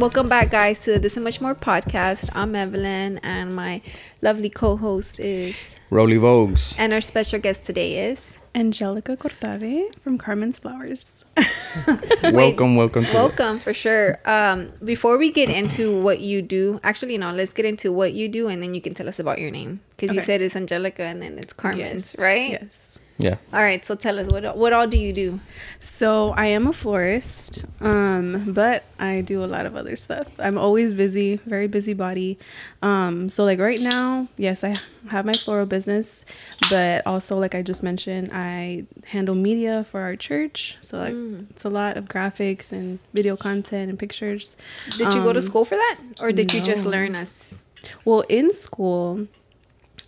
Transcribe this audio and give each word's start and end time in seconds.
Welcome 0.00 0.30
back, 0.30 0.50
guys, 0.50 0.80
to 0.84 0.98
This 0.98 1.16
and 1.16 1.24
Much 1.24 1.42
More 1.42 1.54
podcast. 1.54 2.30
I'm 2.32 2.56
Evelyn, 2.56 3.18
and 3.18 3.54
my 3.54 3.82
lovely 4.22 4.48
co 4.48 4.78
host 4.78 5.20
is. 5.20 5.78
Roly 5.90 6.16
Vogues. 6.16 6.74
And 6.78 6.94
our 6.94 7.02
special 7.02 7.38
guest 7.38 7.66
today 7.66 8.08
is. 8.08 8.34
Angelica 8.54 9.14
Cortave 9.14 9.94
from 9.96 10.16
Carmen's 10.16 10.58
Flowers. 10.58 11.26
welcome, 12.22 12.76
welcome. 12.76 13.04
welcome, 13.12 13.60
for 13.60 13.74
sure. 13.74 14.18
Um, 14.24 14.72
before 14.82 15.18
we 15.18 15.30
get 15.30 15.50
into 15.50 16.00
what 16.00 16.20
you 16.20 16.40
do, 16.40 16.78
actually, 16.82 17.18
no, 17.18 17.30
let's 17.30 17.52
get 17.52 17.66
into 17.66 17.92
what 17.92 18.14
you 18.14 18.30
do, 18.30 18.48
and 18.48 18.62
then 18.62 18.72
you 18.72 18.80
can 18.80 18.94
tell 18.94 19.06
us 19.06 19.18
about 19.18 19.38
your 19.38 19.50
name. 19.50 19.80
Because 19.98 20.14
you 20.14 20.22
said 20.22 20.40
it's 20.40 20.56
Angelica, 20.56 21.02
and 21.02 21.20
then 21.20 21.38
it's 21.38 21.52
Carmen's, 21.52 22.14
Yes, 22.14 22.18
right? 22.18 22.52
Yes. 22.52 22.98
Yeah. 23.20 23.36
All 23.52 23.60
right, 23.60 23.84
so 23.84 23.94
tell 23.94 24.18
us, 24.18 24.28
what, 24.28 24.56
what 24.56 24.72
all 24.72 24.86
do 24.86 24.96
you 24.96 25.12
do? 25.12 25.40
So 25.78 26.30
I 26.30 26.46
am 26.46 26.66
a 26.66 26.72
florist, 26.72 27.66
um, 27.80 28.52
but 28.52 28.84
I 28.98 29.20
do 29.20 29.44
a 29.44 29.46
lot 29.46 29.66
of 29.66 29.76
other 29.76 29.94
stuff. 29.96 30.28
I'm 30.38 30.56
always 30.56 30.94
busy, 30.94 31.36
very 31.36 31.66
busy 31.66 31.92
body. 31.92 32.38
Um, 32.80 33.28
so 33.28 33.44
like 33.44 33.58
right 33.58 33.80
now, 33.80 34.28
yes, 34.38 34.64
I 34.64 34.74
have 35.10 35.26
my 35.26 35.34
floral 35.34 35.66
business, 35.66 36.24
but 36.70 37.06
also 37.06 37.36
like 37.38 37.54
I 37.54 37.60
just 37.60 37.82
mentioned, 37.82 38.30
I 38.32 38.86
handle 39.06 39.34
media 39.34 39.84
for 39.84 40.00
our 40.00 40.16
church. 40.16 40.78
So 40.80 40.96
like 40.98 41.14
it's 41.50 41.64
a 41.64 41.70
lot 41.70 41.98
of 41.98 42.06
graphics 42.08 42.72
and 42.72 42.98
video 43.12 43.36
content 43.36 43.90
and 43.90 43.98
pictures. 43.98 44.56
Did 44.96 45.12
you 45.12 45.22
go 45.22 45.32
to 45.34 45.40
Um, 45.40 45.44
school 45.44 45.64
for 45.66 45.76
that? 45.76 45.98
Or 46.20 46.32
did 46.32 46.54
you 46.54 46.62
just 46.62 46.86
learn 46.86 47.14
us? 47.14 47.62
Well, 48.04 48.24
in 48.28 48.52
school, 48.54 49.26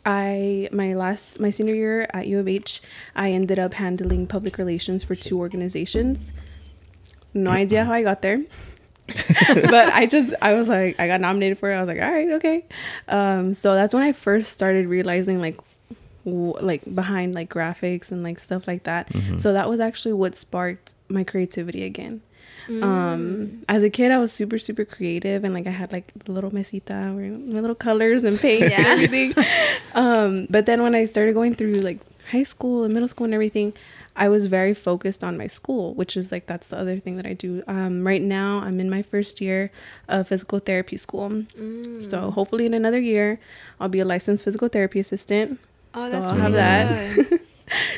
I 0.05 0.69
my 0.73 0.95
last 0.95 1.39
my 1.39 1.51
senior 1.51 1.75
year 1.75 2.09
at 2.13 2.27
U 2.27 2.39
of 2.39 2.49
H, 2.49 2.83
I 3.15 3.31
ended 3.31 3.59
up 3.59 3.75
handling 3.75 4.27
public 4.27 4.59
relations 4.59 5.05
for 5.05 5.15
two 5.15 5.39
organizations. 5.39 6.33
No 7.35 7.51
idea 7.51 7.85
how 7.85 7.93
I 7.93 8.03
got 8.03 8.23
there. 8.23 8.43
but 9.07 9.93
I 9.93 10.07
just 10.07 10.35
I 10.43 10.55
was 10.55 10.69
like 10.69 10.99
I 10.99 11.07
got 11.07 11.21
nominated 11.21 11.59
for 11.59 11.71
it. 11.71 11.77
I 11.77 11.81
was 11.81 11.89
like, 11.89 12.01
all 12.01 12.11
right, 12.11 12.31
okay. 12.33 12.65
Um, 13.09 13.55
so 13.55 13.75
that's 13.75 13.93
when 13.95 14.03
I 14.03 14.13
first 14.13 14.53
started 14.53 14.87
realizing 14.87 15.41
like 15.41 15.59
w- 16.25 16.55
like 16.61 16.83
behind 16.95 17.35
like 17.35 17.49
graphics 17.53 18.11
and 18.11 18.23
like 18.23 18.39
stuff 18.39 18.67
like 18.67 18.85
that. 18.85 19.09
So 19.39 19.53
that 19.53 19.69
was 19.69 19.81
actually 19.81 20.15
what 20.15 20.35
sparked 20.35 20.95
my 21.09 21.25
creativity 21.25 21.85
again. 21.85 22.23
Um, 22.69 23.63
as 23.69 23.83
a 23.83 23.91
kid, 23.91 24.13
I 24.13 24.19
was 24.19 24.33
super 24.33 24.59
super 24.59 24.85
creative 24.85 25.45
and 25.45 25.55
like 25.55 25.67
I 25.67 25.71
had 25.71 25.93
like 25.93 26.13
little 26.27 26.51
mesita, 26.51 27.11
or 27.17 27.53
my 27.53 27.61
little 27.61 27.77
colors 27.77 28.25
and 28.25 28.39
paint 28.39 28.65
and 28.65 28.73
everything. 28.87 29.35
um, 29.95 30.47
but 30.51 30.67
then 30.67 30.83
when 30.83 30.95
I 30.95 31.05
started 31.07 31.35
going 31.35 31.55
through 31.55 31.75
like 31.75 31.99
high 32.31 32.43
school 32.45 32.85
and 32.85 32.95
middle 32.95 33.09
school 33.09 33.25
and 33.25 33.35
everything, 33.35 33.73
I 34.15 34.29
was 34.29 34.47
very 34.47 34.75
focused 34.75 35.25
on 35.25 35.39
my 35.39 35.47
school, 35.47 35.95
which 35.95 36.17
is 36.17 36.31
like 36.31 36.47
that's 36.47 36.69
the 36.69 36.77
other 36.77 36.99
thing 36.99 37.17
that 37.17 37.27
I 37.27 37.33
do. 37.33 37.63
Um, 37.67 38.07
right 38.07 38.23
now, 38.23 38.61
I'm 38.61 38.79
in 38.81 38.91
my 38.91 39.03
first 39.03 39.41
year 39.41 39.71
of 40.09 40.29
physical 40.29 40.59
therapy 40.59 40.97
school. 40.97 41.31
Mm. 41.31 42.03
So 42.03 42.31
hopefully, 42.31 42.67
in 42.67 42.75
another 42.75 43.01
year, 43.01 43.41
I'll 43.81 43.89
be 43.89 44.01
a 44.01 44.05
licensed 44.05 44.45
physical 44.45 44.69
therapy 44.69 45.01
assistant. 45.01 45.59
Oh, 45.95 46.07
so 46.07 46.11
that's 46.11 46.27
I'll 46.27 46.37
really 46.37 46.43
have 46.43 46.53
that. 46.53 47.41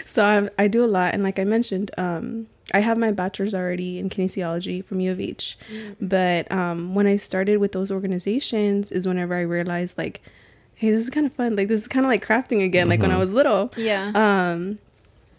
So 0.07 0.25
I, 0.25 0.65
I 0.65 0.69
do 0.69 0.85
a 0.85 0.87
lot, 0.87 1.15
and 1.15 1.25
like 1.25 1.41
I 1.41 1.45
mentioned, 1.45 1.91
um, 1.99 2.47
I 2.73 2.81
have 2.81 2.97
my 2.97 3.11
bachelor's 3.11 3.55
already 3.55 3.99
in 3.99 4.09
kinesiology 4.09 4.85
from 4.85 5.01
U 5.01 5.13
of 5.13 5.21
H. 5.21 5.59
But 6.01 6.51
um, 6.51 6.95
when 6.95 7.07
I 7.07 7.17
started 7.17 7.59
with 7.59 7.73
those 7.73 7.91
organizations, 7.91 8.91
is 8.91 9.07
whenever 9.07 9.35
I 9.35 9.43
realized 9.43 9.99
like, 9.99 10.23
hey, 10.75 10.91
this 10.91 11.03
is 11.03 11.11
kind 11.11 11.27
of 11.27 11.33
fun. 11.33 11.57
Like 11.57 11.69
this 11.69 11.83
is 11.83 11.89
kind 11.89 12.07
of 12.07 12.11
like 12.11 12.25
crafting 12.25 12.65
again, 12.65 12.89
like 12.89 13.01
when 13.01 13.11
I 13.11 13.19
was 13.19 13.31
little. 13.31 13.71
Yeah. 13.77 14.13
Um, 14.15 14.79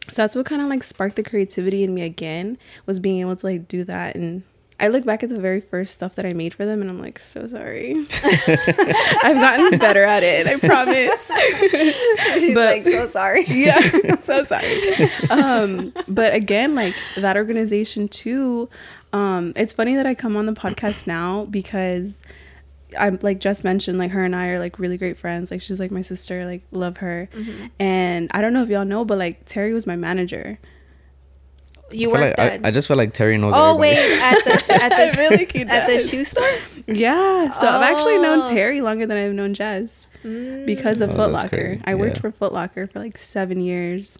so 0.09 0.21
that's 0.21 0.35
what 0.35 0.45
kind 0.45 0.61
of 0.61 0.67
like 0.67 0.83
sparked 0.83 1.15
the 1.15 1.23
creativity 1.23 1.83
in 1.83 1.93
me 1.93 2.03
again 2.03 2.57
was 2.85 2.99
being 2.99 3.19
able 3.21 3.35
to 3.35 3.45
like 3.45 3.67
do 3.67 3.83
that 3.85 4.15
and. 4.15 4.43
I 4.79 4.89
look 4.89 5.05
back 5.05 5.23
at 5.23 5.29
the 5.29 5.39
very 5.39 5.61
first 5.61 5.93
stuff 5.93 6.15
that 6.15 6.25
I 6.25 6.33
made 6.33 6.53
for 6.53 6.65
them 6.65 6.81
and 6.81 6.89
I'm 6.89 6.99
like, 6.99 7.17
so 7.17 7.47
sorry. 7.47 7.95
I've 8.23 9.37
gotten 9.37 9.79
better 9.79 10.03
at 10.03 10.21
it, 10.23 10.47
I 10.47 10.57
promise. 10.57 11.31
She's 12.41 12.53
but- 12.53 12.75
like, 12.77 12.83
so 12.85 13.07
sorry. 13.07 13.45
yeah 13.47 13.79
so 14.23 14.43
sorry 14.43 15.09
um 15.29 15.93
but 16.07 16.33
again 16.33 16.73
like 16.75 16.95
that 17.15 17.37
organization 17.37 18.07
too 18.07 18.67
um 19.13 19.53
it's 19.55 19.71
funny 19.71 19.95
that 19.95 20.05
i 20.07 20.13
come 20.15 20.35
on 20.35 20.45
the 20.47 20.51
podcast 20.51 21.05
now 21.07 21.45
because 21.45 22.21
i'm 22.99 23.17
like 23.21 23.39
just 23.39 23.63
mentioned 23.63 23.97
like 23.99 24.11
her 24.11 24.23
and 24.25 24.35
i 24.35 24.47
are 24.47 24.59
like 24.59 24.79
really 24.79 24.97
great 24.97 25.17
friends 25.17 25.51
like 25.51 25.61
she's 25.61 25.79
like 25.79 25.91
my 25.91 26.01
sister 26.01 26.45
like 26.45 26.63
love 26.71 26.97
her 26.97 27.29
and 27.79 28.29
i 28.33 28.41
don't 28.41 28.51
know 28.53 28.63
if 28.63 28.69
y'all 28.69 28.83
know 28.85 29.05
but 29.05 29.17
like 29.17 29.45
terry 29.45 29.73
was 29.73 29.85
my 29.85 29.95
manager 29.95 30.57
You 31.91 32.09
I, 32.09 32.13
feel 32.13 32.21
worked 32.21 32.37
like, 32.39 32.65
I. 32.65 32.67
I 32.67 32.71
just 32.71 32.87
feel 32.87 32.97
like 32.97 33.13
Terry 33.13 33.37
knows 33.37 33.53
oh 33.55 33.75
everybody. 33.75 33.79
wait, 33.95 34.19
at 34.21 34.43
the 34.43 34.73
at 34.83 34.89
the 34.89 35.17
Really 35.17 35.69
at 35.69 35.87
the 35.87 35.99
shoe 35.99 36.23
store. 36.23 36.49
yeah 36.87 37.51
so 37.51 37.67
i've 37.67 37.83
actually 37.83 38.15
Oh. 38.15 38.21
known 38.21 38.47
terry 38.49 38.81
longer 38.81 39.05
than 39.05 39.17
i've 39.17 39.33
known 39.33 39.53
jess 39.53 40.07
because 40.23 41.01
of 41.01 41.11
Oh, 41.11 41.15
Foot 41.15 41.31
that's 41.31 41.43
Locker. 41.43 41.57
great. 41.57 41.81
I 41.85 41.93
worked 41.95 42.17
for 42.19 42.31
Foot 42.31 42.51
Locker 42.53 42.87
for 42.87 42.99
like 42.99 43.17
seven 43.17 43.59
years. 43.61 44.17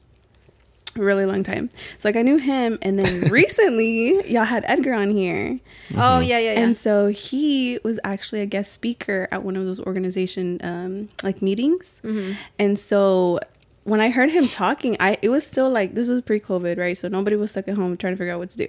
A 0.98 1.02
really 1.02 1.26
long 1.26 1.44
time. 1.44 1.70
So 1.98 2.08
like 2.08 2.16
I 2.16 2.22
knew 2.22 2.38
him 2.38 2.78
and 2.82 2.98
then 2.98 3.22
recently 3.32 4.32
y'all 4.32 4.46
had 4.46 4.64
Edgar 4.68 4.94
on 4.94 5.10
here. 5.10 5.60
Oh 5.98 6.20
yeah, 6.20 6.38
yeah, 6.38 6.54
yeah. 6.54 6.60
And 6.62 6.78
so 6.78 7.08
he 7.08 7.80
was 7.84 8.00
actually 8.06 8.40
a 8.42 8.46
guest 8.46 8.72
speaker 8.72 9.28
at 9.32 9.44
one 9.44 9.58
of 9.58 9.66
those 9.66 9.80
organization 9.82 10.60
um 10.64 11.10
like 11.24 11.42
meetings. 11.42 12.00
Mm-hmm. 12.04 12.34
And 12.60 12.80
so 12.80 13.40
when 13.86 14.02
I 14.02 14.10
heard 14.10 14.32
him 14.32 14.48
talking, 14.48 14.98
I 15.00 15.18
it 15.22 15.30
was 15.30 15.48
still 15.48 15.70
like 15.70 15.94
this 15.96 16.10
was 16.10 16.22
pre-COVID, 16.22 16.78
right? 16.78 16.98
So 16.98 17.08
nobody 17.08 17.38
was 17.38 17.52
stuck 17.52 17.68
at 17.70 17.76
home 17.76 17.96
trying 17.96 18.14
to 18.14 18.18
figure 18.18 18.34
out 18.34 18.40
what 18.40 18.50
to 18.50 18.58
do. 18.58 18.68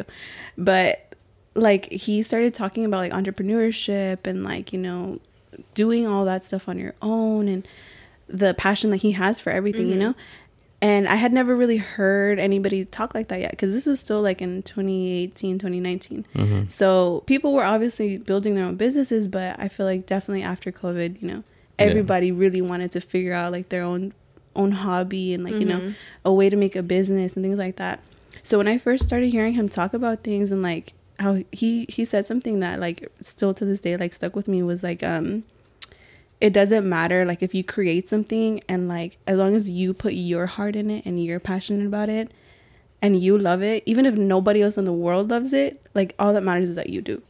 But 0.57 1.15
like 1.55 1.91
he 1.91 2.23
started 2.23 2.55
talking 2.55 2.85
about 2.85 2.99
like 2.99 3.13
entrepreneurship 3.13 4.27
and 4.27 4.45
like, 4.45 4.73
you 4.73 4.79
know, 4.79 5.19
doing 5.75 6.07
all 6.07 6.25
that 6.27 6.45
stuff 6.45 6.69
on 6.69 6.79
your 6.79 6.95
own 7.01 7.49
and 7.49 7.67
the 8.29 8.55
passion 8.55 8.91
that 8.91 8.99
he 8.99 9.13
has 9.13 9.41
for 9.41 9.51
everything, 9.51 9.87
you 9.87 9.93
mm-hmm. 9.93 10.01
know? 10.01 10.15
And 10.83 11.09
I 11.09 11.15
had 11.15 11.33
never 11.33 11.57
really 11.57 11.79
heard 11.79 12.39
anybody 12.39 12.85
talk 12.85 13.15
like 13.15 13.29
that 13.29 13.41
yet 13.41 13.53
because 13.53 13.73
this 13.73 13.87
was 13.87 13.99
still 13.99 14.21
like 14.21 14.43
in 14.43 14.63
2018, 14.63 15.59
2019. 15.59 16.27
Mm-hmm. 16.35 16.69
So 16.69 17.23
people 17.27 17.55
were 17.55 17.65
obviously 17.65 18.19
building 18.19 18.55
their 18.55 18.67
own 18.67 18.77
businesses, 18.77 19.27
but 19.27 19.59
I 19.59 19.69
feel 19.69 19.87
like 19.87 20.05
definitely 20.05 20.43
after 20.43 20.71
COVID, 20.71 21.23
you 21.23 21.29
know, 21.29 21.45
Yeah. 21.79 21.87
everybody 21.87 22.31
really 22.31 22.61
wanted 22.61 22.91
to 22.93 23.01
figure 23.01 23.33
out 23.33 23.53
like 23.53 23.71
their 23.71 23.83
own 23.83 24.13
own 24.57 24.73
hobby 24.73 25.33
and 25.35 25.45
like, 25.45 25.55
you 25.55 25.65
know, 25.67 25.79
a 26.25 26.33
way 26.33 26.49
to 26.51 26.57
make 26.57 26.75
a 26.77 26.83
business 26.83 27.37
and 27.37 27.45
things 27.45 27.59
like 27.59 27.77
that. 27.77 28.01
So 28.43 28.59
when 28.59 28.69
I 28.69 28.79
first 28.79 29.05
started 29.05 29.31
hearing 29.31 29.55
him 29.55 29.69
talk 29.69 29.93
about 29.95 30.23
things 30.23 30.51
and 30.53 30.63
like 30.63 30.93
how 31.19 31.43
he 31.51 31.87
he 31.89 32.05
said 32.05 32.27
something 32.27 32.61
that 32.61 32.79
like 32.79 33.11
still 33.23 33.55
to 33.55 33.65
this 33.65 33.81
day 33.81 33.97
like 33.97 34.13
stuck 34.13 34.37
with 34.37 34.47
me 34.49 34.63
was 34.63 34.83
like 34.83 35.03
um 35.03 35.45
it 36.43 36.53
doesn't 36.53 36.87
matter 36.87 37.25
like 37.25 37.43
if 37.43 37.55
you 37.55 37.65
create 37.65 38.09
something 38.09 38.61
and 38.69 38.87
like 38.87 39.17
as 39.27 39.39
long 39.39 39.55
as 39.55 39.71
you 39.71 39.95
put 39.95 40.13
your 40.13 40.45
heart 40.47 40.77
in 40.77 40.91
it 40.91 41.07
and 41.07 41.25
you're 41.25 41.41
passionate 41.41 41.87
about 41.87 42.11
it 42.11 42.31
and 43.01 43.23
you 43.23 43.39
love 43.39 43.63
it 43.63 43.83
even 43.87 44.05
if 44.05 44.15
nobody 44.15 44.61
else 44.63 44.77
in 44.77 44.85
the 44.85 44.93
world 44.93 45.31
loves 45.31 45.55
it 45.55 45.81
like 45.95 46.15
all 46.19 46.35
that 46.35 46.43
matters 46.43 46.69
is 46.69 46.77
that 46.77 46.91
you 46.91 47.01
do. 47.01 47.23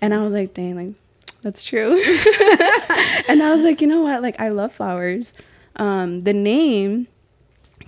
And 0.00 0.12
i 0.12 0.20
was 0.22 0.32
like 0.32 0.52
dang 0.52 0.74
like 0.74 0.94
that's 1.42 1.62
true. 1.62 2.02
And 3.28 3.42
i 3.42 3.54
was 3.54 3.62
like 3.62 3.80
you 3.80 3.86
know 3.86 4.00
what? 4.02 4.22
Like 4.22 4.40
i 4.40 4.48
love 4.48 4.72
flowers 4.74 5.34
um 5.76 6.22
the 6.22 6.32
name 6.32 7.08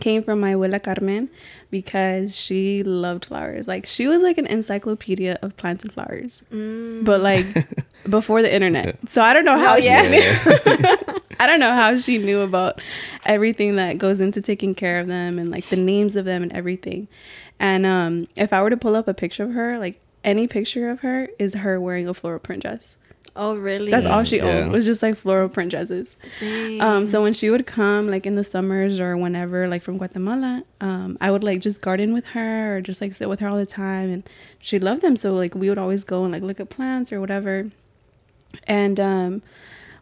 came 0.00 0.22
from 0.22 0.40
my 0.40 0.52
abuela 0.52 0.82
Carmen 0.82 1.30
because 1.70 2.36
she 2.36 2.82
loved 2.82 3.26
flowers. 3.26 3.66
Like 3.66 3.86
she 3.86 4.06
was 4.06 4.22
like 4.22 4.36
an 4.36 4.46
encyclopedia 4.46 5.38
of 5.42 5.56
plants 5.56 5.84
and 5.84 5.92
flowers, 5.92 6.42
but 6.50 7.20
like 7.22 7.46
before 8.10 8.42
the 8.42 8.52
internet. 8.52 8.98
So 9.08 9.22
I 9.22 9.32
don't 9.32 9.44
know 9.44 9.58
how 9.58 9.76
Oh, 9.76 9.80
she 9.80 9.86
yeah. 9.86 10.02
knew. 10.08 10.96
I 11.40 11.46
don't 11.46 11.60
know 11.60 11.72
how 11.74 11.96
she 11.96 12.18
knew 12.18 12.40
about 12.40 12.80
everything 13.24 13.76
that 13.76 13.98
goes 13.98 14.20
into 14.20 14.40
taking 14.42 14.74
care 14.74 14.98
of 15.00 15.06
them 15.06 15.38
and 15.38 15.50
like 15.50 15.64
the 15.66 15.76
names 15.76 16.14
of 16.16 16.24
them 16.24 16.42
and 16.42 16.52
everything. 16.52 17.08
And 17.58 17.84
um, 17.86 18.28
if 18.36 18.52
I 18.52 18.62
were 18.62 18.70
to 18.70 18.76
pull 18.76 18.96
up 18.96 19.08
a 19.08 19.14
picture 19.14 19.44
of 19.44 19.52
her, 19.52 19.78
like 19.78 20.00
any 20.24 20.46
picture 20.46 20.90
of 20.90 21.00
her 21.00 21.28
is 21.38 21.54
her 21.54 21.80
wearing 21.80 22.06
a 22.08 22.14
floral 22.14 22.38
print 22.40 22.62
dress. 22.62 22.96
Oh 23.34 23.56
really? 23.56 23.90
That's 23.90 24.06
all 24.06 24.22
she 24.24 24.36
Yeah. 24.36 24.44
owned 24.44 24.72
was 24.72 24.84
just 24.84 25.02
like 25.02 25.16
floral 25.16 25.48
print 25.48 25.70
dresses. 25.70 26.16
Dang. 26.38 26.80
Um, 26.80 27.06
so 27.06 27.22
when 27.22 27.34
she 27.34 27.50
would 27.50 27.66
come, 27.66 28.08
like 28.08 28.26
in 28.26 28.34
the 28.36 28.44
summers 28.44 29.00
or 29.00 29.16
whenever, 29.16 29.66
like 29.68 29.82
from 29.82 29.98
Guatemala, 29.98 30.62
um, 30.80 31.16
I 31.20 31.30
would 31.30 31.42
like 31.42 31.60
just 31.60 31.80
garden 31.80 32.12
with 32.14 32.26
her 32.26 32.76
or 32.76 32.80
just 32.80 33.00
like 33.00 33.14
sit 33.14 33.28
with 33.28 33.40
her 33.40 33.48
all 33.48 33.56
the 33.56 33.66
time, 33.66 34.10
and 34.10 34.22
she 34.60 34.78
loved 34.78 35.02
them. 35.02 35.16
So 35.16 35.34
like 35.34 35.54
we 35.54 35.68
would 35.68 35.78
always 35.78 36.04
go 36.04 36.24
and 36.24 36.32
like 36.32 36.42
look 36.42 36.60
at 36.60 36.70
plants 36.70 37.12
or 37.12 37.20
whatever. 37.20 37.70
And 38.66 38.98
um, 39.00 39.42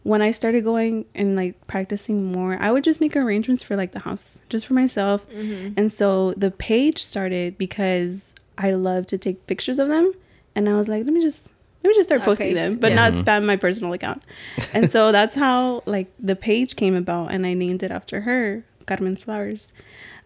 when 0.03 0.21
I 0.23 0.31
started 0.31 0.65
going 0.65 1.06
and 1.15 1.35
like 1.35 1.67
practicing 1.67 2.31
more, 2.31 2.56
I 2.61 2.71
would 2.71 2.85
just 2.85 3.00
make 3.00 3.17
arrangements 3.17 3.62
for 3.62 3.75
like 3.76 3.93
the 3.93 4.00
house 4.00 4.41
just 4.49 4.67
for 4.67 4.75
myself. 4.75 5.25
And 5.32 5.93
so 5.93 6.32
the 6.37 6.50
page 6.50 7.03
started 7.03 7.56
because 7.59 8.35
I 8.59 8.71
love 8.73 9.06
to 9.06 9.19
take 9.19 9.47
pictures 9.47 9.79
of 9.79 9.88
them, 9.88 10.12
and 10.55 10.69
I 10.69 10.75
was 10.76 10.87
like, 10.88 11.05
let 11.05 11.12
me 11.12 11.21
just 11.21 11.50
let 11.85 11.89
me 11.91 11.95
just 11.95 12.09
start 12.09 12.23
A 12.23 12.25
posting 12.25 12.49
page, 12.49 12.57
them, 12.57 12.77
but 12.77 12.91
yeah. 12.93 13.11
not 13.11 13.13
spam 13.13 13.45
my 13.45 13.57
personal 13.57 13.93
account. 13.93 14.23
and 14.73 14.91
so 14.91 15.13
that's 15.13 15.37
how 15.37 15.83
like 15.87 16.11
the 16.19 16.35
page 16.35 16.75
came 16.77 16.95
about, 16.97 17.31
and 17.33 17.47
I 17.47 17.53
named 17.55 17.83
it 17.83 17.91
after 17.93 18.23
her, 18.23 18.65
Carmen's 18.87 19.23
Flowers. 19.23 19.73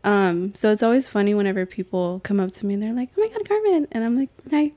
Um, 0.04 0.54
so 0.54 0.70
it's 0.70 0.82
always 0.84 1.08
funny 1.08 1.34
whenever 1.34 1.66
people 1.66 2.20
come 2.22 2.38
up 2.38 2.52
to 2.52 2.64
me 2.66 2.74
and 2.74 2.82
they're 2.82 2.92
like, 2.94 3.10
"Oh 3.18 3.20
my 3.20 3.28
god, 3.28 3.48
Carmen," 3.48 3.88
and 3.90 4.04
I'm 4.04 4.16
like, 4.16 4.30
"Hi." 4.52 4.70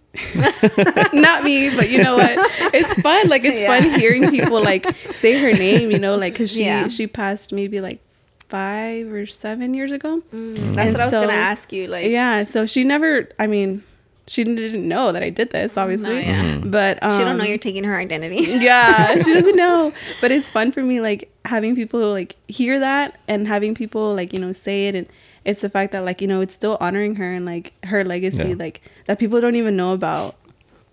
Not 1.13 1.44
me, 1.44 1.69
but 1.75 1.89
you 1.89 2.01
know 2.04 2.18
what? 2.18 2.38
It's 2.74 2.92
fun. 3.01 3.30
Like 3.30 3.44
it's 3.45 3.62
Yeah. 3.62 3.68
fun 3.80 4.00
hearing 4.00 4.31
people 4.31 4.62
like 4.63 4.88
say 5.13 5.39
her 5.39 5.54
name. 5.54 5.92
You 5.92 6.00
know, 6.00 6.16
like 6.16 6.33
because 6.33 6.51
she 6.51 6.66
Yeah. 6.66 6.88
she 6.88 7.06
passed 7.06 7.54
maybe 7.54 7.80
like 7.81 8.01
five 8.50 9.12
or 9.13 9.25
seven 9.28 9.74
years 9.75 9.92
ago. 9.92 10.22
Mm, 10.33 10.74
that's 10.74 10.78
And 10.78 10.92
what 10.94 11.01
I 11.01 11.06
was 11.06 11.12
so- 11.12 11.22
gonna 11.22 11.33
ask 11.33 11.72
you. 11.72 11.88
Like, 11.88 12.07
yeah. 12.10 12.44
So 12.44 12.66
she 12.66 12.83
never. 12.83 13.30
I 13.38 13.45
mean, 13.45 13.83
she 14.27 14.44
didn't 14.44 14.88
know 14.88 15.12
that 15.12 15.23
I 15.23 15.29
did 15.29 15.50
this, 15.50 15.75
obviously. 15.77 16.09
No, 16.09 16.19
yeah. 16.19 16.57
But 16.63 17.01
um, 17.01 17.18
she 17.18 17.23
don't 17.23 17.38
know 17.38 17.44
you're 17.44 17.57
taking 17.57 17.83
her 17.83 17.97
identity. 17.97 18.44
yeah 18.47 19.18
she 19.18 19.33
doesn't 19.39 19.56
know 19.56 19.91
but 20.21 20.31
it's 20.31 20.50
fun 20.50 20.71
for 20.71 20.83
me 20.83 21.01
like 21.01 21.29
having 21.45 21.75
people 21.75 22.12
like 22.12 22.35
hear 22.47 22.79
that 22.79 23.19
and 23.27 23.47
having 23.47 23.73
people 23.75 24.13
like 24.15 24.31
you 24.33 24.39
know 24.39 24.53
say 24.53 24.88
it 24.88 24.95
and 24.95 25.07
it's 25.44 25.62
the 25.62 25.69
fact 25.69 25.91
that 25.91 26.06
like 26.06 26.21
you 26.21 26.27
know 26.27 26.39
it's 26.41 26.53
still 26.53 26.77
honoring 26.79 27.15
her 27.15 27.33
and 27.33 27.45
like 27.45 27.73
her 27.85 28.03
legacy 28.03 28.50
Yeah. 28.50 28.56
like 28.57 28.81
that 29.07 29.18
people 29.19 29.41
don't 29.41 29.56
even 29.56 29.75
know 29.75 29.91
about 29.94 30.35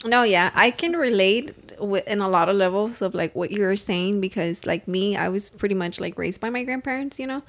No, 0.05 0.23
yeah, 0.23 0.51
I 0.55 0.71
can 0.71 0.93
relate 0.93 1.55
with 1.81 2.07
in 2.09 2.21
a 2.21 2.29
lot 2.29 2.49
of 2.49 2.57
levels 2.57 3.03
of 3.03 3.15
like 3.15 3.35
what 3.37 3.51
you 3.53 3.63
were 3.63 3.77
saying 3.77 4.21
because 4.21 4.65
like 4.67 4.89
me, 4.89 5.17
I 5.17 5.29
was 5.29 5.51
pretty 5.51 5.75
much 5.75 6.01
like 6.01 6.17
raised 6.19 6.41
by 6.41 6.51
my 6.51 6.65
grandparents, 6.65 7.19
you 7.21 7.27
know, 7.27 7.43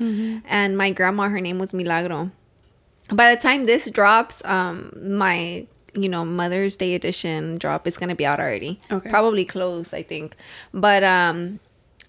and 0.46 0.78
my 0.78 0.92
grandma, 0.92 1.30
her 1.30 1.40
name 1.42 1.58
was 1.58 1.74
Milagro. 1.74 2.32
By 3.12 3.34
the 3.36 3.42
time 3.42 3.66
this 3.66 3.90
drops, 3.90 4.44
um, 4.46 4.92
my 5.18 5.66
you 5.96 6.08
know 6.10 6.24
Mother's 6.24 6.76
Day 6.78 6.94
edition 6.94 7.58
drop 7.58 7.88
is 7.88 7.98
gonna 7.98 8.16
be 8.16 8.26
out 8.26 8.40
already. 8.40 8.80
Okay. 8.92 9.10
probably 9.10 9.46
close, 9.46 9.94
I 9.94 10.04
think, 10.04 10.36
but 10.74 11.04
um. 11.04 11.60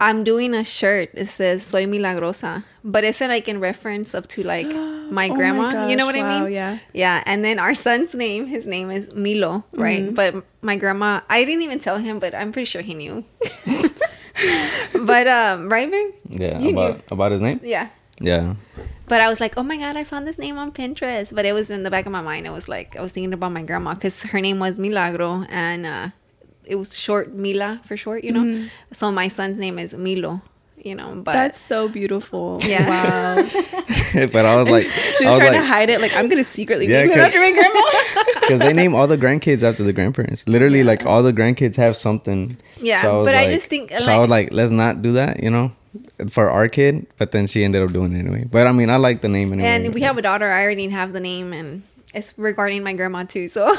I'm 0.03 0.25
doing 0.25 0.55
a 0.55 0.65
shirt. 0.65 1.11
It 1.13 1.29
says 1.29 1.63
"Soy 1.63 1.85
milagrosa," 1.85 2.65
but 2.83 3.05
it's 3.05 3.21
like 3.21 3.49
in 3.53 3.61
reference 3.61 4.15
of 4.15 4.27
to 4.29 4.43
like 4.43 4.65
my 4.67 4.73
Oh 4.73 5.13
my 5.13 5.29
grandma. 5.29 5.89
you 5.89 5.95
know 5.95 6.07
gosh, 6.09 6.17
what 6.17 6.25
I 6.25 6.41
mean? 6.41 6.53
yeah. 6.55 6.79
Yeah, 6.95 7.23
and 7.27 7.45
then 7.45 7.59
our 7.59 7.75
son's 7.75 8.15
name, 8.15 8.47
his 8.47 8.65
name 8.65 8.91
is 8.91 9.13
Milo, 9.15 9.63
right? 9.77 10.01
Mm-hmm. 10.01 10.15
But 10.15 10.43
my 10.63 10.77
grandma, 10.77 11.21
I 11.29 11.45
didn't 11.45 11.61
even 11.69 11.81
tell 11.81 11.99
him, 11.99 12.19
but 12.19 12.35
I'm 12.35 12.51
pretty 12.51 12.65
sure 12.65 12.81
he 12.81 12.95
knew. 12.95 13.27
but 15.05 15.27
um, 15.29 15.69
right, 15.69 15.91
babe? 15.91 16.15
Yeah, 16.31 16.59
You 16.61 16.71
about 16.71 16.97
knew. 16.97 17.03
about 17.11 17.33
his 17.33 17.41
name. 17.43 17.61
Yeah. 17.63 17.89
Yeah, 18.21 18.55
But 19.09 19.23
I 19.23 19.29
was 19.31 19.41
like, 19.41 19.57
oh 19.57 19.63
my 19.63 19.79
god, 19.79 19.97
I 19.97 20.05
found 20.05 20.27
this 20.27 20.39
name 20.39 20.59
on 20.59 20.73
Pinterest. 20.73 21.35
But 21.35 21.47
it 21.47 21.53
was 21.53 21.71
in 21.71 21.83
the 21.85 21.91
back 21.91 22.05
of 22.07 22.13
my 22.13 22.21
mind. 22.21 22.47
It 22.47 22.51
was 22.51 22.69
like 22.69 22.95
I 22.97 23.01
was 23.01 23.13
thinking 23.13 23.33
about 23.33 23.51
my 23.53 23.63
grandma 23.63 23.95
because 23.95 24.23
her 24.25 24.41
name 24.41 24.59
was 24.59 24.79
Milagro, 24.79 25.45
and 25.49 25.87
uh, 25.87 26.09
it 26.65 26.75
was 26.77 26.99
short 26.99 27.33
Mila 27.33 27.81
for 27.87 27.97
short, 27.97 28.23
you 28.23 28.33
know. 28.33 28.67
So 28.93 29.11
my 29.11 29.29
son's 29.29 29.59
name 29.59 29.79
is 29.79 29.95
Milo, 29.95 30.43
you 30.85 30.95
know. 30.95 31.15
But 31.25 31.33
that's 31.33 31.61
so 31.61 31.89
beautiful 31.89 32.61
Yeah. 32.63 32.89
wow 32.89 33.35
but 34.33 34.45
I 34.47 34.57
was 34.57 34.69
like, 34.69 34.85
she 35.19 35.25
I 35.27 35.31
was 35.31 35.39
was 35.39 35.39
trying 35.39 35.53
like, 35.53 35.61
to 35.61 35.67
hide 35.67 35.91
it 35.91 36.01
like 36.01 36.13
i'm 36.15 36.29
gonna 36.29 36.45
secretly 36.45 36.87
Yeah, 36.87 37.03
name 37.05 37.11
it 37.13 37.15
'cause- 37.15 37.27
after 37.27 37.41
my 37.41 37.53
grandma 37.53 38.31
because 38.41 38.61
they 38.61 38.73
name 38.73 38.95
all 38.95 39.07
the 39.07 39.19
grandkids 39.19 39.63
after 39.63 39.85
the 39.85 39.93
grandparents. 39.93 40.47
Literally, 40.49 40.83
like 40.83 41.07
all 41.07 41.23
the 41.23 41.33
grandkids 41.33 41.77
have 41.77 41.97
something. 41.97 42.57
Yeah, 42.81 43.07
was 43.13 43.27
but 43.27 43.35
I 43.37 43.47
just 43.53 43.67
think, 43.67 43.91
So 44.01 44.11
I 44.11 44.19
was 44.19 44.29
like, 44.29 44.53
let's 44.53 44.73
not 44.73 45.03
do 45.03 45.13
that, 45.13 45.41
you 45.43 45.51
know, 45.51 45.71
for 46.31 46.51
our 46.51 46.67
kid. 46.69 47.07
But 47.17 47.31
then 47.31 47.47
she 47.47 47.63
ended 47.63 47.83
up 47.83 47.93
doing 47.93 48.13
it 48.15 48.19
anyway. 48.19 48.47
But 48.51 48.67
I 48.67 48.73
mean, 48.73 48.91
I 48.91 48.97
like 48.97 49.21
the 49.21 49.29
name 49.29 49.53
anyway. 49.53 49.69
and 49.69 49.95
we 49.95 50.01
have 50.01 50.19
a 50.19 50.23
daughter. 50.23 50.51
I 50.51 50.65
already 50.65 50.89
have 50.89 51.13
the 51.13 51.21
name, 51.21 51.53
and 51.53 51.83
it's 52.13 52.35
regarding 52.37 52.83
my 52.83 52.93
grandma 52.95 53.23
too. 53.25 53.47
So, 53.47 53.77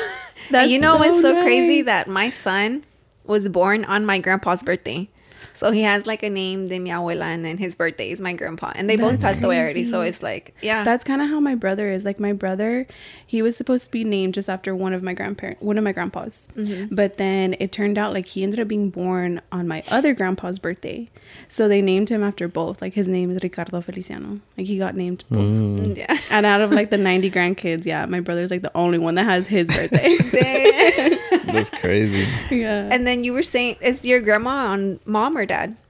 That's 0.50 0.70
you 0.70 0.80
know 0.80 0.96
what's 0.96 1.22
so 1.22 1.34
so 1.34 1.42
crazy 1.44 1.82
that 1.82 2.08
my 2.08 2.30
son 2.30 2.86
was 3.26 3.50
born 3.50 3.84
on 3.86 4.06
my 4.06 4.20
grandpa's 4.20 4.64
birthday. 4.64 5.10
So 5.54 5.72
he 5.72 5.82
has 5.82 6.08
like 6.08 6.24
a 6.24 6.30
name 6.30 6.68
de 6.68 6.80
mi 6.80 6.90
abuela, 6.90 7.24
and 7.24 7.44
then 7.46 7.58
his 7.58 7.76
birthday 7.76 8.12
is 8.12 8.22
my 8.22 8.34
grandpa, 8.34 8.72
and 8.76 8.90
they 8.90 8.96
both 8.96 9.20
That's 9.20 9.24
passed 9.24 9.44
away 9.44 9.60
already. 9.60 9.86
So 9.86 10.02
it's 10.02 10.24
like, 10.24 10.56
yeah, 10.62 10.84
That's 10.84 11.04
kind 11.04 11.22
of 11.22 11.30
how 11.30 11.40
my 11.40 11.56
brother 11.56 11.90
is. 11.90 12.06
Like 12.06 12.20
my 12.20 12.34
brother, 12.34 12.88
he 13.26 13.42
was 13.42 13.56
supposed 13.56 13.86
to 13.86 13.92
be 13.92 14.04
named 14.04 14.34
just 14.34 14.50
after 14.50 14.76
one 14.76 14.94
of 14.94 15.04
my 15.04 15.14
grandparents, 15.14 15.62
one 15.62 15.78
of 15.78 15.84
my 15.84 15.92
grandpas. 15.92 16.48
Mm-hmm. 16.56 16.94
But 16.94 17.18
then 17.18 17.56
it 17.60 17.72
turned 17.72 17.98
out 17.98 18.14
like 18.14 18.28
he 18.28 18.44
ended 18.44 18.60
up 18.60 18.68
being 18.68 18.90
born 18.90 19.42
on 19.52 19.68
my 19.68 19.84
other 19.92 20.14
grandpa's 20.14 20.60
birthday. 20.60 21.10
So 21.50 21.68
they 21.68 21.82
named 21.82 22.10
him 22.10 22.24
after 22.24 22.48
both. 22.48 22.82
Like 22.82 22.94
his 22.94 23.08
name 23.08 23.32
is 23.32 23.40
Ricardo 23.42 23.82
Feliciano. 23.82 24.40
Like 24.58 24.68
he 24.68 24.78
got 24.78 24.96
named 24.96 25.24
both. 25.30 25.52
Mm. 25.52 25.98
yeah. 25.98 26.18
And 26.32 26.46
out 26.46 26.62
of 26.62 26.72
like 26.72 26.90
the 26.90 26.98
90 26.98 27.30
grandkids, 27.30 27.86
yeah, 27.86 28.06
my 28.06 28.20
brother's 28.20 28.52
like 28.52 28.62
the 28.62 28.76
only 28.76 28.98
one 28.98 29.16
that 29.16 29.26
has 29.26 29.48
his 29.48 29.68
birthday. 29.68 30.18
That's 31.52 31.70
crazy. 31.70 32.28
yeah. 32.56 32.90
and 32.92 33.06
then 33.06 33.24
you 33.24 33.34
were 33.34 33.44
saying, 33.44 33.78
is 33.82 34.06
your 34.06 34.22
grandma 34.22 34.72
on 34.72 35.00
mom 35.06 35.38
or 35.38 35.41
dad? 35.46 35.82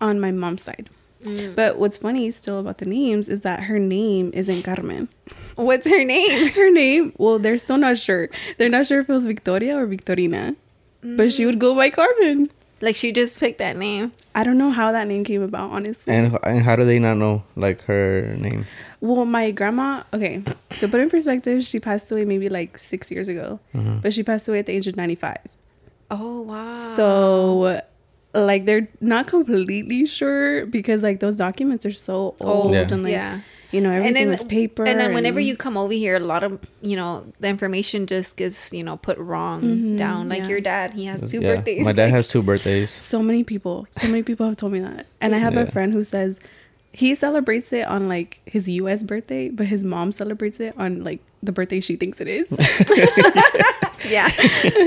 on 0.00 0.20
my 0.20 0.30
mom's 0.30 0.62
side. 0.62 0.88
Mm. 1.24 1.56
But 1.56 1.76
what's 1.80 1.96
funny 1.96 2.30
still 2.30 2.60
about 2.60 2.78
the 2.78 2.86
names 2.86 3.28
is 3.28 3.40
that 3.40 3.64
her 3.64 3.80
name 3.80 4.30
isn't 4.32 4.62
Carmen. 4.62 5.08
What's 5.56 5.90
her 5.90 6.04
name? 6.04 6.48
her 6.60 6.70
name 6.70 7.12
well 7.18 7.40
they're 7.40 7.56
still 7.56 7.78
not 7.78 7.98
sure 7.98 8.28
they're 8.58 8.68
not 8.68 8.86
sure 8.86 9.00
if 9.00 9.10
it 9.10 9.12
was 9.12 9.26
victoria 9.26 9.76
or 9.76 9.86
victorina 9.86 10.54
but 11.02 11.32
she 11.32 11.44
would 11.46 11.58
go 11.58 11.74
by 11.74 11.90
carmen 11.90 12.48
Like 12.80 12.94
she 12.94 13.10
just 13.10 13.40
picked 13.40 13.58
that 13.58 13.76
name. 13.76 14.12
i 14.36 14.44
don't 14.44 14.56
know 14.56 14.70
how 14.70 14.92
that 14.92 15.08
name 15.08 15.24
came 15.24 15.42
about 15.42 15.70
honestly 15.72 16.14
And, 16.14 16.38
and 16.44 16.62
how 16.62 16.76
do 16.76 16.84
they 16.84 17.00
not 17.00 17.16
know 17.16 17.42
like 17.56 17.82
her 17.90 18.36
name? 18.38 18.66
well 19.00 19.24
my 19.24 19.50
grandma 19.50 20.04
okay 20.14 20.44
to 20.78 20.86
put 20.86 21.00
in 21.00 21.10
perspective 21.10 21.64
she 21.64 21.80
passed 21.80 22.10
away 22.12 22.24
maybe 22.24 22.48
like 22.48 22.78
six 22.78 23.10
years 23.10 23.26
ago 23.26 23.58
but 23.74 24.14
she 24.14 24.22
passed 24.22 24.46
away 24.48 24.60
at 24.60 24.66
the 24.66 24.72
age 24.78 24.86
of 24.86 24.94
95 24.96 25.38
Oh 26.10 26.42
wow. 26.42 26.70
so 26.70 27.82
like 28.46 28.64
they're 28.66 28.88
not 29.00 29.26
completely 29.26 30.06
sure 30.06 30.66
because 30.66 31.02
like 31.02 31.20
those 31.20 31.36
documents 31.36 31.84
are 31.86 31.92
so 31.92 32.34
old 32.40 32.72
Yeah. 32.72 32.86
and 32.90 33.02
like 33.02 33.12
Yeah. 33.12 33.40
you 33.70 33.80
know 33.80 33.90
everything 33.92 34.28
was 34.28 34.44
paper 34.44 34.84
And 34.84 34.98
then 34.98 35.14
whenever 35.14 35.40
you 35.40 35.56
come 35.56 35.76
over 35.76 35.92
here, 35.92 36.16
a 36.16 36.20
lot 36.20 36.42
of 36.44 36.58
you 36.80 36.96
know 36.96 37.24
the 37.40 37.48
information 37.48 38.06
just 38.06 38.36
gets 38.36 38.72
you 38.72 38.82
know 38.82 38.96
put 38.96 39.18
wrong 39.18 39.62
mm-hmm. 39.62 39.96
down. 39.96 40.28
Like 40.28 40.42
yeah. 40.42 40.48
your 40.48 40.60
dad, 40.60 40.94
he 40.94 41.04
has 41.06 41.30
two 41.30 41.40
yeah. 41.40 41.56
birthdays. 41.56 41.84
My 41.84 41.92
dad 41.92 42.04
Like, 42.04 42.14
has 42.14 42.28
two 42.28 42.42
birthdays. 42.42 42.90
so 42.90 43.22
many 43.22 43.44
people 43.44 43.86
so 43.96 44.08
many 44.08 44.22
people 44.22 44.46
have 44.46 44.56
told 44.56 44.72
me 44.72 44.80
that 44.80 45.06
and 45.20 45.34
i 45.34 45.38
have 45.38 45.56
a 45.56 45.66
friend 45.66 45.92
who 45.92 46.02
says 46.04 46.40
he 46.92 47.14
celebrates 47.14 47.72
it 47.72 47.86
on 47.86 48.08
like 48.08 48.40
his 48.46 48.66
us 48.68 49.02
birthday 49.02 49.48
but 49.50 49.66
his 49.66 49.84
mom 49.84 50.10
celebrates 50.10 50.58
it 50.58 50.74
on 50.78 51.04
like 51.04 51.20
the 51.42 51.52
birthday 51.52 51.80
she 51.80 51.96
thinks 51.96 52.20
it 52.20 52.28
is 52.28 52.48
yeah, 54.08 54.30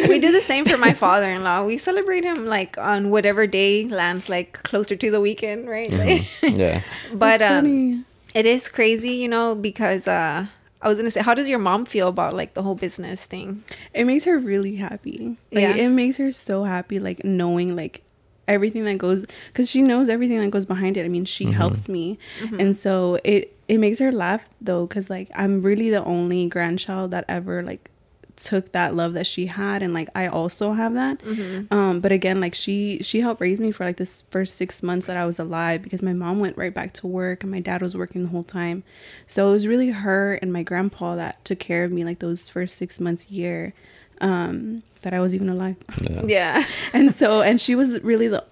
we 0.07 0.19
do 0.19 0.31
the 0.31 0.42
same 0.42 0.65
for 0.65 0.77
my 0.77 0.94
father-in-law. 0.94 1.65
We 1.65 1.77
celebrate 1.77 2.24
him 2.24 2.45
like 2.45 2.77
on 2.77 3.09
whatever 3.09 3.45
day 3.45 3.88
lands 3.88 4.30
like 4.30 4.63
closer 4.63 4.95
to 4.95 5.12
the 5.12 5.19
weekend, 5.21 5.68
right? 5.69 5.92
Like, 5.92 6.27
Yeah. 6.42 6.81
but 7.13 7.39
That's 7.39 7.65
um, 7.65 8.06
it 8.33 8.45
is 8.45 8.69
crazy, 8.69 9.12
you 9.12 9.27
know, 9.27 9.53
because 9.53 10.07
uh, 10.07 10.45
I 10.81 10.88
was 10.88 10.98
gonna 10.98 11.12
say, 11.12 11.21
how 11.21 11.33
does 11.33 11.50
your 11.50 11.59
mom 11.59 11.86
feel 11.86 12.07
about 12.07 12.33
like 12.36 12.53
the 12.53 12.63
whole 12.63 12.75
business 12.75 13.25
thing? 13.25 13.63
it 13.93 14.05
makes 14.05 14.24
her 14.24 14.39
really 14.39 14.77
happy 14.77 15.38
like 15.51 15.62
Yeah. 15.62 15.75
it 15.75 15.89
makes 15.89 16.17
her 16.17 16.31
so 16.31 16.63
happy 16.63 17.00
like 17.00 17.24
knowing 17.25 17.75
like 17.75 18.01
everything 18.48 18.83
that 18.86 18.98
goes 18.98 19.25
because 19.48 19.69
she 19.69 19.81
knows 19.81 20.10
everything 20.10 20.39
that 20.41 20.51
goes 20.51 20.65
behind 20.65 20.98
it. 20.98 21.05
I 21.05 21.07
mean 21.07 21.25
she 21.25 21.45
helps 21.51 21.88
me. 21.88 22.17
And 22.60 22.75
so 22.77 23.19
it 23.24 23.55
it 23.67 23.77
makes 23.77 24.00
her 24.00 24.12
laugh 24.12 24.50
though 24.60 24.86
because 24.86 25.10
like 25.10 25.29
i'm 25.36 25.62
really 25.62 25.89
the 25.89 26.03
only 26.03 26.45
grandchild 26.48 27.12
that 27.12 27.24
ever 27.29 27.63
like 27.63 27.89
took 28.36 28.71
that 28.71 28.95
love 28.95 29.13
that 29.13 29.27
she 29.27 29.45
had 29.45 29.83
and 29.83 29.93
like 29.93 30.10
i 30.15 30.25
also 30.27 30.74
have 30.74 30.93
that. 30.95 31.21
Um 31.69 32.00
but 32.01 32.12
again 32.12 32.41
like 32.41 32.55
she 32.55 33.00
she 33.03 33.21
helped 33.21 33.39
raise 33.39 33.62
me 33.62 33.71
for 33.71 33.86
like 33.86 33.98
this 33.98 34.24
first 34.31 34.55
six 34.55 34.81
months 34.81 35.05
that 35.05 35.15
i 35.15 35.25
was 35.25 35.38
alive 35.39 35.83
because 35.83 36.01
my 36.01 36.13
mom 36.13 36.39
went 36.39 36.57
right 36.57 36.74
back 36.74 36.91
to 36.95 37.07
work 37.07 37.43
and 37.43 37.51
my 37.51 37.60
dad 37.60 37.81
was 37.81 37.95
working 37.95 38.24
the 38.24 38.29
whole 38.29 38.43
time. 38.43 38.83
So 39.27 39.50
it 39.50 39.51
was 39.51 39.67
really 39.67 39.91
her 39.91 40.33
and 40.41 40.51
my 40.51 40.63
grandpa 40.63 41.15
that 41.15 41.43
took 41.45 41.60
care 41.60 41.83
of 41.83 41.91
me 41.93 42.03
like 42.03 42.19
those 42.19 42.50
first 42.50 42.75
six 42.77 43.00
months 43.00 43.29
year. 43.29 43.74
Um 44.19 44.83
that 45.01 45.13
i 45.13 45.20
was 45.20 45.34
even 45.36 45.50
alive 45.50 45.75
Yeah. 46.01 46.22
Yeah, 46.27 46.65
and 46.93 47.13
so 47.13 47.41
and 47.41 47.60
she 47.60 47.75
was 47.75 48.01
really 48.01 48.27
the 48.27 48.43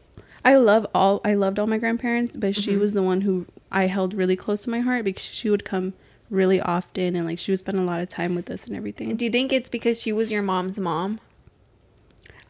i 0.45 0.55
love 0.55 0.85
all 0.93 1.21
i 1.23 1.33
loved 1.33 1.59
all 1.59 1.67
my 1.67 1.77
grandparents 1.77 2.35
but 2.35 2.55
she 2.55 2.71
Mm-hmm. 2.71 2.79
was 2.81 2.93
the 2.93 3.03
one 3.03 3.21
who 3.21 3.45
i 3.71 3.87
held 3.87 4.13
really 4.13 4.35
close 4.35 4.61
to 4.63 4.69
my 4.69 4.79
heart 4.79 5.03
because 5.05 5.23
she 5.23 5.49
would 5.49 5.63
come 5.65 5.93
really 6.29 6.59
often 6.61 7.15
and 7.15 7.25
like 7.25 7.39
she 7.39 7.51
would 7.51 7.59
spend 7.59 7.77
a 7.79 7.83
lot 7.83 7.99
of 8.01 8.09
time 8.09 8.35
with 8.35 8.49
us 8.51 8.65
and 8.67 8.75
everything 8.75 9.15
do 9.15 9.25
you 9.25 9.31
think 9.31 9.51
it's 9.53 9.69
because 9.69 10.01
she 10.01 10.11
was 10.11 10.31
your 10.31 10.41
mom's 10.43 10.77
mom? 10.79 11.19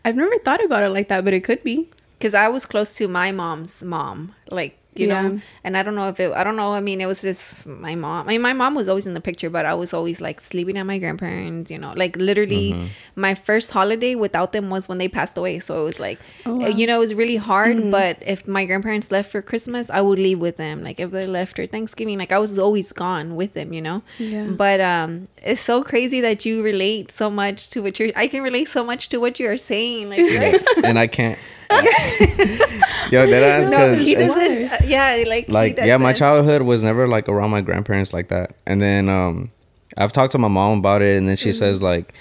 i've 0.05 0.15
never 0.15 0.37
thought 0.39 0.63
about 0.63 0.83
it 0.83 0.89
like 0.89 1.07
that 1.09 1.23
but 1.23 1.33
it 1.33 1.43
could 1.43 1.63
be 1.63 1.89
because 2.17 2.33
I 2.33 2.49
was 2.49 2.65
close 2.65 2.95
to 2.97 3.07
my 3.07 3.31
mom's 3.31 3.81
mom, 3.81 4.35
like 4.51 4.77
you 4.99 5.07
Yeah. 5.07 5.21
know, 5.21 5.41
and 5.63 5.75
I 5.77 5.83
don't 5.83 5.95
know 5.95 6.07
if 6.09 6.19
it, 6.19 6.31
I 6.33 6.43
don't 6.43 6.55
know. 6.55 6.73
I 6.73 6.81
mean, 6.81 6.99
it 7.01 7.05
was 7.05 7.21
just 7.21 7.65
my 7.67 7.95
mom. 7.95 8.27
I 8.27 8.31
mean, 8.33 8.41
my 8.41 8.53
mom 8.53 8.75
was 8.75 8.87
always 8.89 9.07
in 9.07 9.13
the 9.13 9.21
picture, 9.21 9.49
but 9.49 9.65
I 9.65 9.73
was 9.73 9.93
always 9.93 10.19
like 10.21 10.41
sleeping 10.41 10.77
at 10.77 10.83
my 10.83 10.99
grandparents. 10.99 11.71
You 11.71 11.77
know, 11.77 11.93
like 11.95 12.15
literally, 12.17 12.89
my 13.15 13.33
first 13.35 13.71
holiday 13.71 14.15
without 14.15 14.51
them 14.51 14.69
was 14.69 14.87
when 14.89 14.97
they 14.97 15.07
passed 15.07 15.37
away. 15.37 15.59
So 15.59 15.81
it 15.81 15.83
was 15.85 15.99
like, 15.99 16.19
Oh, 16.45 16.55
wow. 16.55 16.67
you 16.67 16.85
know, 16.87 16.95
it 16.97 16.99
was 16.99 17.13
really 17.15 17.37
hard. 17.37 17.91
But 17.91 18.17
if 18.25 18.47
my 18.47 18.65
grandparents 18.65 19.11
left 19.11 19.31
for 19.31 19.41
Christmas, 19.41 19.89
I 19.89 20.01
would 20.01 20.19
leave 20.19 20.39
with 20.39 20.57
them. 20.57 20.83
Like 20.83 20.99
if 20.99 21.11
they 21.11 21.27
left 21.27 21.55
for 21.55 21.65
Thanksgiving, 21.65 22.17
like 22.19 22.31
I 22.31 22.39
was 22.39 22.57
always 22.59 22.91
gone 22.91 23.35
with 23.35 23.53
them. 23.53 23.73
You 23.73 23.81
know. 23.81 24.01
Yeah. 24.17 24.47
But 24.47 24.79
um, 24.81 25.27
it's 25.37 25.61
so 25.61 25.83
crazy 25.83 26.21
that 26.21 26.45
you 26.45 26.63
relate 26.63 27.11
so 27.11 27.29
much 27.29 27.69
to 27.71 27.81
what 27.81 27.99
you're. 27.99 28.11
I 28.15 28.27
can 28.27 28.43
relate 28.43 28.67
so 28.67 28.83
much 28.83 29.09
to 29.09 29.17
what 29.19 29.39
you 29.39 29.47
are 29.49 29.57
saying. 29.57 30.09
Like. 30.09 30.19
right? 30.39 30.61
and 30.83 30.99
I 30.99 31.07
can't 31.07 31.37
Yo, 33.11 33.27
that 33.27 33.43
ass 33.43 33.69
no, 33.69 33.95
he 33.95 34.15
doesn't. 34.15 34.63
uh, 34.63 34.77
yeah, 34.85 35.23
like 35.27 35.49
like 35.49 35.77
yeah, 35.77 35.97
my 35.97 36.13
childhood 36.13 36.63
was 36.63 36.81
never 36.83 37.07
like 37.07 37.29
around 37.29 37.51
my 37.51 37.61
grandparents 37.61 38.11
like 38.11 38.29
that. 38.29 38.55
And 38.65 38.81
then 38.81 39.07
um, 39.07 39.51
I've 39.97 40.11
talked 40.11 40.31
to 40.31 40.37
my 40.39 40.47
mom 40.47 40.79
about 40.79 41.01
it, 41.01 41.17
and 41.17 41.29
then 41.29 41.35
she 41.35 41.51
says 41.51 41.81
like, 41.81 42.13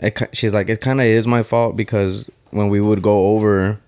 it, 0.00 0.20
she's 0.32 0.54
like, 0.54 0.68
it 0.68 0.80
kind 0.80 1.00
of 1.00 1.06
is 1.06 1.26
my 1.26 1.42
fault 1.42 1.76
because 1.76 2.30
when 2.50 2.68
we 2.68 2.80
would 2.80 3.02
go 3.02 3.28
over, 3.34 3.80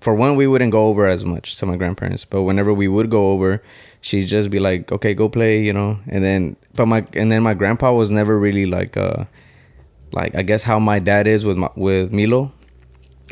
for 0.00 0.14
one, 0.14 0.36
we 0.36 0.46
wouldn't 0.46 0.72
go 0.72 0.86
over 0.86 1.06
as 1.06 1.24
much 1.24 1.56
to 1.56 1.66
my 1.66 1.76
grandparents, 1.76 2.24
but 2.24 2.42
whenever 2.42 2.72
we 2.72 2.88
would 2.88 3.10
go 3.10 3.30
over, 3.30 3.62
she'd 4.00 4.24
just 4.26 4.50
be 4.50 4.58
like, 4.58 4.90
okay, 4.90 5.12
go 5.12 5.28
play, 5.28 5.62
you 5.62 5.72
know. 5.72 5.98
And 6.08 6.24
then, 6.24 6.56
but 6.74 6.86
my 6.86 7.06
and 7.12 7.30
then 7.30 7.42
my 7.42 7.52
grandpa 7.52 7.92
was 7.92 8.10
never 8.10 8.38
really 8.38 8.64
like 8.64 8.96
uh, 8.96 9.24
like 10.12 10.34
I 10.34 10.42
guess 10.42 10.62
how 10.62 10.78
my 10.78 10.98
dad 10.98 11.26
is 11.26 11.44
with 11.44 11.58
my, 11.58 11.68
with 11.76 12.10
Milo, 12.10 12.52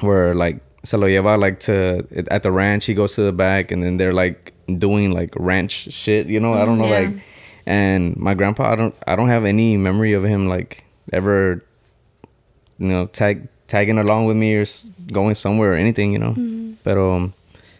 where 0.00 0.35
like 0.35 0.61
se 0.85 0.97
lo 0.97 1.07
lleva 1.09 1.38
like 1.38 1.59
to 1.61 2.07
at 2.31 2.43
the 2.43 2.53
ranch. 2.53 2.87
He 2.87 2.95
goes 2.95 3.14
to 3.17 3.23
the 3.23 3.33
back, 3.33 3.71
and 3.73 3.83
then 3.83 3.97
they're 3.97 4.12
like 4.14 4.53
doing 4.79 5.12
like 5.12 5.33
ranch 5.37 5.93
shit. 5.93 6.26
You 6.29 6.38
know, 6.41 6.55
I 6.55 6.64
don't 6.64 6.79
know 6.79 6.87
Yeah. 6.88 7.00
like. 7.00 7.11
And 7.67 8.14
my 8.19 8.35
grandpa, 8.35 8.73
I 8.73 8.76
don't, 8.76 8.95
I 9.07 9.17
don't 9.17 9.31
have 9.31 9.47
any 9.47 9.79
memory 9.79 10.12
of 10.12 10.23
him 10.23 10.49
like 10.49 10.85
ever, 11.14 11.64
you 12.79 12.88
know, 12.88 13.07
tag 13.07 13.49
tagging 13.69 13.99
along 13.99 14.26
with 14.26 14.37
me 14.37 14.55
or 14.55 14.67
going 15.11 15.35
somewhere 15.35 15.73
or 15.73 15.75
anything. 15.75 16.12
You 16.12 16.19
know, 16.19 16.35
but 16.85 16.99
um, 16.99 17.33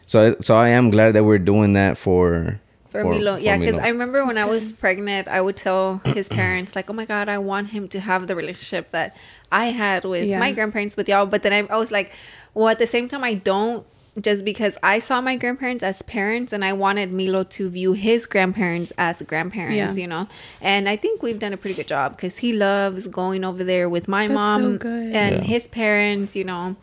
so 0.07 0.37
so 0.41 0.57
I 0.57 0.69
am 0.71 0.89
glad 0.91 1.13
that 1.15 1.25
we're 1.25 1.39
doing 1.39 1.75
that 1.75 1.99
for 1.99 2.59
for, 2.91 3.05
Milo. 3.05 3.37
Yeah, 3.37 3.59
because 3.59 3.77
I 3.79 3.89
remember 3.89 4.25
when 4.25 4.39
I 4.39 4.47
was 4.47 4.73
pregnant, 4.73 5.29
I 5.29 5.41
would 5.43 5.57
tell 5.57 6.01
his 6.05 6.29
parents 6.41 6.75
like, 6.75 6.89
"Oh 6.89 6.95
my 6.95 7.05
god, 7.05 7.29
I 7.29 7.37
want 7.37 7.69
him 7.69 7.89
to 7.89 8.01
have 8.01 8.27
the 8.27 8.37
relationship 8.37 8.91
that 8.93 9.15
I 9.53 9.67
had 9.67 10.05
with 10.05 10.25
Yeah. 10.25 10.39
my 10.39 10.53
grandparents 10.53 10.97
with 10.97 11.09
y'all." 11.11 11.27
But 11.27 11.43
then 11.43 11.53
I, 11.53 11.75
I 11.75 11.77
was 11.77 11.93
like, 11.93 12.13
"Well, 12.55 12.69
at 12.69 12.79
the 12.79 12.87
same 12.87 13.09
time, 13.09 13.25
I 13.25 13.35
don't." 13.35 13.85
Just 14.21 14.45
because 14.45 14.79
I 14.81 15.01
saw 15.01 15.21
my 15.21 15.35
grandparents 15.35 15.83
as 15.83 16.01
parents, 16.03 16.53
and 16.53 16.65
I 16.65 16.73
wanted 16.73 17.13
Milo 17.13 17.43
to 17.43 17.69
view 17.69 17.95
his 17.95 18.27
grandparents 18.27 18.93
as 18.97 19.21
grandparents, 19.23 19.97
Yeah. 19.99 20.03
you 20.03 20.07
know. 20.07 20.29
And 20.61 20.89
I 20.89 20.95
think 20.95 21.21
we've 21.21 21.41
done 21.41 21.53
a 21.53 21.57
pretty 21.57 21.75
good 21.75 21.89
job 21.89 22.13
because 22.15 22.39
he 22.39 22.53
loves 22.53 23.09
going 23.09 23.43
over 23.43 23.65
there 23.65 23.89
with 23.89 24.07
my 24.07 24.29
That's 24.29 24.39
so 24.39 24.61
mom 24.63 24.77
good. 24.77 25.13
and 25.17 25.35
Yeah. 25.39 25.41
his 25.43 25.67
parents, 25.67 26.37
you 26.37 26.45
know. 26.45 26.77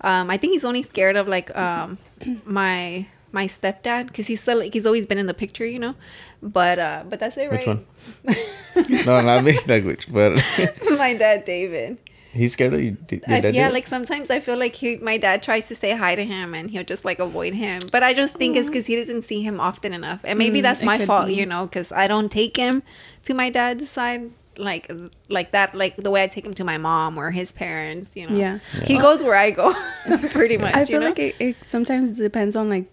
Um, 0.00 0.30
I 0.30 0.38
think 0.38 0.54
he's 0.54 0.64
only 0.64 0.82
scared 0.82 1.16
of 1.16 1.28
like 1.28 1.54
um, 1.54 1.98
my 2.46 3.04
my 3.30 3.46
stepdad 3.46 4.06
because 4.06 4.26
he's 4.26 4.40
still 4.40 4.58
like 4.60 4.72
he's 4.72 4.86
always 4.86 5.04
been 5.04 5.18
in 5.18 5.26
the 5.26 5.34
picture, 5.34 5.66
you 5.66 5.78
know. 5.78 5.94
But 6.42 6.78
uh, 6.78 7.04
but 7.10 7.20
that's 7.20 7.36
it, 7.36 7.50
right? 7.50 7.58
Which 7.58 7.66
one? 7.66 7.84
no, 9.04 9.20
not 9.20 9.44
me, 9.44 9.58
like 9.66 9.84
which, 9.84 10.10
but 10.10 10.32
my 10.96 11.12
dad, 11.12 11.44
David. 11.44 11.98
He's 12.32 12.52
scared 12.52 12.72
of 12.74 12.80
you. 12.80 12.96
Your 13.10 13.20
I, 13.28 13.40
dad 13.40 13.54
yeah, 13.54 13.68
did? 13.68 13.74
like 13.74 13.86
sometimes 13.86 14.30
I 14.30 14.40
feel 14.40 14.56
like 14.56 14.74
he, 14.76 14.96
my 14.96 15.16
dad 15.18 15.42
tries 15.42 15.68
to 15.68 15.74
say 15.74 15.92
hi 15.96 16.14
to 16.14 16.24
him 16.24 16.54
and 16.54 16.70
he'll 16.70 16.84
just 16.84 17.04
like 17.04 17.18
avoid 17.18 17.54
him. 17.54 17.80
But 17.92 18.02
I 18.02 18.14
just 18.14 18.36
think 18.36 18.56
it's 18.56 18.68
because 18.68 18.86
he 18.86 18.96
doesn't 18.96 19.22
see 19.22 19.42
him 19.42 19.60
often 19.60 19.92
enough, 19.92 20.20
and 20.24 20.38
maybe 20.38 20.60
Mm, 20.60 20.62
that's 20.62 20.82
my 20.82 20.98
fault, 20.98 21.26
be. 21.26 21.34
you 21.34 21.46
know, 21.46 21.66
because 21.66 21.92
I 21.92 22.06
don't 22.08 22.30
take 22.30 22.56
him 22.56 22.82
to 23.24 23.34
my 23.34 23.50
dad's 23.50 23.90
side 23.90 24.30
like 24.56 24.90
like 25.28 25.52
that, 25.52 25.74
like 25.74 25.96
the 25.96 26.10
way 26.10 26.22
I 26.22 26.26
take 26.26 26.44
him 26.44 26.52
to 26.54 26.64
my 26.64 26.76
mom 26.76 27.16
or 27.16 27.30
his 27.30 27.50
parents, 27.52 28.14
you 28.16 28.26
know. 28.28 28.36
Yeah. 28.36 28.58
he 28.84 28.98
goes 28.98 29.22
where 29.22 29.36
I 29.36 29.50
go, 29.52 29.72
pretty 30.30 30.58
much. 30.58 30.74
I 30.74 30.80
you 30.80 30.86
feel 30.86 31.00
know? 31.00 31.06
like 31.06 31.18
it, 31.18 31.36
it 31.38 31.56
sometimes 31.64 32.16
depends 32.18 32.56
on 32.56 32.68
like 32.68 32.86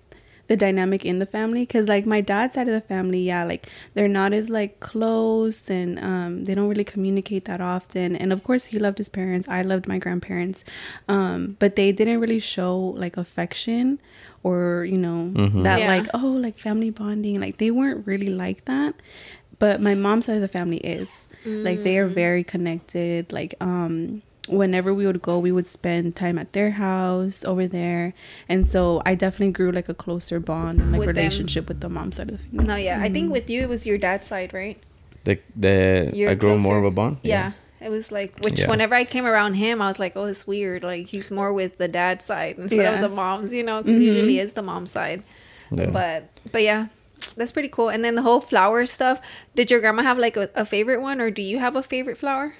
the 0.47 0.55
dynamic 0.55 1.03
in 1.03 1.19
the 1.19 1.25
family 1.25 1.61
because 1.61 1.87
like 1.87 2.05
my 2.05 2.21
dad's 2.21 2.53
side 2.55 2.67
of 2.69 2.73
the 2.73 2.87
family 2.87 3.21
yeah 3.21 3.43
like 3.43 3.67
they're 3.93 4.07
not 4.07 4.31
as 4.31 4.49
like 4.49 4.79
close 4.79 5.69
and 5.69 5.99
um 5.99 6.45
they 6.45 6.55
don't 6.55 6.69
really 6.69 6.85
communicate 6.85 7.45
that 7.45 7.59
often. 7.59 8.15
And 8.15 8.31
of 8.31 8.43
course 8.43 8.65
he 8.67 8.79
loved 8.79 8.97
his 8.97 9.09
parents. 9.09 9.47
I 9.47 9.61
loved 9.61 9.87
my 9.87 9.97
grandparents. 9.97 10.63
Um 11.09 11.57
but 11.59 11.75
they 11.75 11.91
didn't 11.91 12.19
really 12.21 12.39
show 12.39 12.77
like 13.03 13.17
affection 13.17 13.99
or 14.43 14.85
you 14.85 14.97
know 14.97 15.31
that 15.63 15.79
Yeah. 15.79 15.87
like 15.95 16.07
oh 16.13 16.31
like 16.45 16.57
family 16.57 16.91
bonding. 16.91 17.39
Like 17.41 17.57
they 17.57 17.71
weren't 17.71 18.07
really 18.07 18.27
like 18.45 18.65
that. 18.65 18.95
But 19.59 19.81
my 19.81 19.95
mom's 19.95 20.25
side 20.27 20.35
of 20.35 20.41
the 20.41 20.47
family 20.47 20.77
is. 20.77 21.25
Like 21.45 21.83
they 21.83 21.97
are 21.97 22.07
very 22.07 22.43
connected. 22.43 23.31
Like 23.31 23.55
um 23.61 24.21
whenever 24.47 24.93
we 24.93 25.05
would 25.05 25.21
go 25.21 25.37
we 25.39 25.51
would 25.51 25.67
spend 25.67 26.15
time 26.15 26.37
at 26.37 26.53
their 26.53 26.71
house 26.71 27.43
over 27.45 27.67
there 27.67 28.13
and 28.47 28.69
so 28.69 29.01
i 29.05 29.13
definitely 29.13 29.51
grew 29.51 29.71
like 29.71 29.89
a 29.89 29.93
closer 29.93 30.39
bond 30.39 30.79
and 30.79 30.91
like 30.91 30.99
With 30.99 31.07
them. 31.07 31.15
relationship 31.17 31.67
with 31.67 31.81
the 31.81 31.89
mom 31.89 32.11
side 32.11 32.29
of 32.29 32.37
the 32.37 32.43
family 32.43 32.65
No, 32.65 32.75
yeah, 32.75 32.99
I 33.01 33.09
think 33.09 33.31
with 33.31 33.49
you 33.49 33.61
it 33.63 33.69
was 33.69 33.85
your 33.85 33.97
dad's 33.97 34.27
side, 34.27 34.53
right? 34.53 34.77
the 35.25 35.39
the 35.55 36.09
You're 36.13 36.31
I 36.31 36.35
grew 36.35 36.57
more 36.57 36.77
of 36.79 36.85
a 36.85 36.91
bond. 36.91 37.17
Yeah. 37.23 37.51
It 37.79 37.89
was 37.89 38.11
like, 38.11 38.31
which 38.43 38.61
Yeah. 38.61 38.69
whenever 38.69 38.95
I 38.95 39.03
came 39.03 39.25
around 39.27 39.53
him, 39.55 39.81
I 39.83 39.87
was 39.87 39.99
like, 39.99 40.13
oh, 40.15 40.23
it's 40.23 40.47
weird. 40.47 40.81
Like 40.83 41.07
he's 41.07 41.29
more 41.29 41.51
with 41.53 41.77
the 41.77 41.87
dad 41.87 42.21
side 42.23 42.57
instead 42.57 42.79
Yeah. 42.79 42.95
of 42.95 43.01
the 43.01 43.13
mom's, 43.15 43.51
you 43.53 43.61
know, 43.61 43.83
because 43.83 44.01
Mhm. 44.01 44.05
usually 44.05 44.39
it's 44.39 44.53
the 44.53 44.63
mom 44.63 44.85
side. 44.87 45.21
Yeah. 45.71 45.91
But 45.91 46.29
but 46.51 46.63
yeah, 46.63 46.87
that's 47.35 47.51
pretty 47.51 47.67
cool. 47.69 47.89
And 47.89 48.03
then 48.05 48.15
the 48.15 48.23
whole 48.23 48.39
flower 48.41 48.85
stuff. 48.87 49.19
Did 49.53 49.69
your 49.69 49.79
grandma 49.81 50.01
have 50.03 50.17
like 50.17 50.37
a, 50.37 50.49
a 50.55 50.65
favorite 50.65 51.01
one, 51.01 51.19
or 51.21 51.29
do 51.29 51.41
you 51.43 51.59
have 51.59 51.75
a 51.75 51.83
favorite 51.83 52.17
flower? 52.17 52.53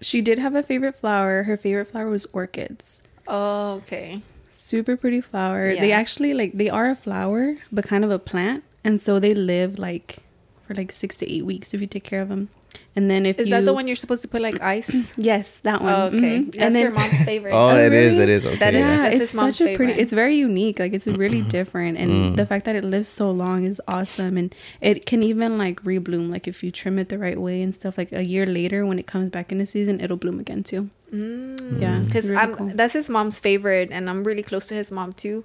She 0.00 0.20
did 0.20 0.38
have 0.38 0.54
a 0.54 0.62
favorite 0.62 0.96
flower. 0.96 1.44
Her 1.44 1.56
favorite 1.56 1.86
flower 1.90 2.08
was 2.08 2.26
orchids. 2.32 3.02
Oh, 3.26 3.72
okay. 3.82 4.22
super 4.48 4.96
pretty 4.96 5.20
flower. 5.20 5.74
They 5.74 5.92
actually 5.92 6.32
like 6.34 6.52
they 6.54 6.70
are 6.70 6.90
a 6.90 6.96
flower 6.96 7.56
but 7.70 7.84
kind 7.84 8.04
of 8.04 8.10
a 8.10 8.18
plant. 8.18 8.64
And 8.82 9.00
so 9.00 9.18
they 9.20 9.34
live 9.34 9.78
like 9.78 10.18
for 10.66 10.74
like 10.74 10.92
six 10.92 11.16
to 11.16 11.30
eight 11.30 11.44
weeks 11.44 11.74
if 11.74 11.80
you 11.80 11.86
take 11.86 12.04
care 12.04 12.20
of 12.22 12.28
them 12.28 12.48
and 12.96 13.10
then 13.10 13.26
if 13.26 13.38
Is 13.38 13.48
you 13.48 13.54
that 13.54 13.64
the 13.64 13.72
one 13.72 13.86
you're 13.86 13.96
supposed 13.96 14.22
to 14.22 14.28
put 14.28 14.40
like 14.42 14.60
ice? 14.60 14.90
yes 15.16 15.60
that 15.60 15.80
one 15.82 15.92
Oh, 15.92 16.06
okay, 16.16 16.40
Mhm. 16.40 16.54
that's 16.54 16.78
your 16.78 16.90
mom's 16.90 17.24
favorite. 17.24 17.52
Oh, 17.52 17.70
Oh, 17.70 17.76
it 17.76 17.92
is. 17.92 18.12
really? 18.16 18.22
It 18.22 18.28
is. 18.28 18.46
Okay. 18.46 18.56
That 18.56 18.74
is- 18.74 18.80
yeah. 18.80 18.90
yeah, 18.96 19.02
That's 19.02 19.14
it's 19.16 19.20
his 19.30 19.34
mom's 19.34 19.56
such 19.58 19.68
a 19.68 19.76
pretty. 19.76 19.92
It's 19.94 20.12
very 20.12 20.36
unique. 20.36 20.78
Like 20.78 20.92
it's 20.92 21.06
really 21.06 21.42
different, 21.42 21.98
and 21.98 22.10
Mm. 22.10 22.36
the 22.36 22.46
fact 22.46 22.64
that 22.66 22.76
it 22.76 22.84
lives 22.84 23.08
so 23.08 23.30
long 23.30 23.64
is 23.64 23.80
awesome. 23.88 24.36
And 24.36 24.54
it 24.80 25.06
can 25.06 25.22
even 25.22 25.58
like 25.58 25.82
rebloom. 25.84 26.30
Like 26.30 26.46
if 26.48 26.62
you 26.62 26.70
trim 26.70 26.98
it 26.98 27.08
the 27.08 27.18
right 27.18 27.40
way 27.40 27.62
and 27.62 27.74
stuff. 27.74 27.96
Like 27.98 28.12
a 28.12 28.22
year 28.24 28.46
later, 28.46 28.84
when 28.86 28.98
it 28.98 29.06
comes 29.06 29.30
back 29.30 29.52
into 29.52 29.66
season, 29.66 30.00
it'll 30.00 30.16
bloom 30.16 30.38
again 30.40 30.62
too. 30.62 30.90
Mm. 31.14 31.80
Yeah, 31.80 32.00
because 32.00 32.28
really 32.28 32.54
cool. 32.54 32.70
that's 32.74 32.92
his 32.92 33.08
mom's 33.08 33.38
favorite, 33.38 33.88
and 33.90 34.08
I'm 34.10 34.24
really 34.24 34.42
close 34.42 34.66
to 34.68 34.74
his 34.74 34.90
mom 34.92 35.12
too. 35.14 35.44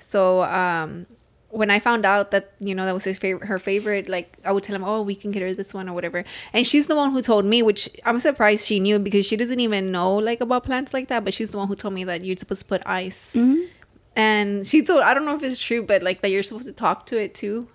So 0.00 0.42
um, 0.42 1.06
when 1.54 1.70
I 1.70 1.78
found 1.78 2.04
out 2.04 2.30
that 2.32 2.52
you 2.60 2.74
know 2.74 2.84
that 2.84 2.94
was 2.94 3.04
his 3.04 3.18
favorite, 3.18 3.46
her 3.46 3.58
favorite, 3.58 4.08
like 4.08 4.36
I 4.44 4.52
would 4.52 4.62
tell 4.64 4.74
him, 4.76 4.84
"Oh, 4.84 5.02
we 5.02 5.14
can 5.14 5.30
get 5.30 5.42
her 5.42 5.54
this 5.54 5.72
one 5.72 5.88
or 5.88 5.92
whatever." 5.94 6.24
And 6.52 6.66
she's 6.66 6.86
the 6.86 6.96
one 6.96 7.12
who 7.12 7.22
told 7.22 7.44
me, 7.44 7.62
which 7.62 7.88
I'm 8.04 8.20
surprised 8.20 8.66
she 8.66 8.80
knew 8.80 8.98
because 8.98 9.24
she 9.26 9.36
doesn't 9.36 9.60
even 9.60 9.92
know 9.92 10.14
like 10.16 10.40
about 10.40 10.64
plants 10.64 10.92
like 10.92 11.08
that. 11.08 11.24
But 11.24 11.32
she's 11.34 11.50
the 11.52 11.58
one 11.58 11.68
who 11.68 11.76
told 11.76 11.94
me 11.94 12.04
that 12.04 12.24
you're 12.24 12.36
supposed 12.36 12.62
to 12.62 12.66
put 12.66 12.82
ice. 12.86 13.32
Mhm. 13.34 13.68
And 14.16 14.66
she 14.66 14.82
told 14.82 15.00
I 15.02 15.14
don't 15.14 15.24
know 15.24 15.34
if 15.36 15.42
it's 15.42 15.60
true, 15.60 15.82
but 15.82 16.02
like 16.02 16.20
that 16.22 16.28
you're 16.30 16.42
supposed 16.42 16.66
to 16.66 16.72
talk 16.72 17.06
to 17.06 17.20
it 17.20 17.34
too. 17.34 17.68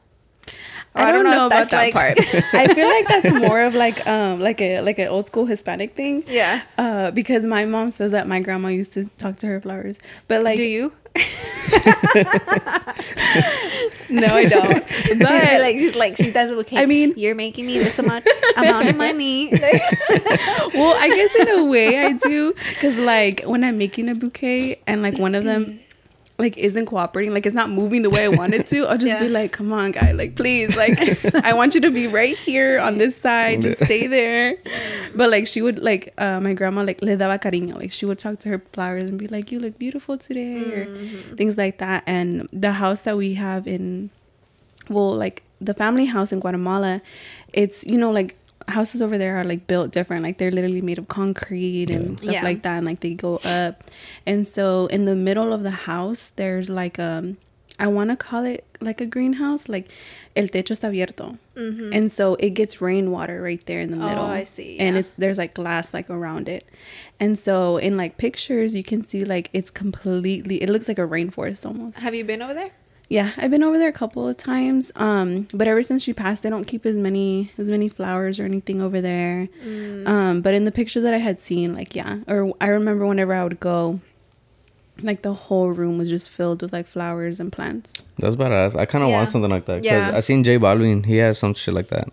Or 0.95 1.01
I 1.03 1.11
don't, 1.11 1.23
know, 1.23 1.41
if 1.45 1.47
about 1.47 1.69
that 1.69 1.91
that's, 1.91 1.93
part. 1.93 2.53
I 2.53 2.73
feel 2.73 2.87
like 2.87 3.07
that's 3.07 3.31
more 3.47 3.61
of 3.61 3.75
like 3.75 4.05
um 4.07 4.39
like 4.39 4.59
a 4.61 4.81
like 4.81 4.97
an 4.97 5.07
old 5.07 5.27
school 5.27 5.45
Hispanic 5.45 5.95
thing. 5.95 6.23
yeah. 6.27 6.63
Uh, 6.77 7.11
because 7.11 7.43
my 7.43 7.65
mom 7.65 7.91
says 7.91 8.11
that 8.11 8.27
my 8.27 8.39
grandma 8.39 8.69
used 8.69 8.93
to 8.93 9.05
talk 9.17 9.37
to 9.37 9.47
her 9.47 9.61
flowers, 9.61 9.99
but 10.27 10.41
like 10.43 10.57
Do 10.57 10.63
you? 10.63 10.93
No, 14.09 14.27
I 14.27 14.45
don't. 14.45 14.87
she's 15.05 15.19
like 15.29 15.77
she's 15.77 15.95
like 15.95 16.15
she 16.17 16.31
does. 16.31 16.51
Okay, 16.51 16.77
I 16.81 16.85
mean- 16.85 17.13
you're 17.15 17.35
making 17.35 17.65
me 17.65 17.77
this 17.79 17.99
amount 17.99 18.27
amount 18.57 18.89
of 18.89 18.95
money. 18.95 19.49
well, 20.73 20.95
I 20.97 21.09
guess 21.13 21.35
in 21.35 21.49
a 21.59 21.65
way 21.65 21.99
I 21.99 22.13
do, 22.13 22.53
because 22.73 22.97
like 22.97 23.43
when 23.45 23.63
I'm 23.63 23.77
making 23.77 24.09
a 24.09 24.15
bouquet 24.15 24.79
and 24.87 25.01
like 25.01 25.17
one 25.17 25.35
of 25.35 25.43
them 25.43 25.79
like 26.39 26.57
isn't 26.57 26.85
cooperating, 26.85 27.33
like 27.33 27.45
it's 27.45 27.55
not 27.55 27.69
moving 27.69 28.01
the 28.01 28.09
way 28.09 28.23
I 28.23 28.29
want 28.29 28.53
it 28.53 28.65
to, 28.67 28.85
I'll 28.87 28.97
just 28.97 29.11
be 29.19 29.29
like, 29.29 29.51
"Come 29.51 29.71
on, 29.73 29.91
guy, 29.91 30.11
like 30.13 30.35
please, 30.35 30.75
like 30.75 30.97
I 31.43 31.53
want 31.53 31.75
you 31.75 31.81
to 31.81 31.91
be 31.91 32.07
right 32.07 32.37
here 32.37 32.79
on 32.79 32.97
this 32.97 33.15
side, 33.15 33.61
just 33.61 33.83
stay 33.83 34.07
there." 34.07 34.55
But 35.15 35.29
like 35.29 35.47
she 35.47 35.61
would 35.61 35.79
like 35.79 36.13
uh, 36.17 36.39
my 36.39 36.53
grandma 36.53 36.83
like 36.83 37.01
le 37.01 37.17
daba 37.17 37.39
cariño, 37.41 37.75
like 37.75 37.91
she 37.91 38.05
would 38.05 38.19
talk 38.19 38.39
to 38.39 38.49
her 38.49 38.59
flowers 38.73 39.03
and 39.03 39.19
be 39.19 39.27
like, 39.27 39.51
"You 39.51 39.59
look 39.59 39.77
beautiful 39.77 40.17
today," 40.17 40.71
or 40.71 40.85
things 41.35 41.57
like 41.57 41.77
that. 41.79 42.03
And 42.07 42.47
the 42.53 42.73
house 42.73 43.01
that 43.01 43.17
we 43.17 43.33
have 43.35 43.67
in 43.67 44.09
well 44.89 45.15
like 45.15 45.43
the 45.61 45.73
family 45.73 46.05
house 46.05 46.31
in 46.31 46.39
guatemala 46.39 47.01
it's 47.53 47.85
you 47.85 47.97
know 47.97 48.09
like 48.11 48.35
houses 48.69 49.01
over 49.01 49.17
there 49.17 49.37
are 49.37 49.43
like 49.43 49.67
built 49.67 49.91
different. 49.91 50.23
Like 50.23 50.37
they're 50.37 50.51
literally 50.51 50.81
made 50.81 50.97
of 50.97 51.07
concrete 51.07 51.89
and 51.95 52.19
stuff 52.19 52.33
Yeah. 52.33 52.43
like 52.43 52.61
that 52.63 52.77
and 52.77 52.85
like 52.85 52.99
they 53.01 53.13
go 53.13 53.37
up. 53.43 53.83
And 54.25 54.47
so 54.47 54.85
in 54.87 55.05
the 55.05 55.15
middle 55.15 55.53
of 55.53 55.63
the 55.63 55.71
house 55.89 56.29
there's 56.35 56.69
like 56.69 56.99
um 56.99 57.37
i 57.81 57.87
want 57.87 58.09
to 58.09 58.15
call 58.17 58.43
it 58.43 58.65
like 58.81 58.99
a 58.99 59.05
greenhouse 59.05 59.69
like 59.69 59.87
el 60.35 60.47
techo 60.47 60.73
está 60.75 60.89
abierto. 60.89 61.37
And 61.95 62.09
so 62.11 62.35
it 62.35 62.51
gets 62.51 62.79
rainwater 62.81 63.41
right 63.41 63.63
there 63.65 63.79
in 63.81 63.91
the 63.91 63.97
Mm-hmm. 63.97 64.05
Oh, 64.05 64.09
middle 64.09 64.25
I 64.25 64.43
see, 64.45 64.79
and 64.79 64.95
it's 64.97 65.11
there's 65.17 65.37
like 65.37 65.53
glass 65.53 65.93
like 65.93 66.09
around 66.09 66.47
it. 66.49 66.65
And 67.19 67.37
so 67.37 67.77
in 67.77 67.95
like 67.97 68.17
pictures 68.17 68.75
you 68.75 68.83
can 68.83 69.03
see 69.03 69.23
like 69.25 69.49
it's 69.53 69.71
completely 69.71 70.61
it 70.63 70.69
looks 70.69 70.87
like 70.87 70.99
a 70.99 71.07
rainforest 71.07 71.65
almost. 71.65 71.99
Have 71.99 72.15
you 72.15 72.23
been 72.25 72.41
over 72.41 72.53
there? 72.53 72.71
Yeah, 73.11 73.31
I've 73.37 73.49
been 73.49 73.63
over 73.63 73.79
there 73.79 73.89
a 73.89 73.93
couple 73.93 74.27
of 74.27 74.37
times. 74.37 74.91
Um, 74.95 75.47
but 75.51 75.67
ever 75.67 75.81
since 75.81 76.03
she 76.03 76.13
passed, 76.13 76.43
they 76.43 76.49
don't 76.51 76.65
keep 76.65 76.85
as 76.85 76.95
many 76.95 77.51
as 77.57 77.67
many 77.67 77.89
flowers 77.89 78.39
or 78.39 78.45
anything 78.45 78.81
over 78.81 79.01
there. 79.01 79.49
Um, 80.05 80.41
but 80.41 80.53
in 80.53 80.63
the 80.65 80.71
pictures 80.71 81.01
that 81.03 81.13
I 81.13 81.17
had 81.17 81.39
seen, 81.39 81.73
like 81.73 81.95
yeah, 81.95 82.19
or 82.27 82.53
I 82.61 82.67
remember 82.67 83.07
whenever 83.07 83.33
I 83.33 83.43
would 83.43 83.59
go, 83.59 83.99
like 85.01 85.23
the 85.23 85.33
whole 85.33 85.69
room 85.69 85.97
was 85.97 86.07
just 86.09 86.29
filled 86.29 86.61
with 86.61 86.71
like 86.71 86.85
flowers 86.85 87.39
and 87.39 87.51
plants. 87.51 88.03
That's 88.19 88.35
badass. 88.35 88.75
I 88.75 88.85
kind 88.85 89.03
of 89.03 89.09
Yeah. 89.09 89.17
want 89.17 89.31
something 89.31 89.49
like 89.49 89.65
that. 89.65 89.77
'cause 89.77 89.85
Yeah. 89.85 90.11
I 90.13 90.19
seen 90.19 90.43
J 90.43 90.59
Balvin. 90.59 91.05
He 91.05 91.17
has 91.17 91.39
some 91.39 91.55
shit 91.55 91.73
like 91.73 91.87
that 91.87 92.09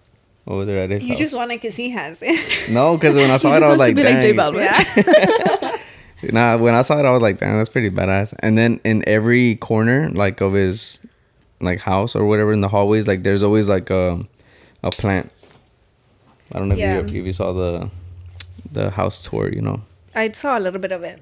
over 0.47 0.65
there 0.65 0.85
at 0.85 0.91
his 0.91 1.03
You 1.03 1.11
house. 1.11 1.19
just 1.19 1.37
want 1.37 1.53
it 1.53 1.61
because 1.61 1.77
he 1.77 1.91
has 1.91 2.19
it. 2.23 2.71
no, 2.71 2.97
because 2.97 3.17
when 3.17 3.31
I 3.31 3.37
saw 3.37 3.51
He 3.51 3.57
it, 3.59 3.63
I 3.65 3.69
was 3.69 3.77
like, 3.79 3.91
to 3.97 4.03
be 4.03 4.03
like 4.05 4.21
J 4.23 4.33
Dang. 4.33 4.53
Balvin. 4.55 4.65
yeah. 4.65 5.77
Nah, 6.23 6.57
when 6.59 6.75
I 6.75 6.83
saw 6.83 6.99
it, 6.99 7.05
I 7.05 7.11
was 7.11 7.23
like, 7.23 7.39
damn, 7.39 7.57
that's 7.59 7.69
pretty 7.69 7.91
badass. 7.91 8.35
And 8.41 8.57
then 8.57 8.81
in 8.85 9.05
every 9.07 9.57
corner, 9.57 10.09
like 10.11 10.41
of 10.41 10.53
his 10.55 11.01
like 11.61 11.81
house 11.81 12.15
or 12.17 12.25
whatever 12.27 12.53
in 12.53 12.61
the 12.61 12.69
hallways, 12.69 13.07
like 13.07 13.23
there's 13.23 13.43
always 13.43 13.69
like 13.69 13.91
a 13.91 14.21
a 14.83 14.91
plant. 14.91 15.33
I 16.55 16.59
don't 16.59 16.69
know 16.69 16.75
Yeah. 16.77 16.99
if, 17.01 17.11
you, 17.11 17.21
if 17.21 17.27
you 17.27 17.33
saw 17.33 17.53
the 17.53 17.91
the 18.73 18.91
house 18.91 19.21
tour, 19.23 19.53
you 19.53 19.61
know. 19.61 19.83
I 20.15 20.31
saw 20.33 20.59
a 20.59 20.61
little 20.61 20.81
bit 20.81 20.93
of 20.93 21.03
it. 21.03 21.21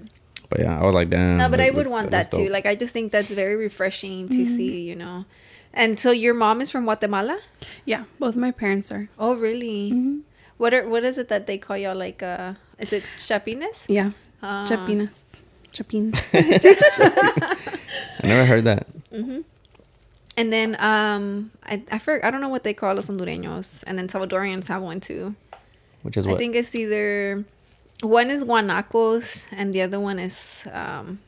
But 0.48 0.60
yeah, 0.60 0.78
I 0.78 0.84
was 0.84 0.94
like, 0.94 1.10
damn. 1.10 1.38
No, 1.38 1.48
but 1.48 1.60
I 1.60 1.70
would 1.70 1.78
looks- 1.86 1.90
want 1.90 2.10
looks 2.12 2.28
that 2.28 2.36
too. 2.36 2.48
Like 2.48 2.66
I 2.66 2.74
just 2.74 2.92
think 2.92 3.10
that's 3.12 3.30
very 3.30 3.56
refreshing 3.56 4.28
to 4.28 4.44
see, 4.44 4.80
you 4.82 4.94
know. 4.94 5.24
And 5.72 5.98
so 5.98 6.12
your 6.12 6.34
mom 6.34 6.60
is 6.60 6.70
from 6.70 6.84
Guatemala? 6.84 7.40
Yeah, 7.84 8.04
both 8.20 8.36
my 8.36 8.52
parents 8.52 8.92
are. 8.92 9.08
Oh, 9.18 9.34
really? 9.34 9.90
Mm-hmm. 9.90 10.18
What 10.56 10.72
are 10.72 10.86
what 10.88 11.02
is 11.02 11.18
it 11.18 11.26
that 11.28 11.46
they 11.48 11.58
call 11.58 11.76
y'all 11.76 11.96
like 11.96 12.22
uh 12.22 12.54
is 12.78 12.92
it 12.92 13.02
chapines? 13.18 13.84
Yeah, 13.88 14.10
Ah. 14.46 14.66
Chapinas. 14.68 15.40
Chapin. 15.72 16.12
I 16.34 17.56
never 18.22 18.44
heard 18.44 18.64
that. 18.64 18.86
And 20.36 20.52
then 20.52 20.76
um 20.78 21.50
I 21.64 21.82
I 21.90 21.98
for, 21.98 22.24
I 22.24 22.30
don't 22.30 22.40
know 22.40 22.48
what 22.48 22.62
they 22.62 22.74
call 22.74 22.94
los 22.94 23.08
hondureños 23.08 23.82
and 23.86 23.98
then 23.98 24.06
Salvadorians 24.08 24.66
have 24.68 24.82
one 24.82 25.00
too. 25.00 25.34
Which 26.02 26.16
is 26.16 26.26
what? 26.26 26.34
I 26.34 26.38
think 26.38 26.54
it's 26.54 26.74
either 26.74 27.44
one 28.02 28.30
is 28.30 28.44
guanacos 28.44 29.44
and 29.50 29.72
the 29.72 29.82
other 29.82 29.98
one 29.98 30.18
is 30.18 30.62
um 30.72 31.18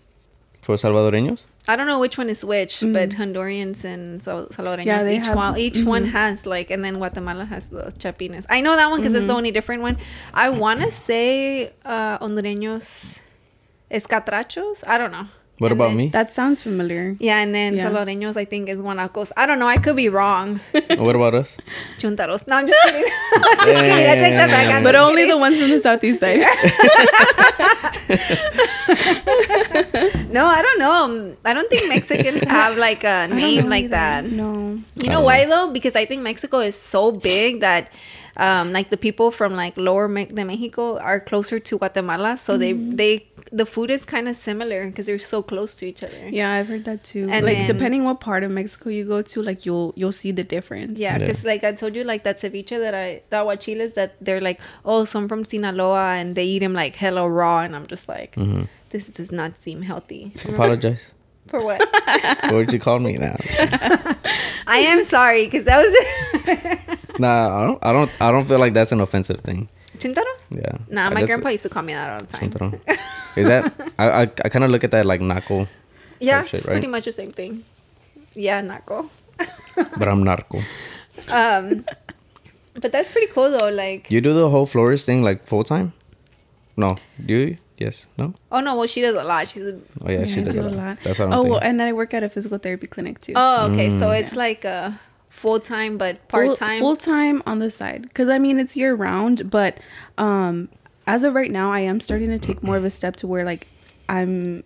For 0.60 0.76
Salvadoreños? 0.76 1.44
I 1.68 1.74
don't 1.76 1.86
know 1.88 1.98
which 1.98 2.16
one 2.16 2.30
is 2.30 2.44
which, 2.44 2.80
but 2.80 3.10
Hondurans 3.10 3.84
and 3.84 4.22
Sal- 4.22 4.46
Salvadoreños. 4.46 4.86
Yeah, 4.86 5.08
each 5.10 5.26
have- 5.26 5.36
one, 5.36 5.58
each 5.58 5.82
one 5.82 6.04
has 6.06 6.46
like, 6.46 6.70
and 6.70 6.84
then 6.84 6.96
Guatemala 6.98 7.44
has 7.44 7.66
the 7.66 7.92
chapines. 7.98 8.46
I 8.48 8.60
know 8.60 8.76
that 8.76 8.88
one 8.90 9.00
because 9.00 9.14
it's 9.14 9.24
the 9.26 9.32
Mm-hmm. 9.32 9.36
only 9.36 9.50
different 9.50 9.82
one. 9.82 9.96
I 10.32 10.48
want 10.50 10.80
to 10.82 10.90
say 10.92 11.72
uh, 11.84 12.18
Hondureños 12.18 13.18
escatrachos. 13.90 14.84
I 14.86 14.98
don't 14.98 15.10
know. 15.12 15.26
What 15.58 15.72
And 15.72 15.80
about 15.80 15.88
then- 15.88 15.96
me? 15.96 16.08
That 16.10 16.32
sounds 16.34 16.60
familiar. 16.60 17.16
Yeah, 17.18 17.38
and 17.40 17.54
then 17.54 17.76
Yeah. 17.76 17.86
Salvadoreños, 17.88 18.36
I 18.36 18.44
think, 18.44 18.68
is 18.68 18.78
guanacos. 18.80 19.32
I 19.38 19.46
don't 19.46 19.58
know. 19.58 19.66
I 19.68 19.78
could 19.78 19.96
be 19.96 20.08
wrong. 20.10 20.60
what 20.72 21.16
about 21.16 21.34
us? 21.34 21.56
Chuntaros. 21.98 22.46
No, 22.46 22.56
I'm 22.56 22.66
just 22.68 22.78
kidding. 22.84 23.04
I'm 23.34 23.66
just 23.66 23.84
kidding. 23.88 24.08
I 24.10 24.14
take 24.20 24.34
that 24.36 24.48
back. 24.50 24.68
I'm 24.74 24.82
But 24.84 24.92
just 24.92 25.02
only 25.08 25.24
the 25.24 25.38
ones 25.38 25.56
from 25.56 25.70
the 25.70 25.80
southeast 25.80 26.20
side. 26.20 26.44
No, 30.30 30.44
I 30.46 30.60
don't 30.60 30.78
know. 30.78 31.34
I 31.44 31.54
don't 31.54 31.68
think 31.70 31.88
Mexicans 31.88 32.44
have 32.44 32.76
like 32.76 33.04
a 33.04 33.26
name 33.28 33.68
like 33.70 33.84
either. 33.84 33.90
that. 33.96 34.24
No. 34.26 34.78
You 34.96 35.08
know 35.08 35.20
why 35.22 35.46
though? 35.46 35.70
Because 35.72 35.96
I 35.96 36.04
think 36.04 36.22
Mexico 36.22 36.58
is 36.60 36.74
so 36.76 37.12
big 37.12 37.60
that 37.60 37.90
um, 38.36 38.72
like 38.72 38.90
the 38.90 38.96
people 38.98 39.30
from 39.30 39.54
like 39.56 39.76
lower 39.78 40.08
Me- 40.08 40.26
de 40.26 40.44
Mexico 40.44 40.98
are 40.98 41.20
closer 41.20 41.58
to 41.58 41.78
Guatemala, 41.78 42.36
so 42.36 42.58
Mm-hmm. 42.58 42.96
they 42.96 43.16
they 43.16 43.26
the 43.52 43.64
food 43.64 43.90
is 43.90 44.04
kind 44.04 44.28
of 44.28 44.34
similar 44.36 44.86
because 44.86 45.06
they're 45.06 45.18
so 45.18 45.42
close 45.42 45.74
to 45.76 45.86
each 45.86 46.02
other. 46.02 46.28
Yeah, 46.28 46.52
I've 46.52 46.66
heard 46.68 46.84
that 46.86 47.04
too. 47.04 47.28
And 47.30 47.46
like 47.46 47.56
then- 47.58 47.66
depending 47.66 48.04
what 48.04 48.20
part 48.20 48.42
of 48.44 48.50
Mexico 48.50 48.90
you 48.90 49.04
go 49.04 49.22
to, 49.22 49.42
like 49.42 49.64
you'll 49.64 49.92
you'll 49.96 50.12
see 50.12 50.32
the 50.32 50.44
difference. 50.44 50.98
Yeah, 50.98 51.12
Yeah. 51.12 51.18
because 51.18 51.44
like 51.44 51.62
I 51.64 51.72
told 51.72 51.94
you, 51.94 52.04
like 52.04 52.24
that 52.24 52.38
ceviche 52.38 52.70
that 52.70 52.94
I 52.94 53.22
that 53.30 53.44
aguachiles 53.44 53.94
that 53.94 54.16
they're 54.20 54.40
like, 54.40 54.58
oh, 54.84 55.04
some 55.04 55.28
from 55.28 55.44
Sinaloa 55.44 56.14
and 56.16 56.34
they 56.34 56.44
eat 56.44 56.60
them 56.60 56.72
like 56.74 56.96
hella 56.96 57.28
raw, 57.28 57.60
and 57.60 57.76
I'm 57.76 57.86
just 57.86 58.08
like, 58.08 58.34
Mm-hmm. 58.34 58.64
this 58.90 59.06
does 59.08 59.30
not 59.30 59.56
seem 59.56 59.82
healthy. 59.82 60.32
Apologize. 60.48 61.12
For 61.46 61.62
what? 61.64 61.78
what 62.42 62.52
would 62.54 62.72
you 62.72 62.80
call 62.80 62.98
me 62.98 63.16
now? 63.18 63.36
I 64.66 64.78
am 64.80 65.04
sorry 65.04 65.44
because 65.44 65.64
that 65.66 65.78
was 65.78 65.92
just 65.94 67.20
nah, 67.20 67.62
I 67.62 67.66
don't. 67.66 67.78
I 67.84 67.92
don't. 67.92 68.10
I 68.20 68.32
don't 68.32 68.44
feel 68.44 68.58
like 68.58 68.72
that's 68.74 68.90
an 68.92 69.00
offensive 69.00 69.40
thing. 69.42 69.68
Chuntaro. 69.96 70.32
Yeah. 70.50 70.78
Nah, 70.88 71.10
my 71.10 71.24
grandpa 71.24 71.48
used 71.50 71.62
to 71.64 71.68
call 71.68 71.82
me 71.82 71.92
that 71.94 72.10
all 72.10 72.20
the 72.20 72.26
time. 72.26 72.50
Chuntaro. 72.50 72.80
Is 73.36 73.46
that? 73.48 73.72
I 73.98 74.04
I, 74.10 74.22
I 74.22 74.48
kind 74.48 74.64
of 74.64 74.70
look 74.70 74.84
at 74.84 74.90
that 74.92 75.04
like 75.06 75.20
naco, 75.20 75.66
Yeah, 76.20 76.44
shit, 76.44 76.54
it's 76.54 76.66
right? 76.66 76.72
pretty 76.74 76.86
much 76.88 77.04
the 77.04 77.12
same 77.12 77.32
thing. 77.32 77.64
Yeah, 78.34 78.60
naco. 78.62 79.10
but 79.98 80.08
I'm 80.08 80.22
narco. 80.22 80.62
Um, 81.30 81.84
but 82.80 82.92
that's 82.92 83.08
pretty 83.10 83.26
cool 83.32 83.50
though. 83.50 83.68
Like, 83.70 84.10
You 84.10 84.20
do 84.20 84.32
the 84.34 84.48
whole 84.50 84.66
florist 84.66 85.04
thing 85.06 85.22
like 85.22 85.46
full 85.46 85.64
time? 85.64 85.92
No. 86.76 86.96
Do 87.24 87.34
you? 87.34 87.56
Yes. 87.78 88.06
No. 88.16 88.32
oh 88.50 88.60
no, 88.60 88.74
well 88.76 88.86
she 88.86 89.02
does 89.02 89.14
a 89.14 89.24
lot. 89.24 89.46
She's 89.48 89.62
a, 89.64 89.78
Oh 90.00 90.10
yeah, 90.10 90.24
she 90.24 90.40
I 90.40 90.44
does 90.44 90.54
do 90.54 90.60
a 90.60 90.64
a 90.64 90.68
lot. 90.68 90.76
lot. 90.76 90.98
That's 91.04 91.18
what 91.18 91.26
I'm 91.28 91.32
oh, 91.32 91.36
thinking. 91.42 91.50
well, 91.52 91.60
and 91.60 91.82
I 91.82 91.92
work 91.92 92.14
at 92.14 92.22
a 92.22 92.28
physical 92.30 92.56
therapy 92.58 92.86
clinic 92.86 93.20
too. 93.20 93.34
oh 93.36 93.70
okay, 93.72 93.90
so 93.98 94.06
Mm. 94.08 94.20
it's 94.20 94.34
like 94.34 94.64
a 94.64 94.98
full 95.36 95.60
time 95.60 95.98
but 95.98 96.26
part 96.28 96.56
time. 96.56 96.80
Full 96.80 96.96
time 96.96 97.42
on 97.46 97.58
the 97.58 97.70
side. 97.70 98.02
Because 98.02 98.28
I 98.28 98.38
mean, 98.38 98.58
it's 98.58 98.74
year 98.76 98.94
round, 98.94 99.50
but 99.50 99.78
um, 100.18 100.68
as 101.06 101.24
of 101.24 101.34
right 101.34 101.50
now, 101.50 101.70
I 101.72 101.80
am 101.80 102.00
starting 102.00 102.30
to 102.30 102.38
take 102.38 102.62
more 102.62 102.76
of 102.76 102.84
a 102.84 102.90
step 102.90 103.16
to 103.16 103.26
where 103.26 103.44
like 103.44 103.66
I'm, 104.08 104.64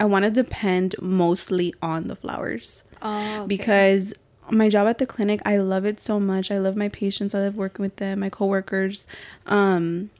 I 0.00 0.04
want 0.06 0.24
to 0.24 0.30
depend 0.30 0.94
mostly 1.00 1.74
on 1.82 2.06
the 2.08 2.16
flowers 2.16 2.82
Oh, 3.02 3.40
okay. 3.40 3.46
because 3.46 4.14
my 4.50 4.68
job 4.68 4.86
at 4.88 4.98
the 4.98 5.06
clinic, 5.06 5.40
I 5.44 5.58
love 5.58 5.84
it 5.84 6.00
so 6.00 6.18
much. 6.18 6.50
I 6.50 6.58
love 6.58 6.76
my 6.76 6.88
patients. 6.88 7.34
I 7.34 7.40
love 7.40 7.56
working 7.56 7.82
with 7.82 7.96
them, 7.96 8.20
my 8.20 8.30
coworkers. 8.30 9.06
Um, 9.46 10.10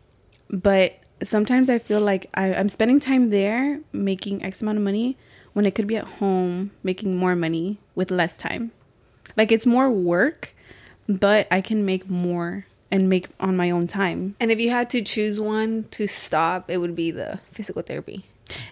but 0.51 0.99
sometimes 1.23 1.71
I 1.71 1.79
feel 1.79 2.01
like 2.01 2.29
I, 2.35 2.53
I'm 2.55 2.69
spending 2.69 3.01
time 3.01 3.31
there 3.31 3.81
making 3.93 4.43
X 4.45 4.61
amount 4.61 4.79
of 4.79 4.85
money 4.85 5.17
when 5.55 5.65
I 5.67 5.71
could 5.71 5.87
be 5.87 5.97
at 5.97 6.05
home 6.05 6.73
making 6.83 7.17
more 7.17 7.35
money 7.35 7.79
with 7.95 8.11
less 8.11 8.37
time. 8.37 8.73
Like 9.37 9.53
it's 9.53 9.67
more 9.67 9.91
work, 9.91 10.55
but 11.09 11.47
I 11.51 11.61
can 11.61 11.85
make 11.85 12.09
more 12.09 12.67
and 12.91 13.09
make 13.09 13.29
on 13.41 13.57
my 13.57 13.71
own 13.71 13.87
time. 13.87 14.37
And 14.41 14.51
if 14.51 14.61
you 14.61 14.71
had 14.71 14.89
to 14.91 15.03
choose 15.03 15.41
one 15.41 15.85
to 15.91 16.07
stop, 16.07 16.71
it 16.71 16.79
would 16.79 16.95
be 16.95 17.11
the 17.11 17.41
physical 17.53 17.83
therapy 17.83 18.25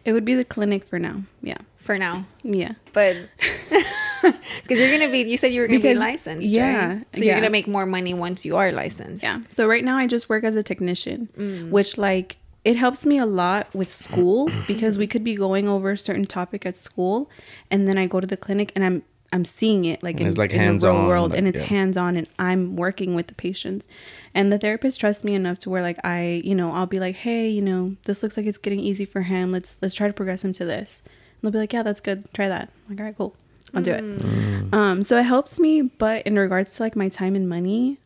It 0.05 0.12
would 0.12 0.24
be 0.24 0.35
the 0.35 0.44
clinic 0.44 0.85
for 0.87 0.98
now. 0.98 1.24
Yeah. 1.42 1.59
for 1.79 1.98
now. 1.98 2.24
Yeah. 2.42 2.72
But 2.92 3.16
because 4.62 4.81
you're 4.81 4.90
gonna 4.90 5.11
be, 5.11 5.20
you 5.20 5.37
said 5.37 5.53
you 5.53 5.61
were 5.61 5.66
gonna 5.66 5.81
be 5.81 5.88
Because- 5.88 5.98
licensed, 5.98 6.46
yeah, 6.46 6.88
right? 6.88 7.07
So 7.12 7.24
you're 7.24 7.35
gonna 7.35 7.50
make 7.50 7.66
more 7.66 7.85
money 7.87 8.14
once 8.14 8.44
you 8.44 8.57
are 8.57 8.72
licensed. 8.72 9.22
Yeah. 9.22 9.40
So 9.50 9.66
right 9.66 9.85
now 9.85 9.96
I 9.98 10.07
just 10.07 10.29
work 10.29 10.44
as 10.44 10.55
a 10.57 10.62
technician, 10.62 11.29
mm. 11.37 11.70
which 11.70 11.98
like 11.98 12.37
it 12.64 12.77
helps 12.77 13.05
me 13.05 13.18
a 13.18 13.27
lot 13.27 13.66
with 13.74 13.92
school 13.92 14.50
because 14.66 14.96
we 14.96 15.07
could 15.07 15.22
be 15.24 15.35
going 15.35 15.68
over 15.68 15.90
a 15.90 15.98
certain 15.98 16.24
topic 16.24 16.64
at 16.64 16.79
school 16.79 17.29
and 17.70 17.87
then 17.87 17.98
I 17.98 18.07
go 18.07 18.20
to 18.20 18.27
the 18.27 18.38
clinic 18.38 18.72
and 18.74 18.83
I'm 18.83 19.03
I'm 19.35 19.44
seeing 19.44 19.85
it 19.85 20.03
like 20.03 20.14
And 20.14 20.23
in, 20.23 20.29
it's, 20.29 20.38
like, 20.38 20.53
in 20.53 20.59
the 20.59 20.62
real 20.62 20.70
hands-on, 20.70 21.07
world 21.07 21.31
like, 21.33 21.38
and 21.38 21.49
it's 21.49 21.59
yeah. 21.59 21.66
hands 21.66 21.97
on 21.97 22.16
and 22.16 22.29
I'm 22.38 22.77
working 22.77 23.16
with 23.16 23.27
the 23.27 23.35
patients. 23.35 23.88
And 24.33 24.53
the 24.53 24.59
therapist 24.59 25.01
trusts 25.01 25.25
me 25.25 25.35
enough 25.35 25.59
to 25.61 25.70
where 25.70 25.83
like 25.83 25.99
I, 26.05 26.40
you 26.44 26.55
know, 26.55 26.73
I'll 26.73 26.87
be 26.87 27.01
like, 27.01 27.16
"Hey, 27.16 27.49
you 27.49 27.61
know, 27.61 27.97
this 28.05 28.23
looks 28.23 28.37
like 28.37 28.47
it's 28.47 28.59
getting 28.59 28.81
easy 28.81 29.05
for 29.05 29.23
him. 29.23 29.51
Let's 29.51 29.83
let's 29.83 29.94
try 29.94 30.07
to 30.07 30.12
progress 30.12 30.44
him 30.44 30.53
to 30.55 30.64
this." 30.64 31.03
And 31.05 31.42
they'll 31.42 31.51
be 31.53 31.59
like, 31.59 31.73
"Yeah, 31.73 31.83
that's 31.83 32.01
good. 32.01 32.33
Try 32.33 32.49
that." 32.49 32.70
I'm 32.88 32.94
like, 32.94 33.01
"All 33.01 33.07
right, 33.07 33.16
cool. 33.16 33.35
I'll 33.75 33.83
do 33.83 33.92
it." 33.92 34.73
Um, 34.73 35.03
so 35.03 35.18
it 35.18 35.25
helps 35.25 35.59
me, 35.59 35.83
but 35.83 36.25
in 36.27 36.38
regards 36.38 36.77
to 36.77 36.83
like 36.85 36.94
my 36.94 37.09
time 37.09 37.35
and 37.35 37.49
money, 37.49 37.99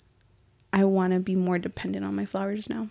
I 0.72 0.84
want 0.84 1.12
to 1.12 1.20
be 1.20 1.36
more 1.36 1.58
dependent 1.58 2.06
on 2.06 2.16
my 2.16 2.24
flowers 2.24 2.70
now. 2.70 2.88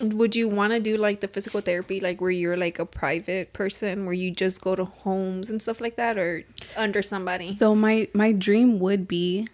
Would 0.00 0.34
you 0.34 0.48
want 0.48 0.72
to 0.72 0.80
do 0.80 0.96
like 0.96 1.20
the 1.20 1.28
physical 1.28 1.60
therapy, 1.60 2.00
like 2.00 2.20
where 2.20 2.30
you're 2.30 2.56
like 2.56 2.78
a 2.78 2.86
private 2.86 3.52
person, 3.52 4.04
where 4.04 4.14
you 4.14 4.30
just 4.30 4.60
go 4.60 4.74
to 4.74 4.84
homes 4.84 5.50
and 5.50 5.60
stuff 5.60 5.80
like 5.80 5.96
that, 5.96 6.18
or 6.18 6.44
under 6.76 7.02
somebody? 7.02 7.54
So 7.56 7.74
my 7.74 8.08
my 8.14 8.32
dream 8.32 8.78
would 8.78 9.06
be 9.06 9.46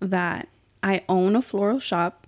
that 0.00 0.48
I 0.82 1.02
own 1.08 1.36
a 1.36 1.42
floral 1.42 1.80
shop, 1.80 2.26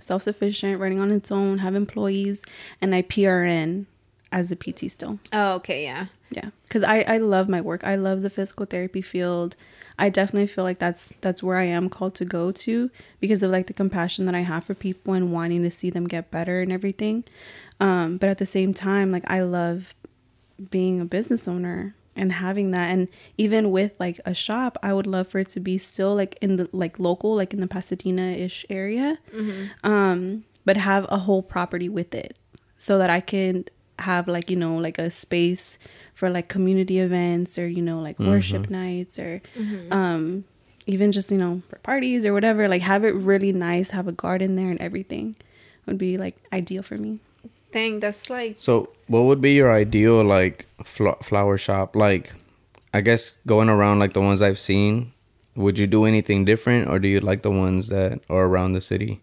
self 0.00 0.24
sufficient, 0.24 0.80
running 0.80 1.00
on 1.00 1.10
its 1.10 1.30
own, 1.30 1.58
have 1.58 1.74
employees, 1.74 2.44
and 2.80 2.94
I 2.94 3.02
PRN 3.02 3.86
as 4.30 4.50
a 4.50 4.56
PT 4.56 4.90
still. 4.90 5.20
Oh, 5.32 5.54
okay, 5.56 5.84
yeah. 5.84 6.06
Yeah, 6.30 6.50
because 6.64 6.82
I 6.82 7.02
I 7.02 7.18
love 7.18 7.48
my 7.48 7.60
work. 7.60 7.84
I 7.84 7.94
love 7.96 8.22
the 8.22 8.30
physical 8.30 8.66
therapy 8.66 9.02
field. 9.02 9.54
I 9.98 10.08
definitely 10.08 10.46
feel 10.46 10.64
like 10.64 10.78
that's 10.78 11.14
that's 11.20 11.42
where 11.42 11.58
I 11.58 11.64
am 11.64 11.88
called 11.88 12.14
to 12.16 12.24
go 12.24 12.52
to 12.52 12.90
because 13.20 13.42
of 13.42 13.50
like 13.50 13.66
the 13.66 13.72
compassion 13.72 14.26
that 14.26 14.34
I 14.34 14.40
have 14.40 14.64
for 14.64 14.74
people 14.74 15.14
and 15.14 15.32
wanting 15.32 15.62
to 15.62 15.70
see 15.70 15.90
them 15.90 16.06
get 16.06 16.30
better 16.30 16.60
and 16.60 16.72
everything. 16.72 17.24
Um, 17.80 18.16
but 18.16 18.28
at 18.28 18.38
the 18.38 18.46
same 18.46 18.72
time, 18.74 19.12
like 19.12 19.24
I 19.30 19.40
love 19.40 19.94
being 20.70 21.00
a 21.00 21.04
business 21.04 21.48
owner 21.48 21.94
and 22.14 22.32
having 22.34 22.70
that. 22.72 22.90
And 22.90 23.08
even 23.38 23.70
with 23.70 23.92
like 23.98 24.20
a 24.26 24.34
shop 24.34 24.76
i 24.82 24.92
would 24.92 25.06
love 25.06 25.28
for 25.28 25.38
it 25.38 25.48
to 25.50 25.60
be 25.60 25.78
still 25.78 26.14
like 26.14 26.36
in 26.40 26.56
the 26.56 26.68
like 26.72 26.98
local 26.98 27.34
like 27.34 27.52
in 27.54 27.60
the 27.60 27.66
pasadena-ish 27.66 28.66
area. 28.70 29.18
Um 29.82 30.44
but 30.64 30.76
have 30.76 31.06
a 31.08 31.18
whole 31.18 31.42
property 31.42 31.88
with 31.88 32.14
it 32.14 32.36
so 32.76 32.98
that 32.98 33.10
i 33.10 33.18
can 33.20 33.64
have 33.98 34.26
like 34.26 34.50
you 34.50 34.56
know 34.56 34.76
like 34.76 34.98
a 34.98 35.10
space 35.10 35.78
for 36.14 36.28
like 36.30 36.48
community 36.48 36.98
events 36.98 37.58
or 37.58 37.68
you 37.68 37.82
know 37.82 38.00
like 38.00 38.18
worship 38.18 38.68
nights 38.70 39.18
or 39.18 39.40
um 39.90 40.44
even 40.86 41.12
just 41.12 41.30
you 41.30 41.38
know 41.38 41.62
for 41.68 41.78
parties 41.80 42.26
or 42.26 42.32
whatever 42.32 42.66
like 42.68 42.82
have 42.82 43.04
it 43.04 43.14
really 43.14 43.52
nice 43.52 43.90
have 43.90 44.08
a 44.08 44.12
garden 44.12 44.56
there 44.56 44.70
and 44.70 44.80
everything 44.80 45.36
would 45.86 45.98
be 45.98 46.16
like 46.16 46.36
ideal 46.52 46.82
for 46.82 46.96
me 46.96 47.18
thing 47.72 48.00
that's 48.00 48.28
like 48.28 48.56
So, 48.58 48.90
what 49.08 49.22
would 49.22 49.40
be 49.40 49.52
your 49.52 49.72
ideal 49.72 50.22
like 50.22 50.66
fl- 50.84 51.18
flower 51.22 51.56
shop? 51.56 51.96
Like, 51.96 52.34
I 52.92 53.00
guess 53.00 53.38
going 53.46 53.68
around 53.70 53.98
like 53.98 54.12
the 54.12 54.20
ones 54.20 54.42
I've 54.42 54.60
seen, 54.60 55.12
would 55.56 55.78
you 55.78 55.86
do 55.86 56.04
anything 56.04 56.44
different, 56.44 56.88
or 56.88 56.98
do 56.98 57.08
you 57.08 57.20
like 57.20 57.40
the 57.42 57.50
ones 57.50 57.88
that 57.88 58.20
are 58.28 58.44
around 58.44 58.72
the 58.74 58.80
city? 58.82 59.22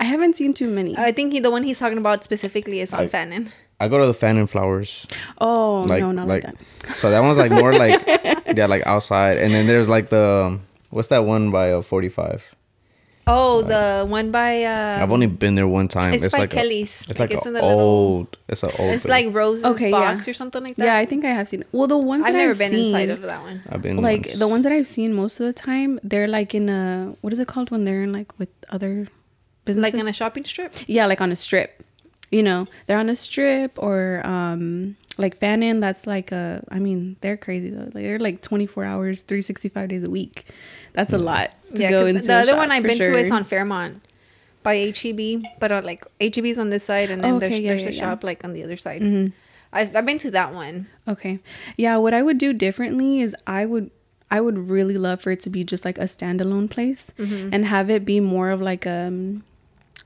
I 0.00 0.04
haven't 0.04 0.36
seen 0.36 0.54
too 0.54 0.68
many. 0.68 0.96
I 0.96 1.12
think 1.12 1.32
he, 1.32 1.40
the 1.40 1.50
one 1.50 1.62
he's 1.64 1.78
talking 1.78 1.98
about 1.98 2.22
specifically 2.24 2.80
is 2.80 2.92
on 2.92 3.00
I- 3.00 3.08
Fannin. 3.08 3.52
I 3.80 3.86
go 3.86 3.98
to 3.98 4.06
the 4.06 4.14
Fannin 4.14 4.48
Flowers. 4.48 5.06
oh 5.40 5.82
Like, 5.88 6.00
no, 6.00 6.10
not 6.10 6.26
like, 6.26 6.42
that. 6.42 6.56
So 6.96 7.10
that 7.10 7.20
one's 7.20 7.38
like 7.38 7.52
more 7.52 7.72
like 7.72 8.04
yeah, 8.56 8.66
like 8.66 8.84
outside, 8.86 9.38
and 9.38 9.54
then 9.54 9.68
there's 9.68 9.88
like 9.88 10.08
the 10.08 10.58
what's 10.90 11.08
that 11.08 11.24
one 11.24 11.52
by 11.52 11.70
uh, 11.72 11.82
45? 11.82 12.42
Oh, 13.30 13.60
the 13.62 14.06
one 14.08 14.30
by 14.32 14.64
uh 14.64 14.98
I've 15.02 15.12
only 15.12 15.26
been 15.26 15.54
there 15.54 15.68
one 15.68 15.86
time. 15.86 16.14
it's 16.14 16.28
by 16.30 16.38
like 16.38 16.50
Kelly's. 16.50 17.02
A, 17.06 17.10
it's 17.10 17.20
Like, 17.20 17.30
like, 17.30 17.36
it's 17.36 17.44
a 17.46 17.48
in 17.48 17.54
the 17.54 17.60
little- 17.62 17.78
old. 17.78 18.36
It's 18.48 18.62
an 18.64 18.70
old. 18.78 18.94
it's 18.94 19.04
building. 19.06 19.26
like 19.26 19.34
Rose's 19.36 19.64
Okay, 19.64 19.90
box 19.92 20.26
yeah. 20.26 20.30
or 20.30 20.34
something 20.34 20.62
like 20.64 20.74
that. 20.76 20.84
Yeah, 20.86 20.96
I 20.96 21.04
think 21.06 21.24
I 21.24 21.30
have 21.30 21.46
seen. 21.46 21.62
Well, 21.70 21.86
the 21.86 21.98
ones 21.98 22.24
I've 22.26 22.32
that 22.32 22.38
never 22.38 22.52
I've 22.52 22.58
been 22.58 22.70
seen, 22.70 22.86
inside 22.86 23.10
of 23.10 23.20
that 23.22 23.42
one. 23.42 23.62
I've 23.68 23.82
been 23.82 23.98
like 23.98 24.26
once. 24.26 24.38
the 24.40 24.48
ones 24.48 24.62
that 24.64 24.72
I've 24.72 24.88
seen 24.88 25.12
most 25.12 25.38
of 25.40 25.46
the 25.46 25.52
time, 25.52 26.00
they're 26.02 26.26
like 26.26 26.52
in 26.54 26.68
a 26.68 27.14
what 27.20 27.32
is 27.32 27.38
it 27.38 27.46
called 27.46 27.70
when 27.70 27.84
they're 27.84 28.02
in 28.02 28.12
like 28.12 28.36
with 28.40 28.48
other 28.70 29.06
businesses? 29.68 29.94
Like 29.94 30.02
on 30.02 30.08
a 30.08 30.12
shopping 30.12 30.44
strip. 30.44 30.74
yeah, 30.86 31.06
like 31.06 31.20
on 31.20 31.30
a 31.32 31.36
strip. 31.36 31.84
You 32.30 32.42
know, 32.42 32.66
they're 32.86 32.98
on 32.98 33.08
a 33.08 33.16
strip 33.16 33.78
or 33.78 34.20
um 34.26 34.96
like 35.16 35.38
Fannin. 35.38 35.80
That's 35.80 36.06
like 36.06 36.30
a. 36.32 36.62
I 36.70 36.78
mean, 36.78 37.16
they're 37.22 37.36
crazy 37.38 37.70
though. 37.70 37.84
Like 37.94 38.04
they're 38.04 38.18
like 38.18 38.42
twenty 38.42 38.66
four 38.66 38.84
hours, 38.84 39.22
three 39.22 39.40
sixty 39.40 39.68
five 39.68 39.88
days 39.88 40.04
a 40.04 40.10
week. 40.10 40.44
That's 40.92 41.12
a 41.12 41.18
lot 41.18 41.52
to 41.74 41.80
yeah, 41.82 41.90
go 41.90 42.00
'cause 42.00 42.08
into. 42.16 42.26
the 42.26 42.32
a 42.32 42.40
other 42.42 42.50
shop, 42.52 42.58
one 42.58 42.70
I've 42.72 42.82
for 42.82 42.88
been 42.88 42.98
to 42.98 43.18
is 43.18 43.30
on 43.30 43.44
Fairmont 43.44 44.02
by 44.62 44.92
HEB, 44.92 45.42
but 45.60 45.70
uh, 45.72 45.80
like 45.84 46.04
HEB's 46.20 46.58
on 46.58 46.68
this 46.70 46.84
side, 46.84 47.10
and 47.10 47.22
then 47.24 47.34
Oh, 47.34 47.38
there's, 47.38 47.58
yeah, 47.58 47.70
there's 47.70 47.84
yeah, 47.84 47.88
a 47.88 47.92
yeah. 47.92 48.00
shop 48.00 48.24
like 48.24 48.44
on 48.44 48.52
the 48.52 48.62
other 48.64 48.76
side. 48.76 49.00
Mhm. 49.02 49.32
I've, 49.72 49.94
I've 49.94 50.04
been 50.06 50.18
to 50.18 50.30
that 50.32 50.52
one. 50.52 50.86
Okay. 51.06 51.38
Yeah, 51.76 51.96
what 51.98 52.12
I 52.14 52.22
would 52.22 52.38
do 52.38 52.52
differently 52.52 53.20
is 53.20 53.34
I 53.46 53.64
would 53.66 53.90
I 54.30 54.40
would 54.42 54.68
really 54.68 54.98
love 54.98 55.20
for 55.22 55.30
it 55.30 55.40
to 55.40 55.50
be 55.50 55.64
just 55.64 55.84
like 55.86 55.96
a 55.98 56.02
standalone 56.04 56.68
place 56.68 57.12
Mm-hmm. 57.18 57.50
and 57.54 57.64
have 57.66 57.88
it 57.88 58.04
be 58.04 58.20
more 58.20 58.50
of 58.50 58.60
like 58.60 58.86
um 58.86 59.44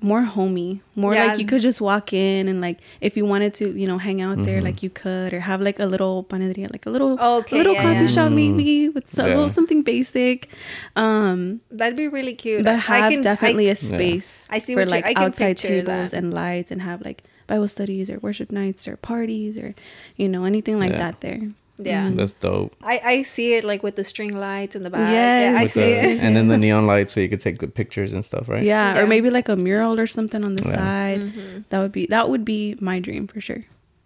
more 0.03 0.23
homey. 0.23 0.81
More 0.97 1.15
Yeah. 1.15 1.27
like 1.27 1.39
you 1.41 1.47
could 1.47 1.63
just 1.63 1.81
walk 1.81 2.13
in 2.13 2.49
and 2.49 2.61
like 2.61 2.79
if 3.01 3.17
you 3.17 3.25
wanted 3.25 3.55
to, 3.55 3.71
you 3.79 3.87
know, 3.87 3.99
hang 3.99 4.21
out 4.21 4.43
there 4.45 4.61
like 4.61 4.83
you 4.83 4.91
could 4.91 5.33
or 5.33 5.41
have 5.41 5.61
like 5.61 5.79
a 5.79 5.87
little 5.87 6.25
panaderia, 6.25 6.71
like 6.73 6.85
a 6.87 6.91
little 6.91 7.19
Okay, 7.21 7.57
a 7.57 7.59
little 7.59 7.75
yeah, 7.75 7.83
coffee 7.83 8.01
yeah. 8.01 8.07
shop 8.07 8.33
maybe 8.33 8.89
with 8.89 9.09
so, 9.09 9.25
a 9.25 9.29
little 9.29 9.49
something 9.49 9.83
basic. 9.83 10.49
Um 10.97 11.61
That'd 11.71 11.97
be 11.97 12.09
really 12.09 12.35
cute. 12.35 12.65
but 12.65 12.75
I 12.75 12.77
have 12.79 13.11
can- 13.13 13.23
definitely 13.23 13.69
I, 13.69 13.73
a 13.73 13.75
space 13.77 14.49
I 14.51 14.59
see 14.59 14.75
for 14.75 14.81
what 14.81 14.89
you- 14.89 14.91
like 14.97 15.07
I 15.07 15.15
can 15.15 15.23
outside 15.25 15.57
picture 15.57 15.69
tables 15.69 16.11
that. 16.11 16.17
and 16.19 16.35
lights 16.35 16.71
and 16.71 16.83
have 16.83 17.01
like 17.03 17.23
Bible 17.47 17.69
studies 17.69 18.09
or 18.11 18.19
worship 18.19 18.51
nights 18.51 18.87
or 18.89 18.97
parties 18.97 19.59
or 19.59 19.75
you 20.17 20.29
know 20.29 20.45
anything 20.45 20.79
like 20.79 20.93
Yeah. 20.93 20.99
that 20.99 21.21
there. 21.21 21.51
Yeah. 21.87 22.11
That's 22.15 22.35
dope. 22.35 22.75
I, 22.83 23.01
I 23.05 23.23
see 23.23 23.55
it 23.55 23.65
like 23.65 23.83
with 23.83 23.97
the 23.97 24.05
string 24.05 24.35
lights 24.37 24.75
in 24.77 24.83
the 24.83 24.91
back. 24.91 25.11
Yes. 25.11 25.53
Yeah, 25.53 25.59
I 25.61 25.63
With 25.65 25.73
see 25.73 25.81
the- 25.81 26.05
it. 26.11 26.21
and 26.23 26.37
then 26.37 26.49
the 26.49 26.59
neon 26.59 26.87
lights 26.87 27.15
so 27.15 27.21
you 27.21 27.29
could 27.29 27.41
take 27.41 27.59
the 27.61 27.67
pictures 27.69 28.13
and 28.13 28.25
stuff, 28.25 28.49
right? 28.49 28.63
Yeah, 28.63 28.95
Yeah. 28.95 29.01
or 29.01 29.07
maybe 29.07 29.31
like 29.31 29.49
a 29.49 29.57
mural 29.57 29.99
or 29.99 30.07
something 30.07 30.45
on 30.45 30.57
the 30.57 30.65
Yeah. 30.69 30.75
side. 30.75 31.21
Mm-hmm. 31.21 31.59
That 31.71 31.81
would 31.81 31.93
be 31.93 32.07
that 32.07 32.29
would 32.29 32.45
be 32.45 32.77
my 32.81 33.01
dream 33.01 33.27
for 33.27 33.41
sure. 33.41 33.65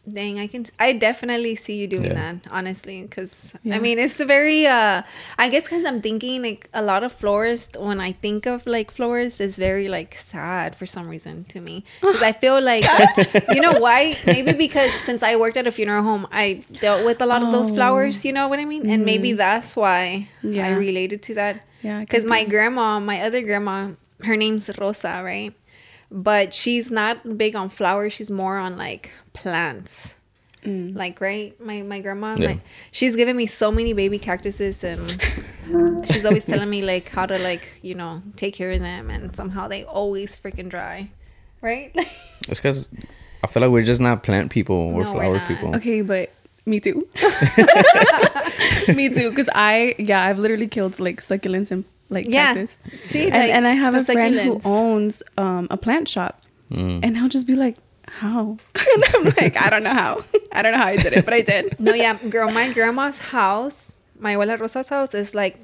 Dang, 0.09 0.39
I 0.39 0.47
can. 0.47 0.65
I 0.79 0.93
definitely 0.93 1.57
see 1.57 1.75
you 1.75 1.89
doing 1.89 2.05
Yeah. 2.05 2.15
that, 2.15 2.37
honestly, 2.51 3.03
because 3.03 3.53
Yeah. 3.65 3.75
I 3.75 3.79
mean, 3.81 3.99
it's 3.99 4.21
a 4.21 4.25
very. 4.25 4.65
uh 4.67 5.03
I 5.37 5.49
guess 5.49 5.65
because 5.65 5.85
I'm 5.85 6.01
thinking 6.01 6.43
like 6.43 6.69
a 6.73 6.81
lot 6.83 7.03
of 7.03 7.13
florists. 7.13 7.77
When 7.77 8.01
I 8.01 8.13
think 8.13 8.47
of 8.47 8.65
like 8.67 8.93
florists, 8.93 9.41
it's 9.41 9.59
very 9.59 9.89
like 9.89 10.15
sad 10.15 10.77
for 10.77 10.87
some 10.87 11.09
reason 11.09 11.43
to 11.53 11.61
me. 11.61 11.83
Because 12.01 12.23
I 12.23 12.31
feel 12.33 12.61
like 12.61 12.85
you 13.55 13.61
know 13.61 13.81
why? 13.81 14.17
Maybe 14.27 14.53
because 14.53 14.93
since 15.05 15.25
I 15.25 15.35
worked 15.35 15.57
at 15.57 15.67
a 15.67 15.73
funeral 15.73 16.05
home, 16.05 16.27
I 16.31 16.63
dealt 16.81 17.05
with 17.05 17.21
a 17.21 17.27
lot 17.27 17.43
of 17.43 17.51
those 17.51 17.71
Oh. 17.73 17.75
flowers. 17.75 18.25
You 18.25 18.33
know 18.33 18.47
what 18.47 18.61
I 18.61 18.65
mean? 18.65 18.89
And 18.89 19.05
maybe 19.05 19.33
that's 19.33 19.75
why 19.75 20.29
I 20.45 20.71
related 20.71 21.21
to 21.29 21.35
that. 21.35 21.67
Yeah, 21.83 21.99
Because 22.01 22.25
my 22.25 22.45
grandma, 22.45 23.01
my 23.01 23.23
other 23.27 23.43
grandma, 23.43 23.91
her 24.23 24.37
name's 24.37 24.71
Rosa, 24.79 25.21
right? 25.25 25.53
But 26.11 26.55
she's 26.55 26.91
not 26.91 27.37
big 27.37 27.57
on 27.57 27.69
flowers. 27.69 28.13
She's 28.13 28.31
more 28.31 28.59
on 28.59 28.77
like 28.77 29.11
plants. 29.33 30.15
Mm. 30.65 30.97
Like 30.97 31.21
right, 31.21 31.59
my 31.61 31.83
my 31.83 32.01
grandma, 32.01 32.37
Yeah. 32.39 32.55
my, 32.55 32.61
she's 32.91 33.15
given 33.15 33.37
me 33.37 33.47
so 33.47 33.71
many 33.71 33.93
baby 33.93 34.19
cactuses, 34.19 34.83
and 34.83 35.21
she's 36.07 36.25
always 36.27 36.45
telling 36.53 36.69
me 36.69 36.83
like 36.83 37.09
how 37.09 37.25
to 37.27 37.39
like 37.39 37.69
you 37.83 37.95
know 37.95 38.23
take 38.35 38.55
care 38.55 38.73
of 38.73 38.81
them, 38.81 39.11
and 39.11 39.35
somehow 39.37 39.69
they 39.69 39.85
always 39.85 40.37
freaking 40.37 40.69
dry, 40.69 41.11
right? 41.61 41.95
It's 42.49 42.61
because 42.61 42.89
I 43.43 43.49
feel 43.49 43.61
like 43.63 43.71
we're 43.73 43.83
just 43.83 44.01
not 44.01 44.23
plant 44.23 44.51
people. 44.53 44.93
We're 44.93 45.03
No, 45.05 45.13
we're 45.15 45.21
flower 45.21 45.43
people. 45.49 45.75
Okay, 45.77 46.03
but 46.03 46.31
me 46.67 46.81
too. 46.81 47.07
me 48.95 49.09
too, 49.09 49.31
because 49.31 49.49
I 49.55 49.95
yeah 49.99 50.25
I've 50.27 50.39
literally 50.39 50.67
killed 50.69 50.99
like 51.01 51.21
succulents 51.21 51.71
and 51.71 51.85
like 52.09 52.27
Yeah. 52.29 52.55
cactus. 52.55 52.79
See, 53.05 53.25
and, 53.25 53.35
like, 53.35 53.51
and 53.51 53.67
I 53.67 53.73
have 53.73 53.95
the 53.95 54.01
a 54.01 54.05
friend 54.05 54.35
who 54.39 54.61
owns 54.65 55.23
um, 55.39 55.67
a 55.71 55.77
plant 55.77 56.09
shop, 56.09 56.43
Mm. 56.71 57.01
and 57.05 57.17
I'll 57.19 57.29
just 57.29 57.47
be 57.47 57.55
like, 57.55 57.77
how? 58.09 58.59
and 58.75 59.05
I'm 59.15 59.25
like, 59.41 59.57
I 59.61 59.71
don't 59.71 59.83
know 59.85 59.95
how. 59.95 60.25
I 60.53 60.63
don't 60.63 60.73
know 60.73 60.79
how 60.79 60.89
I 60.89 60.97
did 60.97 61.13
it, 61.13 61.25
but 61.25 61.33
I 61.35 61.41
did. 61.43 61.79
no, 61.81 61.95
yeah, 61.95 62.15
girl, 62.29 62.51
my 62.51 62.73
grandma's 62.73 63.19
house, 63.19 63.99
my 64.19 64.35
abuela 64.35 64.59
Rosa's 64.59 64.89
house 64.89 65.15
is 65.15 65.35
like 65.35 65.61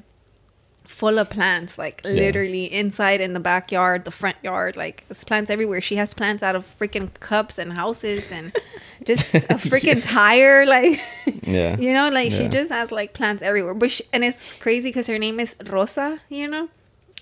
full 0.92 1.18
of 1.18 1.30
plants, 1.30 1.78
like 1.78 2.02
literally 2.04 2.64
inside 2.72 3.20
in 3.20 3.32
the 3.32 3.40
backyard, 3.40 4.04
the 4.04 4.10
front 4.10 4.36
yard, 4.42 4.76
like 4.76 5.04
there's 5.08 5.24
plants 5.24 5.50
everywhere. 5.50 5.80
She 5.80 5.96
has 5.96 6.14
plants 6.14 6.42
out 6.42 6.54
of 6.54 6.64
freaking 6.78 7.08
cups 7.18 7.58
and 7.58 7.72
houses 7.72 8.30
and 8.30 8.52
just 9.04 9.34
a 9.34 9.56
freaking 9.70 10.02
tire, 10.04 10.66
like 10.66 11.00
Yeah. 11.42 11.76
you 11.84 11.92
know, 11.92 12.08
like 12.08 12.30
she 12.30 12.48
just 12.48 12.70
has 12.70 12.92
like 12.92 13.14
plants 13.14 13.42
everywhere. 13.42 13.74
But 13.74 13.90
she, 13.90 14.04
and 14.12 14.22
it's 14.22 14.58
crazy 14.60 14.90
because 14.90 15.06
her 15.06 15.18
name 15.18 15.40
is 15.40 15.56
Rosa, 15.66 16.20
you 16.28 16.46
know. 16.46 16.68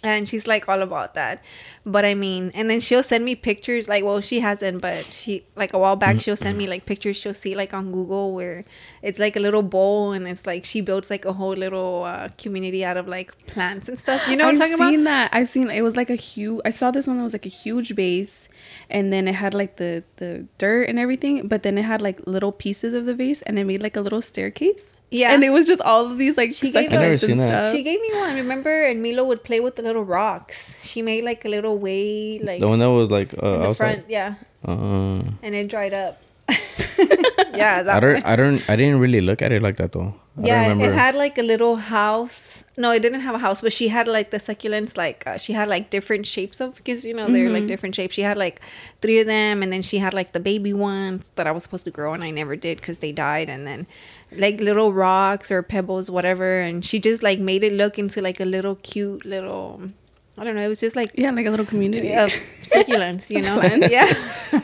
And 0.03 0.27
she's 0.27 0.47
like 0.47 0.67
all 0.67 0.81
about 0.81 1.13
that. 1.15 1.43
But 1.85 2.07
I 2.07 2.15
mean, 2.15 2.53
and 2.55 2.71
then 2.71 2.81
she'll 2.81 3.03
send 3.03 3.23
me 3.23 3.35
pictures 3.35 3.87
like, 3.87 4.03
well, 4.03 4.23
she 4.23 4.41
hasn't, 4.41 4.81
but 4.81 4.97
she, 4.97 5.45
like 5.57 5.75
a 5.75 5.79
while 5.79 5.97
back, 5.97 6.21
she'll 6.21 6.37
send 6.37 6.57
me 6.57 6.67
like 6.67 6.87
pictures 6.87 7.17
she'll 7.17 7.35
see 7.35 7.55
like 7.55 7.75
on 7.75 7.93
Google 7.93 8.33
where 8.33 8.63
it's 9.03 9.19
like 9.19 9.37
a 9.37 9.41
little 9.41 9.63
bowl 9.63 10.13
and 10.13 10.27
it's 10.27 10.47
like 10.47 10.65
she 10.65 10.81
builds 10.81 11.11
like 11.11 11.27
a 11.27 11.35
whole 11.35 11.53
little 11.55 12.05
uh, 12.05 12.29
community 12.39 12.83
out 12.83 12.97
of 12.97 13.09
like 13.09 13.37
plants 13.47 13.89
and 13.91 13.99
stuff. 13.99 14.27
You 14.27 14.37
know 14.37 14.47
what 14.47 14.55
I've 14.55 14.63
I'm 14.63 14.71
talking 14.79 14.89
seen 14.91 15.01
about? 15.03 15.11
that. 15.11 15.35
I've 15.35 15.49
seen 15.51 15.69
it 15.69 15.83
was 15.83 15.97
like 15.97 16.09
a 16.09 16.15
huge. 16.17 16.63
I 16.65 16.71
saw 16.71 16.91
this 16.91 17.07
one 17.07 17.19
that 17.19 17.23
was 17.23 17.35
like 17.35 17.45
a 17.47 17.51
huge 17.51 17.95
vase, 17.95 18.49
and 18.89 19.13
then 19.13 19.29
it 19.29 19.35
had 19.35 19.53
like 19.53 19.77
the 19.77 20.03
the 20.17 20.47
dirt 20.57 20.89
and 20.89 20.99
everything. 20.99 21.47
But 21.47 21.63
then 21.63 21.77
it 21.77 21.83
had 21.83 22.01
like 22.01 22.27
little 22.27 22.53
pieces 22.53 22.95
of 22.95 23.05
the 23.05 23.15
vase, 23.15 23.43
and 23.43 23.59
it 23.59 23.65
made 23.65 23.83
like 23.83 23.97
a 23.97 24.01
little 24.01 24.23
staircase. 24.23 24.97
Yeah. 25.11 25.33
and 25.35 25.43
it 25.43 25.51
was 25.51 25.67
just 25.67 25.81
all 25.81 26.07
of 26.07 26.19
these 26.19 26.37
like 26.37 26.55
She 26.55 26.71
gave 26.71 26.89
succulents 26.91 27.15
us- 27.15 27.23
and 27.25 27.31
seen 27.31 27.39
that. 27.39 27.49
stuff. 27.49 27.73
She 27.73 27.83
gave 27.83 28.01
me 28.01 28.11
one, 28.15 28.35
remember? 28.37 28.83
And 28.85 29.03
Milo 29.03 29.25
would 29.25 29.43
play 29.43 29.61
with 29.61 29.75
the 29.77 29.83
little 29.83 30.05
rocks. 30.05 30.75
She 30.83 31.03
made 31.03 31.25
like 31.25 31.45
a 31.45 31.49
little 31.49 31.79
way, 31.79 32.39
like 32.41 32.61
The 32.61 32.69
one 32.69 32.79
that 32.79 32.91
was 32.91 33.11
like 33.11 33.35
uh, 33.35 33.37
in 33.47 33.61
the 33.63 33.69
outside. 33.69 33.77
front, 33.77 34.05
yeah. 34.11 34.35
Uh, 34.67 35.23
and 35.43 35.55
it 35.55 35.69
dried 35.69 35.95
up. 35.95 36.21
yeah, 37.55 37.83
that 37.83 37.97
I 37.97 38.01
don't. 38.01 38.15
one. 38.15 38.23
I 38.25 38.37
don't. 38.37 38.71
I 38.71 38.77
didn't 38.77 38.99
really 39.01 39.21
look 39.21 39.43
at 39.43 39.53
it 39.53 39.63
like 39.63 39.77
that 39.77 39.93
though. 39.93 40.15
I 40.39 40.47
yeah, 40.47 40.63
don't 40.69 40.79
remember. 40.79 40.93
it 40.95 40.99
had 40.99 41.15
like 41.15 41.39
a 41.39 41.43
little 41.43 41.77
house. 41.77 42.65
No, 42.77 42.91
it 42.93 43.01
didn't 43.01 43.21
have 43.21 43.35
a 43.35 43.39
house, 43.39 43.61
but 43.61 43.73
she 43.73 43.89
had 43.89 44.09
like 44.09 44.31
the 44.31 44.39
succulents. 44.39 44.97
Like 44.97 45.27
uh, 45.27 45.39
she 45.39 45.53
had 45.53 45.69
like 45.69 45.91
different 45.91 46.27
shapes 46.27 46.61
of 46.61 46.77
because 46.77 47.05
you 47.07 47.15
know 47.15 47.27
they're 47.31 47.45
Mm-hmm. 47.47 47.55
like 47.55 47.67
different 47.67 47.95
shapes. 47.95 48.15
She 48.15 48.23
had 48.23 48.37
like 48.39 48.61
three 49.01 49.21
of 49.21 49.27
them, 49.27 49.63
and 49.63 49.73
then 49.73 49.83
she 49.83 49.99
had 49.99 50.15
like 50.15 50.33
the 50.33 50.41
baby 50.41 50.73
ones 50.73 51.31
that 51.37 51.47
I 51.47 51.53
was 51.53 51.63
supposed 51.63 51.85
to 51.85 51.91
grow, 51.91 52.13
and 52.13 52.25
I 52.25 52.31
never 52.31 52.57
did 52.57 52.79
because 52.79 52.99
they 53.01 53.13
died. 53.13 53.49
And 53.49 53.67
then 53.67 53.87
like 54.33 54.61
little 54.61 54.93
rocks 54.93 55.51
or 55.51 55.63
pebbles, 55.63 56.11
whatever. 56.11 56.61
And 56.61 56.85
she 56.85 56.99
just 57.01 57.23
like 57.23 57.39
made 57.39 57.63
it 57.63 57.73
look 57.73 57.99
into 57.99 58.21
like 58.21 58.41
a 58.41 58.45
little 58.45 58.77
cute 58.77 59.25
little. 59.25 59.83
I 60.39 60.45
don't 60.45 60.55
know. 60.55 60.63
It 60.63 60.69
was 60.69 60.81
just 60.81 60.97
like 60.97 61.11
yeah, 61.15 61.31
like 61.31 61.47
a 61.47 61.51
little 61.51 61.67
community. 61.67 62.15
of 62.15 62.31
succulents, 62.63 63.31
you 63.31 63.43
know. 63.47 63.61
Yeah. 63.87 64.13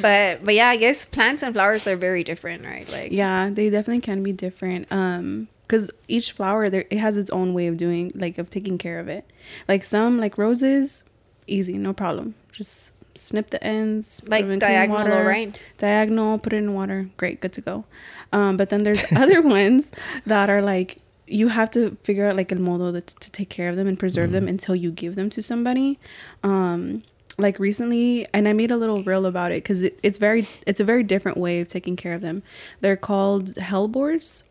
but 0.00 0.44
but 0.44 0.54
yeah, 0.54 0.68
I 0.68 0.76
guess 0.76 1.04
plants 1.04 1.42
and 1.42 1.54
flowers 1.54 1.86
are 1.86 1.96
very 1.96 2.24
different, 2.24 2.64
right? 2.64 2.88
Like 2.90 3.12
Yeah, 3.12 3.50
they 3.50 3.70
definitely 3.70 4.00
can 4.00 4.22
be 4.22 4.32
different. 4.32 4.90
Um, 4.90 5.48
because 5.62 5.88
each 6.08 6.32
flower 6.32 6.68
there 6.68 6.84
it 6.90 6.98
has 6.98 7.16
its 7.16 7.30
own 7.30 7.54
way 7.54 7.68
of 7.68 7.76
doing 7.76 8.10
like 8.16 8.38
of 8.38 8.50
taking 8.50 8.76
care 8.76 8.98
of 8.98 9.08
it. 9.08 9.24
Like 9.68 9.84
some 9.84 10.18
like 10.18 10.36
roses, 10.36 11.04
easy, 11.46 11.78
no 11.78 11.92
problem. 11.92 12.34
Just 12.50 12.92
snip 13.20 13.50
the 13.50 13.62
ends, 13.62 14.20
put 14.20 14.30
like 14.30 14.44
'em 14.44 14.50
in 14.52 14.60
clean 14.60 14.70
diagonal, 14.70 15.02
water. 15.02 15.24
right? 15.24 15.60
diagonal, 15.78 16.38
put 16.38 16.52
it 16.52 16.56
in 16.56 16.74
water, 16.74 17.08
great, 17.16 17.40
good 17.40 17.52
to 17.54 17.60
go. 17.60 17.84
Um, 18.32 18.56
but 18.56 18.70
then 18.70 18.82
there's 18.84 19.04
other 19.16 19.40
ones 19.42 19.90
that 20.26 20.48
are 20.50 20.62
like 20.62 20.96
you 21.26 21.46
have 21.48 21.70
to 21.70 21.96
figure 22.02 22.26
out 22.28 22.34
like 22.34 22.50
el 22.50 22.58
modo 22.58 22.90
to, 22.90 23.00
to 23.00 23.30
take 23.30 23.48
care 23.48 23.68
of 23.68 23.76
them 23.76 23.86
and 23.86 23.96
preserve 23.98 24.32
them 24.32 24.48
until 24.48 24.74
you 24.74 24.90
give 24.90 25.14
them 25.14 25.30
to 25.30 25.40
somebody. 25.40 25.96
Um, 26.42 27.04
like 27.38 27.58
recently, 27.60 28.26
and 28.34 28.48
I 28.48 28.52
made 28.52 28.70
a 28.72 28.76
little 28.76 29.02
reel 29.04 29.24
about 29.24 29.52
it 29.52 29.62
because 29.62 29.82
it, 29.84 29.98
it's 30.02 30.18
very 30.18 30.44
it's 30.66 30.80
a 30.80 30.84
very 30.84 31.02
different 31.04 31.38
way 31.38 31.60
of 31.60 31.68
taking 31.68 31.94
care 31.96 32.14
of 32.14 32.20
them. 32.20 32.42
They're 32.80 32.96
called 32.96 33.54
hellebores, 33.54 34.42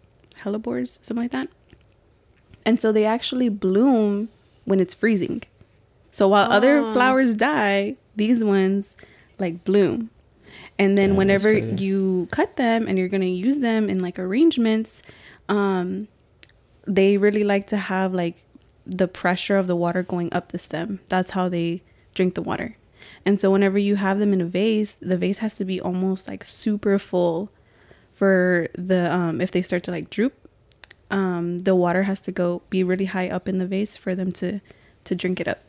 hellebores, 0.44 1.00
something 1.04 1.24
like 1.24 1.32
that. 1.32 1.50
And 2.66 2.80
so 2.80 2.92
they 2.92 3.06
actually 3.06 3.50
bloom 3.50 4.30
when 4.66 4.80
it's 4.80 4.94
freezing. 4.94 5.44
So 6.12 6.28
while 6.30 6.52
other 6.52 6.78
Oh. 6.80 6.94
flowers 6.94 7.36
die, 7.36 7.96
these 8.20 8.44
ones 8.44 8.96
like 9.44 9.64
bloom. 9.64 10.10
And 10.78 10.98
then 10.98 11.12
Yeah, 11.12 11.18
whenever 11.22 11.52
you 11.54 12.28
cut 12.32 12.56
them 12.56 12.88
and 12.88 12.98
you're 12.98 13.14
gonna 13.16 13.26
use 13.48 13.60
them 13.60 13.90
in 13.90 14.00
like 14.00 14.18
arrangements, 14.20 15.02
um, 15.48 16.08
they 16.86 17.18
really 17.18 17.44
like 17.44 17.66
to 17.68 17.78
have 17.78 18.14
like 18.14 18.38
the 18.86 19.08
pressure 19.08 19.58
of 19.58 19.68
the 19.68 19.76
water 19.76 20.02
going 20.04 20.30
up 20.34 20.52
the 20.52 20.58
stem. 20.58 21.00
That's 21.08 21.32
how 21.32 21.50
they 21.50 21.82
drink 22.16 22.36
the 22.36 22.42
water. 22.42 22.76
And 23.26 23.40
so 23.40 23.52
whenever 23.52 23.78
you 23.78 23.96
have 23.96 24.20
them 24.20 24.34
in 24.34 24.42
a 24.42 24.46
vase, 24.46 24.98
the 25.02 25.18
vase 25.18 25.40
has 25.40 25.54
to 25.56 25.66
be 25.66 25.80
almost 25.82 26.28
like 26.28 26.44
super 26.44 26.98
full 27.00 27.50
for 28.12 28.68
the 28.74 29.02
um 29.14 29.40
if 29.40 29.50
they 29.52 29.62
start 29.62 29.84
to 29.84 29.92
like 29.92 30.10
droop, 30.10 30.34
um 31.12 31.60
the 31.68 31.76
water 31.76 32.04
has 32.04 32.20
to 32.28 32.32
go 32.32 32.62
be 32.70 32.84
really 32.84 33.06
high 33.16 33.30
up 33.30 33.48
in 33.48 33.60
the 33.60 33.68
vase 33.68 33.96
for 33.98 34.16
them 34.16 34.32
to 34.40 34.60
to 35.06 35.16
drink 35.16 35.40
it 35.40 35.48
up. 35.48 35.60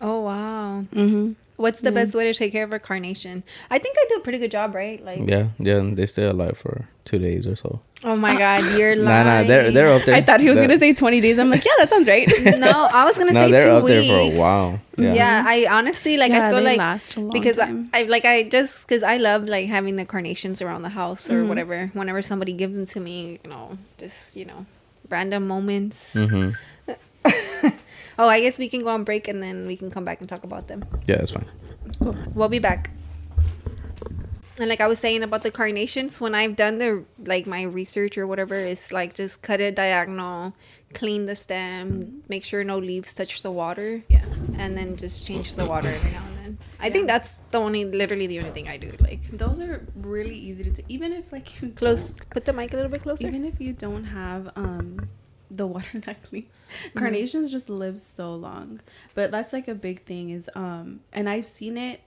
Oh 0.00 0.20
wow. 0.28 0.82
Mm-hmm. 0.92 1.32
What's 1.60 1.80
the 1.82 1.92
best 1.92 2.14
way 2.14 2.24
to 2.24 2.32
take 2.32 2.52
care 2.52 2.64
of 2.64 2.72
a 2.72 2.78
carnation? 2.78 3.42
I 3.70 3.78
think 3.78 3.94
I 4.00 4.04
do 4.08 4.14
a 4.16 4.20
pretty 4.20 4.38
good 4.38 4.50
job, 4.50 4.74
right? 4.74 4.98
Like, 5.04 5.28
Yeah, 5.28 5.48
yeah, 5.58 5.76
and 5.76 5.96
they 5.96 6.06
stay 6.06 6.24
alive 6.24 6.56
for 6.56 6.88
two 7.04 7.18
days 7.18 7.46
or 7.46 7.54
so. 7.56 7.80
oh 8.02 8.16
my 8.16 8.34
god, 8.44 8.64
you're 8.78 8.96
lying. 8.96 9.26
nah, 9.26 9.42
nah, 9.42 9.42
they're 9.46 9.70
they're 9.70 9.92
up 9.92 10.04
there. 10.06 10.14
I 10.14 10.22
thought 10.22 10.40
he 10.40 10.48
was 10.48 10.56
They're- 10.56 10.68
gonna 10.68 10.80
say 10.80 10.94
20 10.94 11.20
days. 11.20 11.38
I'm 11.38 11.50
like, 11.50 11.64
yeah, 11.68 11.76
that 11.78 11.90
sounds 11.90 12.08
right. 12.08 12.26
no, 12.66 12.72
I 13.00 13.04
was 13.04 13.18
gonna 13.18 13.32
No, 13.36 13.44
say 13.44 13.50
they're 13.52 13.66
two 13.66 13.72
up 13.72 13.84
weeks. 13.84 14.08
there 14.08 14.30
for 14.30 14.34
a 14.34 14.38
while. 14.40 14.80
Yeah. 14.96 15.14
Yeah. 15.20 15.44
I 15.46 15.66
honestly 15.68 16.16
like. 16.16 16.32
Yeah, 16.32 16.48
I 16.48 16.50
feel 16.50 16.62
like 16.62 16.78
last 16.78 17.14
because 17.36 17.58
I. 17.58 17.68
I 17.92 18.00
like 18.14 18.24
I 18.24 18.44
just 18.56 18.88
because 18.88 19.02
I 19.02 19.16
love 19.18 19.44
like 19.44 19.68
having 19.68 19.96
the 19.96 20.06
carnations 20.06 20.62
around 20.64 20.82
the 20.88 20.94
house 21.00 21.28
Mm-hmm. 21.28 21.36
or 21.36 21.44
whatever. 21.50 21.78
Whenever 21.92 22.22
somebody 22.22 22.52
gives 22.54 22.74
them 22.74 22.86
to 22.94 23.00
me, 23.00 23.38
you 23.44 23.50
know, 23.52 23.76
just 23.98 24.34
you 24.34 24.46
know, 24.46 24.64
random 25.10 25.46
moments. 25.46 25.96
hmm 26.14 26.50
Oh, 28.20 28.28
I 28.28 28.42
guess 28.42 28.58
we 28.58 28.68
can 28.68 28.82
go 28.82 28.90
on 28.90 29.02
break 29.02 29.28
and 29.28 29.42
then 29.42 29.66
we 29.66 29.78
can 29.78 29.90
come 29.90 30.04
back 30.04 30.20
and 30.20 30.28
talk 30.28 30.44
about 30.44 30.68
them. 30.68 30.84
Yeah, 31.06 31.16
that's 31.16 31.30
fine. 31.30 31.46
We'll 32.34 32.50
be 32.50 32.58
back. 32.58 32.90
And 34.58 34.68
like 34.68 34.82
I 34.82 34.88
was 34.88 34.98
saying 34.98 35.22
about 35.22 35.42
the 35.42 35.50
carnations, 35.50 36.20
when 36.20 36.34
I've 36.34 36.54
done 36.54 36.76
the 36.76 37.04
like 37.24 37.46
my 37.46 37.62
research 37.62 38.18
or 38.18 38.26
whatever, 38.26 38.56
it's 38.56 38.92
like 38.92 39.14
just 39.14 39.40
cut 39.40 39.62
it 39.62 39.74
diagonal, 39.74 40.54
clean 40.92 41.24
the 41.24 41.34
stem, 41.34 42.22
make 42.28 42.44
sure 42.44 42.62
no 42.62 42.76
leaves 42.76 43.14
touch 43.14 43.40
the 43.40 43.50
water, 43.50 44.02
yeah. 44.10 44.26
and 44.58 44.76
then 44.76 44.96
just 44.96 45.26
change 45.26 45.54
the 45.54 45.64
water 45.64 45.88
every 45.88 46.10
now 46.10 46.22
and 46.26 46.36
then. 46.36 46.58
I 46.78 46.90
think 46.90 47.06
that's 47.06 47.36
the 47.52 47.58
only, 47.58 47.86
literally 47.86 48.26
the 48.26 48.38
only 48.40 48.50
thing 48.50 48.68
I 48.68 48.76
do. 48.76 48.92
Like 49.00 49.30
Those 49.30 49.60
are 49.60 49.86
really 49.96 50.36
easy 50.36 50.64
to, 50.64 50.72
t- 50.72 50.84
even 50.90 51.14
if 51.14 51.32
like 51.32 51.62
you 51.62 51.70
close, 51.70 52.18
put 52.28 52.44
the 52.44 52.52
mic 52.52 52.74
a 52.74 52.76
little 52.76 52.90
bit 52.90 53.02
closer. 53.02 53.28
even 53.28 53.46
if 53.46 53.58
you 53.62 53.72
don't 53.72 54.04
have 54.04 54.52
um 54.56 55.08
the 55.50 55.66
water 55.66 55.98
that 56.06 56.22
clean, 56.22 56.46
Mm-hmm. 56.70 56.98
carnations 57.00 57.50
just 57.50 57.68
live 57.68 58.00
so 58.00 58.32
long. 58.34 58.80
But 59.14 59.32
that's 59.32 59.52
like 59.52 59.66
a 59.66 59.74
big 59.74 60.04
thing 60.04 60.30
is 60.30 60.48
um, 60.54 61.00
and 61.12 61.28
I've 61.28 61.46
seen 61.46 61.76
it 61.76 62.00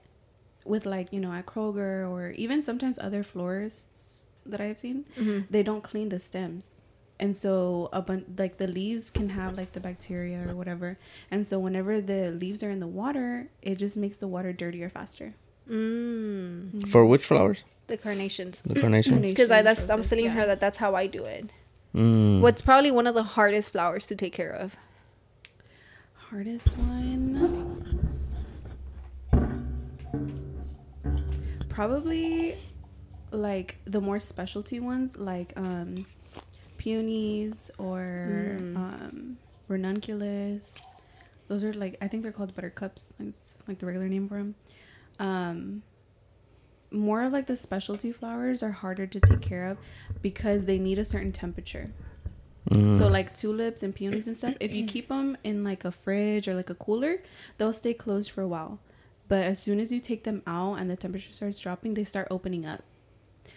with 0.64 0.86
like 0.86 1.12
you 1.12 1.20
know 1.20 1.32
at 1.32 1.44
Kroger 1.44 2.08
or 2.10 2.30
even 2.30 2.62
sometimes 2.62 2.98
other 2.98 3.22
florists 3.22 4.26
that 4.46 4.60
I've 4.62 4.78
seen, 4.78 5.04
Mhm. 5.18 5.46
they 5.50 5.62
don't 5.62 5.82
clean 5.82 6.08
the 6.08 6.18
stems. 6.18 6.80
And 7.20 7.36
so 7.36 7.88
a 7.92 8.00
bunch 8.02 8.24
like 8.38 8.56
the 8.56 8.66
leaves 8.66 9.10
can 9.10 9.28
have 9.30 9.56
like 9.56 9.72
the 9.72 9.80
bacteria 9.80 10.48
or 10.48 10.54
whatever. 10.56 10.98
And 11.30 11.46
so 11.46 11.58
whenever 11.58 12.00
the 12.00 12.30
leaves 12.32 12.62
are 12.62 12.70
in 12.70 12.80
the 12.80 12.88
water, 12.88 13.48
it 13.62 13.76
just 13.76 13.96
makes 13.96 14.16
the 14.16 14.26
water 14.26 14.52
dirtier 14.52 14.88
faster. 14.88 15.34
Mm, 15.70 16.88
For 16.88 17.04
which 17.06 17.24
flowers? 17.26 17.64
the 17.86 17.96
carnations. 17.98 18.62
The 18.62 18.80
carnations 18.80 19.20
Because 19.32 19.50
I 19.50 19.60
that's 19.62 19.82
i'm 19.82 19.96
Roses, 19.96 20.08
telling 20.10 20.24
yeah. 20.26 20.30
her 20.32 20.46
that 20.46 20.58
that's 20.60 20.78
how 20.78 20.94
I 20.94 21.06
do 21.06 21.22
it. 21.24 21.50
Mm. 21.94 22.40
What's 22.40 22.60
probably 22.62 22.90
one 22.90 23.06
of 23.06 23.14
the 23.14 23.22
hardest 23.22 23.72
flowers 23.72 24.06
to 24.08 24.16
take 24.16 24.32
care 24.32 24.50
of? 24.50 24.74
Hardest 26.30 26.76
one. 26.78 28.10
Probably 31.68 32.56
like 33.30 33.78
the 33.84 34.00
more 34.00 34.20
specialty 34.20 34.78
ones 34.78 35.16
like 35.16 35.52
um 35.56 36.06
peonies 36.78 37.70
or 37.78 38.56
Mm. 38.60 38.76
um 38.76 39.38
ranunculus. 39.68 40.78
Those 41.48 41.64
are 41.64 41.72
like 41.72 41.96
I 42.00 42.08
think 42.08 42.22
they're 42.22 42.32
called 42.32 42.54
buttercups. 42.54 43.12
It's 43.18 43.54
like 43.66 43.78
the 43.78 43.86
regular 43.86 44.08
name 44.08 44.28
for 44.28 44.38
them. 44.38 44.54
Um 45.18 45.82
more 46.94 47.22
of 47.22 47.32
like 47.32 47.46
the 47.46 47.56
specialty 47.56 48.12
flowers 48.12 48.62
are 48.62 48.70
harder 48.70 49.06
to 49.06 49.20
take 49.20 49.40
care 49.40 49.66
of 49.66 49.78
because 50.22 50.64
they 50.64 50.78
need 50.78 50.98
a 50.98 51.04
certain 51.04 51.32
temperature. 51.32 51.90
Mm. 52.70 52.98
So 52.98 53.08
like 53.08 53.34
tulips 53.34 53.82
and 53.82 53.94
peonies 53.94 54.26
and 54.26 54.36
stuff, 54.36 54.54
if 54.60 54.72
you 54.72 54.86
keep 54.86 55.08
them 55.08 55.36
in 55.44 55.64
like 55.64 55.84
a 55.84 55.92
fridge 55.92 56.48
or 56.48 56.54
like 56.54 56.70
a 56.70 56.74
cooler, 56.74 57.22
they'll 57.58 57.72
stay 57.72 57.92
closed 57.92 58.30
for 58.30 58.40
a 58.40 58.48
while. 58.48 58.78
But 59.28 59.44
as 59.44 59.60
soon 59.60 59.80
as 59.80 59.92
you 59.92 60.00
take 60.00 60.24
them 60.24 60.42
out 60.46 60.74
and 60.74 60.90
the 60.90 60.96
temperature 60.96 61.32
starts 61.32 61.58
dropping, 61.58 61.94
they 61.94 62.04
start 62.04 62.28
opening 62.30 62.64
up. 62.64 62.82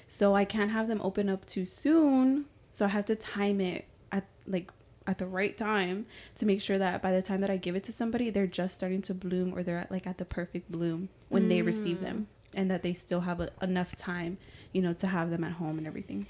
So 0.07 0.35
I 0.35 0.45
can't 0.45 0.71
have 0.71 0.87
them 0.87 1.01
open 1.01 1.29
up 1.29 1.45
too 1.45 1.65
soon. 1.65 2.45
So 2.71 2.85
I 2.85 2.89
have 2.89 3.05
to 3.05 3.15
time 3.15 3.61
it 3.61 3.85
at 4.11 4.25
like 4.45 4.71
at 5.05 5.19
the 5.19 5.25
right 5.25 5.57
time 5.57 6.05
to 6.35 6.45
make 6.45 6.59
sure 6.59 6.77
that 6.77 7.01
by 7.01 7.13
the 7.13 7.21
time 7.21 7.39
that 7.39 7.49
I 7.49 7.55
give 7.55 7.75
it 7.75 7.83
to 7.85 7.93
somebody, 7.93 8.29
they're 8.29 8.47
just 8.47 8.75
starting 8.75 9.01
to 9.03 9.13
bloom 9.13 9.53
or 9.53 9.63
they're 9.63 9.77
at 9.77 9.91
like 9.91 10.05
at 10.05 10.17
the 10.17 10.25
perfect 10.25 10.69
bloom 10.69 11.09
when 11.29 11.47
they 11.47 11.61
receive 11.61 12.01
them 12.01 12.27
and 12.53 12.69
that 12.71 12.81
they 12.83 12.93
still 12.93 13.21
have 13.21 13.39
a, 13.39 13.49
enough 13.61 13.95
time, 13.95 14.37
you 14.73 14.81
know, 14.81 14.93
to 14.93 15.07
have 15.07 15.29
them 15.29 15.43
at 15.43 15.53
home 15.53 15.77
and 15.77 15.87
everything. 15.87 16.27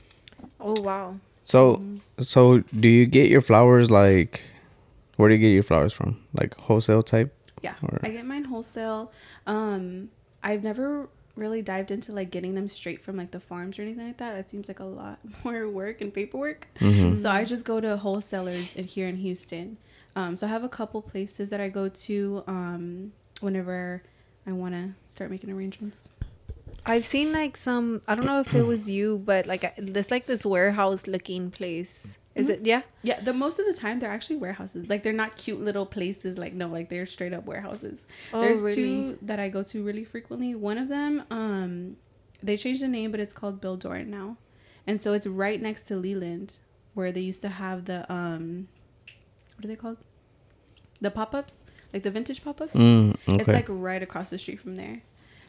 Oh 0.59 0.79
wow. 0.81 1.17
So, 1.43 1.81
so 2.19 2.59
do 2.77 2.87
you 2.89 3.05
get 3.05 3.29
your 3.29 3.41
flowers 3.41 3.89
like? 3.89 4.41
Where 5.15 5.29
do 5.29 5.35
you 5.35 5.41
get 5.41 5.49
your 5.53 5.63
flowers 5.63 5.93
from? 5.93 6.21
Like 6.33 6.55
wholesale 6.59 7.01
type? 7.01 7.33
Yeah, 7.61 7.73
Or- 7.81 7.99
I 8.03 8.09
get 8.09 8.25
mine 8.25 8.43
wholesale. 8.45 9.11
Um, 9.47 10.09
I've 10.43 10.63
never 10.63 11.09
really 11.35 11.61
dived 11.61 11.89
into 11.91 12.11
like 12.11 12.29
getting 12.31 12.53
them 12.55 12.67
straight 12.67 13.03
from 13.03 13.15
like 13.17 13.31
the 13.31 13.39
farms 13.39 13.79
or 13.79 13.83
anything 13.83 14.05
like 14.07 14.17
that. 14.17 14.33
That 14.35 14.49
seems 14.49 14.67
like 14.67 14.79
a 14.79 14.83
lot 14.85 15.19
more 15.43 15.67
work 15.69 16.01
and 16.01 16.13
paperwork. 16.13 16.67
Mhm. 16.79 17.19
So 17.21 17.29
I 17.31 17.45
just 17.45 17.63
go 17.65 17.79
to 17.79 17.97
wholesalers 17.97 18.75
in 18.75 18.85
here 18.85 19.07
in 19.07 19.17
Houston. 19.17 19.77
Um, 20.15 20.35
so 20.37 20.45
I 20.47 20.49
have 20.49 20.63
a 20.63 20.69
couple 20.69 21.01
places 21.01 21.49
that 21.51 21.61
I 21.61 21.69
go 21.69 21.89
to 21.89 22.43
um, 22.47 23.13
whenever 23.39 24.03
I 24.47 24.53
want 24.53 24.73
to 24.73 24.93
start 25.07 25.29
making 25.29 25.51
arrangements. 25.51 26.09
I've 26.85 27.05
seen 27.05 27.33
like 27.33 27.57
some. 27.57 28.01
I 28.07 28.15
don't 28.15 28.25
know 28.25 28.39
if 28.39 28.55
it 28.55 28.63
was 28.63 28.89
you, 28.89 29.21
but 29.23 29.45
like 29.45 29.75
there's 29.77 30.09
like 30.09 30.25
this 30.25 30.45
warehouse 30.45 31.05
looking 31.05 31.51
place. 31.51 32.17
Is 32.33 32.49
it? 32.49 32.65
Yeah. 32.65 32.83
Yeah, 33.01 33.19
the 33.19 33.33
most 33.33 33.59
of 33.59 33.65
the 33.65 33.73
time 33.73 33.99
they're 33.99 34.11
actually 34.11 34.37
warehouses. 34.37 34.89
Like 34.89 35.03
they're 35.03 35.11
not 35.11 35.35
cute 35.37 35.59
little 35.59 35.85
places. 35.85 36.37
Like 36.37 36.53
no, 36.53 36.67
like 36.67 36.87
they're 36.87 37.05
straight 37.05 37.33
up 37.33 37.45
warehouses. 37.45 38.05
Oh, 38.31 38.41
There's 38.41 38.61
really? 38.61 38.75
two 38.75 39.19
that 39.23 39.39
I 39.39 39.49
go 39.49 39.63
to 39.63 39.83
really 39.83 40.05
frequently. 40.05 40.55
One 40.55 40.77
of 40.77 40.87
them, 40.87 41.23
um, 41.29 41.97
they 42.41 42.55
changed 42.55 42.81
the 42.81 42.87
name, 42.87 43.11
but 43.11 43.19
it's 43.19 43.33
called 43.33 43.59
Bill 43.59 43.75
Doran 43.75 44.09
now, 44.09 44.37
and 44.85 45.01
so 45.01 45.13
it's 45.13 45.27
right 45.27 45.61
next 45.61 45.87
to 45.87 45.95
Leland, 45.97 46.57
where 46.93 47.11
they 47.11 47.21
used 47.21 47.41
to 47.41 47.49
have 47.49 47.85
the 47.85 48.09
um, 48.11 48.67
what 49.55 49.65
are 49.65 49.67
they 49.67 49.75
called? 49.75 49.97
The 51.01 51.11
pop 51.11 51.35
ups, 51.35 51.65
like 51.97 52.03
the 52.03 52.11
vintage 52.11 52.43
pop 52.43 52.61
ups. 52.61 52.73
Mm, 52.75 53.15
okay. 53.27 53.37
It's 53.39 53.47
like 53.47 53.65
right 53.69 54.01
across 54.01 54.29
the 54.29 54.37
street 54.37 54.59
from 54.61 54.75
there. 54.77 55.01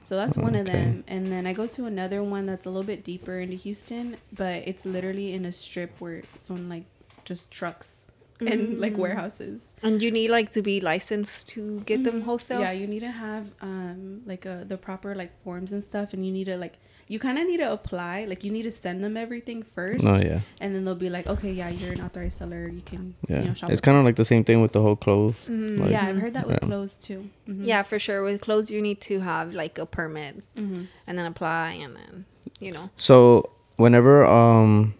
So 0.04 0.16
that's 0.16 0.36
one 0.38 0.54
of 0.54 0.64
them. 0.66 1.04
And 1.06 1.30
then 1.30 1.46
I 1.46 1.52
go 1.52 1.66
to 1.66 1.84
another 1.84 2.22
one 2.22 2.46
that's 2.46 2.64
a 2.66 2.70
little 2.70 2.86
bit 2.94 3.04
deeper 3.04 3.38
into 3.40 3.56
Houston, 3.56 4.16
but 4.32 4.56
it's 4.66 4.84
literally 4.86 5.34
in 5.34 5.44
a 5.44 5.52
strip 5.52 5.90
where 6.00 6.22
it's 6.34 6.50
on 6.50 6.68
like 6.70 6.84
just 7.26 7.50
trucks 7.50 8.06
and 8.40 8.80
like 8.80 8.94
Mm. 8.94 8.98
warehouses. 9.04 9.74
And 9.82 10.00
you 10.00 10.10
need 10.10 10.30
like 10.30 10.50
to 10.52 10.62
be 10.62 10.80
licensed 10.80 11.48
to 11.48 11.80
get 11.80 12.04
them 12.04 12.22
wholesale. 12.22 12.60
Yeah, 12.60 12.72
you 12.72 12.86
need 12.86 13.00
to 13.00 13.10
have 13.10 13.44
um 13.60 14.22
like 14.24 14.46
a 14.46 14.64
the 14.66 14.78
proper 14.78 15.14
like 15.14 15.32
forms 15.44 15.72
and 15.72 15.82
stuff 15.84 16.12
and 16.14 16.24
you 16.24 16.32
need 16.32 16.44
to 16.46 16.56
like 16.56 16.76
you 17.08 17.18
kind 17.18 17.38
of 17.38 17.46
need 17.46 17.56
to 17.56 17.72
apply 17.72 18.24
like 18.26 18.44
you 18.44 18.50
need 18.50 18.62
to 18.62 18.70
send 18.70 19.02
them 19.02 19.16
everything 19.16 19.62
first 19.62 20.04
Oh 20.06 20.16
yeah, 20.16 20.40
and 20.60 20.74
then 20.74 20.84
they'll 20.84 20.94
be 20.94 21.10
like 21.10 21.26
okay 21.26 21.50
yeah 21.50 21.70
you're 21.70 21.92
an 21.94 22.00
authorized 22.02 22.36
seller 22.38 22.68
you 22.68 22.82
can 22.82 23.14
yeah. 23.28 23.40
you 23.42 23.48
know 23.48 23.54
shop 23.54 23.70
it's 23.70 23.80
kind 23.80 23.96
of 23.98 24.04
like 24.04 24.16
the 24.16 24.24
same 24.24 24.44
thing 24.44 24.60
with 24.62 24.72
the 24.72 24.82
whole 24.82 24.96
clothes. 24.96 25.46
Mhm. 25.48 25.80
Like, 25.80 25.90
yeah 25.90 26.04
I've 26.06 26.18
heard 26.18 26.34
that 26.34 26.46
with 26.46 26.60
clothes 26.60 26.94
too 26.96 27.30
Mhm. 27.48 27.66
Yeah, 27.66 27.82
for 27.82 27.98
sure. 27.98 28.22
With 28.22 28.40
clothes, 28.42 28.70
you 28.70 28.82
need 28.82 29.00
to 29.02 29.20
have 29.20 29.54
like 29.54 29.78
a 29.78 29.86
permit 29.86 30.42
Mhm. 30.54 30.86
and 31.06 31.18
then 31.18 31.24
apply, 31.24 31.72
and 31.80 31.96
then 31.96 32.24
you 32.60 32.72
know. 32.72 32.90
So 32.96 33.50
whenever 33.76 34.26
um, 34.26 34.94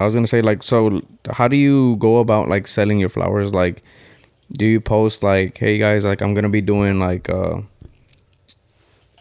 I 0.00 0.04
was 0.04 0.14
gonna 0.14 0.26
say 0.26 0.42
like, 0.42 0.62
so 0.62 1.00
how 1.30 1.48
do 1.48 1.56
you 1.56 1.96
go 1.96 2.18
about 2.18 2.48
like 2.48 2.66
selling 2.66 2.98
your 2.98 3.08
flowers? 3.08 3.52
Like, 3.54 3.82
do 4.52 4.64
you 4.66 4.80
post 4.80 5.22
like, 5.22 5.56
hey 5.58 5.78
guys, 5.78 6.04
like 6.04 6.20
I'm 6.20 6.34
gonna 6.34 6.48
be 6.48 6.60
doing 6.60 6.98
like 7.00 7.28
uh 7.28 7.62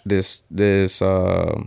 this 0.10 0.44
this 0.50 1.02
uh 1.02 1.62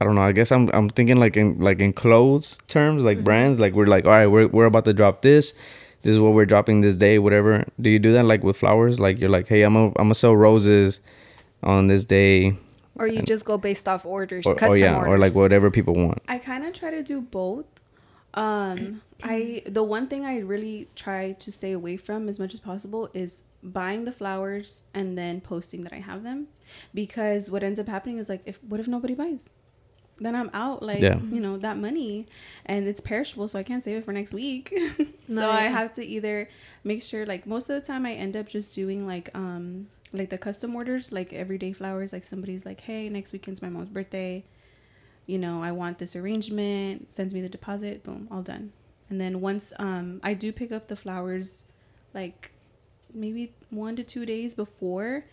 I 0.00 0.04
don't 0.04 0.14
know. 0.14 0.22
I 0.22 0.32
guess 0.32 0.52
I'm 0.52 0.68
I'm 0.74 0.88
thinking 0.90 1.16
like 1.16 1.36
in 1.36 1.58
like 1.58 1.80
in 1.80 1.92
clothes 1.92 2.58
terms, 2.68 3.02
like 3.02 3.24
brands. 3.24 3.58
Like 3.58 3.72
we're 3.72 3.86
like, 3.86 4.04
all 4.04 4.10
right, 4.10 4.26
we're 4.26 4.46
we're 4.48 4.66
about 4.66 4.84
to 4.84 4.92
drop 4.92 5.22
this. 5.22 5.54
This 6.02 6.12
is 6.14 6.20
what 6.20 6.34
we're 6.34 6.46
dropping 6.46 6.82
this 6.82 6.96
day, 6.96 7.18
whatever. 7.18 7.64
Do 7.80 7.90
you 7.90 7.98
do 7.98 8.12
that 8.12 8.24
like 8.24 8.44
with 8.44 8.56
flowers? 8.58 9.00
Like 9.00 9.18
you're 9.18 9.30
like, 9.30 9.48
hey, 9.48 9.62
I'm 9.62 9.74
a, 9.74 9.86
I'm 9.86 9.92
gonna 9.94 10.14
sell 10.14 10.36
roses 10.36 11.00
on 11.62 11.86
this 11.86 12.04
day, 12.04 12.56
Or 12.94 13.08
you 13.08 13.22
just 13.22 13.44
go 13.44 13.56
based 13.58 13.88
off 13.88 14.04
orders, 14.04 14.46
or, 14.46 14.54
custom 14.54 14.74
or 14.74 14.76
yeah, 14.76 14.96
orders. 14.98 15.12
or 15.14 15.18
like 15.18 15.34
whatever 15.34 15.70
people 15.70 15.94
want. 15.94 16.22
I 16.28 16.38
kind 16.38 16.64
of 16.64 16.74
try 16.74 16.90
to 16.90 17.02
do 17.02 17.22
both. 17.22 17.64
Um, 18.34 19.00
I 19.24 19.62
the 19.66 19.82
one 19.82 20.06
thing 20.08 20.26
I 20.26 20.40
really 20.40 20.88
try 20.94 21.32
to 21.32 21.50
stay 21.50 21.72
away 21.72 21.96
from 21.96 22.28
as 22.28 22.38
much 22.38 22.52
as 22.52 22.60
possible 22.60 23.08
is 23.14 23.42
buying 23.62 24.04
the 24.04 24.12
flowers 24.12 24.84
and 24.94 25.16
then 25.16 25.40
posting 25.40 25.82
that 25.84 25.92
I 25.92 25.96
have 26.00 26.22
them. 26.22 26.48
Because 26.94 27.50
what 27.50 27.62
ends 27.62 27.78
up 27.80 27.88
happening 27.88 28.18
is 28.18 28.28
like 28.28 28.42
if 28.44 28.62
what 28.64 28.80
if 28.80 28.88
nobody 28.88 29.14
buys? 29.14 29.50
Then 30.18 30.34
I'm 30.34 30.50
out 30.54 30.82
like 30.82 31.00
Yeah. 31.00 31.18
you 31.20 31.40
know 31.40 31.56
that 31.58 31.76
money. 31.78 32.26
And 32.64 32.86
it's 32.88 33.00
perishable 33.00 33.48
so 33.48 33.58
I 33.58 33.62
can't 33.62 33.84
save 33.84 33.98
it 33.98 34.04
for 34.04 34.12
next 34.12 34.32
week. 34.32 34.72
so 34.96 35.04
No, 35.28 35.50
I 35.50 35.62
have 35.64 35.92
to 35.94 36.04
either 36.04 36.48
make 36.84 37.02
sure 37.02 37.26
like 37.26 37.46
most 37.46 37.68
of 37.70 37.80
the 37.80 37.86
time 37.86 38.06
I 38.06 38.12
end 38.14 38.36
up 38.36 38.48
just 38.48 38.74
doing 38.74 39.06
like 39.06 39.30
um 39.34 39.88
like 40.12 40.30
the 40.30 40.38
custom 40.38 40.74
orders 40.74 41.12
like 41.12 41.32
everyday 41.32 41.72
flowers. 41.72 42.12
Like 42.12 42.24
somebody's 42.24 42.64
like 42.64 42.80
hey 42.82 43.08
next 43.08 43.32
weekend's 43.32 43.60
my 43.62 43.68
mom's 43.68 43.90
birthday. 43.90 44.44
You 45.26 45.38
know 45.38 45.62
I 45.62 45.72
want 45.72 45.98
this 45.98 46.14
arrangement. 46.16 47.12
Sends 47.12 47.34
me 47.34 47.40
the 47.40 47.48
deposit. 47.48 48.02
Boom 48.04 48.28
all 48.30 48.42
done. 48.42 48.72
And 49.10 49.20
then 49.20 49.40
once 49.40 49.72
um 49.78 50.20
I 50.22 50.34
do 50.34 50.50
pick 50.52 50.72
up 50.72 50.88
the 50.88 50.96
flowers 50.96 51.64
like 52.14 52.52
maybe 53.16 53.52
one 53.70 53.96
to 53.96 54.04
two 54.04 54.24
days 54.26 54.54
before 54.54 55.24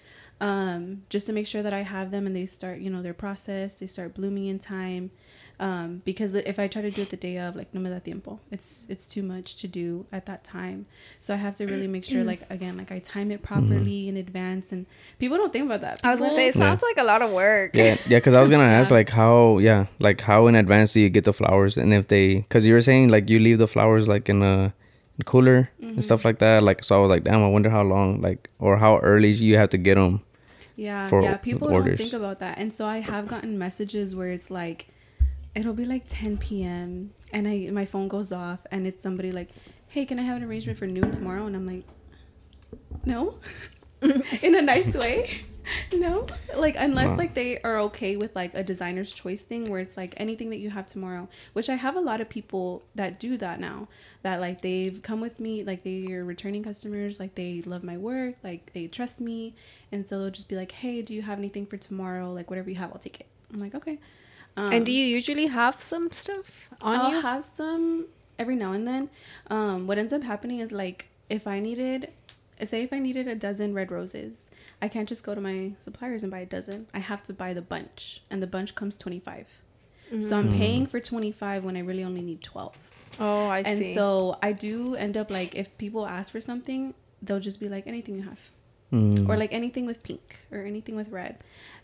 um 0.41 1.03
just 1.09 1.25
to 1.27 1.33
make 1.33 1.45
sure 1.45 1.61
that 1.61 1.73
I 1.73 1.83
have 1.83 2.09
them 2.11 2.25
and 2.25 2.35
they 2.35 2.45
start 2.47 2.79
you 2.79 2.89
know 2.89 3.01
their 3.03 3.13
process 3.13 3.75
they 3.75 3.87
start 3.87 4.13
blooming 4.15 4.47
in 4.47 4.57
time. 4.59 5.11
Um 5.59 6.01
because 6.03 6.33
if 6.33 6.57
I 6.57 6.67
try 6.67 6.81
to 6.81 6.89
do 6.89 7.03
it 7.03 7.11
the 7.11 7.15
day 7.17 7.37
of 7.37 7.55
like 7.55 7.71
no 7.75 7.79
me 7.79 7.91
da 7.91 7.99
tiempo. 7.99 8.39
It's 8.51 8.87
it's 8.89 9.07
too 9.07 9.21
much 9.21 9.55
to 9.57 9.67
do 9.67 10.07
at 10.11 10.25
that 10.25 10.43
time. 10.43 10.87
So 11.19 11.33
I 11.35 11.37
have 11.37 11.55
to 11.57 11.65
really 11.67 11.87
make 11.87 12.03
sure 12.03 12.23
like 12.23 12.41
again 12.49 12.75
like 12.75 12.91
I 12.91 12.97
time 12.99 13.29
it 13.29 13.43
properly 13.43 14.07
in 14.09 14.17
advance. 14.17 14.71
And 14.71 14.87
people 15.19 15.37
don't 15.37 15.53
think 15.53 15.65
about 15.67 15.81
that. 15.81 16.01
I 16.03 16.09
was 16.09 16.19
gonna 16.19 16.33
say 16.33 16.47
it 16.47 16.53
People- 16.53 16.61
Yeah. 16.65 16.71
sounds 16.71 16.81
like 16.81 16.97
a 16.97 17.03
lot 17.03 17.21
of 17.21 17.31
work. 17.31 17.75
Yeah, 17.75 17.95
yeah, 18.09 18.17
because 18.17 18.33
I 18.33 18.41
was 18.41 18.49
gonna 18.49 18.63
ask 18.63 18.89
like 18.99 19.09
how, 19.09 19.59
yeah, 19.59 19.85
like 19.99 20.19
how 20.21 20.47
in 20.47 20.55
advance 20.55 20.93
do 20.93 20.99
you 20.99 21.09
get 21.09 21.23
the 21.25 21.33
flowers, 21.33 21.77
and 21.77 21.93
if 21.93 22.07
they, 22.07 22.37
because 22.37 22.65
you 22.65 22.73
were 22.73 22.81
saying 22.81 23.09
like 23.09 23.29
you 23.29 23.37
leave 23.39 23.59
the 23.59 23.67
flowers 23.67 24.07
like 24.07 24.27
in 24.29 24.41
a 24.41 24.73
cooler 25.25 25.69
and 25.79 25.91
Mm-hmm. 25.91 26.01
stuff 26.01 26.25
like 26.25 26.39
that. 26.39 26.63
Like, 26.63 26.83
so 26.83 26.95
I 26.95 26.99
was 26.99 27.09
like, 27.09 27.23
damn, 27.23 27.43
I 27.43 27.47
wonder 27.49 27.69
how 27.69 27.83
long, 27.83 28.21
like, 28.21 28.49
or 28.59 28.77
how 28.77 28.97
early 28.99 29.29
you 29.31 29.57
have 29.57 29.69
to 29.69 29.77
get 29.77 29.95
them. 29.95 30.21
Yeah, 30.75 31.07
yeah. 31.21 31.37
People 31.37 31.69
orders. 31.71 31.99
don't 31.99 32.09
think 32.09 32.13
about 32.19 32.39
that, 32.39 32.57
and 32.57 32.73
so 32.73 32.85
I 32.87 32.97
have 32.99 33.27
gotten 33.27 33.59
messages 33.59 34.15
where 34.15 34.29
it's 34.31 34.49
like, 34.49 34.87
it'll 35.53 35.73
be 35.75 35.85
like 35.85 36.05
10 36.07 36.37
p.m. 36.39 37.11
and 37.31 37.47
I 37.47 37.69
my 37.71 37.85
phone 37.85 38.07
goes 38.07 38.31
off, 38.31 38.59
and 38.71 38.87
it's 38.87 39.03
somebody 39.03 39.31
like, 39.31 39.49
"Hey, 39.87 40.03
can 40.05 40.17
I 40.17 40.23
have 40.23 40.37
an 40.37 40.43
arrangement 40.43 40.79
for 40.79 40.87
noon 40.87 41.11
tomorrow?" 41.11 41.45
And 41.45 41.55
I'm 41.55 41.67
like, 41.67 41.83
"No," 43.05 43.37
in 44.41 44.55
a 44.55 44.61
nice 44.63 44.93
way. 44.95 45.41
No, 45.93 46.27
like 46.57 46.75
unless 46.77 47.09
Wow. 47.11 47.17
like 47.17 47.33
they 47.35 47.59
are 47.61 47.79
okay 47.81 48.15
with 48.17 48.35
like 48.35 48.53
a 48.55 48.63
designer's 48.63 49.13
choice 49.13 49.41
thing 49.41 49.69
where 49.69 49.79
it's 49.79 49.95
like 49.95 50.13
anything 50.17 50.49
that 50.49 50.57
you 50.57 50.69
have 50.71 50.87
tomorrow, 50.87 51.29
which 51.53 51.69
I 51.69 51.75
have 51.75 51.95
a 51.95 51.99
lot 52.01 52.19
of 52.21 52.29
people 52.29 52.83
that 52.95 53.19
do 53.19 53.37
that 53.37 53.59
now. 53.59 53.87
That 54.23 54.39
like 54.41 54.61
they've 54.61 55.01
come 55.01 55.21
with 55.21 55.39
me, 55.39 55.63
like 55.63 55.83
they're 55.83 56.23
returning 56.25 56.63
customers, 56.63 57.19
like 57.19 57.35
they 57.35 57.61
love 57.65 57.83
my 57.83 57.97
work, 57.97 58.35
like 58.43 58.73
they 58.73 58.87
trust 58.87 59.21
me, 59.21 59.53
and 59.91 60.07
so 60.07 60.19
they'll 60.19 60.31
just 60.31 60.47
be 60.49 60.55
like, 60.55 60.71
"Hey, 60.73 61.01
do 61.01 61.13
you 61.13 61.21
have 61.21 61.37
anything 61.39 61.65
for 61.65 61.77
tomorrow? 61.77 62.31
Like 62.33 62.49
whatever 62.49 62.69
you 62.69 62.75
have, 62.77 62.91
I'll 62.91 62.99
take 62.99 63.19
it." 63.21 63.27
I'm 63.53 63.59
like, 63.59 63.75
"Okay." 63.75 63.99
Um, 64.57 64.71
And 64.71 64.85
do 64.85 64.91
you 64.91 65.05
usually 65.05 65.47
have 65.47 65.79
some 65.79 66.11
stuff 66.11 66.69
on 66.81 66.99
I'll 66.99 67.11
you? 67.11 67.21
have 67.21 67.43
some 67.45 68.07
every 68.37 68.55
now 68.55 68.73
and 68.73 68.87
then. 68.87 69.09
Um, 69.49 69.87
what 69.87 69.97
ends 69.97 70.13
up 70.13 70.23
happening 70.23 70.59
is 70.59 70.71
like 70.71 71.07
if 71.29 71.47
I 71.47 71.59
needed, 71.59 72.09
say 72.63 72.83
if 72.83 72.93
I 72.93 72.99
needed 72.99 73.27
a 73.27 73.35
dozen 73.35 73.73
red 73.73 73.91
roses, 73.91 74.49
I 74.83 74.87
can't 74.93 75.07
just 75.13 75.23
go 75.23 75.33
to 75.33 75.41
my 75.41 75.57
suppliers 75.79 76.21
and 76.23 76.31
buy 76.35 76.39
a 76.39 76.45
dozen. 76.57 76.79
I 76.93 76.99
have 76.99 77.21
to 77.29 77.33
buy 77.33 77.51
the 77.59 77.61
bunch, 77.75 78.21
and 78.29 78.37
the 78.43 78.47
bunch 78.55 78.75
comes 78.79 78.95
twenty 78.97 79.19
five. 79.29 79.47
So 80.27 80.37
I'm 80.37 80.49
paying 80.61 80.85
for 80.91 80.99
twenty 80.99 81.31
five 81.31 81.63
when 81.63 81.75
I 81.75 81.79
really 81.89 82.03
only 82.03 82.21
need 82.21 82.41
twelve. 82.43 82.75
oh, 83.19 83.47
I 83.47 83.59
and 83.69 83.77
see. 83.79 83.85
And 83.85 83.93
so 83.95 84.37
I 84.47 84.51
do 84.51 84.95
end 85.05 85.15
up 85.21 85.31
like 85.39 85.51
if 85.55 85.67
people 85.83 86.05
ask 86.17 86.31
for 86.31 86.41
something, 86.41 86.93
they'll 87.23 87.39
just 87.49 87.59
be 87.59 87.69
like 87.75 87.85
anything 87.87 88.15
you 88.19 88.23
have 88.31 88.39
Mm. 88.91 89.27
or 89.27 89.35
like 89.43 89.51
anything 89.51 89.85
with 89.87 89.99
pink 90.03 90.25
or 90.51 90.59
anything 90.71 90.95
with 90.95 91.09
red. 91.09 91.33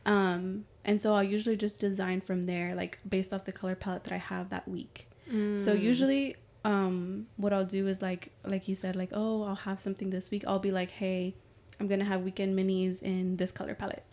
Um, 0.05 0.65
and 0.85 1.01
so 1.01 1.07
I'll 1.15 1.23
usually 1.37 1.57
just 1.57 1.79
design 1.79 2.21
from 2.21 2.45
there, 2.45 2.75
like 2.75 2.99
based 3.15 3.33
off 3.33 3.45
the 3.45 3.51
color 3.51 3.73
palette 3.83 4.03
that 4.03 4.13
I 4.13 4.17
have 4.33 4.49
that 4.51 4.67
week. 4.67 5.07
So 5.31 5.71
Mm. 5.75 5.81
usually, 5.91 6.35
um, 6.63 7.25
what 7.37 7.51
I'll 7.51 7.65
do 7.79 7.87
is 7.87 7.97
like, 8.09 8.23
like 8.53 8.67
you 8.67 8.75
said, 8.75 8.95
like, 8.95 9.09
oh, 9.13 9.41
I'll 9.47 9.63
have 9.69 9.79
something 9.79 10.09
this 10.11 10.29
week. 10.29 10.43
I'll 10.47 10.59
be 10.69 10.71
like, 10.81 10.91
hey, 11.03 11.33
I'm 11.79 11.87
gonna 11.87 12.05
have 12.05 12.21
weekend 12.21 12.57
minis 12.57 13.01
in 13.01 13.37
this 13.37 13.51
color 13.51 13.75
palette, 13.75 14.03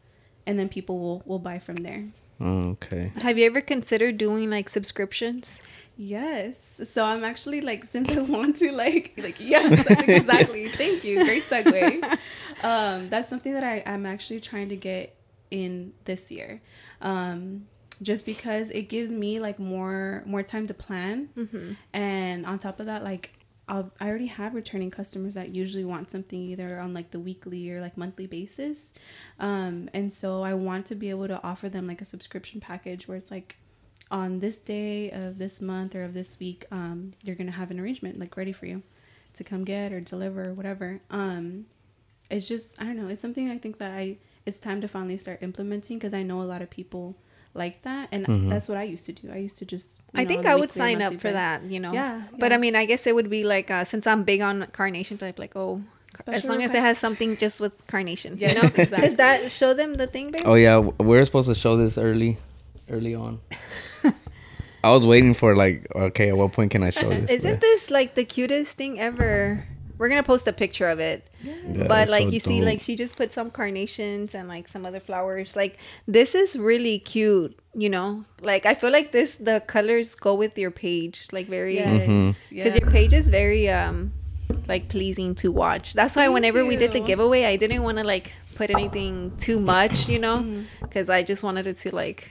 and 0.47 0.59
then 0.59 0.69
people 0.69 0.99
will 0.99 1.23
will 1.27 1.39
buy 1.39 1.59
from 1.59 1.77
there. 1.77 2.05
Okay. 2.41 3.11
have 3.23 3.39
you 3.39 3.47
ever 3.47 3.61
considered 3.63 4.19
doing 4.19 4.51
like 4.51 4.69
subscriptions? 4.69 5.61
Yes. 5.97 6.81
So 6.85 7.03
I'm 7.05 7.25
actually 7.25 7.63
like, 7.63 7.83
since 7.85 8.15
I 8.15 8.21
want 8.37 8.57
to 8.57 8.71
like, 8.71 9.15
like 9.17 9.37
yes, 9.41 9.87
exactly. 10.07 10.69
Thank 10.83 11.05
you. 11.05 11.25
Great 11.25 11.43
segue. 11.45 12.19
Um, 12.63 13.09
that's 13.09 13.29
something 13.31 13.55
that 13.55 13.65
I 13.65 13.83
I'm 13.87 14.05
actually 14.05 14.41
trying 14.41 14.69
to 14.69 14.77
get 14.77 15.17
in 15.51 15.95
this 16.05 16.31
year, 16.31 16.61
um, 17.01 17.67
just 18.03 18.27
because 18.27 18.69
it 18.71 18.91
gives 18.91 19.11
me 19.11 19.41
like 19.41 19.59
more 19.59 20.23
more 20.27 20.43
time 20.43 20.67
to 20.67 20.75
plan, 20.75 21.31
Mm-hmm. 21.37 21.73
and 21.95 22.45
on 22.47 22.59
top 22.59 22.79
of 22.81 22.87
that, 22.87 23.03
like. 23.03 23.31
I'll, 23.69 23.91
I 24.01 24.09
already 24.09 24.27
have 24.27 24.55
returning 24.55 24.91
customers 24.91 25.35
that 25.35 25.55
usually 25.55 25.85
want 25.85 26.11
something 26.11 26.41
either 26.41 26.79
on 26.79 26.95
like 26.95 27.11
the 27.11 27.19
weekly 27.19 27.71
or 27.71 27.81
like 27.81 27.97
monthly 27.97 28.27
basis. 28.27 28.93
Um, 29.41 29.91
and 29.93 30.13
so 30.13 30.43
I 30.43 30.55
want 30.55 30.87
to 30.87 30.95
be 30.95 31.11
able 31.11 31.27
to 31.29 31.43
offer 31.43 31.69
them 31.69 31.87
like 31.87 32.01
a 32.01 32.05
subscription 32.05 32.61
package 32.61 33.09
where 33.09 33.17
it's 33.17 33.31
like 33.31 33.57
on 34.11 34.39
this 34.39 34.57
day 34.59 35.11
of 35.11 35.39
this 35.39 35.61
month 35.61 35.97
or 35.97 36.05
of 36.05 36.15
this 36.15 36.39
week, 36.39 36.65
um, 36.71 37.13
you're 37.25 37.35
gonna 37.35 37.51
have 37.51 37.73
an 37.73 37.81
arrangement 37.81 38.21
like 38.21 38.37
ready 38.37 38.53
for 38.53 38.67
you 38.67 38.83
to 39.35 39.43
come 39.43 39.65
get 39.65 39.93
or 39.93 40.01
deliver 40.01 40.51
or 40.51 40.55
whatever. 40.55 41.01
Um, 41.11 41.67
it's 42.31 42.47
just 42.47 42.81
I 42.81 42.85
don't 42.85 42.97
know. 42.97 43.09
It's 43.09 43.21
something 43.21 43.51
I 43.51 43.59
think 43.59 43.79
that 43.79 43.91
I 43.91 44.19
it's 44.45 44.61
time 44.61 44.81
to 44.81 44.89
finally 44.89 45.17
start 45.17 45.43
implementing 45.43 45.99
because 45.99 46.15
I 46.15 46.23
know 46.23 46.41
a 46.41 46.45
lot 46.45 46.63
of 46.63 46.71
people 46.71 47.17
like 47.57 47.83
that, 47.83 48.09
and 48.13 48.27
Mhm. 48.27 48.51
that's 48.51 48.69
what 48.69 48.77
I 48.79 48.83
used 48.85 49.07
to 49.07 49.13
do. 49.13 49.31
I 49.33 49.37
used 49.39 49.59
to 49.59 49.65
just. 49.65 50.01
you 50.13 50.21
I 50.21 50.23
know, 50.25 50.29
think 50.29 50.45
on 50.47 50.53
I 50.53 50.55
would 50.57 50.71
sign 50.71 51.01
up 51.03 51.15
for 51.21 51.33
that, 51.33 51.63
you 51.65 51.81
know. 51.81 51.93
Yeah, 51.93 52.23
But. 52.39 52.53
I 52.53 52.57
mean, 52.59 52.77
I 52.77 52.85
guess 52.85 53.07
it 53.07 53.15
would 53.15 53.31
be 53.31 53.43
like 53.45 53.71
uh, 53.71 53.85
since 53.85 54.07
I'm 54.07 54.23
big 54.25 54.41
on 54.41 54.67
carnation 54.73 55.19
type, 55.19 55.39
like 55.39 55.57
oh, 55.57 55.79
as 56.15 56.21
Special 56.21 56.51
long 56.51 56.63
as 56.63 56.73
it 56.75 56.81
has 56.81 56.97
something 56.99 57.37
just 57.37 57.61
with 57.61 57.73
carnations, 57.87 58.41
Yes, 58.41 58.55
you 58.55 58.63
know. 58.63 58.69
exactly. 58.75 59.09
Does 59.09 59.17
that 59.17 59.51
show 59.51 59.75
them 59.75 59.95
the 59.97 60.07
thing, 60.07 60.31
babe? 60.31 60.43
Oh 60.45 60.55
yeah, 60.55 60.79
we're 60.79 61.25
supposed 61.25 61.49
to 61.49 61.55
show 61.55 61.77
this 61.77 61.99
early, 61.99 62.39
early 62.89 63.15
on. 63.15 63.41
I 64.85 64.91
was 64.91 65.05
waiting 65.05 65.35
for 65.35 65.57
like, 65.57 65.87
okay, 65.95 66.29
at 66.29 66.37
what 66.37 66.53
point 66.53 66.71
can 66.71 66.83
I 66.85 66.91
show 66.91 67.09
this? 67.11 67.29
Isn't 67.29 67.61
this 67.61 67.91
like 67.91 68.15
the 68.15 68.25
cutest 68.25 68.77
thing 68.77 69.01
ever? 69.01 69.65
We're 69.99 70.09
gonna 70.09 70.23
post 70.23 70.47
a 70.47 70.53
picture 70.53 70.89
of 70.89 70.99
it. 71.01 71.29
Yeah, 71.43 71.55
but 71.89 72.09
like 72.09 72.25
so 72.25 72.29
you 72.31 72.41
see, 72.41 72.61
like 72.63 72.81
she 72.81 72.97
just 72.97 73.17
put 73.17 73.33
some 73.33 73.51
carnations 73.51 74.35
and 74.35 74.47
like 74.49 74.69
some 74.69 74.85
other 74.85 75.01
flowers. 75.01 75.57
Like 75.57 75.79
this 76.07 76.35
is 76.35 76.57
really 76.59 76.99
cute, 76.99 77.59
you 77.75 77.89
know. 77.89 78.25
Like 78.43 78.67
I 78.67 78.75
feel 78.75 78.91
like 78.91 79.13
this 79.13 79.37
the 79.37 79.63
colors 79.67 80.15
go 80.15 80.35
with 80.35 80.59
your 80.59 80.71
page, 80.71 81.29
like 81.33 81.49
very 81.49 81.77
Yes, 81.77 82.09
Mhm. 82.09 82.53
yeah. 82.53 82.65
because 82.65 82.79
your 82.79 82.91
page 82.91 83.13
is 83.13 83.29
very 83.31 83.69
um 83.69 84.13
like 84.69 84.89
pleasing 84.89 85.35
to 85.37 85.51
watch. 85.51 85.95
That's 85.95 86.15
why 86.17 86.25
Thank 86.25 86.35
whenever 86.35 86.65
we 86.65 86.77
did 86.77 86.93
the 86.93 87.01
giveaway, 87.01 87.45
I 87.45 87.57
didn't 87.57 87.83
want 87.83 87.99
to 87.99 88.05
like 88.05 88.33
put 88.55 88.71
anything 88.71 89.33
too 89.39 89.61
much, 89.61 90.09
you 90.09 90.19
know, 90.19 90.45
because 90.83 91.09
I 91.09 91.23
just 91.23 91.43
wanted 91.43 91.67
it 91.67 91.77
to 91.79 91.95
like 91.95 92.31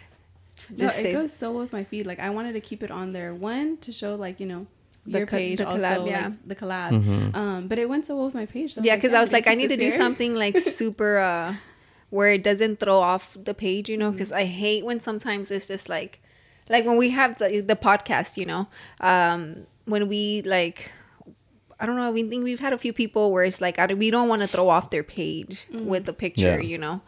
No, 0.69 0.77
just 0.77 0.97
it 0.97 1.01
stay. 1.01 1.13
goes 1.13 1.33
so 1.33 1.51
well 1.51 1.61
with 1.61 1.73
my 1.73 1.83
feed. 1.83 2.05
Like 2.05 2.19
I 2.19 2.29
wanted 2.29 2.53
to 2.53 2.61
keep 2.61 2.83
it 2.83 2.91
on 2.91 3.11
there. 3.13 3.33
One 3.33 3.77
to 3.77 3.91
show 3.91 4.15
like 4.15 4.39
you 4.39 4.45
know 4.45 4.67
The 5.07 5.19
your 5.19 5.27
co- 5.27 5.37
page, 5.37 5.57
the 5.59 5.67
also 5.67 5.77
collab, 5.85 6.07
yeah. 6.09 6.27
like 6.27 6.47
the 6.47 6.55
collab. 6.55 6.91
Mhm. 6.91 7.35
Um, 7.35 7.67
but 7.67 7.77
it 7.77 7.87
went 7.87 8.05
so 8.07 8.15
well 8.15 8.25
with 8.25 8.33
my 8.35 8.45
page. 8.47 8.73
so 8.73 8.81
yeah 8.83 8.95
because 8.95 9.13
i 9.13 9.21
was 9.21 9.31
like 9.31 9.45
i 9.47 9.53
need 9.53 9.69
to 9.69 9.77
do 9.77 9.85
this 9.85 9.97
something 9.97 10.33
like 10.33 10.57
super 10.81 11.17
uh 11.19 11.55
where 12.09 12.29
it 12.31 12.43
doesn't 12.43 12.79
throw 12.79 12.99
off 12.99 13.37
the 13.49 13.53
page 13.53 13.89
you 13.89 13.97
know 13.97 14.07
Mm-hmm. 14.09 14.17
because 14.17 14.31
i 14.31 14.45
hate 14.45 14.83
when 14.85 14.99
sometimes 14.99 15.51
it's 15.51 15.67
just 15.67 15.89
like 15.89 16.21
like 16.69 16.85
when 16.85 16.97
we 16.97 17.09
have 17.11 17.37
the, 17.37 17.61
the 17.61 17.75
podcast 17.75 18.37
you 18.37 18.45
know 18.45 18.67
um 19.01 19.67
when 19.85 20.07
we 20.07 20.41
like 20.43 20.89
i 21.79 21.85
don't 21.85 21.97
know 21.97 22.09
we 22.11 22.23
think 22.23 22.43
we've 22.43 22.59
had 22.59 22.73
a 22.73 22.77
few 22.77 22.93
people 22.93 23.31
where 23.33 23.43
it's 23.43 23.61
like 23.61 23.77
I, 23.77 23.85
don't- 23.87 23.99
we 23.99 24.09
don't 24.09 24.27
want 24.27 24.41
to 24.41 24.47
throw 24.47 24.69
off 24.69 24.89
their 24.89 25.03
page 25.03 25.67
Mm-hmm. 25.71 25.85
with 25.85 26.05
the 26.05 26.13
picture 26.13 26.57
Yeah. 26.59 26.67
you 26.71 26.77
know 26.79 27.01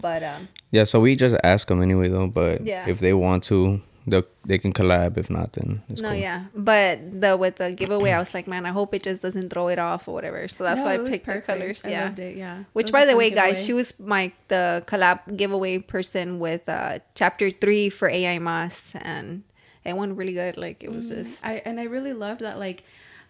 but 0.00 0.22
um 0.24 0.48
Yeah, 0.72 0.84
so 0.90 0.98
we 0.98 1.14
just 1.14 1.36
ask 1.44 1.68
them 1.68 1.80
anyway 1.80 2.08
though. 2.08 2.26
But 2.26 2.66
Yeah. 2.66 2.88
if 2.88 2.98
they 2.98 3.12
want 3.14 3.44
to, 3.44 3.78
they 4.06 4.22
they 4.44 4.58
can 4.58 4.72
collab. 4.72 5.16
If 5.16 5.30
not, 5.30 5.52
then 5.54 5.82
it's 5.88 6.00
no 6.00 6.10
cool. 6.10 6.18
yeah 6.18 6.44
but 6.54 6.98
the 7.20 7.36
with 7.36 7.56
the 7.56 7.72
giveaway 7.72 8.10
i 8.12 8.18
was 8.18 8.34
like 8.34 8.46
man 8.46 8.66
i 8.66 8.70
hope 8.70 8.92
it 8.94 9.02
just 9.02 9.22
doesn't 9.22 9.48
throw 9.50 9.68
it 9.68 9.78
off 9.78 10.06
or 10.08 10.12
whatever 10.14 10.46
so 10.48 10.62
that's 10.64 10.80
No, 10.80 10.86
why 10.86 10.94
i 10.94 10.98
was 10.98 11.08
picked 11.10 11.24
the 11.26 11.32
perfect. 11.32 11.46
colors 11.46 11.82
I 11.84 11.90
yeah 11.90 12.04
loved 12.04 12.18
it. 12.18 12.36
Yeah. 12.36 12.64
Which, 12.74 12.86
was 12.86 12.90
by 12.92 13.04
the 13.06 13.12
fun 13.12 13.18
way, 13.18 13.30
guys, 13.30 13.64
she 13.64 13.72
was 13.72 13.94
my 13.98 14.32
the 14.48 14.84
collab 14.86 15.36
giveaway 15.36 15.78
person 15.78 16.38
with 16.38 16.68
uh, 16.68 16.98
chapter 17.14 17.50
three 17.50 17.88
for 17.88 18.08
AI 18.08 18.38
Mas, 18.38 18.92
and 19.00 19.42
it 19.84 19.96
went 19.96 20.16
really 20.16 20.34
good. 20.34 20.56
Like 20.56 20.82
it 20.84 20.90
was 20.92 21.10
Mhm. 21.10 21.14
just 21.16 21.44
I 21.44 21.62
and 21.64 21.80
I 21.80 21.84
really 21.84 22.12
loved 22.12 22.40
that 22.40 22.58
like 22.58 22.84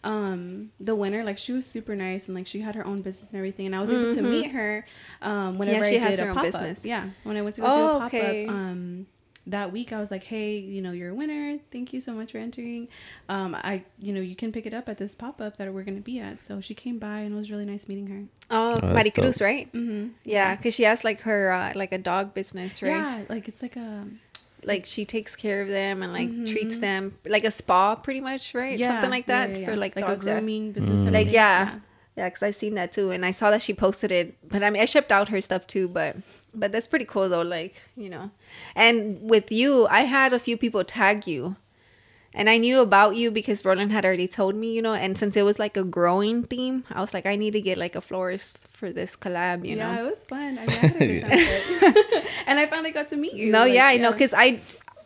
um 0.04 0.70
the 0.78 0.94
winner 0.94 1.24
like 1.24 1.38
she 1.38 1.52
was 1.52 1.64
super 1.66 1.96
nice 1.96 2.28
and 2.28 2.36
like 2.36 2.46
she 2.46 2.60
had 2.60 2.74
her 2.74 2.86
own 2.86 3.00
business 3.00 3.30
and 3.30 3.38
everything 3.38 3.64
and 3.66 3.74
I 3.74 3.80
was 3.80 3.90
able 3.90 4.12
to 4.14 4.20
Mhm. 4.22 4.30
meet 4.30 4.50
her 4.52 4.84
um 5.22 5.56
whenever 5.58 5.84
Yeah, 5.84 5.90
she 5.90 5.96
I 5.96 6.00
has 6.04 6.16
did 6.16 6.22
her 6.24 6.28
a 6.28 6.30
own 6.30 6.36
pop 6.36 6.44
business. 6.44 6.78
up 6.80 6.84
yeah 6.84 7.04
when 7.24 7.36
I 7.38 7.42
went 7.42 7.54
to 7.56 7.62
go 7.62 7.72
do 7.72 7.80
Oh, 7.80 7.96
a 7.96 7.98
pop 8.00 8.06
okay. 8.08 8.44
up 8.44 8.50
um 8.50 9.06
that 9.46 9.72
week 9.72 9.92
I 9.92 10.00
was 10.00 10.10
like, 10.10 10.24
hey, 10.24 10.56
you 10.56 10.80
know, 10.80 10.92
you're 10.92 11.10
a 11.10 11.14
winner. 11.14 11.58
Thank 11.70 11.92
you 11.92 12.00
so 12.00 12.12
much 12.12 12.32
for 12.32 12.38
entering. 12.38 12.88
Um, 13.28 13.54
I, 13.54 13.84
you 13.98 14.12
know, 14.12 14.20
you 14.20 14.34
can 14.34 14.52
pick 14.52 14.64
it 14.64 14.72
up 14.72 14.88
at 14.88 14.96
this 14.98 15.14
pop 15.14 15.40
up 15.40 15.58
that 15.58 15.72
we're 15.72 15.82
gonna 15.82 16.00
be 16.00 16.18
at. 16.18 16.42
So 16.44 16.60
she 16.60 16.74
came 16.74 16.98
by 16.98 17.18
and 17.20 17.34
it 17.34 17.36
was 17.36 17.50
really 17.50 17.66
nice 17.66 17.86
meeting 17.86 18.06
her. 18.06 18.22
Oh, 18.50 18.74
Oh, 18.74 18.80
Maricruz, 18.80 19.42
right? 19.42 19.70
Mm-hmm. 19.72 20.08
Yeah, 20.24 20.56
because 20.56 20.74
she 20.74 20.84
has 20.84 21.04
like 21.04 21.20
her 21.22 21.52
uh, 21.52 21.72
like 21.74 21.92
a 21.92 21.98
dog 21.98 22.32
business, 22.34 22.82
right? 22.82 22.90
Yeah, 22.90 23.22
like 23.28 23.46
it's 23.48 23.60
like 23.60 23.76
a 23.76 24.06
Like 24.62 24.86
she 24.86 25.04
takes 25.04 25.36
care 25.36 25.60
of 25.60 25.68
them 25.68 26.02
and 26.02 26.10
like 26.12 26.30
treats 26.46 26.78
them 26.78 27.18
like 27.26 27.44
a 27.44 27.50
spa, 27.50 27.96
pretty 27.96 28.20
much, 28.20 28.54
right? 28.54 28.72
Mm-hmm. 28.74 28.80
yeah, 28.80 28.88
Something 28.88 29.10
like 29.10 29.26
that 29.26 29.50
yeah, 29.50 29.56
yeah. 29.58 29.66
for 29.66 29.76
like, 29.76 29.94
like 29.94 30.06
a 30.06 30.08
dogs. 30.08 30.24
yeah. 30.24 30.38
grooming 30.38 30.72
business. 30.72 31.00
Mm. 31.00 31.04
type 31.04 31.12
Like 31.12 31.30
yeah, 31.30 31.80
yeah, 32.16 32.28
because 32.30 32.42
I 32.42 32.50
seen 32.52 32.74
that 32.76 32.92
too, 32.92 33.10
and 33.10 33.26
I 33.26 33.30
saw 33.30 33.50
that 33.50 33.60
she 33.62 33.74
posted 33.74 34.10
it. 34.10 34.36
But 34.48 34.62
I 34.62 34.70
mean, 34.70 34.80
I 34.80 34.86
shipped 34.86 35.12
out 35.12 35.28
her 35.28 35.40
stuff 35.42 35.66
too, 35.66 35.86
but 35.88 36.16
but 36.54 36.72
that's 36.72 36.86
pretty 36.86 37.04
cool 37.04 37.28
though. 37.28 37.42
Like 37.42 37.74
you 37.96 38.08
know, 38.08 38.30
and 38.74 39.18
with 39.28 39.50
you, 39.52 39.86
I 39.88 40.02
had 40.02 40.32
a 40.32 40.38
few 40.38 40.56
people 40.56 40.84
tag 40.84 41.26
you. 41.26 41.56
And 42.36 42.50
I 42.50 42.56
knew 42.56 42.80
about 42.80 43.14
you 43.14 43.30
because 43.30 43.64
Roland 43.64 43.92
had 43.92 44.04
already 44.04 44.26
told 44.26 44.56
me, 44.56 44.72
you 44.72 44.82
know, 44.82 44.92
and 44.92 45.16
since 45.16 45.36
it 45.36 45.42
was 45.42 45.60
like 45.60 45.76
a 45.76 45.84
growing 45.84 46.42
theme, 46.42 46.82
I 46.90 47.00
was 47.00 47.14
like, 47.14 47.26
I 47.26 47.36
need 47.36 47.52
to 47.52 47.60
get 47.60 47.78
like 47.78 47.94
a 47.94 48.00
florist 48.00 48.58
for 48.72 48.90
this 48.90 49.14
collab, 49.14 49.64
you 49.64 49.76
yeah, 49.76 49.94
know. 49.94 50.06
it 50.06 50.10
was 50.10 50.24
fun. 50.24 50.58
I, 50.58 50.66
mean, 50.66 50.70
I 50.70 50.72
had 50.72 50.96
a 50.96 50.98
good 50.98 51.20
time 51.20 51.30
it. 51.32 52.26
and 52.48 52.58
I 52.58 52.66
finally 52.66 52.90
got 52.90 53.08
to 53.10 53.16
meet 53.16 53.34
you. 53.34 53.52
No, 53.52 53.60
like, 53.60 53.74
yeah, 53.74 53.86
I 53.86 53.98
know, 53.98 54.10
because 54.10 54.34
I 54.34 54.58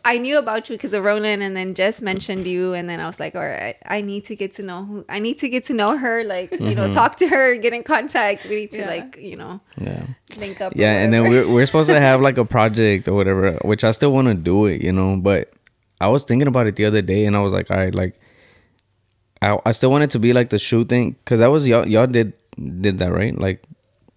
I 0.09 0.17
knew 0.17 0.39
about 0.39 0.69
you 0.69 0.75
because 0.75 0.93
of 0.93 1.03
Roland, 1.03 1.43
and 1.43 1.55
then 1.55 1.75
Jess 1.75 2.01
mentioned 2.01 2.47
you, 2.47 2.73
and 2.73 2.89
then 2.89 2.99
I 2.99 3.05
was 3.05 3.19
like, 3.19 3.35
all 3.35 3.47
right, 3.47 3.77
I 3.85 4.01
need 4.01 4.25
to 4.25 4.35
get 4.35 4.55
to 4.55 4.63
know 4.63 4.83
who 4.83 5.05
I 5.07 5.19
need 5.19 5.37
to 5.37 5.49
get 5.49 5.65
to 5.65 5.73
know 5.73 5.97
her, 5.97 6.23
like 6.23 6.51
you 6.51 6.73
know, 6.73 6.85
mm-hmm. 6.85 6.91
talk 6.93 7.17
to 7.17 7.27
her, 7.27 7.55
get 7.57 7.73
in 7.73 7.83
contact. 7.83 8.45
We 8.45 8.55
need 8.55 8.71
to 8.71 8.79
Yeah. 8.79 8.89
like 8.89 9.17
you 9.17 9.35
know 9.35 9.61
Yeah. 9.77 10.01
link 10.39 10.61
up. 10.61 10.73
Yeah, 10.75 10.93
and 10.93 11.13
then 11.13 11.29
we're 11.29 11.47
we're 11.47 11.67
supposed 11.67 11.89
to 11.89 11.99
have 11.99 12.21
like 12.21 12.39
a 12.39 12.45
project 12.57 13.07
or 13.07 13.13
whatever, 13.13 13.59
which 13.63 13.83
I 13.83 13.91
still 13.91 14.11
want 14.11 14.29
to 14.29 14.33
do 14.33 14.65
it, 14.65 14.81
you 14.81 14.91
know. 14.91 15.15
But 15.15 15.53
I 16.01 16.07
was 16.07 16.23
thinking 16.23 16.47
about 16.47 16.65
it 16.65 16.75
the 16.75 16.85
other 16.85 17.03
day, 17.03 17.25
and 17.25 17.35
I 17.35 17.41
was 17.41 17.53
like, 17.53 17.69
all 17.69 17.77
right, 17.77 17.93
like 17.93 18.19
I 19.43 19.59
I 19.63 19.71
still 19.73 19.91
want 19.91 20.05
it 20.05 20.09
to 20.11 20.19
be 20.19 20.33
like 20.33 20.49
the 20.49 20.57
shoe 20.57 20.85
thing, 20.85 21.17
cause 21.25 21.37
that 21.37 21.51
was 21.51 21.67
y'all 21.67 21.87
y'all 21.87 22.07
did 22.07 22.33
did 22.81 22.97
that 22.97 23.11
right, 23.11 23.37
like 23.37 23.61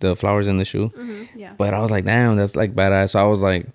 the 0.00 0.16
flowers 0.16 0.48
in 0.48 0.56
the 0.56 0.64
shoe. 0.64 0.88
Mm-hmm. 0.88 1.38
yeah. 1.38 1.52
But 1.58 1.74
I 1.74 1.80
was 1.80 1.90
like, 1.90 2.06
damn, 2.06 2.36
that's 2.36 2.56
like 2.56 2.74
badass. 2.74 3.10
So 3.10 3.20
I 3.20 3.28
was 3.28 3.40
like, 3.40 3.66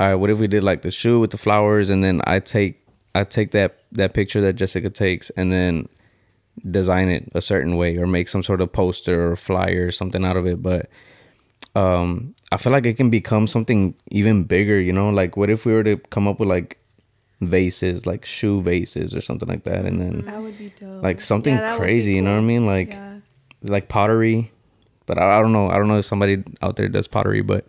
all 0.00 0.08
right, 0.08 0.14
what 0.14 0.30
if 0.30 0.38
we 0.38 0.48
did 0.48 0.64
like 0.64 0.80
the 0.80 0.90
shoe 0.90 1.20
with 1.20 1.30
the 1.30 1.36
flowers, 1.36 1.90
and 1.90 2.02
then 2.02 2.22
I 2.24 2.40
take 2.40 2.82
I 3.14 3.24
take 3.24 3.50
that 3.50 3.80
that 3.92 4.14
picture 4.14 4.40
that 4.40 4.54
Jessica 4.54 4.88
takes, 4.88 5.28
and 5.30 5.52
then 5.52 5.90
design 6.70 7.10
it 7.10 7.30
a 7.34 7.42
certain 7.42 7.76
way, 7.76 7.98
or 7.98 8.06
make 8.06 8.30
some 8.30 8.42
sort 8.42 8.62
of 8.62 8.72
poster 8.72 9.30
or 9.30 9.36
flyer 9.36 9.88
or 9.88 9.90
something 9.90 10.24
out 10.24 10.38
of 10.38 10.46
it. 10.46 10.62
But 10.62 10.88
um, 11.74 12.34
I 12.50 12.56
feel 12.56 12.72
like 12.72 12.86
it 12.86 12.96
can 12.96 13.10
become 13.10 13.46
something 13.46 13.94
even 14.10 14.44
bigger. 14.44 14.80
You 14.80 14.94
know, 14.94 15.10
like 15.10 15.36
what 15.36 15.50
if 15.50 15.66
we 15.66 15.74
were 15.74 15.84
to 15.84 15.98
come 16.08 16.26
up 16.26 16.40
with 16.40 16.48
like 16.48 16.78
vases, 17.42 18.06
like 18.06 18.24
shoe 18.24 18.62
vases 18.62 19.14
or 19.14 19.20
something 19.20 19.50
like 19.50 19.64
that, 19.64 19.84
and 19.84 20.00
then 20.00 20.24
That 20.24 20.40
would 20.40 20.56
be 20.56 20.72
dope. 20.80 21.02
like 21.02 21.20
something 21.20 21.52
Yeah, 21.52 21.60
that 21.60 21.72
would 21.72 21.76
be 21.78 21.84
crazy. 21.84 22.14
You 22.14 22.22
know 22.22 22.32
what 22.32 22.38
I 22.38 22.42
mean? 22.42 22.64
Like 22.64 22.92
yeah. 22.92 23.18
like 23.64 23.88
pottery, 23.88 24.50
but 25.04 25.18
I, 25.18 25.38
I 25.38 25.42
don't 25.42 25.52
know. 25.52 25.68
I 25.68 25.76
don't 25.76 25.88
know 25.88 25.98
if 25.98 26.06
somebody 26.06 26.42
out 26.62 26.76
there 26.76 26.88
does 26.88 27.06
pottery, 27.06 27.42
but 27.42 27.66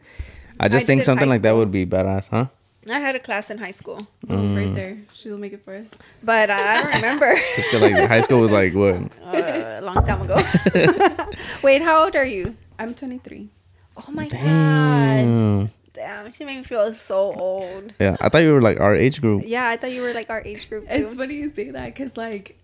I 0.63 0.67
just 0.69 0.83
I 0.83 0.85
think 0.85 1.01
something 1.03 1.27
high 1.27 1.33
like 1.35 1.41
that 1.41 1.55
would 1.55 1.71
be 1.71 1.85
badass, 1.85 2.29
huh? 2.29 2.45
I 2.89 2.99
had 2.99 3.15
a 3.15 3.19
class 3.19 3.49
in 3.49 3.57
high 3.57 3.71
school, 3.71 4.07
Mm. 4.27 4.55
right 4.57 4.73
there. 4.73 4.97
She'll 5.13 5.37
make 5.37 5.53
it 5.53 5.63
for 5.65 5.73
us. 5.75 5.91
but 6.23 6.49
I 6.49 6.81
don't 6.81 6.93
remember. 7.01 7.33
Like 7.73 8.07
high 8.07 8.21
school 8.21 8.39
was 8.41 8.51
like 8.51 8.73
what? 8.73 8.95
uh, 9.25 9.79
a 9.79 9.81
long 9.81 10.03
time 10.05 10.21
ago. 10.21 10.37
Wait, 11.63 11.81
how 11.81 12.03
old 12.05 12.15
are 12.15 12.25
you? 12.25 12.55
I'm 12.79 12.93
23. 12.93 13.49
Oh 13.97 14.11
my 14.11 14.23
god! 14.27 14.31
Damn. 14.31 15.69
Damn, 15.93 16.31
she 16.31 16.45
made 16.45 16.57
me 16.59 16.63
feel 16.63 16.93
so 16.93 17.33
old. 17.33 17.93
Yeah, 17.99 18.15
I 18.21 18.29
thought 18.29 18.43
you 18.43 18.53
were 18.53 18.61
like 18.61 18.79
our 18.79 18.95
age 18.95 19.19
group. 19.21 19.43
Yeah, 19.45 19.67
I 19.67 19.75
thought 19.77 19.91
you 19.91 20.01
were 20.01 20.13
like 20.13 20.29
our 20.29 20.41
age 20.41 20.69
group 20.69 20.87
too. 20.89 21.07
It's 21.07 21.15
funny 21.15 21.35
you 21.35 21.51
say 21.53 21.69
that 21.71 21.85
because, 21.93 22.15
like, 22.15 22.57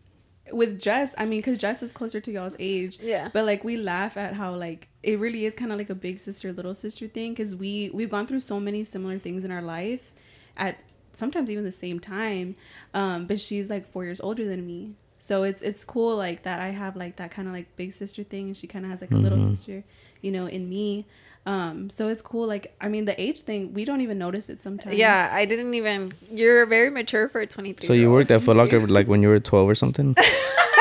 with 0.51 0.81
Jess, 0.81 1.13
I 1.17 1.25
mean, 1.25 1.39
because 1.39 1.57
Jess 1.57 1.83
is 1.83 1.91
closer 1.91 2.19
to 2.21 2.31
y'all's 2.31 2.55
age. 2.59 2.99
Yeah. 3.01 3.29
But 3.31 3.45
like, 3.45 3.63
we 3.63 3.77
laugh 3.77 4.17
at 4.17 4.33
how 4.33 4.55
like 4.55 4.87
it 5.03 5.19
really 5.19 5.45
is 5.45 5.53
kind 5.53 5.71
of 5.71 5.77
like 5.77 5.89
a 5.89 5.95
big 5.95 6.19
sister, 6.19 6.51
little 6.51 6.75
sister 6.75 7.07
thing 7.07 7.33
because 7.33 7.55
we 7.55 7.89
we've 7.93 8.09
gone 8.09 8.27
through 8.27 8.41
so 8.41 8.59
many 8.59 8.83
similar 8.83 9.17
things 9.17 9.45
in 9.45 9.51
our 9.51 9.61
life, 9.61 10.13
at 10.55 10.77
sometimes 11.13 11.49
even 11.49 11.63
the 11.63 11.71
same 11.71 11.99
time. 11.99 12.55
Um, 12.93 13.25
but 13.25 13.39
she's 13.39 13.69
like 13.69 13.87
four 13.91 14.05
years 14.05 14.19
older 14.19 14.45
than 14.45 14.65
me, 14.65 14.95
so 15.19 15.43
it's 15.43 15.61
it's 15.61 15.83
cool 15.83 16.15
like 16.15 16.43
that. 16.43 16.59
I 16.59 16.69
have 16.69 16.95
like 16.95 17.17
that 17.17 17.31
kind 17.31 17.47
of 17.47 17.53
like 17.53 17.75
big 17.75 17.93
sister 17.93 18.23
thing, 18.23 18.47
and 18.47 18.57
she 18.57 18.67
kind 18.67 18.85
of 18.85 18.91
has 18.91 19.01
like 19.01 19.11
a 19.11 19.15
little 19.15 19.41
sister, 19.41 19.83
you 20.21 20.31
know, 20.31 20.45
in 20.45 20.69
me. 20.69 21.05
Um, 21.47 21.89
so 21.89 22.09
it's 22.09 22.21
cool. 22.21 22.45
Like, 22.45 22.75
I 22.81 22.89
mean, 22.89 23.05
the 23.05 23.19
age 23.19 23.39
thing, 23.39 23.73
we 23.73 23.85
don't 23.85 24.01
even 24.01 24.17
notice 24.17 24.49
it 24.49 24.61
sometimes. 24.61 24.97
Yeah, 24.97 25.31
I 25.31 25.45
didn't 25.45 25.73
even. 25.75 26.11
You're 26.29 26.65
very 26.65 26.89
mature 26.89 27.29
for 27.29 27.39
a 27.39 27.47
23. 27.47 27.87
So 27.87 27.93
you 27.93 28.11
worked 28.11 28.31
at 28.31 28.41
Foot 28.41 28.57
Locker 28.57 28.85
like 28.97 29.07
when 29.07 29.21
you 29.21 29.29
were 29.29 29.39
twelve 29.39 29.69
or 29.69 29.75
something? 29.75 30.13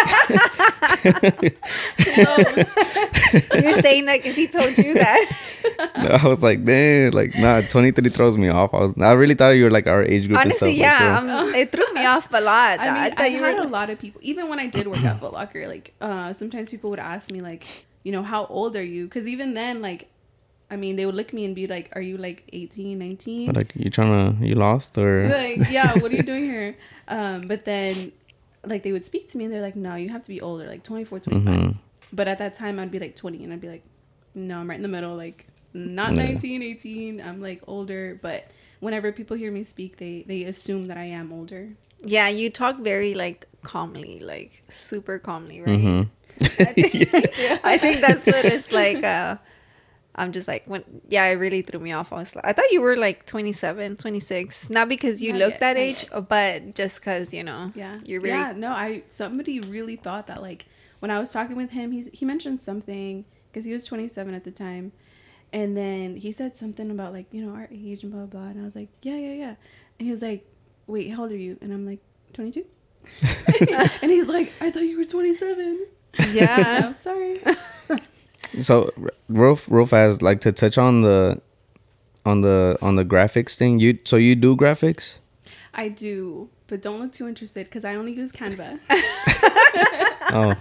You're 3.55 3.81
saying 3.81 4.07
that 4.07 4.19
because 4.23 4.35
he 4.35 4.49
told 4.49 4.77
you 4.77 4.95
that. 4.95 5.37
No, 5.99 6.09
I 6.23 6.27
was 6.27 6.43
like, 6.43 6.59
man, 6.59 7.13
like 7.13 7.37
nah, 7.37 7.61
twenty 7.61 7.93
three 7.93 8.11
throws 8.11 8.37
me 8.37 8.49
off. 8.49 8.75
I 8.75 8.79
was, 8.79 8.95
I 9.01 9.13
really 9.13 9.35
thought 9.35 9.51
you 9.51 9.65
were 9.65 9.71
like 9.71 9.87
our 9.87 10.03
age 10.03 10.27
group. 10.27 10.39
and 10.39 10.51
Honestly, 10.51 10.77
stuff, 10.77 11.01
yeah, 11.01 11.21
like, 11.21 11.31
um, 11.31 11.55
it 11.55 11.71
threw 11.71 11.87
me 11.93 12.05
off 12.05 12.29
a 12.33 12.41
lot. 12.41 12.81
I 12.81 12.87
mean, 12.87 13.03
I, 13.03 13.11
thought 13.11 13.31
you 13.31 13.39
had 13.39 13.59
were. 13.59 13.67
a 13.67 13.69
lot 13.69 13.89
of 13.91 14.01
people. 14.01 14.21
Even 14.25 14.49
when 14.49 14.59
I 14.59 14.67
did 14.67 14.89
work 14.89 15.05
at 15.05 15.21
Foot 15.21 15.33
Locker, 15.33 15.69
like 15.69 15.95
uh, 16.01 16.33
sometimes 16.33 16.71
people 16.71 16.91
would 16.91 16.99
ask 16.99 17.31
me, 17.31 17.41
like, 17.41 17.87
you 18.03 18.11
know, 18.11 18.25
how 18.25 18.47
old 18.47 18.75
are 18.75 18.83
you? 18.83 19.05
Because 19.05 19.29
even 19.29 19.55
then, 19.55 19.81
like, 19.81 20.09
I 20.71 20.77
mean, 20.77 20.97
they 20.97 21.07
would 21.07 21.15
look 21.15 21.29
at 21.29 21.35
me 21.35 21.45
and 21.45 21.55
be 21.55 21.67
like, 21.67 21.91
"Are 21.95 22.01
you 22.03 22.17
like 22.19 22.43
18, 22.53 22.99
19? 22.99 23.47
But, 23.47 23.57
like 23.57 23.73
you 23.77 23.89
trying 23.91 24.39
to 24.39 24.45
you 24.47 24.55
lost 24.57 24.99
or 24.99 25.29
like, 25.29 25.71
yeah, 25.71 25.95
what 25.99 26.11
are 26.11 26.17
you 26.17 26.23
doing 26.33 26.45
here? 26.45 26.77
Um, 27.09 27.43
but 27.47 27.65
then, 27.65 28.11
like, 28.65 28.83
they 28.83 28.91
would 28.93 29.07
speak 29.07 29.31
to 29.31 29.39
me 29.39 29.45
and 29.45 29.53
they're 29.53 29.63
like, 29.63 29.77
"No, 29.77 29.95
you 29.95 30.09
have 30.11 30.23
to 30.25 30.29
be 30.29 30.41
older, 30.41 30.67
like 30.67 30.83
24, 30.83 31.21
25." 31.21 31.55
Mhm. 31.55 31.77
But 32.13 32.27
at 32.29 32.39
that 32.39 32.55
time, 32.57 32.79
I'd 32.81 32.91
be 32.91 32.99
like 32.99 33.15
20, 33.15 33.45
and 33.45 33.53
I'd 33.53 33.61
be 33.61 33.69
like, 33.69 33.85
"No, 34.35 34.59
I'm 34.59 34.69
right 34.69 34.77
in 34.77 34.83
the 34.83 34.89
middle, 34.89 35.15
like 35.15 35.47
not 35.73 36.15
Yeah. 36.15 36.25
19, 36.25 36.63
18. 36.63 37.21
I'm 37.21 37.41
like 37.41 37.63
older." 37.69 38.19
But 38.21 38.51
whenever 38.81 39.13
people 39.13 39.37
hear 39.37 39.53
me 39.53 39.63
speak, 39.63 39.99
they 39.99 40.25
they 40.27 40.43
assume 40.45 40.87
that 40.87 40.97
I 40.97 41.05
am 41.05 41.33
older. 41.33 41.77
yeah, 42.05 42.29
you 42.29 42.51
talk 42.51 42.79
very 42.81 43.15
like 43.15 43.47
calmly, 43.63 44.19
like 44.21 44.63
super 44.69 45.19
calmly, 45.21 45.61
right? 45.61 45.79
Mhm. 45.81 46.09
I, 46.61 46.73
think, 46.75 47.65
I 47.65 47.79
think 47.79 48.01
that's 48.01 48.27
what 48.27 48.45
it's 48.45 48.71
like. 48.73 49.03
Uh, 49.03 49.37
I'm 50.17 50.33
just 50.33 50.49
like 50.49 50.65
when 50.67 50.83
yeah, 51.09 51.27
it 51.27 51.35
really 51.35 51.63
threw 51.63 51.79
me 51.79 51.93
off. 51.93 52.13
I 52.13 52.17
was 52.17 52.35
like, 52.35 52.45
I 52.47 52.53
thought 52.53 52.71
you 52.71 52.81
were 52.81 52.97
like 52.97 53.27
27, 53.27 53.97
26, 53.97 54.71
not 54.71 54.89
because 54.89 55.23
you 55.23 55.33
Not 55.33 55.39
look 55.39 55.51
yet, 55.53 55.61
that 55.61 55.77
age, 55.77 56.07
but 56.29 56.75
just 56.75 57.01
because 57.01 57.35
you 57.35 57.45
know, 57.45 57.73
Yeah. 57.75 58.01
you're 58.07 58.21
very 58.21 58.33
Yeah, 58.35 58.53
no, 58.57 58.71
I 58.71 59.03
somebody 59.09 59.61
really 59.61 59.97
thought 59.97 60.27
that 60.29 60.41
like 60.43 60.67
when 61.01 61.11
I 61.11 61.19
was 61.19 61.31
talking 61.31 61.57
with 61.57 61.71
him, 61.73 61.93
he's 61.93 62.09
he 62.13 62.25
mentioned 62.25 62.61
something 62.61 63.25
because 63.53 63.65
he 63.67 63.73
was 63.73 63.85
27 63.85 64.35
at 64.35 64.45
the 64.45 64.51
time. 64.51 64.93
And 65.53 65.77
then 65.77 66.17
he 66.17 66.33
said 66.33 66.57
something 66.57 66.91
about 66.91 67.13
like, 67.13 67.27
you 67.33 67.45
know, 67.45 67.55
our 67.55 67.69
age 67.71 68.03
and 68.03 68.11
blah 68.13 68.25
blah 68.27 68.41
blah. 68.41 68.49
And 68.51 68.61
I 68.61 68.65
was 68.65 68.75
like, 68.75 68.89
Yeah, 69.03 69.17
yeah, 69.17 69.33
yeah. 69.35 69.55
And 69.99 70.07
he 70.07 70.11
was 70.11 70.23
like, 70.23 70.45
Wait, 70.87 71.11
how 71.11 71.23
old 71.23 71.33
are 71.33 71.37
you? 71.37 71.59
And 71.61 71.73
I'm 71.73 71.85
like, 71.87 72.01
22. 72.33 72.65
and 74.03 74.11
he's 74.11 74.27
like, 74.29 74.53
I 74.61 74.71
thought 74.71 74.83
you 74.83 74.97
were 74.99 75.05
27. 75.05 75.87
yeah. 76.33 76.87
I'm 76.89 76.99
sorry. 76.99 77.41
So 78.61 78.91
r- 79.03 79.11
real 79.29 79.59
real 79.69 79.87
fast, 79.87 80.23
like 80.23 80.41
to 80.43 80.53
touch 80.53 80.79
on 80.79 81.03
the 81.03 81.41
on 82.25 82.41
the 82.41 82.79
on 82.83 82.97
the 82.97 83.05
graphics 83.05 83.55
thing. 83.55 83.79
You 83.79 83.99
so 84.05 84.17
you 84.17 84.35
do 84.35 84.57
graphics? 84.57 85.19
I 85.75 85.89
do, 85.89 86.49
but 86.67 86.81
don't 86.83 87.01
look 87.01 87.13
too 87.13 87.29
interested 87.29 87.67
because 87.67 87.85
I 87.85 87.95
only 87.95 88.13
use 88.13 88.33
Canva. 88.33 88.81
Oh, 90.29 90.55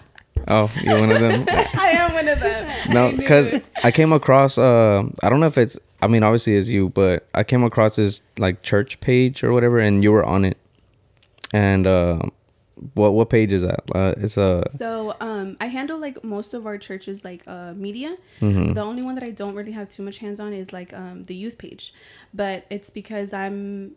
oh, 0.47 0.71
you're 0.83 0.99
one 0.99 1.11
of 1.11 1.19
them. 1.19 1.43
I 1.49 1.89
am 1.95 2.13
one 2.13 2.27
of 2.27 2.39
them. 2.39 2.89
No, 2.91 3.11
because 3.17 3.47
it. 3.49 3.65
I 3.83 3.89
came 3.89 4.13
across. 4.13 4.59
Uh, 4.59 5.03
I 5.23 5.29
don't 5.29 5.39
know 5.39 5.47
if 5.47 5.57
it's. 5.57 5.75
I 6.03 6.07
mean, 6.07 6.21
obviously 6.21 6.55
it's 6.55 6.69
you, 6.69 6.89
but 6.89 7.27
I 7.33 7.43
came 7.43 7.63
across 7.63 7.95
this 7.95 8.21
like 8.37 8.61
church 8.61 8.99
page 8.99 9.43
or 9.43 9.53
whatever, 9.53 9.79
and 9.79 10.03
you 10.03 10.11
were 10.11 10.23
on 10.23 10.45
it. 10.45 10.57
And 11.51 11.87
uh, 11.87 12.19
what 12.93 13.13
what 13.13 13.29
page 13.29 13.53
is 13.53 13.61
that? 13.61 13.83
Uh, 13.93 14.13
it's 14.17 14.37
a. 14.37 14.63
So 14.69 15.15
um, 15.21 15.55
I 15.59 15.67
handle 15.67 15.97
like 15.97 16.23
most 16.23 16.53
of 16.53 16.65
our 16.65 16.77
churches 16.77 17.23
like 17.23 17.43
uh, 17.47 17.73
media. 17.73 18.17
Mhm. 18.41 18.73
The 18.75 18.81
only 18.81 19.01
one 19.01 19.15
that 19.15 19.23
I 19.23 19.31
don't 19.31 19.55
really 19.55 19.71
have 19.71 19.89
too 19.89 20.03
much 20.03 20.17
hands 20.17 20.39
on 20.39 20.53
is 20.53 20.73
like 20.73 20.93
um, 20.93 21.23
the 21.23 21.35
youth 21.35 21.57
page, 21.57 21.93
but 22.33 22.65
it's 22.69 22.89
because 22.89 23.33
I'm 23.33 23.95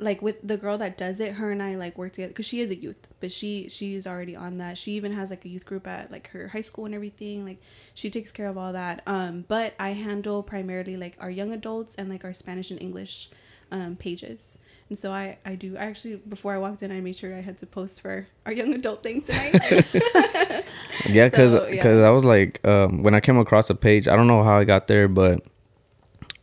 like 0.00 0.20
with 0.20 0.36
the 0.42 0.56
girl 0.56 0.76
that 0.78 0.98
does 0.98 1.20
it. 1.20 1.34
Her 1.34 1.50
and 1.52 1.62
I 1.62 1.76
like 1.76 1.96
work 1.96 2.12
together 2.12 2.28
because 2.30 2.46
she 2.46 2.60
is 2.60 2.70
a 2.70 2.76
youth, 2.76 3.08
but 3.20 3.30
she 3.32 3.68
she's 3.68 4.06
already 4.06 4.36
on 4.36 4.58
that. 4.58 4.76
She 4.78 4.92
even 4.92 5.12
has 5.12 5.30
like 5.30 5.44
a 5.44 5.48
youth 5.48 5.64
group 5.66 5.86
at 5.86 6.10
like 6.10 6.28
her 6.30 6.48
high 6.48 6.60
school 6.60 6.84
and 6.86 6.94
everything. 6.94 7.44
Like 7.44 7.58
she 7.94 8.10
takes 8.10 8.32
care 8.32 8.46
of 8.48 8.58
all 8.58 8.72
that. 8.72 9.02
Um, 9.06 9.44
but 9.48 9.74
I 9.78 9.90
handle 9.90 10.42
primarily 10.42 10.96
like 10.96 11.16
our 11.20 11.30
young 11.30 11.52
adults 11.52 11.94
and 11.94 12.08
like 12.08 12.24
our 12.24 12.32
Spanish 12.32 12.70
and 12.70 12.80
English 12.80 13.30
um, 13.70 13.96
pages. 13.96 14.58
And 14.90 14.98
so 14.98 15.10
I, 15.12 15.38
I 15.44 15.54
do 15.54 15.76
I 15.76 15.84
actually 15.84 16.16
before 16.16 16.54
I 16.54 16.58
walked 16.58 16.82
in 16.82 16.92
I 16.92 17.00
made 17.00 17.16
sure 17.16 17.34
I 17.34 17.40
had 17.40 17.58
to 17.58 17.66
post 17.66 18.00
for 18.00 18.26
our 18.44 18.52
young 18.52 18.74
adult 18.74 19.02
thing 19.02 19.22
tonight. 19.22 19.54
Yeah, 21.08 21.28
because 21.28 21.52
So, 21.52 21.66
yeah. 21.66 21.86
I 22.06 22.10
was 22.10 22.24
like, 22.24 22.66
um, 22.66 23.02
when 23.02 23.14
I 23.14 23.20
came 23.20 23.38
across 23.38 23.68
the 23.68 23.74
page, 23.74 24.08
I 24.08 24.16
don't 24.16 24.26
know 24.26 24.42
how 24.42 24.56
I 24.56 24.64
got 24.64 24.86
there, 24.86 25.08
but 25.08 25.42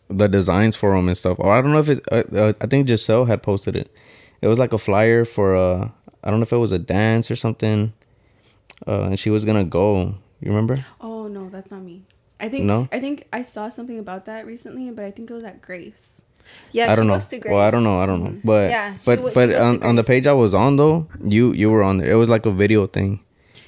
the 0.10 0.28
designs 0.28 0.76
for 0.76 0.96
them 0.96 1.08
and 1.08 1.18
stuff. 1.18 1.40
Or 1.40 1.54
I 1.54 1.62
don't 1.62 1.72
know 1.72 1.80
if 1.80 1.90
it's. 1.90 2.02
Uh, 2.12 2.24
uh, 2.36 2.54
I 2.62 2.68
think 2.68 2.88
Giselle 2.88 3.26
had 3.26 3.42
posted 3.42 3.76
it. 3.76 3.94
It 4.42 4.48
was 4.48 4.60
like 4.60 4.74
a 4.74 4.78
flyer 4.78 5.24
for 5.26 5.56
uh 5.56 5.90
I 6.24 6.30
don't 6.30 6.40
know 6.40 6.44
if 6.44 6.52
it 6.52 6.58
was 6.58 6.72
a 6.72 6.80
dance 6.80 7.32
or 7.32 7.36
something. 7.36 7.94
Uh, 8.88 9.04
and 9.04 9.20
she 9.20 9.30
was 9.30 9.46
gonna 9.46 9.64
go. 9.64 10.16
You 10.40 10.50
remember? 10.50 10.86
Oh 11.00 11.28
no, 11.28 11.50
that's 11.50 11.72
not 11.72 11.82
me. 11.82 12.04
I 12.40 12.50
think 12.50 12.66
No? 12.66 12.88
I 12.92 13.00
think 13.00 13.28
I 13.32 13.44
saw 13.44 13.70
something 13.70 14.00
about 14.00 14.26
that 14.26 14.46
recently, 14.48 14.90
but 14.92 15.06
I 15.06 15.12
think 15.12 15.30
it 15.30 15.34
was 15.34 15.44
at 15.44 15.62
Grace. 15.62 16.24
Yeah, 16.72 16.92
I 16.92 16.96
don't 16.96 17.08
know. 17.08 17.14
goes 17.14 17.28
to 17.30 17.40
Grace. 17.40 17.52
Well, 17.52 17.62
I 17.62 17.72
don't 17.72 17.84
know. 17.84 18.00
I 18.00 18.06
don't 18.06 18.24
know. 18.24 18.40
But 18.44 18.70
Yeah, 18.70 18.98
but 19.06 19.34
but 19.34 19.54
on, 19.56 19.82
on 19.84 19.96
the 19.96 20.04
page 20.04 20.28
I 20.28 20.34
was 20.34 20.54
on 20.54 20.76
though, 20.78 21.08
you 21.24 21.54
you 21.54 21.70
were 21.70 21.84
on 21.84 21.98
there. 21.98 22.12
It 22.12 22.16
was 22.16 22.30
like 22.30 22.46
a 22.46 22.52
video 22.52 22.88
thing. 22.88 23.20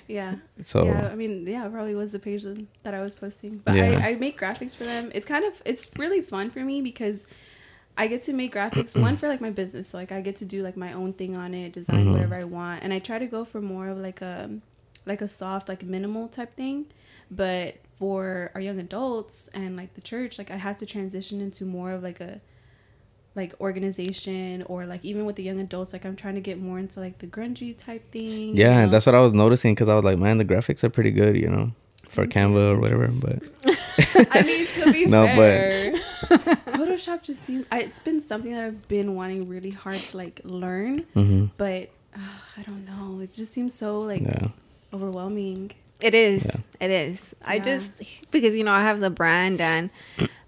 Yeah. 0.08 0.36
So 0.62 0.86
yeah, 0.86 1.10
I 1.12 1.16
mean, 1.16 1.46
yeah, 1.48 1.68
probably 1.70 1.96
was 1.96 2.12
the 2.12 2.20
page 2.20 2.44
that 2.84 2.94
I 2.94 3.02
was 3.02 3.16
posting. 3.16 3.62
But 3.66 3.76
Yeah. 3.76 4.00
I, 4.04 4.10
I 4.10 4.16
make 4.16 4.40
graphics 4.40 4.76
for 4.76 4.84
them. 4.84 5.12
It's 5.16 5.26
kind 5.26 5.46
of 5.46 5.62
it's 5.66 5.88
really 5.98 6.22
fun 6.22 6.50
for 6.52 6.60
me 6.60 6.82
because 6.82 7.26
I 7.98 8.08
get 8.08 8.24
to 8.24 8.34
make 8.34 8.54
graphics 8.54 9.00
one 9.08 9.18
for 9.18 9.28
like 9.28 9.42
my 9.42 9.50
business. 9.50 9.90
So 9.90 9.98
like 9.98 10.12
I 10.12 10.22
get 10.22 10.36
to 10.38 10.46
do 10.46 10.62
like 10.64 10.76
my 10.78 10.94
own 10.94 11.14
thing 11.14 11.36
on 11.36 11.54
it, 11.54 11.74
design 11.74 12.06
Mhm. 12.08 12.12
whatever 12.14 12.36
I 12.36 12.44
want, 12.44 12.84
and 12.84 12.94
I 12.94 13.00
try 13.00 13.18
to 13.20 13.28
go 13.28 13.46
for 13.46 13.62
more 13.62 13.88
of 13.88 13.98
like 13.98 14.22
a 14.22 14.50
like 15.06 15.22
a 15.22 15.28
soft 15.28 15.68
like 15.70 15.84
minimal 15.84 16.28
type 16.28 16.54
thing. 16.54 16.86
But 17.32 17.78
for 17.98 18.52
our 18.54 18.62
young 18.62 18.80
adults 18.80 19.48
and 19.54 19.76
like 19.78 19.94
the 19.96 20.02
church, 20.02 20.38
like 20.38 20.52
I 20.52 20.58
have 20.58 20.78
to 20.78 20.86
transition 20.86 21.40
into 21.42 21.66
more 21.66 21.92
of 21.92 22.04
like 22.04 22.20
a 22.20 22.42
like 23.36 23.54
organization 23.60 24.64
or 24.68 24.86
like 24.86 25.04
even 25.04 25.26
with 25.26 25.36
the 25.36 25.44
young 25.44 25.60
adults 25.60 25.92
like 25.94 26.06
i'm 26.06 26.16
trying 26.16 26.36
to 26.36 26.42
get 26.42 26.60
more 26.60 26.78
into 26.78 27.00
like 27.00 27.18
the 27.20 27.26
grungy 27.28 27.76
type 27.78 28.12
thing 28.12 28.30
you 28.30 28.54
yeah, 28.54 28.86
know? 28.86 28.92
that's 28.92 29.06
what 29.06 29.16
I 29.16 29.20
was 29.20 29.34
noticing 29.34 29.74
because 29.74 29.90
I 29.90 29.96
was 29.96 30.04
like, 30.06 30.20
man, 30.20 30.38
the 30.38 30.46
graphics 30.46 30.84
are 30.84 30.90
pretty 30.90 31.12
good, 31.12 31.36
you 31.36 31.50
know, 31.50 31.72
for 32.10 32.28
Canva 32.28 32.74
or 32.76 32.80
whatever. 32.80 33.08
But 33.08 33.42
I 34.32 34.44
mean, 34.44 34.68
to 34.68 34.92
be 34.92 35.06
No, 35.18 35.26
but- 35.26 35.36
fair, 35.36 35.94
Photoshop 36.78 37.24
just 37.24 37.46
seems. 37.46 37.66
I, 37.72 37.80
it's 37.82 38.00
been 38.00 38.22
something 38.22 38.54
that 38.54 38.64
I've 38.64 38.88
been 38.88 39.16
wanting 39.16 39.50
really 39.50 39.72
hard 39.72 39.96
to 39.98 40.18
like 40.18 40.42
learn, 40.44 41.00
hmm 41.14 41.46
but 41.58 41.90
uh, 42.16 42.38
I 42.58 42.62
don't 42.64 42.86
know. 42.86 43.20
It 43.22 43.32
just 43.36 43.52
seems 43.52 43.74
so 43.74 44.02
like 44.02 44.22
yeah, 44.22 44.48
overwhelming. 44.94 45.72
It 46.04 46.14
is. 46.14 46.46
Yeah. 46.46 46.60
It 46.82 46.92
is. 46.92 47.34
I 47.46 47.60
just 47.60 47.92
because 48.30 48.56
you 48.56 48.64
know 48.66 48.74
I 48.74 48.82
have 48.82 49.00
the 49.00 49.10
brand 49.10 49.62
and 49.62 49.90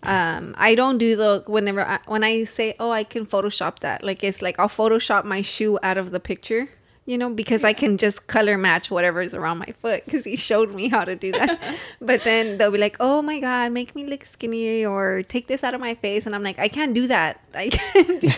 um 0.04 0.54
I 0.58 0.76
don't 0.76 0.98
do 0.98 1.16
the 1.16 1.44
whenever 1.48 1.82
I, 1.86 2.00
when 2.08 2.26
I 2.26 2.44
say 2.44 2.76
oh 2.78 2.92
I 2.92 3.06
can 3.06 3.26
Photoshop 3.26 3.80
that 3.80 4.04
like 4.04 4.22
it's 4.22 4.42
like 4.42 4.60
I'll 4.60 4.68
Photoshop 4.68 5.24
my 5.24 5.42
shoe 5.42 5.80
out 5.82 5.98
of 5.98 6.12
the 6.12 6.20
picture. 6.20 6.68
You 7.08 7.20
know, 7.20 7.30
because 7.30 7.64
I 7.64 7.74
can 7.74 7.98
just 7.98 8.26
color 8.26 8.58
match 8.58 8.90
whatever's 8.90 9.36
around 9.36 9.60
my 9.60 9.72
foot 9.80 10.04
because 10.06 10.24
he 10.24 10.36
showed 10.36 10.74
me 10.74 10.88
how 10.88 11.06
to 11.06 11.16
do 11.16 11.32
that. 11.34 11.62
but 12.02 12.24
then 12.24 12.58
they'll 12.58 12.72
be 12.72 12.80
like, 12.80 12.98
"Oh 13.00 13.22
my 13.22 13.40
god, 13.40 13.74
make 13.74 13.94
me 13.96 14.06
look 14.08 14.26
skinny 14.26 14.84
or 14.84 15.22
take 15.22 15.46
this 15.46 15.64
out 15.64 15.76
of 15.76 15.82
my 15.82 15.94
face," 15.94 16.26
and 16.26 16.34
I'm 16.34 16.42
like, 16.42 16.58
"I 16.58 16.68
can't 16.68 16.96
do 16.96 17.06
that. 17.06 17.40
I 17.54 17.70
can't. 17.70 18.20
Do, 18.22 18.30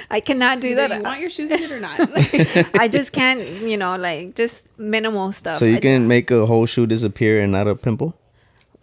I 0.10 0.20
cannot 0.20 0.60
do 0.60 0.68
Either 0.68 0.88
that. 0.88 0.96
you 0.96 1.02
want 1.02 1.20
your 1.20 1.28
shoes 1.28 1.50
in 1.50 1.62
it 1.64 1.70
or 1.70 1.80
not. 1.80 2.00
I 2.80 2.88
just 2.88 3.12
can't. 3.12 3.40
You 3.60 3.76
know, 3.76 3.94
like 3.96 4.34
just 4.34 4.70
minimal 4.78 5.30
stuff. 5.32 5.58
so 5.58 5.66
you 5.66 5.76
I- 5.76 5.80
can 5.80 6.08
make 6.08 6.30
a 6.30 6.46
whole 6.46 6.64
shoe 6.64 6.86
disappear 6.86 7.42
and 7.42 7.52
not 7.52 7.68
a 7.68 7.74
pimple. 7.74 8.16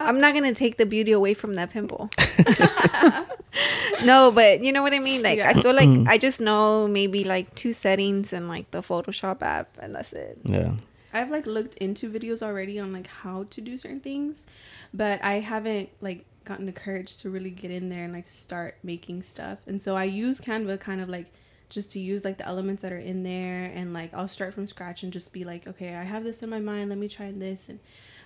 I'm 0.06 0.18
not 0.20 0.34
gonna 0.34 0.54
take 0.54 0.76
the 0.76 0.86
beauty 0.86 1.12
away 1.12 1.34
from 1.34 1.54
that 1.54 1.70
pimple. 1.70 2.10
no, 4.04 4.30
but 4.30 4.62
you 4.62 4.72
know 4.72 4.82
what 4.82 4.94
I 4.94 4.98
mean. 4.98 5.22
Like 5.22 5.40
I 5.40 5.54
feel 5.54 5.74
like 5.74 5.88
mm-hmm. 5.88 6.08
I 6.08 6.18
just 6.18 6.40
know 6.40 6.88
maybe 6.88 7.24
like 7.24 7.54
two 7.54 7.72
settings 7.72 8.32
in 8.32 8.48
like 8.48 8.70
the 8.70 8.80
Photoshop 8.80 9.42
app, 9.42 9.76
and 9.80 9.94
that's 9.94 10.12
it. 10.12 10.38
Yeah, 10.44 10.72
I've 11.12 11.30
like 11.30 11.46
looked 11.46 11.76
into 11.76 12.10
videos 12.10 12.42
already 12.42 12.78
on 12.78 12.92
like 12.92 13.06
how 13.06 13.44
to 13.50 13.60
do 13.60 13.76
certain 13.78 14.00
things, 14.00 14.46
but 14.92 15.22
I 15.22 15.40
haven't 15.40 15.90
like 16.00 16.24
gotten 16.44 16.66
the 16.66 16.72
courage 16.72 17.16
to 17.18 17.30
really 17.30 17.50
get 17.50 17.70
in 17.70 17.88
there 17.88 18.04
and 18.04 18.12
like 18.12 18.28
start 18.28 18.76
making 18.82 19.22
stuff. 19.22 19.58
And 19.66 19.80
so 19.80 19.96
I 19.96 20.04
use 20.04 20.40
Canva 20.40 20.80
kind 20.80 21.00
of 21.00 21.08
like 21.08 21.32
just 21.68 21.90
to 21.92 22.00
use 22.00 22.24
like 22.24 22.36
the 22.36 22.46
elements 22.46 22.82
that 22.82 22.92
are 22.92 22.98
in 22.98 23.22
there 23.22 23.64
and 23.74 23.94
like 23.94 24.12
I'll 24.12 24.28
start 24.28 24.54
from 24.54 24.66
scratch 24.66 25.02
and 25.02 25.12
just 25.12 25.32
be 25.32 25.44
like, 25.44 25.66
okay, 25.66 25.94
I 25.94 26.02
have 26.02 26.24
this 26.24 26.42
in 26.42 26.50
my 26.50 26.60
mind, 26.60 26.90
let 26.90 26.98
me 26.98 27.08
try 27.08 27.30
this 27.30 27.68
and 27.68 27.80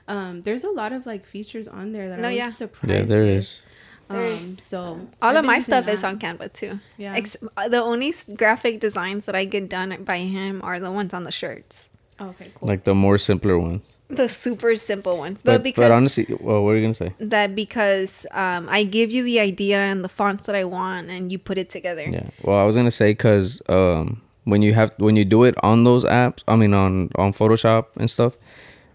um 0.08 0.42
there's 0.42 0.64
a 0.64 0.70
lot 0.70 0.92
of 0.92 1.06
like 1.06 1.26
features 1.26 1.66
on 1.68 1.92
there 1.92 2.08
that 2.10 2.18
No, 2.20 2.28
I 2.28 2.32
was 2.32 2.38
yeah. 2.38 2.50
surprised. 2.50 2.90
yeah, 2.92 3.02
there 3.02 3.24
with. 3.24 3.36
is. 3.36 3.62
There's- 4.08 4.42
Um 4.44 4.58
so 4.58 4.78
All 5.20 5.30
I've 5.30 5.36
of 5.36 5.44
my 5.44 5.58
stuff 5.58 5.88
is 5.88 6.04
on 6.04 6.18
Canva 6.18 6.52
too. 6.52 6.78
Yeah. 6.96 7.14
Ex- 7.16 7.36
the 7.68 7.82
only 7.82 8.10
s- 8.10 8.24
graphic 8.36 8.78
designs 8.80 9.26
that 9.26 9.34
I 9.34 9.44
get 9.44 9.68
done 9.68 9.90
by 10.04 10.18
him 10.18 10.60
are 10.62 10.78
the 10.78 10.92
ones 10.92 11.12
on 11.12 11.24
the 11.24 11.32
shirts. 11.32 11.88
Oh, 12.20 12.28
okay, 12.28 12.50
cool. 12.54 12.68
Like 12.68 12.84
the 12.84 12.94
more 12.94 13.18
simpler 13.18 13.58
ones. 13.58 13.82
The 14.08 14.28
super 14.28 14.76
simple 14.76 15.18
ones, 15.18 15.42
but, 15.42 15.54
But 15.58 15.62
because 15.64 15.82
but 15.82 15.90
honestly, 15.90 16.24
well, 16.40 16.62
what 16.64 16.70
are 16.70 16.76
you 16.76 16.82
gonna 16.86 16.94
say? 16.94 17.12
that 17.18 17.56
because 17.56 18.24
um, 18.30 18.68
I 18.70 18.84
give 18.84 19.10
you 19.12 19.22
the 19.24 19.40
idea 19.40 19.78
and 19.78 20.04
the 20.04 20.08
fonts 20.08 20.46
that 20.46 20.54
I 20.54 20.64
want, 20.64 21.10
and 21.10 21.32
you 21.32 21.38
put 21.38 21.58
it 21.58 21.68
together. 21.68 22.06
Yeah. 22.08 22.30
Well, 22.44 22.56
I 22.56 22.64
was 22.64 22.76
gonna 22.76 22.92
say 23.02 23.10
because 23.10 23.60
um, 23.68 24.22
when 24.44 24.62
you 24.62 24.72
have 24.74 24.92
when 24.98 25.16
you 25.16 25.24
do 25.26 25.42
it 25.42 25.56
on 25.64 25.82
those 25.82 26.04
apps, 26.06 26.40
I 26.46 26.54
mean 26.54 26.72
on 26.72 27.10
on 27.16 27.32
Photoshop 27.34 27.86
and 27.96 28.08
stuff, 28.08 28.38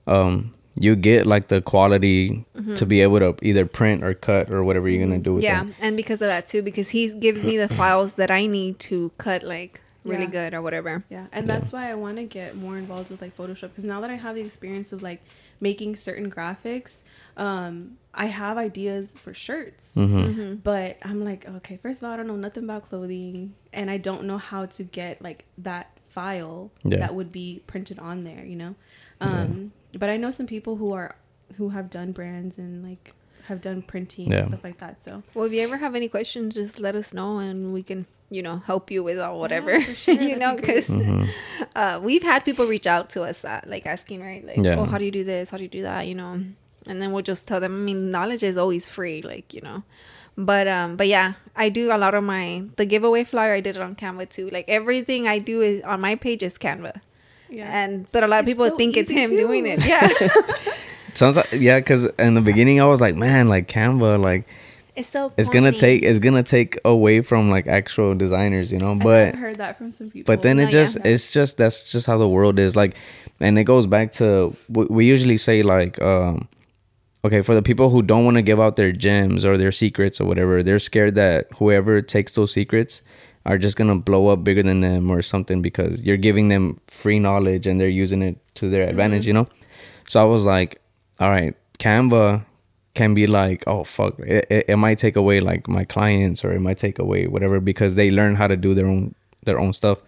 um, 0.07 0.53
you 0.75 0.95
get 0.95 1.27
like 1.27 1.47
the 1.49 1.61
quality 1.61 2.45
to 2.75 2.85
be 2.85 3.01
able 3.01 3.19
to 3.19 3.35
either 3.41 3.65
print 3.65 4.03
or 4.03 4.13
cut 4.13 4.49
or 4.49 4.63
whatever 4.63 4.87
you're 4.89 5.03
gonna 5.05 5.19
do 5.19 5.33
with 5.33 5.43
Yeah, 5.43 5.59
them. 5.63 5.75
and 5.81 5.97
because 5.97 6.21
of 6.21 6.27
that 6.29 6.47
too, 6.47 6.61
because 6.61 6.89
he 6.89 7.13
gives 7.13 7.43
me 7.43 7.57
the 7.57 7.67
files 7.81 8.15
that 8.15 8.31
I 8.31 8.45
need 8.45 8.79
to 8.79 9.11
cut 9.17 9.43
like 9.43 9.81
really 10.05 10.23
Yeah. 10.23 10.29
good 10.31 10.53
or 10.53 10.61
whatever. 10.61 11.03
Yeah, 11.09 11.27
and 11.31 11.47
that's 11.47 11.71
why 11.71 11.91
I 11.91 11.95
want 11.95 12.17
to 12.17 12.23
get 12.23 12.55
more 12.55 12.77
involved 12.77 13.09
with 13.11 13.21
like 13.21 13.35
Photoshop 13.37 13.69
because 13.69 13.83
now 13.83 13.99
that 14.01 14.09
I 14.09 14.15
have 14.15 14.35
the 14.35 14.41
experience 14.41 14.91
of 14.93 15.01
like 15.03 15.21
making 15.59 15.95
certain 15.95 16.31
graphics, 16.31 17.03
um, 17.37 17.97
I 18.13 18.25
have 18.27 18.57
ideas 18.57 19.13
for 19.15 19.31
shirts. 19.33 19.95
Mm-hmm. 19.95 20.55
But 20.55 20.97
I'm 21.03 21.23
like, 21.23 21.47
okay, 21.47 21.77
first 21.77 22.01
of 22.01 22.05
all, 22.07 22.13
I 22.13 22.17
don't 22.17 22.25
know 22.27 22.35
nothing 22.35 22.63
about 22.63 22.89
clothing, 22.89 23.53
and 23.71 23.91
I 23.91 23.97
don't 23.97 24.23
know 24.23 24.37
how 24.39 24.65
to 24.65 24.83
get 24.83 25.21
like 25.21 25.43
that 25.59 25.95
file 26.09 26.71
Yeah. 26.83 26.97
that 26.99 27.13
would 27.13 27.31
be 27.31 27.61
printed 27.67 27.99
on 27.99 28.23
there, 28.23 28.43
you 28.43 28.55
know. 28.55 28.75
Um, 29.21 29.71
But 29.97 30.09
I 30.09 30.17
know 30.17 30.31
some 30.31 30.47
people 30.47 30.77
who 30.77 30.93
are 30.93 31.15
who 31.57 31.69
have 31.69 31.89
done 31.89 32.11
brands 32.11 32.57
and 32.57 32.83
like 32.83 33.13
have 33.45 33.59
done 33.59 33.81
printing 33.81 34.31
Yeah. 34.31 34.39
and 34.39 34.47
stuff 34.49 34.63
like 34.63 34.77
that. 34.77 35.01
So 35.03 35.23
Well, 35.33 35.45
if 35.45 35.51
you 35.53 35.61
ever 35.61 35.77
have 35.77 35.95
any 35.95 36.07
questions, 36.07 36.55
just 36.55 36.79
let 36.79 36.95
us 36.95 37.13
know 37.13 37.39
and 37.39 37.71
we 37.71 37.83
can, 37.83 38.05
you 38.29 38.41
know, 38.41 38.57
help 38.59 38.89
you 38.91 39.03
with 39.03 39.19
all 39.19 39.39
whatever. 39.39 39.81
for 39.81 39.93
sure, 39.95 40.13
you 40.31 40.37
know, 40.37 40.55
be 40.55 40.61
great. 40.61 40.87
because 40.87 41.27
uh, 41.75 41.99
we've 42.01 42.23
had 42.23 42.45
people 42.45 42.65
reach 42.67 42.87
out 42.87 43.09
to 43.11 43.23
us, 43.23 43.43
uh, 43.43 43.59
like 43.65 43.85
asking, 43.85 44.21
right? 44.21 44.45
Like, 44.45 44.57
Yeah. 44.57 44.77
oh, 44.79 44.85
how 44.85 44.97
do 44.97 45.03
you 45.05 45.11
do 45.11 45.23
this? 45.23 45.49
How 45.49 45.57
do 45.57 45.63
you 45.63 45.69
do 45.69 45.81
that? 45.81 46.07
You 46.07 46.15
know, 46.15 46.31
and 46.87 47.01
then 47.01 47.11
we'll 47.11 47.23
just 47.23 47.47
tell 47.47 47.59
them. 47.59 47.73
I 47.81 47.83
mean, 47.83 48.11
knowledge 48.11 48.43
is 48.43 48.57
always 48.57 48.87
free, 48.87 49.21
like 49.21 49.53
you 49.53 49.61
know. 49.61 49.83
But 50.37 50.67
um, 50.67 50.95
but 50.95 51.07
yeah, 51.07 51.33
I 51.55 51.67
do 51.69 51.91
a 51.91 51.97
lot 51.97 52.13
of 52.15 52.23
my 52.23 52.63
the 52.77 52.85
giveaway 52.85 53.23
flyer. 53.25 53.53
I 53.55 53.59
did 53.59 53.75
it 53.75 53.81
on 53.81 53.95
Canva 53.95 54.29
too. 54.29 54.49
Like 54.49 54.65
everything 54.69 55.27
I 55.27 55.39
do 55.39 55.61
is 55.61 55.81
on 55.83 55.99
my 55.99 56.15
page 56.15 56.41
is 56.41 56.57
Canva. 56.57 57.01
Yeah, 57.51 57.83
And 57.83 58.11
but 58.11 58.23
a 58.23 58.27
lot 58.27 58.39
of 58.41 58.47
It's 58.47 58.57
people 58.57 58.69
so 58.69 58.77
think 58.77 58.97
it's 58.97 59.09
him 59.11 59.29
too. 59.31 59.37
doing 59.37 59.65
it. 59.67 59.85
Yeah. 59.87 60.07
Sounds 61.13 61.35
like 61.35 61.49
yeah, 61.51 61.79
because 61.79 62.05
in 62.17 62.33
the 62.35 62.41
beginning 62.41 62.79
I 62.79 62.85
was 62.85 63.01
like, 63.01 63.15
man, 63.15 63.49
like 63.49 63.67
Canva, 63.67 64.19
like 64.19 64.47
it's 64.95 65.09
so 65.09 65.31
it's 65.37 65.49
gonna 65.49 65.71
take 65.73 66.03
it's 66.03 66.19
gonna 66.19 66.43
take 66.43 66.77
away 66.85 67.21
from 67.21 67.49
like 67.49 67.67
actual 67.67 68.15
designers, 68.15 68.71
you 68.71 68.79
know. 68.79 68.95
But 68.95 69.29
I've 69.29 69.35
heard 69.35 69.57
that 69.57 69.77
from 69.77 69.91
some 69.91 70.09
people. 70.09 70.33
but 70.33 70.41
then 70.41 70.57
No, 70.57 70.63
it 70.63 70.69
just 70.69 70.95
yeah. 70.97 71.11
it's 71.11 71.31
just 71.33 71.57
that's 71.57 71.91
just 71.91 72.05
how 72.07 72.17
the 72.17 72.27
world 72.29 72.59
is 72.59 72.75
like 72.77 72.95
and 73.41 73.59
it 73.59 73.65
goes 73.65 73.85
back 73.87 74.13
to 74.13 74.55
we 74.69 74.85
we 74.85 75.05
usually 75.05 75.35
say 75.37 75.63
like 75.63 76.01
um 76.01 76.47
okay 77.25 77.41
for 77.41 77.55
the 77.55 77.61
people 77.61 77.89
who 77.89 78.01
don't 78.01 78.23
want 78.25 78.35
to 78.37 78.41
give 78.41 78.59
out 78.61 78.75
their 78.77 78.91
gems 78.93 79.43
or 79.43 79.57
their 79.57 79.71
secrets 79.71 80.21
or 80.21 80.25
whatever 80.25 80.63
they're 80.63 80.79
scared 80.79 81.15
that 81.15 81.47
whoever 81.57 82.01
takes 82.01 82.35
those 82.35 82.51
secrets 82.53 83.01
are 83.45 83.57
just 83.57 83.77
gonna 83.77 83.95
blow 83.95 84.27
up 84.27 84.43
bigger 84.43 84.63
than 84.63 84.81
them 84.81 85.09
or 85.09 85.21
something 85.21 85.61
because 85.61 86.03
you're 86.03 86.17
giving 86.17 86.47
them 86.47 86.79
free 86.87 87.19
knowledge 87.19 87.67
and 87.67 87.79
they're 87.79 87.89
using 87.89 88.21
it 88.21 88.37
to 88.55 88.69
their 88.69 88.81
mm-hmm. 88.81 88.91
advantage 88.91 89.25
you 89.27 89.33
know? 89.33 89.47
So 90.07 90.21
i 90.21 90.25
was 90.25 90.45
like 90.45 90.81
all 91.19 91.29
right 91.29 91.55
canva 91.79 92.45
can 92.93 93.13
be 93.13 93.25
like 93.25 93.63
oh 93.67 93.83
fuck 93.83 94.19
it, 94.19 94.45
it, 94.49 94.65
it 94.69 94.75
might 94.75 94.97
take 94.97 95.15
away 95.15 95.39
like 95.39 95.67
my 95.67 95.85
clients 95.85 96.43
or 96.43 96.51
it 96.51 96.59
might 96.59 96.77
take 96.77 96.99
away 96.99 97.27
whatever 97.27 97.59
because 97.59 97.95
they 97.95 98.11
learn 98.11 98.35
how 98.35 98.47
to 98.47 98.57
do 98.57 98.73
their 98.73 98.87
own 98.87 99.15
their 99.43 99.59
own 99.59 99.73
stuff. 99.73 99.99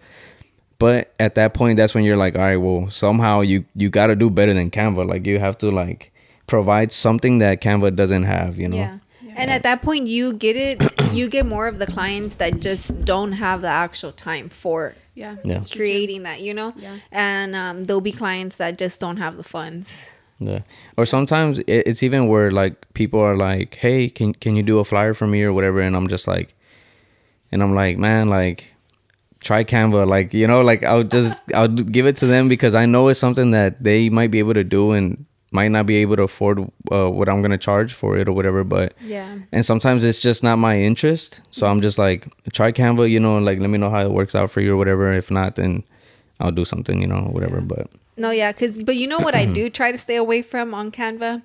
But 0.78 1.14
at 1.18 1.34
that 1.36 1.54
point 1.54 1.76
that's 1.76 1.94
when 1.94 2.04
you're 2.04 2.16
like 2.16 2.34
all 2.34 2.42
right 2.42 2.56
well 2.56 2.90
somehow 2.90 3.40
you 3.40 3.64
you 3.74 3.88
got 3.88 4.08
to 4.08 4.16
do 4.16 4.30
better 4.30 4.54
than 4.54 4.70
canva. 4.70 5.08
Like 5.08 5.26
you 5.26 5.38
have 5.38 5.56
to 5.58 5.70
like 5.70 6.12
provide 6.46 6.92
something 6.92 7.38
that 7.38 7.60
canva 7.60 7.96
doesn't 7.96 8.24
have 8.24 8.58
you 8.58 8.68
know? 8.68 8.76
Yeah. 8.76 8.98
And 9.36 9.50
at 9.50 9.62
that 9.64 9.82
point, 9.82 10.06
you 10.06 10.32
get 10.32 10.56
it. 10.56 11.12
you 11.12 11.28
get 11.36 11.46
more 11.46 11.66
of 11.68 11.78
the 11.78 11.86
clients 11.86 12.36
that 12.36 12.60
just 12.60 13.04
don't 13.04 13.32
have 13.32 13.60
the 13.62 13.68
actual 13.68 14.12
time 14.12 14.48
for 14.48 14.94
yeah, 15.14 15.36
Yeah. 15.44 15.54
that's 15.54 15.68
true, 15.68 15.84
too. 15.86 15.92
creating 15.92 16.22
that, 16.24 16.40
you 16.40 16.54
know. 16.54 16.72
Yeah. 16.76 16.96
And 17.12 17.54
um, 17.54 17.84
there'll 17.84 18.00
be 18.00 18.12
clients 18.12 18.56
that 18.56 18.78
just 18.78 19.00
don't 19.00 19.18
have 19.18 19.36
the 19.36 19.44
funds. 19.44 20.18
Yeah. 20.40 20.60
Or 20.96 21.06
sometimes 21.06 21.60
it's 21.68 22.02
even 22.02 22.26
where 22.26 22.50
like 22.50 22.92
people 22.94 23.20
are 23.20 23.36
like, 23.36 23.76
"Hey, 23.76 24.08
can 24.08 24.34
can 24.34 24.56
you 24.56 24.62
do 24.64 24.78
a 24.80 24.84
flyer 24.84 25.14
for 25.14 25.26
me 25.28 25.42
or 25.44 25.52
whatever?" 25.52 25.80
And 25.80 25.94
I'm 25.96 26.08
just 26.08 26.26
like, 26.26 26.54
and 27.52 27.62
I'm 27.62 27.74
like, 27.74 27.98
man, 27.98 28.28
like, 28.28 28.74
try 29.40 29.62
Canva, 29.62 30.08
like 30.08 30.34
you 30.34 30.48
know, 30.48 30.60
like 30.62 30.82
I'll 30.82 31.04
just 31.04 31.40
I'll 31.54 31.68
give 31.68 32.06
it 32.06 32.16
to 32.16 32.26
them 32.26 32.48
because 32.48 32.74
I 32.74 32.84
know 32.84 33.06
it's 33.08 33.20
something 33.20 33.52
that 33.52 33.82
they 33.84 34.10
might 34.10 34.32
be 34.32 34.40
able 34.40 34.54
to 34.54 34.64
do 34.64 34.90
and 34.92 35.24
might 35.54 35.68
not 35.70 35.86
be 35.86 35.96
able 36.02 36.16
to 36.16 36.24
afford 36.24 36.58
uh, 36.92 37.08
what 37.10 37.28
I'm 37.28 37.40
gonna 37.40 37.56
charge 37.58 37.94
for 37.94 38.16
it 38.18 38.28
or 38.28 38.32
whatever. 38.32 38.64
But 38.64 38.94
Yeah. 39.00 39.38
and 39.52 39.64
sometimes 39.64 40.04
it's 40.04 40.20
just 40.20 40.42
not 40.42 40.56
my 40.58 40.78
interest. 40.78 41.40
So 41.50 41.66
I'm 41.66 41.80
just 41.80 41.96
like 41.98 42.26
try 42.52 42.72
Canva, 42.72 43.08
you 43.08 43.20
know, 43.20 43.38
like 43.38 43.58
let 43.60 43.70
me 43.70 43.78
know 43.78 43.90
how 43.90 44.00
it 44.00 44.10
works 44.10 44.34
out 44.34 44.50
for 44.50 44.60
you 44.60 44.74
or 44.74 44.76
whatever. 44.76 45.12
If 45.12 45.30
not, 45.30 45.54
then 45.54 45.84
I'll 46.40 46.50
do 46.50 46.64
something, 46.64 47.00
you 47.00 47.06
know, 47.06 47.22
whatever. 47.36 47.60
But 47.60 47.88
No, 48.16 48.30
yeah, 48.30 48.52
cause 48.52 48.82
but 48.82 48.96
you 48.96 49.06
know 49.06 49.20
what 49.20 49.34
I 49.34 49.46
do 49.46 49.70
try 49.80 49.92
to 49.92 49.98
stay 49.98 50.16
away 50.16 50.42
from 50.42 50.74
on 50.74 50.90
Canva 50.90 51.42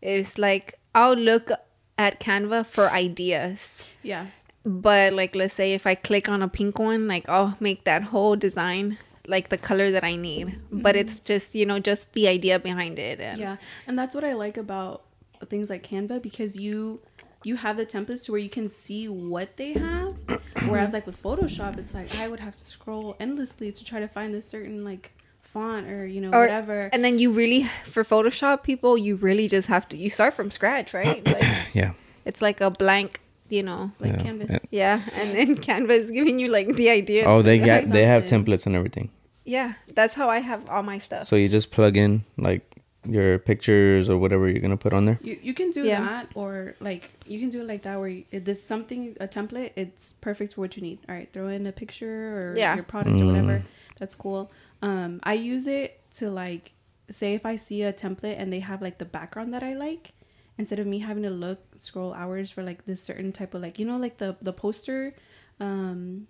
is 0.00 0.38
like 0.38 0.74
I'll 0.94 1.14
look 1.16 1.50
at 1.98 2.20
Canva 2.20 2.64
for 2.66 2.86
ideas. 2.90 3.82
Yeah. 4.02 4.26
But 4.64 5.12
like 5.14 5.34
let's 5.34 5.54
say 5.54 5.74
if 5.74 5.86
I 5.86 5.94
click 5.96 6.28
on 6.28 6.42
a 6.42 6.48
pink 6.48 6.78
one, 6.78 7.08
like 7.08 7.28
I'll 7.28 7.56
make 7.58 7.82
that 7.84 8.02
whole 8.14 8.36
design 8.36 8.98
like 9.28 9.50
the 9.50 9.58
color 9.58 9.90
that 9.90 10.02
I 10.02 10.16
need. 10.16 10.58
But 10.72 10.94
mm-hmm. 10.94 11.00
it's 11.00 11.20
just, 11.20 11.54
you 11.54 11.66
know, 11.66 11.78
just 11.78 12.12
the 12.14 12.26
idea 12.28 12.58
behind 12.58 12.98
it. 12.98 13.20
And 13.20 13.38
Yeah, 13.38 13.56
and 13.86 13.98
that's 13.98 14.14
what 14.14 14.24
I 14.24 14.32
like 14.32 14.56
about 14.56 15.04
things 15.46 15.70
like 15.70 15.86
Canva 15.86 16.20
because 16.20 16.56
you 16.56 17.00
you 17.44 17.54
have 17.56 17.76
the 17.76 17.86
templates 17.86 18.24
to 18.24 18.32
where 18.32 18.40
you 18.40 18.50
can 18.50 18.68
see 18.68 19.08
what 19.08 19.56
they 19.56 19.72
have. 19.74 20.16
Whereas 20.66 20.92
like 20.92 21.06
with 21.06 21.22
Photoshop, 21.22 21.78
it's 21.78 21.94
like 21.94 22.16
I 22.18 22.28
would 22.28 22.40
have 22.40 22.56
to 22.56 22.66
scroll 22.66 23.16
endlessly 23.20 23.70
to 23.70 23.84
try 23.84 24.00
to 24.00 24.08
find 24.08 24.34
this 24.34 24.48
certain 24.48 24.84
like 24.84 25.12
font 25.40 25.86
or 25.88 26.04
you 26.06 26.20
know 26.20 26.30
or 26.30 26.40
whatever. 26.40 26.90
and 26.92 27.02
then 27.02 27.18
you 27.18 27.32
really 27.32 27.64
for 27.84 28.04
Photoshop 28.04 28.62
people, 28.62 28.98
you 28.98 29.16
really 29.16 29.48
just 29.48 29.68
have 29.68 29.88
to 29.90 29.96
you 29.96 30.10
start 30.10 30.34
from 30.34 30.50
scratch, 30.50 30.92
right? 30.92 31.24
Like 31.34 31.44
yeah, 31.74 31.92
it's 32.24 32.42
like 32.42 32.60
a 32.60 32.70
blank, 32.70 33.20
you 33.48 33.62
know. 33.62 33.92
like 34.00 34.12
Yeah. 34.12 34.22
Canvas. 34.22 34.72
Yeah, 34.72 35.02
and 35.14 35.30
then 35.30 35.56
Canva 35.66 35.90
is 35.90 36.10
giving 36.10 36.38
you 36.38 36.48
like 36.48 36.74
the 36.74 36.90
idea. 36.90 37.24
oh, 37.26 37.42
they 37.42 37.58
So, 37.60 37.66
got 37.66 37.88
they 37.96 38.04
have 38.04 38.24
templates 38.24 38.66
and 38.66 38.74
everything. 38.74 39.10
Yeah, 39.48 39.74
that's 39.94 40.14
how 40.14 40.28
I 40.28 40.40
have 40.40 40.68
all 40.68 40.82
my 40.82 40.98
stuff. 40.98 41.28
So 41.28 41.36
you 41.36 41.48
just 41.48 41.70
plug 41.70 41.96
in 41.96 42.24
like 42.36 42.62
your 43.08 43.38
pictures 43.38 44.10
or 44.10 44.18
whatever 44.18 44.48
you're 44.48 44.60
gonna 44.60 44.76
put 44.76 44.92
on 44.92 45.06
there. 45.06 45.18
You, 45.22 45.38
you 45.42 45.54
can 45.54 45.70
do 45.70 45.84
Yeah. 45.84 46.02
that 46.02 46.28
or 46.34 46.74
like 46.80 47.10
you 47.26 47.40
can 47.40 47.48
do 47.48 47.62
it 47.62 47.66
like 47.66 47.82
that 47.82 47.98
where 47.98 48.08
you, 48.08 48.24
if 48.30 48.44
there's 48.44 48.62
something 48.62 49.16
a 49.20 49.26
template 49.26 49.70
it's 49.76 50.12
perfect 50.20 50.54
for 50.54 50.60
what 50.62 50.76
you 50.76 50.82
need 50.82 50.98
all 51.08 51.14
right 51.14 51.32
throw 51.32 51.48
in 51.48 51.66
a 51.66 51.72
picture 51.72 52.52
or 52.52 52.54
Yeah. 52.58 52.74
your 52.74 52.84
product 52.84 53.20
or 53.22 53.26
whatever 53.26 53.62
that's 53.98 54.14
cool 54.14 54.50
um 54.82 55.20
i 55.22 55.32
use 55.32 55.66
it 55.66 56.00
to 56.18 56.28
like 56.30 56.72
say 57.08 57.32
if 57.34 57.46
i 57.46 57.56
see 57.56 57.82
a 57.82 57.92
template 57.92 58.36
and 58.38 58.52
they 58.52 58.60
have 58.60 58.82
like 58.82 58.98
the 58.98 59.04
background 59.18 59.54
that 59.54 59.62
i 59.62 59.72
like 59.74 60.12
instead 60.58 60.78
of 60.78 60.86
me 60.86 60.98
having 60.98 61.22
to 61.22 61.30
look 61.30 61.60
scroll 61.78 62.12
hours 62.12 62.50
for 62.50 62.62
like 62.62 62.84
this 62.84 63.00
certain 63.02 63.32
type 63.32 63.54
of 63.54 63.62
like 63.62 63.78
you 63.78 63.86
know 63.86 63.96
like 63.96 64.18
the 64.18 64.36
the 64.42 64.52
poster 64.52 65.14
um 65.60 66.26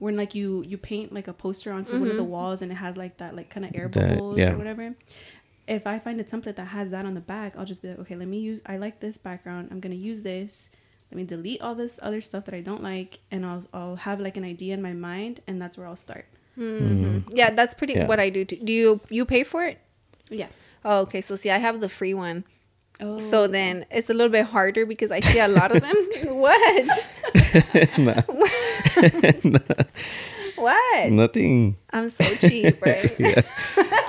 when 0.00 0.16
like 0.16 0.34
you 0.34 0.62
you 0.66 0.76
paint 0.78 1.12
like 1.12 1.28
a 1.28 1.32
poster 1.32 1.72
onto 1.72 1.98
one 2.00 2.10
of 2.10 2.16
the 2.16 2.24
walls 2.24 2.62
and 2.62 2.72
it 2.72 2.76
has 2.76 2.96
like 2.96 3.18
that 3.18 3.36
like 3.36 3.48
kind 3.50 3.64
of 3.66 3.72
air 3.74 3.88
That- 3.88 4.16
bubbles 4.18 4.38
yeah. 4.38 4.52
or 4.52 4.58
whatever 4.58 4.94
if 5.68 5.86
I 5.86 6.00
find 6.00 6.20
a 6.20 6.24
template 6.24 6.56
that 6.56 6.64
has 6.68 6.90
that 6.90 7.06
on 7.06 7.14
the 7.14 7.20
back, 7.20 7.54
I'll 7.56 7.64
just 7.64 7.80
be 7.80 7.88
like, 7.90 8.00
okay, 8.00 8.16
let 8.16 8.26
me 8.26 8.40
use. 8.40 8.60
I 8.66 8.76
like 8.76 8.98
this 8.98 9.16
background. 9.18 9.68
I'm 9.70 9.78
gonna 9.78 9.94
use 9.94 10.22
this. 10.24 10.68
Let 11.12 11.16
me 11.16 11.22
delete 11.22 11.60
all 11.62 11.76
this 11.76 12.00
other 12.02 12.20
stuff 12.20 12.44
that 12.46 12.54
I 12.54 12.60
don't 12.60 12.82
like, 12.82 13.20
and 13.30 13.46
I'll 13.46 13.64
I'll 13.72 13.94
have 13.96 14.18
like 14.18 14.36
an 14.36 14.42
idea 14.42 14.74
in 14.74 14.82
my 14.82 14.94
mind, 14.94 15.42
and 15.46 15.62
that's 15.62 15.78
where 15.78 15.86
I'll 15.86 15.94
start. 15.94 16.24
Mhm. 16.58 17.22
Yeah, 17.32 17.50
that's 17.52 17.74
pretty 17.74 17.92
Yeah. 17.92 18.06
what 18.08 18.18
I 18.18 18.30
do. 18.30 18.44
Too. 18.44 18.56
Do 18.56 18.72
you 18.72 19.00
you 19.10 19.24
pay 19.24 19.44
for 19.44 19.62
it? 19.64 19.78
Yeah. 20.28 20.48
Oh, 20.84 21.02
okay. 21.02 21.20
So 21.20 21.36
see, 21.36 21.50
I 21.52 21.58
have 21.58 21.78
the 21.78 21.88
free 21.88 22.14
one. 22.14 22.42
Oh. 23.00 23.18
So 23.18 23.46
then 23.46 23.86
it's 23.92 24.10
a 24.10 24.14
little 24.14 24.32
bit 24.32 24.46
harder 24.46 24.84
because 24.86 25.12
I 25.12 25.20
see 25.20 25.38
a 25.38 25.46
lot 25.46 25.70
of 25.70 25.82
them. 25.82 25.96
what? 26.34 27.06
what? 30.56 31.10
Nothing. 31.10 31.76
I'm 31.92 32.10
so 32.10 32.24
cheap, 32.36 32.80
right? 32.86 33.12
Yeah. 33.18 33.42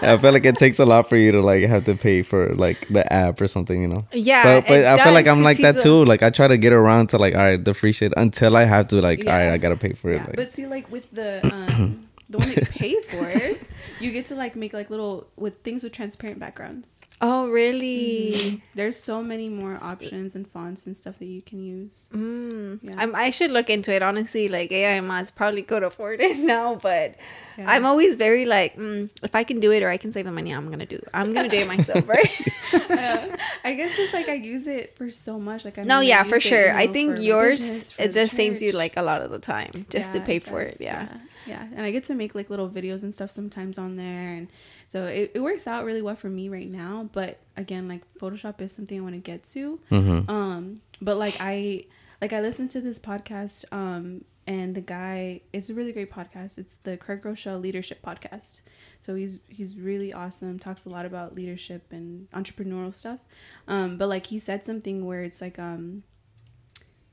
I 0.01 0.17
feel 0.17 0.31
like 0.33 0.45
it 0.45 0.57
takes 0.57 0.79
a 0.79 0.85
lot 0.85 1.07
for 1.07 1.15
you 1.15 1.31
to 1.31 1.41
like 1.41 1.63
have 1.63 1.85
to 1.85 1.95
pay 1.95 2.21
for 2.23 2.53
like 2.55 2.87
the 2.89 3.11
app 3.11 3.39
or 3.39 3.47
something, 3.47 3.81
you 3.81 3.87
know. 3.87 4.05
Yeah, 4.11 4.43
But 4.61 4.67
but 4.67 4.77
it 4.79 4.85
I 4.85 5.03
feel 5.03 5.13
like 5.13 5.27
I'm 5.27 5.43
like 5.43 5.57
that 5.59 5.75
he's 5.75 5.81
a- 5.85 5.87
too. 5.87 6.05
Like 6.05 6.23
I 6.23 6.29
try 6.29 6.47
to 6.47 6.57
get 6.57 6.73
around 6.73 7.07
to 7.07 7.17
like 7.17 7.35
all 7.35 7.41
right 7.41 7.63
the 7.63 7.73
free 7.73 7.91
shit 7.91 8.13
until 8.17 8.57
I 8.57 8.63
have 8.65 8.87
to 8.87 9.01
like 9.01 9.19
all 9.25 9.31
right 9.33 9.49
I 9.51 9.57
gotta 9.57 9.77
pay 9.77 9.93
for 9.93 10.11
it. 10.11 10.15
Yeah, 10.17 10.25
Like, 10.27 10.35
but 10.35 10.53
see, 10.53 10.67
like 10.67 10.91
with 10.91 11.09
the 11.11 11.45
um, 11.53 12.07
the 12.31 12.37
one 12.37 12.49
that 12.49 12.57
you 12.57 12.65
pay 12.71 13.01
for 13.01 13.29
it, 13.29 13.61
you 13.99 14.11
get 14.11 14.25
to 14.27 14.35
like 14.35 14.55
make 14.55 14.73
like 14.73 14.89
little 14.89 15.27
with 15.35 15.61
things 15.63 15.83
with 15.83 15.91
transparent 15.91 16.39
backgrounds. 16.39 17.01
Oh, 17.21 17.49
really? 17.49 18.63
There's 18.73 18.99
so 18.99 19.21
many 19.21 19.47
more 19.49 19.77
options 19.81 20.33
and 20.33 20.47
fonts 20.49 20.87
and 20.87 20.97
stuff 20.97 21.19
that 21.19 21.25
you 21.27 21.41
can 21.43 21.63
use. 21.63 22.09
Mm. 22.13 22.79
Yeah. 22.81 22.95
I'm, 22.97 23.13
I 23.15 23.29
should 23.29 23.51
look 23.51 23.69
into 23.69 23.93
it. 23.93 24.01
Honestly, 24.01 24.49
like 24.49 24.71
AIMS 24.71 25.29
probably 25.31 25.61
could 25.61 25.83
afford 25.83 26.19
it 26.21 26.37
now, 26.55 26.75
but 26.75 27.15
Yeah. 27.57 27.69
I'm 27.69 27.85
always 27.85 28.15
very 28.15 28.45
like, 28.45 28.75
mm, 28.75 29.09
if 29.21 29.35
I 29.35 29.43
can 29.43 29.59
do 29.59 29.71
it 29.71 29.83
or 29.83 29.89
I 29.89 29.97
can 29.97 30.11
save 30.11 30.25
the 30.25 30.31
money, 30.31 30.51
I'm 30.51 30.71
gonna 30.71 30.85
do. 30.87 30.99
I'm 31.13 31.31
gonna 31.33 31.49
do 31.49 31.57
it 31.57 31.67
myself, 31.67 32.07
right? 32.07 32.31
Uh, 32.71 33.37
I 33.65 33.73
guess 33.73 33.91
it's 33.97 34.13
like 34.13 34.29
I 34.29 34.33
use 34.35 34.65
it 34.67 34.95
for 34.97 35.09
so 35.09 35.37
much. 35.39 35.65
Like 35.65 35.77
I 35.77 35.81
no, 35.83 35.99
yeah, 35.99 36.23
for 36.23 36.35
it, 36.35 36.43
sure. 36.43 36.67
you 36.67 36.77
I 36.77 36.87
think 36.87 37.19
yours 37.19 37.61
business, 37.61 37.95
it 37.99 38.11
just 38.13 38.33
saves 38.35 38.61
you 38.63 38.71
like 38.71 38.95
a 38.95 39.01
lot 39.01 39.21
of 39.21 39.29
the 39.31 39.39
time 39.39 39.71
just 39.89 40.13
to 40.13 40.21
pay 40.21 40.37
it 40.37 40.43
for 40.45 40.61
it. 40.61 40.71
does, 40.77 40.81
Yeah. 40.81 41.07
Yeah 41.47 41.65
and 41.75 41.85
i 41.85 41.91
get 41.91 42.03
to 42.05 42.13
make 42.15 42.35
like 42.35 42.49
little 42.49 42.69
videos 42.69 43.03
and 43.03 43.13
stuff 43.13 43.31
sometimes 43.31 43.77
on 43.77 43.95
there 43.95 44.33
and 44.33 44.47
so 44.87 45.05
it, 45.05 45.31
it 45.35 45.39
works 45.39 45.67
out 45.67 45.85
really 45.85 46.01
well 46.01 46.15
for 46.15 46.29
me 46.29 46.49
right 46.49 46.69
now 46.69 47.09
but 47.13 47.39
again 47.57 47.87
like 47.87 48.01
photoshop 48.19 48.61
is 48.61 48.71
something 48.71 48.97
i 48.99 49.01
want 49.01 49.15
to 49.15 49.19
get 49.21 49.43
to. 49.45 49.79
Mhm. 49.89 50.29
um 50.29 50.81
but 51.01 51.17
like 51.17 51.35
i 51.39 51.85
like 52.21 52.33
i 52.33 52.41
listened 52.41 52.69
to 52.71 52.81
this 52.81 52.99
podcast 52.99 53.65
um 53.73 54.23
and 54.47 54.73
the 54.75 54.81
guy 54.81 55.41
it's 55.53 55.69
a 55.69 55.73
really 55.73 55.91
great 55.93 56.11
podcast. 56.11 56.57
It's 56.57 56.75
the 56.77 56.97
Craig 56.97 57.21
Groeschel 57.21 57.61
leadership 57.61 58.01
podcast. 58.01 58.61
So 58.99 59.13
he's 59.13 59.37
he's 59.47 59.77
really 59.77 60.11
awesome 60.11 60.57
talks 60.57 60.83
a 60.83 60.89
lot 60.89 61.05
about 61.05 61.35
leadership 61.35 61.83
and 61.91 62.29
entrepreneurial 62.31 62.91
stuff. 62.91 63.19
Um 63.67 63.97
but 63.97 64.09
like 64.09 64.25
he 64.25 64.39
said 64.39 64.65
something 64.65 65.05
where 65.05 65.23
it's 65.23 65.41
like 65.41 65.59
um 65.59 66.03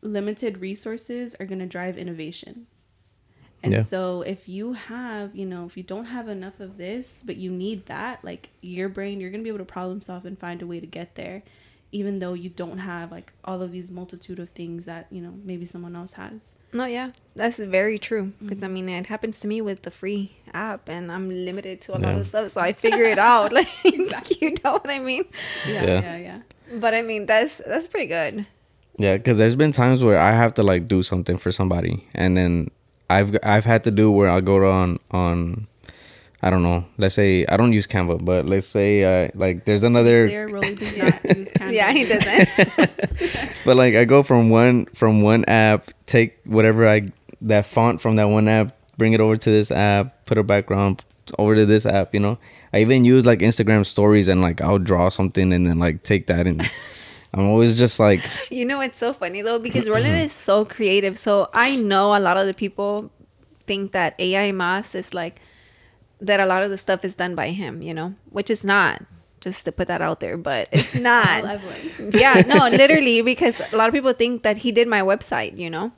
limited 0.01 0.59
resources 0.59 1.35
are 1.39 1.47
going 1.47 1.59
to 1.59 1.66
drive 1.66 1.99
innovation 1.99 2.66
and 3.63 3.73
Yeah. 3.73 3.83
so 3.83 4.23
if 4.23 4.49
you 4.49 4.75
have, 4.75 5.35
you 5.35 5.47
know, 5.47 5.67
if 5.67 5.77
you 5.77 5.83
don't 5.83 6.07
have 6.07 6.29
enough 6.29 6.61
of 6.61 6.77
this, 6.79 7.23
but 7.27 7.37
you 7.37 7.51
need 7.51 7.87
that, 7.87 8.25
like 8.25 8.51
your 8.61 8.89
brain, 8.89 9.21
you're 9.21 9.31
going 9.31 9.41
to 9.41 9.45
be 9.45 9.51
able 9.51 9.59
to 9.59 9.65
problem 9.73 10.01
solve 10.01 10.25
and 10.27 10.39
find 10.39 10.63
a 10.63 10.67
way 10.67 10.79
to 10.81 10.87
get 10.87 11.15
there, 11.17 11.43
even 11.91 12.19
though 12.19 12.35
you 12.35 12.51
don't 12.51 12.79
have 12.79 13.11
like 13.11 13.33
all 13.45 13.61
of 13.63 13.73
these 13.73 13.91
multitude 13.91 14.39
of 14.39 14.51
things 14.51 14.85
that, 14.85 15.07
you 15.11 15.21
know, 15.21 15.35
maybe 15.45 15.65
someone 15.67 15.97
else 15.97 16.13
has. 16.15 16.55
No, 16.73 16.85
yeah, 16.85 17.13
that's 17.35 17.59
very 17.59 17.99
true. 17.99 18.33
Because 18.41 18.59
Mm-hmm. 18.59 18.65
I 18.65 18.69
mean, 18.69 18.89
it 18.91 19.07
happens 19.07 19.41
to 19.41 19.49
me 19.49 19.61
with 19.63 19.83
the 19.83 19.91
free 19.91 20.37
app, 20.53 20.89
and 20.89 21.11
I'm 21.11 21.29
limited 21.31 21.81
to 21.83 21.97
a 21.97 21.99
lot 21.99 22.15
of 22.17 22.27
stuff, 22.27 22.51
so 22.51 22.61
I 22.61 22.73
figure 22.73 23.05
it 23.05 23.19
out. 23.19 23.53
Like, 23.59 23.69
you 24.41 24.55
know 24.63 24.73
what 24.73 24.89
I 24.91 24.99
mean? 24.99 25.25
Yeah, 25.67 25.85
Yeah. 25.85 26.01
yeah, 26.03 26.17
yeah. 26.17 26.41
But 26.79 26.93
I 26.95 27.01
mean, 27.03 27.25
that's 27.27 27.57
that's 27.67 27.89
pretty 27.89 28.07
good. 28.07 28.47
Yeah, 28.99 29.17
because 29.17 29.39
there's 29.39 29.57
been 29.57 29.73
times 29.73 30.03
where 30.05 30.19
I 30.19 30.33
have 30.33 30.53
to 30.55 30.63
like 30.63 30.89
do 30.89 31.03
something 31.03 31.39
for 31.39 31.51
somebody, 31.53 32.07
and 32.15 32.37
then 32.37 32.71
I've 33.11 33.37
I've 33.43 33.65
had 33.65 33.85
to 33.85 33.91
do 33.91 34.11
where 34.11 34.29
I'll 34.29 34.41
go 34.41 34.71
on 34.71 34.99
on 35.11 35.67
I 36.41 36.51
don't 36.51 36.63
know. 36.63 36.85
Let's 36.99 37.15
say 37.17 37.45
I 37.47 37.57
don't 37.57 37.73
use 37.73 37.87
Canva, 37.87 38.25
but 38.25 38.47
let's 38.47 38.67
say 38.67 39.03
uh, 39.03 39.31
like 39.35 39.65
there's 39.65 39.83
another, 39.83 40.29
There, 40.29 40.47
Rolly 40.47 40.75
does 40.75 40.97
not 40.97 41.37
use 41.37 41.51
Canva. 41.57 41.73
Yeah, 41.73 41.93
he 41.93 42.05
doesn't. 42.05 42.49
but 43.65 43.77
like 43.77 43.97
I 43.97 44.05
go 44.05 44.23
from 44.23 44.49
one 44.51 44.87
from 44.87 45.23
one 45.23 45.45
app, 45.47 45.91
take 46.07 46.39
whatever 46.45 46.87
I 46.89 47.07
that 47.41 47.67
font 47.67 48.01
from 48.01 48.17
that 48.17 48.27
one 48.27 48.47
app, 48.47 48.77
bring 48.97 49.15
it 49.15 49.21
over 49.21 49.37
to 49.37 49.51
this 49.51 49.71
app, 49.73 50.27
put 50.27 50.39
a 50.39 50.45
background 50.45 51.05
over 51.39 51.57
to 51.57 51.67
this 51.67 51.85
app. 51.85 52.15
You 52.15 52.21
know, 52.21 52.39
I 52.73 52.81
even 52.81 53.05
use 53.05 53.27
like 53.27 53.41
Instagram 53.41 53.85
stories 53.85 54.29
and 54.29 54.41
like 54.41 54.61
I'll 54.61 54.79
draw 54.79 55.09
something 55.09 55.53
and 55.53 55.67
then 55.67 55.81
like 55.81 56.05
take 56.05 56.29
that 56.29 56.47
and 56.47 56.71
I'm 57.35 57.47
always 57.49 57.76
just 57.79 57.99
like 58.01 58.20
You 58.51 58.64
know, 58.64 58.81
it's 58.81 58.99
so 58.99 59.12
funny 59.12 59.43
though 59.43 59.59
because 59.59 59.89
Roland 59.95 60.16
is 60.16 60.33
so 60.33 60.64
creative. 60.64 61.18
So 61.18 61.47
I 61.53 61.76
know 61.76 62.16
a 62.16 62.20
lot 62.20 62.37
of 62.37 62.47
the 62.47 62.55
people 62.55 63.11
think 63.66 63.93
that 63.93 64.14
AI 64.18 64.51
Mas 64.53 64.95
is 64.95 65.12
like 65.12 65.41
that. 66.20 66.41
A 66.41 66.47
lot 66.47 66.62
of 66.62 66.70
the 66.70 66.79
stuff 66.79 67.05
is 67.05 67.14
done 67.14 67.35
by 67.35 67.49
him, 67.51 67.83
you 67.83 67.93
know, 67.95 68.14
which 68.31 68.51
is 68.51 68.64
not. 68.64 69.03
Just 69.41 69.64
to 69.66 69.70
put 69.72 69.87
that 69.87 70.03
out 70.03 70.18
there, 70.18 70.37
but 70.37 70.68
it's 70.72 70.95
not. 71.11 71.61
Yeah, 72.11 72.43
no, 72.45 72.66
literally 72.76 73.22
because 73.22 73.61
a 73.72 73.76
lot 73.76 73.87
of 73.87 73.95
people 73.95 74.12
think 74.12 74.43
that 74.43 74.59
he 74.59 74.72
did 74.72 74.89
my 74.89 75.01
website, 75.01 75.57
you 75.57 75.70
know, 75.70 75.93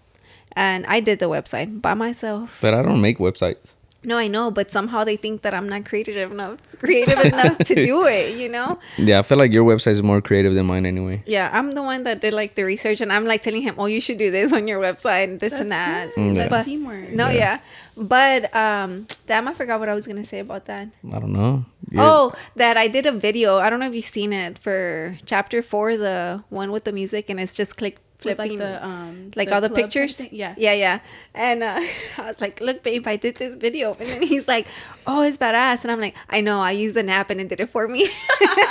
and 0.52 0.84
I 0.84 1.00
did 1.00 1.20
the 1.20 1.30
website 1.30 1.80
by 1.80 1.94
myself. 1.94 2.58
but 2.60 2.74
I 2.74 2.82
don't 2.82 3.00
make 3.00 3.16
websites. 3.16 3.72
No, 4.02 4.16
I 4.16 4.28
know, 4.28 4.50
but 4.50 4.70
somehow 4.70 5.04
they 5.04 5.16
think 5.16 5.42
that 5.42 5.52
I'm 5.52 5.68
not 5.68 5.84
creative 5.84 6.32
enough, 6.32 6.58
creative 6.78 7.18
enough 7.18 7.58
to 7.58 7.74
do 7.82 8.06
it, 8.18 8.36
you 8.38 8.48
know. 8.48 8.78
Yeah, 8.96 9.18
I 9.18 9.22
feel 9.22 9.36
like 9.36 9.52
your 9.52 9.64
website 9.64 9.92
is 9.92 10.02
more 10.02 10.22
creative 10.22 10.54
than 10.54 10.64
mine 10.66 10.86
anyway. 10.86 11.22
Yeah, 11.26 11.50
I'm 11.52 11.72
the 11.72 11.82
one 11.82 12.04
that 12.04 12.20
did 12.22 12.32
like 12.32 12.54
the 12.54 12.62
research, 12.64 13.02
and 13.02 13.12
I'm 13.12 13.26
like 13.26 13.42
telling 13.42 13.60
him, 13.60 13.74
"Oh, 13.76 13.86
you 13.86 14.00
should 14.00 14.16
do 14.16 14.30
this 14.30 14.52
on 14.54 14.66
your 14.66 14.80
website 14.80 15.24
and 15.24 15.38
this 15.40 15.52
and 15.52 15.70
that." 15.70 16.06
That's 16.06 16.16
good. 16.16 16.22
Mm, 16.22 16.36
That's 16.36 16.50
But- 16.50 16.64
teamwork. 16.64 17.10
No, 17.10 17.28
Yeah. 17.28 17.34
yeah. 17.34 17.58
but 17.96 18.54
um, 18.56 19.06
damn, 19.26 19.46
I 19.48 19.52
forgot 19.52 19.78
what 19.80 19.88
I 19.90 19.94
was 19.94 20.06
gonna 20.06 20.24
say 20.24 20.38
about 20.40 20.64
that. 20.66 20.88
I 21.12 21.18
don't 21.18 21.32
know. 21.32 21.64
You're- 21.90 22.04
Oh, 22.06 22.32
that 22.56 22.76
I 22.78 22.88
did 22.88 23.04
a 23.04 23.12
video. 23.12 23.58
I 23.58 23.68
don't 23.68 23.80
know 23.80 23.86
if 23.88 23.94
you've 23.94 24.04
seen 24.04 24.32
it 24.32 24.58
for 24.58 25.18
chapter 25.26 25.60
four, 25.60 25.96
the 25.98 26.42
one 26.48 26.72
with 26.72 26.84
the 26.84 26.92
music, 26.92 27.28
and 27.28 27.38
it's 27.38 27.54
just 27.56 27.76
click 27.76 27.98
With, 28.09 28.09
flipping 28.22 28.58
like 28.58 28.58
the 28.58 28.84
um 28.86 29.30
like 29.36 29.50
all 29.52 29.60
the 29.60 29.70
pictures. 29.70 30.20
Yeah. 30.32 30.54
yeah, 30.56 30.72
yeah. 30.72 31.00
And 31.34 31.62
uh, 31.62 31.80
I 32.18 32.26
was 32.26 32.40
like, 32.40 32.60
"Look, 32.60 32.82
babe, 32.82 33.06
I 33.06 33.16
did 33.16 33.36
this 33.36 33.54
video." 33.54 33.94
And 34.00 34.08
then 34.08 34.22
he's 34.22 34.48
like, 34.48 34.66
"Oh, 35.06 35.22
it's 35.22 35.38
badass." 35.38 35.82
And 35.84 35.90
I'm 35.90 36.00
like, 36.00 36.14
"I 36.28 36.40
know. 36.40 36.60
I 36.60 36.72
used 36.72 36.96
an 36.96 37.08
app 37.08 37.30
and 37.30 37.40
it 37.40 37.48
did 37.48 37.60
it 37.60 37.70
for 37.70 37.86
me." 37.88 38.08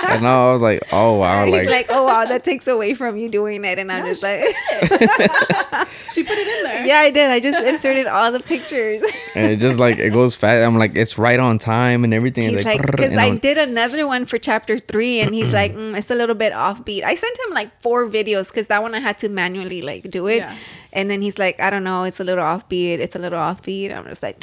And 0.09 0.27
I 0.27 0.51
was 0.51 0.61
like, 0.61 0.81
oh 0.91 1.13
wow, 1.19 1.45
he's 1.49 1.65
like, 1.65 1.67
like, 1.67 1.85
"Oh 1.89 2.03
wow, 2.05 2.25
that 2.25 2.43
takes 2.43 2.67
away 2.67 2.93
from 2.93 3.17
you 3.17 3.29
doing 3.29 3.63
it." 3.65 3.79
And 3.79 3.91
I'm 3.91 4.05
Yeah, 4.05 4.11
just 4.11 4.23
like, 4.23 4.41
She 6.11 6.23
put 6.23 6.37
it 6.37 6.47
in 6.47 6.63
there. 6.63 6.85
"Yeah, 6.85 6.99
I 6.99 7.09
did. 7.11 7.29
I 7.29 7.39
just 7.39 7.61
inserted 7.63 8.07
all 8.07 8.31
the 8.31 8.39
pictures." 8.39 9.03
and 9.35 9.51
it 9.51 9.57
just 9.57 9.79
like 9.79 9.97
it 9.99 10.11
goes 10.11 10.35
fast. 10.35 10.65
I'm 10.65 10.77
like, 10.77 10.95
it's 10.95 11.17
right 11.17 11.39
on 11.39 11.59
time 11.59 12.03
and 12.03 12.13
everything. 12.13 12.49
He's 12.49 12.57
It's 12.59 12.65
like, 12.65 12.81
because 12.81 13.11
and 13.11 13.19
I 13.19 13.35
did 13.35 13.57
another 13.57 14.07
one 14.07 14.25
for 14.25 14.37
chapter 14.37 14.79
three, 14.79 15.19
and 15.21 15.33
he's 15.33 15.53
like, 15.61 15.73
mm, 15.73 15.97
it's 15.97 16.09
a 16.09 16.15
little 16.15 16.35
bit 16.35 16.53
offbeat. 16.53 17.03
I 17.03 17.15
sent 17.15 17.37
him 17.39 17.53
like 17.53 17.79
four 17.81 18.07
videos 18.07 18.49
because 18.49 18.67
that 18.67 18.81
one 18.81 18.95
I 18.95 18.99
had 18.99 19.19
to 19.19 19.29
manually 19.41 19.81
like 19.91 20.03
do 20.17 20.23
it, 20.33 20.37
Yeah. 20.43 20.55
and 20.97 21.05
then 21.09 21.19
he's 21.25 21.37
like, 21.45 21.55
I 21.65 21.69
don't 21.73 21.83
know, 21.89 22.01
it's 22.09 22.19
a 22.19 22.23
little 22.29 22.43
offbeat. 22.53 22.97
It's 23.05 23.15
a 23.19 23.21
little 23.25 23.39
offbeat. 23.49 23.89
I'm 23.95 24.05
just 24.13 24.23
like, 24.27 24.37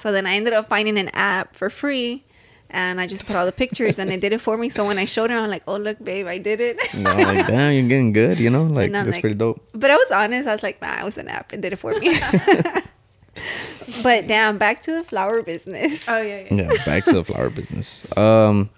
so 0.00 0.06
then 0.14 0.24
I 0.30 0.32
ended 0.38 0.52
up 0.58 0.64
finding 0.74 0.96
an 1.04 1.10
app 1.32 1.56
for 1.60 1.68
free. 1.82 2.22
And 2.70 2.98
I 3.02 3.06
just 3.06 3.24
put 3.26 3.36
all 3.38 3.46
the 3.46 3.52
pictures, 3.64 4.00
and 4.00 4.10
it 4.14 4.20
did 4.24 4.32
it 4.36 4.40
for 4.46 4.56
me. 4.62 4.68
So 4.76 4.80
when 4.88 4.98
I 4.98 5.06
showed 5.14 5.30
him, 5.30 5.38
I'm 5.44 5.48
like, 5.56 5.62
"Oh, 5.70 5.76
look, 5.86 5.98
babe, 6.02 6.26
I 6.26 6.38
did 6.48 6.58
it." 6.68 6.74
you 6.94 7.00
know, 7.06 7.14
like, 7.30 7.46
damn, 7.46 7.70
you're 7.76 7.86
getting 7.92 8.12
good. 8.12 8.36
You 8.44 8.50
know, 8.50 8.64
like 8.78 8.90
that's 8.90 9.10
like- 9.14 9.20
pretty 9.22 9.38
dope. 9.44 9.62
But 9.82 9.90
I 9.94 9.96
was 10.02 10.10
honest. 10.10 10.48
I 10.50 10.54
was 10.58 10.64
like, 10.66 10.82
"Nah, 10.82 10.98
it 11.02 11.04
was 11.10 11.16
an 11.22 11.28
app. 11.28 11.52
It 11.54 11.60
did 11.62 11.72
it 11.74 11.78
for 11.84 11.92
me." 12.02 12.08
but 14.02 14.26
damn, 14.26 14.58
back 14.58 14.80
to 14.86 14.92
the 14.92 15.04
flower 15.04 15.42
business. 15.42 16.08
Oh 16.08 16.20
yeah, 16.20 16.48
yeah. 16.50 16.72
yeah 16.72 16.84
back 16.84 17.04
to 17.04 17.12
the 17.12 17.24
flower 17.24 17.50
business 17.50 18.04
um 18.16 18.70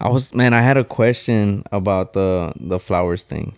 i 0.00 0.08
was 0.08 0.32
man 0.34 0.54
i 0.54 0.60
had 0.62 0.76
a 0.76 0.84
question 0.84 1.62
about 1.72 2.14
the 2.14 2.52
the 2.58 2.78
flowers 2.80 3.22
thing 3.22 3.54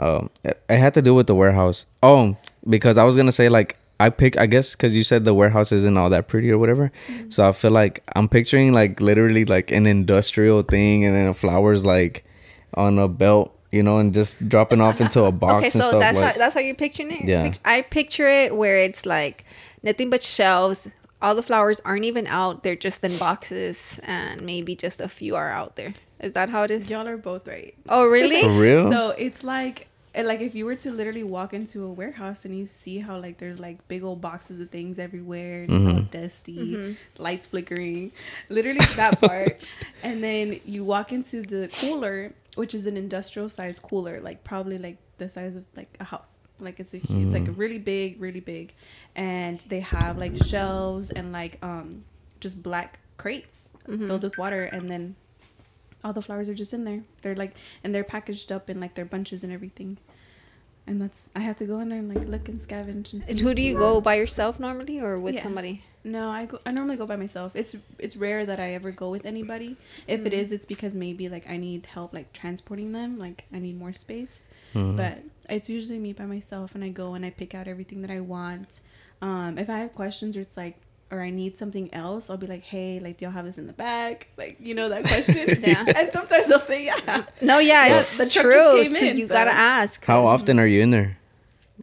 um 0.00 0.28
it, 0.42 0.60
it 0.68 0.78
had 0.78 0.92
to 0.94 1.02
do 1.02 1.14
with 1.14 1.26
the 1.26 1.34
warehouse 1.34 1.86
oh 2.02 2.36
because 2.68 2.98
i 2.98 3.04
was 3.04 3.16
gonna 3.16 3.30
say 3.30 3.48
like 3.48 3.76
i 4.00 4.10
pick 4.10 4.36
i 4.38 4.46
guess 4.46 4.74
because 4.74 4.96
you 4.96 5.04
said 5.04 5.24
the 5.24 5.34
warehouse 5.34 5.70
isn't 5.70 5.96
all 5.96 6.10
that 6.10 6.26
pretty 6.26 6.50
or 6.50 6.58
whatever 6.58 6.90
so 7.28 7.48
i 7.48 7.52
feel 7.52 7.70
like 7.70 8.02
i'm 8.16 8.28
picturing 8.28 8.72
like 8.72 9.00
literally 9.00 9.44
like 9.44 9.70
an 9.70 9.86
industrial 9.86 10.62
thing 10.62 11.04
and 11.04 11.14
then 11.14 11.26
the 11.26 11.34
flowers 11.34 11.84
like 11.84 12.24
on 12.74 12.98
a 12.98 13.06
belt 13.06 13.56
you 13.72 13.82
know 13.82 13.98
and 13.98 14.14
just 14.14 14.48
dropping 14.48 14.80
off 14.80 15.00
into 15.00 15.24
a 15.24 15.32
box 15.32 15.54
Okay, 15.54 15.64
and 15.66 15.72
so 15.72 15.88
stuff 15.90 16.00
that's 16.00 16.18
like 16.18 16.32
how, 16.34 16.38
that's 16.38 16.54
how 16.54 16.60
you're 16.60 16.74
picturing 16.74 17.10
it. 17.12 17.24
Yeah. 17.24 17.54
I 17.64 17.82
picture 17.82 18.26
it 18.26 18.56
where 18.56 18.78
it's 18.78 19.06
like 19.06 19.44
nothing 19.82 20.10
but 20.10 20.22
shelves. 20.22 20.88
All 21.22 21.34
the 21.34 21.42
flowers 21.42 21.80
aren't 21.84 22.04
even 22.04 22.26
out; 22.26 22.62
they're 22.62 22.74
just 22.74 23.04
in 23.04 23.16
boxes, 23.18 24.00
and 24.04 24.42
maybe 24.42 24.74
just 24.74 25.00
a 25.00 25.08
few 25.08 25.36
are 25.36 25.50
out 25.50 25.76
there. 25.76 25.94
Is 26.18 26.32
that 26.32 26.48
how 26.48 26.62
it 26.62 26.70
is? 26.70 26.88
Y'all 26.88 27.06
are 27.06 27.16
both 27.16 27.46
right. 27.46 27.74
Oh, 27.88 28.06
really? 28.06 28.42
for 28.42 28.50
real 28.50 28.90
So 28.90 29.10
it's 29.10 29.44
like 29.44 29.86
and, 30.14 30.26
like 30.26 30.40
if 30.40 30.54
you 30.54 30.64
were 30.64 30.76
to 30.76 30.90
literally 30.90 31.22
walk 31.22 31.54
into 31.54 31.84
a 31.84 31.88
warehouse 31.88 32.44
and 32.44 32.56
you 32.56 32.66
see 32.66 32.98
how 32.98 33.18
like 33.18 33.38
there's 33.38 33.60
like 33.60 33.86
big 33.88 34.02
old 34.02 34.20
boxes 34.20 34.60
of 34.60 34.70
things 34.70 34.98
everywhere 34.98 35.64
and 35.64 35.72
it's 35.72 35.84
all 35.84 35.92
mm-hmm. 35.92 36.10
dusty, 36.10 36.74
mm-hmm. 36.74 37.22
lights 37.22 37.46
flickering, 37.46 38.12
literally 38.48 38.80
that 38.96 39.20
part. 39.20 39.76
and 40.02 40.22
then 40.22 40.60
you 40.64 40.84
walk 40.84 41.12
into 41.12 41.42
the 41.42 41.68
cooler, 41.80 42.32
which 42.54 42.74
is 42.74 42.86
an 42.86 42.96
industrial 42.96 43.48
size 43.48 43.78
cooler, 43.78 44.20
like 44.20 44.44
probably 44.44 44.78
like 44.78 44.98
the 45.18 45.28
size 45.28 45.56
of 45.56 45.64
like 45.76 45.94
a 46.00 46.04
house. 46.04 46.38
Like 46.58 46.80
it's 46.80 46.92
a 46.92 46.98
it's 46.98 47.08
like 47.08 47.42
a 47.42 47.46
mm-hmm. 47.46 47.54
really 47.54 47.78
big, 47.78 48.20
really 48.20 48.40
big, 48.40 48.74
and 49.16 49.60
they 49.68 49.80
have 49.80 50.18
like 50.18 50.36
shelves 50.42 51.10
and 51.10 51.32
like 51.32 51.58
um 51.62 52.04
just 52.40 52.62
black 52.62 52.98
crates 53.16 53.74
filled 53.86 54.24
with 54.24 54.36
water, 54.36 54.64
and 54.64 54.90
then 54.90 55.16
all 56.04 56.12
the 56.12 56.22
flowers 56.22 56.48
are 56.48 56.54
just 56.54 56.72
in 56.72 56.84
there. 56.84 57.02
They're 57.22 57.34
like, 57.36 57.54
and 57.84 57.94
they're 57.94 58.04
packaged 58.04 58.50
up 58.52 58.70
in 58.70 58.80
like 58.80 58.94
their 58.94 59.04
bunches 59.04 59.42
and 59.44 59.52
everything. 59.52 59.98
And 60.86 61.00
that's 61.00 61.30
I 61.36 61.40
have 61.40 61.56
to 61.58 61.66
go 61.66 61.78
in 61.80 61.88
there 61.90 61.98
and 62.00 62.08
like 62.12 62.26
look 62.26 62.48
and 62.48 62.58
scavenge 62.58 63.12
and. 63.12 63.22
And 63.28 63.38
who 63.38 63.54
do 63.54 63.62
you 63.62 63.76
go 63.78 64.00
by 64.00 64.14
yourself 64.16 64.58
normally, 64.58 64.98
or 64.98 65.20
with 65.20 65.34
Yeah. 65.34 65.42
somebody? 65.42 65.82
No, 66.02 66.30
I 66.30 66.46
go. 66.46 66.58
I 66.66 66.72
normally 66.72 66.96
go 66.96 67.06
by 67.06 67.16
myself. 67.16 67.54
It's 67.54 67.76
it's 67.98 68.16
rare 68.16 68.44
that 68.46 68.58
I 68.58 68.72
ever 68.72 68.90
go 68.90 69.10
with 69.10 69.24
anybody. 69.26 69.76
If 70.08 70.24
it 70.26 70.32
is, 70.32 70.50
it's 70.50 70.66
because 70.66 70.94
maybe 70.96 71.28
like 71.28 71.48
I 71.48 71.58
need 71.58 71.86
help 71.86 72.12
like 72.14 72.32
transporting 72.32 72.92
them. 72.92 73.18
Like 73.18 73.44
I 73.52 73.58
need 73.60 73.78
more 73.78 73.92
space. 73.92 74.48
Mhm. 74.74 74.96
But 74.96 75.18
it's 75.48 75.68
usually 75.68 75.98
me 75.98 76.12
by 76.14 76.24
myself, 76.26 76.74
and 76.74 76.82
I 76.82 76.88
go 76.88 77.14
and 77.14 77.24
I 77.24 77.30
pick 77.30 77.54
out 77.54 77.68
everything 77.68 78.00
that 78.02 78.10
I 78.10 78.20
want. 78.20 78.80
Um, 79.22 79.58
if 79.58 79.68
I 79.68 79.78
have 79.80 79.94
questions 79.94 80.36
or 80.36 80.40
it's 80.40 80.56
like 80.56 80.76
or 81.10 81.20
I 81.20 81.30
need 81.30 81.58
something 81.58 81.92
else, 81.94 82.30
I'll 82.30 82.36
be 82.36 82.46
like, 82.46 82.62
hey, 82.62 83.00
like, 83.00 83.16
do 83.18 83.24
y'all 83.24 83.32
have 83.32 83.44
this 83.44 83.58
in 83.58 83.66
the 83.66 83.72
bag? 83.72 84.26
Like, 84.36 84.56
you 84.60 84.74
know 84.74 84.88
that 84.88 85.02
question. 85.04 85.48
Yeah. 85.62 85.84
And 85.86 86.12
sometimes 86.12 86.46
they'll 86.48 86.60
say 86.60 86.84
yeah. 86.86 87.24
No, 87.42 87.58
yeah, 87.58 87.86
Yeah, 87.86 87.96
it's 87.98 88.16
the 88.18 88.28
truck 88.30 88.52
just 88.52 88.56
true. 88.70 88.82
came 88.82 88.92
too. 88.92 89.06
in, 89.06 89.16
you 89.18 89.26
so- 89.26 89.34
gotta 89.34 89.52
ask. 89.52 90.04
how 90.04 90.26
often 90.26 90.58
are 90.58 90.66
you 90.66 90.80
in 90.82 90.90
there 90.90 91.18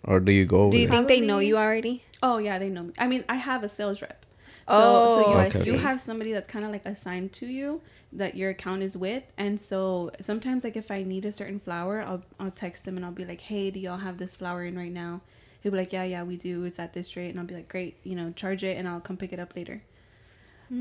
or 0.04 0.20
do 0.20 0.32
you 0.32 0.46
go 0.46 0.62
over 0.62 0.72
Do 0.72 0.78
you 0.78 0.88
there? 0.88 0.96
think 0.98 1.08
they 1.08 1.22
know 1.22 1.40
you 1.40 1.58
already? 1.58 2.04
Oh 2.24 2.38
yeah, 2.38 2.58
they 2.60 2.70
know 2.70 2.84
me. 2.84 2.94
I 2.98 3.08
mean, 3.08 3.24
I 3.30 3.36
have 3.36 3.64
a 3.64 3.70
sales 3.70 4.02
rep. 4.02 4.26
So, 4.70 4.76
Oh, 4.76 5.22
so 5.24 5.30
you, 5.32 5.38
I 5.38 5.46
you 5.46 5.52
see. 5.52 5.78
have 5.78 6.02
somebody 6.02 6.34
that's 6.34 6.48
kind 6.48 6.66
of 6.66 6.72
like 6.72 6.86
assigned 6.86 7.32
to 7.34 7.46
you 7.46 7.82
that 8.12 8.36
your 8.36 8.50
account 8.50 8.82
is 8.84 8.98
with, 8.98 9.24
and 9.38 9.62
so 9.62 10.12
sometimes 10.20 10.64
like 10.64 10.76
if 10.76 10.90
I 10.92 11.04
need 11.04 11.24
a 11.26 11.32
certain 11.32 11.60
flower, 11.60 12.02
I'll 12.02 12.24
I'll 12.40 12.52
text 12.52 12.84
them 12.86 12.96
and 12.98 13.06
I'll 13.06 13.12
be 13.12 13.24
like, 13.26 13.42
hey, 13.42 13.70
do 13.72 13.80
y'all 13.80 13.98
have 13.98 14.18
this 14.18 14.36
flower 14.36 14.64
in 14.66 14.78
right 14.78 14.92
now? 14.92 15.22
He'll 15.62 15.72
be 15.72 15.78
like, 15.80 15.92
yeah, 15.94 16.04
yeah, 16.04 16.24
we 16.24 16.38
do. 16.38 16.64
It's 16.66 16.80
at 16.80 16.94
this 16.94 17.16
rate, 17.16 17.30
and 17.30 17.40
I'll 17.40 17.46
be 17.46 17.56
like, 17.56 17.68
great, 17.68 17.98
you 18.04 18.16
know, 18.16 18.32
charge 18.32 18.64
it, 18.64 18.78
and 18.78 18.88
I'll 18.88 19.00
come 19.02 19.18
pick 19.18 19.34
it 19.34 19.40
up 19.40 19.56
later. 19.56 19.84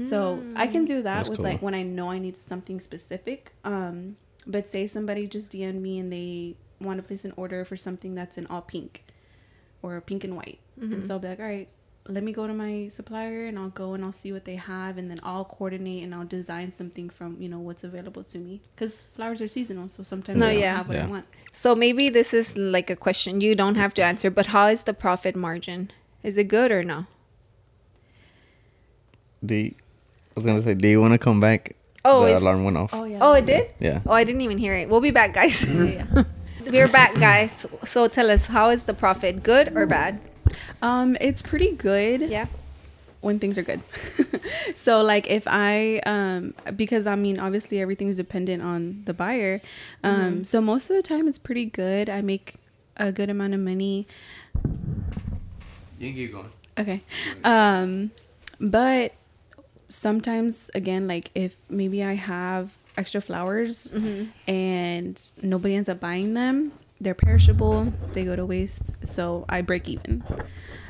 So 0.08 0.42
I 0.56 0.66
can 0.66 0.84
do 0.84 0.96
that 1.02 1.14
That's 1.18 1.28
with 1.28 1.36
cool. 1.38 1.44
like 1.44 1.62
when 1.62 1.72
I 1.72 1.84
know 1.84 2.10
I 2.10 2.18
need 2.18 2.36
something 2.36 2.80
specific. 2.80 3.52
Um, 3.64 4.16
but 4.44 4.68
say 4.68 4.86
somebody 4.88 5.28
just 5.28 5.52
DM 5.52 5.80
me 5.80 6.00
and 6.00 6.12
they 6.12 6.56
want 6.80 6.98
to 6.98 7.04
place 7.04 7.24
an 7.24 7.32
order 7.36 7.64
for 7.64 7.76
something 7.76 8.14
that's 8.16 8.36
in 8.36 8.46
all 8.48 8.62
pink 8.62 9.04
or 9.82 10.00
pink 10.00 10.24
and 10.24 10.34
white, 10.36 10.58
and 10.80 11.04
so 11.04 11.14
I'll 11.14 11.20
be 11.20 11.28
like, 11.28 11.38
all 11.38 11.46
right, 11.46 11.68
let 12.08 12.22
me 12.22 12.32
go 12.32 12.46
to 12.46 12.54
my 12.54 12.88
supplier 12.88 13.46
and 13.46 13.58
I'll 13.58 13.68
go 13.70 13.94
and 13.94 14.04
I'll 14.04 14.12
see 14.12 14.32
what 14.32 14.44
they 14.44 14.56
have, 14.56 14.96
and 14.98 15.10
then 15.10 15.20
I'll 15.22 15.44
coordinate 15.44 16.02
and 16.04 16.14
I'll 16.14 16.24
design 16.26 16.70
something 16.72 17.10
from 17.10 17.36
you 17.40 17.48
know 17.48 17.58
what's 17.58 17.84
available 17.84 18.22
to 18.24 18.38
me 18.38 18.60
because 18.74 19.04
flowers 19.14 19.40
are 19.42 19.48
seasonal, 19.48 19.88
so 19.88 20.02
sometimes 20.02 20.38
No, 20.38 20.46
I 20.46 20.52
don't 20.52 20.60
yeah. 20.60 20.76
have 20.76 20.88
what 20.88 20.96
Yeah. 20.96 21.04
I 21.06 21.08
want. 21.08 21.26
So 21.52 21.74
maybe 21.74 22.08
this 22.08 22.32
is 22.34 22.56
like 22.56 22.90
a 22.90 22.96
question 22.96 23.40
you 23.40 23.54
don't 23.54 23.74
have 23.76 23.92
to 23.94 24.02
answer, 24.04 24.30
but 24.30 24.46
how 24.46 24.66
is 24.68 24.84
the 24.84 24.94
profit 24.94 25.34
margin? 25.34 25.90
Is 26.22 26.36
it 26.38 26.48
good 26.48 26.70
or 26.72 26.82
no? 26.82 27.06
Do 29.44 29.54
I 29.56 29.74
was 30.34 30.44
gonna 30.44 30.62
say, 30.62 30.74
do 30.74 30.88
you 30.88 31.00
want 31.00 31.12
to 31.12 31.18
come 31.18 31.40
back? 31.40 31.76
Oh, 32.04 32.24
the 32.24 32.38
alarm 32.38 32.62
went 32.64 32.76
off. 32.76 32.90
Oh 32.92 33.04
yeah. 33.04 33.18
Oh, 33.20 33.32
it 33.32 33.46
did? 33.46 33.70
Yeah. 33.80 34.00
Oh, 34.06 34.12
I 34.12 34.24
didn't 34.24 34.42
even 34.42 34.58
hear 34.58 34.74
it. 34.74 34.88
We'll 34.88 35.00
be 35.00 35.10
back, 35.10 35.32
guys. 35.34 35.64
Yeah, 35.64 35.84
yeah. 36.14 36.22
We're 36.70 36.88
back, 36.88 37.14
guys. 37.14 37.66
So 37.84 38.08
tell 38.08 38.30
us, 38.30 38.46
how 38.46 38.70
is 38.70 38.84
the 38.84 38.94
profit? 38.94 39.42
Good 39.42 39.76
or 39.76 39.86
bad? 39.86 40.20
Um, 40.82 41.16
it's 41.20 41.42
pretty 41.42 41.72
good. 41.72 42.22
Yeah. 42.22 42.46
when 43.20 43.38
things 43.40 43.58
are 43.58 43.62
good. 43.62 43.80
so 44.74 45.02
like 45.02 45.28
if 45.28 45.44
I 45.48 45.98
um 46.06 46.54
because 46.76 47.06
I 47.08 47.16
mean 47.16 47.40
obviously 47.40 47.80
everything's 47.80 48.16
dependent 48.18 48.62
on 48.62 49.02
the 49.04 49.14
buyer. 49.14 49.60
Um 50.04 50.44
so 50.44 50.60
most 50.60 50.90
of 50.90 50.96
the 50.96 51.02
time 51.02 51.26
it's 51.26 51.38
pretty 51.38 51.64
good. 51.64 52.08
I 52.08 52.20
make 52.20 52.54
a 52.96 53.10
good 53.10 53.28
amount 53.28 53.54
of 53.54 53.60
money. 53.60 54.06
You 55.98 56.08
can 56.10 56.14
keep 56.14 56.32
going. 56.32 56.50
Okay. 56.78 57.02
Um 57.42 58.12
but 58.60 59.12
sometimes 59.88 60.70
again 60.74 61.08
like 61.08 61.30
if 61.34 61.56
maybe 61.68 62.04
I 62.04 62.14
have 62.14 62.74
extra 62.96 63.20
flowers 63.20 63.92
and 64.46 65.30
nobody 65.42 65.74
ends 65.74 65.88
up 65.88 65.98
buying 66.00 66.34
them, 66.34 66.72
they're 67.00 67.14
perishable, 67.14 67.92
they 68.12 68.24
go 68.24 68.36
to 68.36 68.44
waste, 68.46 68.92
so 69.04 69.44
I 69.48 69.60
break 69.62 69.88
even. 69.88 70.24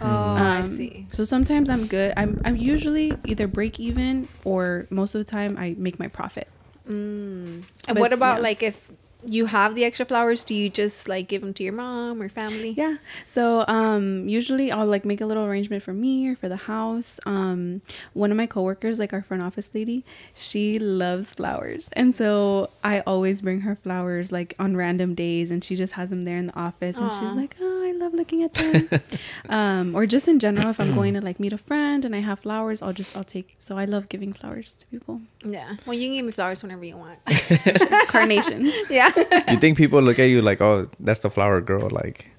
Oh, 0.01 0.07
I 0.07 0.61
Um, 0.61 0.67
see. 0.77 1.07
So 1.11 1.25
sometimes 1.25 1.69
I'm 1.71 1.87
good. 1.87 2.13
I'm 2.17 2.41
I'm 2.45 2.57
usually 2.57 3.13
either 3.25 3.47
break 3.49 3.81
even 3.81 4.29
or 4.45 4.87
most 4.91 5.15
of 5.15 5.21
the 5.25 5.31
time 5.31 5.57
I 5.59 5.75
make 5.79 5.99
my 5.99 6.09
profit. 6.09 6.49
Mm. 6.89 7.65
And 7.89 7.95
But, 7.95 7.97
what 7.97 8.13
about 8.13 8.37
yeah. 8.39 8.43
like 8.43 8.63
if 8.63 8.91
you 9.27 9.47
have 9.47 9.75
the 9.75 9.85
extra 9.85 10.07
flowers? 10.07 10.45
Do 10.45 10.55
you 10.55 10.69
just 10.71 11.09
like 11.09 11.29
give 11.29 11.43
them 11.43 11.53
to 11.55 11.63
your 11.63 11.73
mom 11.73 12.23
or 12.23 12.29
family? 12.29 12.71
Yeah. 12.71 12.97
So 13.27 13.65
um 13.69 14.29
usually 14.29 14.73
I'll 14.73 14.87
like 14.87 15.05
make 15.05 15.21
a 15.21 15.27
little 15.27 15.45
arrangement 15.45 15.83
for 15.83 15.93
me 15.93 16.29
or 16.29 16.37
for 16.37 16.49
the 16.49 16.57
house. 16.57 17.21
Um 17.27 17.83
one 18.13 18.31
of 18.31 18.37
my 18.37 18.47
coworkers, 18.47 18.99
like 18.99 19.13
our 19.13 19.23
front 19.23 19.43
office 19.43 19.71
lady, 19.75 20.05
she 20.35 20.79
loves 20.79 21.35
flowers. 21.35 21.89
And 21.93 22.15
so 22.17 22.71
I 22.83 23.01
always 23.01 23.41
bring 23.43 23.61
her 23.63 23.77
flowers 23.77 24.33
like 24.33 24.55
on 24.59 24.77
random 24.77 25.15
days 25.15 25.51
and 25.51 25.63
she 25.63 25.77
just 25.77 25.95
has 25.95 26.11
them 26.11 26.23
there 26.23 26.39
in 26.39 26.47
the 26.49 26.57
office 26.59 26.97
and 26.97 27.11
she's 27.11 27.33
like, 27.33 27.57
"Oh, 27.61 27.85
I 27.85 27.93
love 27.93 28.15
looking 28.15 28.43
at 28.43 28.55
them." 28.55 28.89
um 29.49 29.95
or 29.95 30.07
just 30.07 30.29
in 30.29 30.39
general 30.39 30.71
if 30.71 30.81
I'm 30.81 30.95
going 30.95 31.15
to 31.15 31.21
like 31.21 31.39
meet 31.41 31.53
a 31.53 31.59
friend 31.59 32.05
and 32.05 32.15
I 32.15 32.21
have 32.21 32.41
flowers, 32.41 32.83
I'll 32.83 32.93
just 32.93 33.17
I'll 33.17 33.25
take 33.25 33.57
so 33.59 33.77
I 33.77 33.85
love 33.85 34.09
giving 34.09 34.33
flowers 34.33 34.75
to 34.77 34.87
people. 34.87 35.21
Yeah. 35.45 35.77
Well, 35.87 35.95
you 35.95 36.09
can 36.09 36.17
give 36.17 36.27
me 36.27 36.33
flowers 36.33 36.63
whenever 36.63 36.85
you 36.85 36.97
want. 36.97 37.19
Carnations. 38.09 38.73
yeah. 38.91 39.11
you 39.49 39.59
think 39.59 39.77
people 39.77 40.01
look 40.03 40.19
at 40.19 40.25
you 40.25 40.43
like, 40.43 40.61
oh, 40.61 40.89
that's 41.01 41.21
the 41.21 41.31
flower 41.31 41.61
girl? 41.61 41.89
Like, 41.91 42.31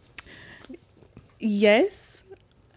Yes. 1.40 2.24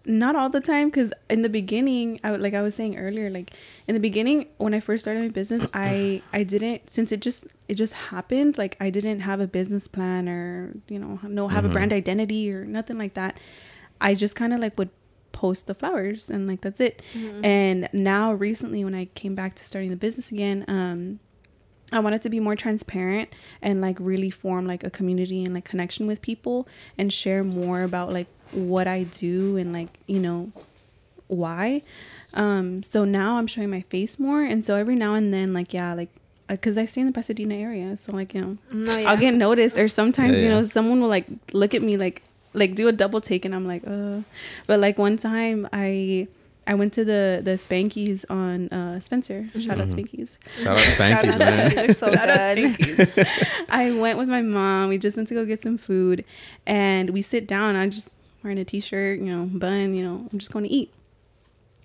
not 0.05 0.35
all 0.35 0.49
the 0.49 0.59
time 0.61 0.89
because 0.89 1.13
in 1.29 1.43
the 1.43 1.49
beginning 1.49 2.19
I, 2.23 2.31
like 2.31 2.55
i 2.55 2.61
was 2.63 2.73
saying 2.73 2.97
earlier 2.97 3.29
like 3.29 3.51
in 3.87 3.93
the 3.93 3.99
beginning 3.99 4.47
when 4.57 4.73
i 4.73 4.79
first 4.79 5.03
started 5.03 5.21
my 5.21 5.29
business 5.29 5.63
i 5.75 6.23
i 6.33 6.41
didn't 6.41 6.89
since 6.91 7.11
it 7.11 7.21
just 7.21 7.45
it 7.67 7.75
just 7.75 7.93
happened 7.93 8.57
like 8.57 8.75
i 8.79 8.89
didn't 8.89 9.19
have 9.19 9.39
a 9.39 9.45
business 9.45 9.87
plan 9.87 10.27
or 10.27 10.73
you 10.89 10.97
know 10.97 11.19
no 11.21 11.47
have 11.49 11.65
a 11.65 11.69
brand 11.69 11.93
identity 11.93 12.51
or 12.51 12.65
nothing 12.65 12.97
like 12.97 13.13
that 13.13 13.39
i 14.01 14.15
just 14.15 14.35
kind 14.35 14.53
of 14.53 14.59
like 14.59 14.75
would 14.79 14.89
post 15.33 15.67
the 15.67 15.75
flowers 15.75 16.31
and 16.31 16.47
like 16.47 16.61
that's 16.61 16.79
it 16.81 17.01
and 17.43 17.87
now 17.93 18.33
recently 18.33 18.83
when 18.83 18.95
i 18.95 19.05
came 19.13 19.35
back 19.35 19.53
to 19.53 19.63
starting 19.63 19.91
the 19.91 19.95
business 19.95 20.31
again 20.31 20.65
um 20.67 21.19
I 21.91 21.99
wanted 21.99 22.21
to 22.23 22.29
be 22.29 22.39
more 22.39 22.55
transparent 22.55 23.29
and 23.61 23.81
like 23.81 23.97
really 23.99 24.29
form 24.29 24.65
like 24.65 24.83
a 24.83 24.89
community 24.89 25.43
and 25.43 25.53
like 25.53 25.65
connection 25.65 26.07
with 26.07 26.21
people 26.21 26.67
and 26.97 27.11
share 27.11 27.43
more 27.43 27.83
about 27.83 28.13
like 28.13 28.27
what 28.51 28.87
I 28.87 29.03
do 29.03 29.57
and 29.57 29.73
like, 29.73 29.89
you 30.07 30.19
know, 30.19 30.51
why. 31.27 31.81
Um 32.33 32.81
so 32.83 33.03
now 33.05 33.37
I'm 33.37 33.47
showing 33.47 33.69
my 33.69 33.81
face 33.81 34.17
more 34.19 34.43
and 34.43 34.63
so 34.63 34.75
every 34.75 34.95
now 34.95 35.15
and 35.15 35.33
then 35.33 35.53
like 35.53 35.73
yeah, 35.73 35.93
like 35.93 36.09
because 36.47 36.77
I 36.77 36.83
stay 36.85 36.99
in 37.01 37.07
the 37.07 37.13
Pasadena 37.13 37.55
area, 37.55 37.95
so 37.95 38.11
like 38.13 38.33
you 38.33 38.41
know, 38.41 38.57
No, 38.73 38.97
yeah. 38.97 39.09
I'll 39.09 39.17
get 39.17 39.33
noticed, 39.33 39.77
or 39.77 39.87
sometimes 39.87 40.35
Yeah, 40.37 40.43
you 40.43 40.49
know 40.49 40.59
yeah. 40.59 40.67
someone 40.67 40.99
will 40.99 41.07
like 41.07 41.25
look 41.53 41.73
at 41.73 41.81
me 41.81 41.95
like 41.97 42.23
like 42.53 42.75
do 42.75 42.89
a 42.89 42.91
double 42.91 43.21
take, 43.21 43.45
and 43.45 43.55
I'm 43.55 43.65
like, 43.65 43.83
uh. 43.87 44.19
But 44.67 44.81
like 44.81 44.97
one 44.97 45.15
time 45.15 45.67
I 45.71 46.27
I 46.67 46.75
went 46.75 46.93
to 46.93 47.03
the 47.03 47.41
the 47.43 47.51
Spankies 47.51 48.23
on 48.29 48.69
uh 48.69 48.99
Spencer. 48.99 49.49
Shout 49.59 49.79
out 49.79 49.87
Mhm. 49.87 49.93
Spankies. 49.95 50.37
Shout 50.61 50.77
out 50.77 50.83
Spankies, 50.83 51.33
out 51.33 51.39
man. 51.39 51.75
They're 51.75 51.93
so 51.95 52.09
Shout 52.11 52.29
out 52.29 52.55
good. 52.55 52.77
Spankies. 52.77 53.65
I 53.69 53.91
went 53.91 54.17
with 54.19 54.29
my 54.29 54.41
mom. 54.41 54.89
We 54.89 54.97
just 54.97 55.17
went 55.17 55.27
to 55.29 55.33
go 55.35 55.45
get 55.45 55.61
some 55.61 55.77
food, 55.77 56.23
and 56.67 57.09
we 57.09 57.21
sit 57.21 57.47
down. 57.47 57.75
I'm 57.75 57.89
just 57.91 58.13
wearing 58.43 58.59
a 58.59 58.63
t-shirt, 58.65 59.19
you 59.19 59.25
know, 59.25 59.45
bun. 59.51 59.93
You 59.93 60.03
know, 60.03 60.27
I'm 60.31 60.39
just 60.39 60.51
going 60.51 60.65
to 60.65 60.71
eat. 60.71 60.91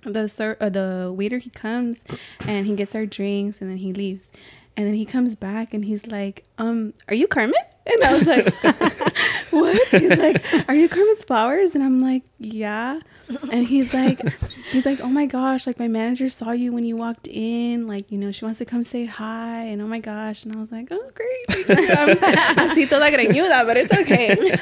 The 0.04 0.28
sir, 0.28 0.56
uh, 0.60 0.68
the 0.68 1.12
waiter, 1.14 1.38
he 1.38 1.50
comes, 1.50 2.04
and 2.40 2.66
he 2.66 2.74
gets 2.76 2.94
our 2.94 3.06
drinks, 3.06 3.60
and 3.60 3.68
then 3.68 3.78
he 3.78 3.92
leaves, 3.92 4.30
and 4.76 4.86
then 4.86 4.94
he 4.94 5.04
comes 5.04 5.34
back, 5.34 5.74
and 5.74 5.84
he's 5.84 6.06
like, 6.06 6.44
"Um, 6.58 6.92
are 7.08 7.14
you 7.16 7.26
Carmen?" 7.26 7.54
And 7.86 8.02
I 8.04 8.12
was 8.14 8.26
like, 8.26 8.52
"What?" 9.50 9.88
He's 9.88 10.16
like, 10.16 10.42
"Are 10.68 10.74
you 10.74 10.88
Carmen's 10.88 11.24
flowers?" 11.24 11.74
And 11.74 11.84
I'm 11.84 12.00
like, 12.00 12.24
"Yeah." 12.38 13.00
And 13.50 13.66
he's 13.66 13.92
like, 13.94 14.20
he's 14.70 14.86
like, 14.86 15.00
"Oh 15.00 15.08
my 15.08 15.26
gosh! 15.26 15.66
Like 15.66 15.78
my 15.78 15.88
manager 15.88 16.28
saw 16.28 16.50
you 16.52 16.72
when 16.72 16.84
you 16.84 16.96
walked 16.96 17.26
in. 17.28 17.86
Like 17.86 18.10
you 18.10 18.18
know, 18.18 18.32
she 18.32 18.44
wants 18.44 18.58
to 18.58 18.64
come 18.64 18.82
say 18.84 19.04
hi." 19.06 19.62
And 19.64 19.80
oh 19.82 19.86
my 19.86 20.00
gosh! 20.00 20.44
And 20.44 20.56
I 20.56 20.58
was 20.60 20.72
like, 20.72 20.88
"Oh 20.90 21.10
great!" 21.14 21.46
Así 22.58 22.88
toda 22.88 23.10
greñuda, 23.10 23.64
but 23.66 23.76
it's 23.76 23.92
okay. 23.92 24.36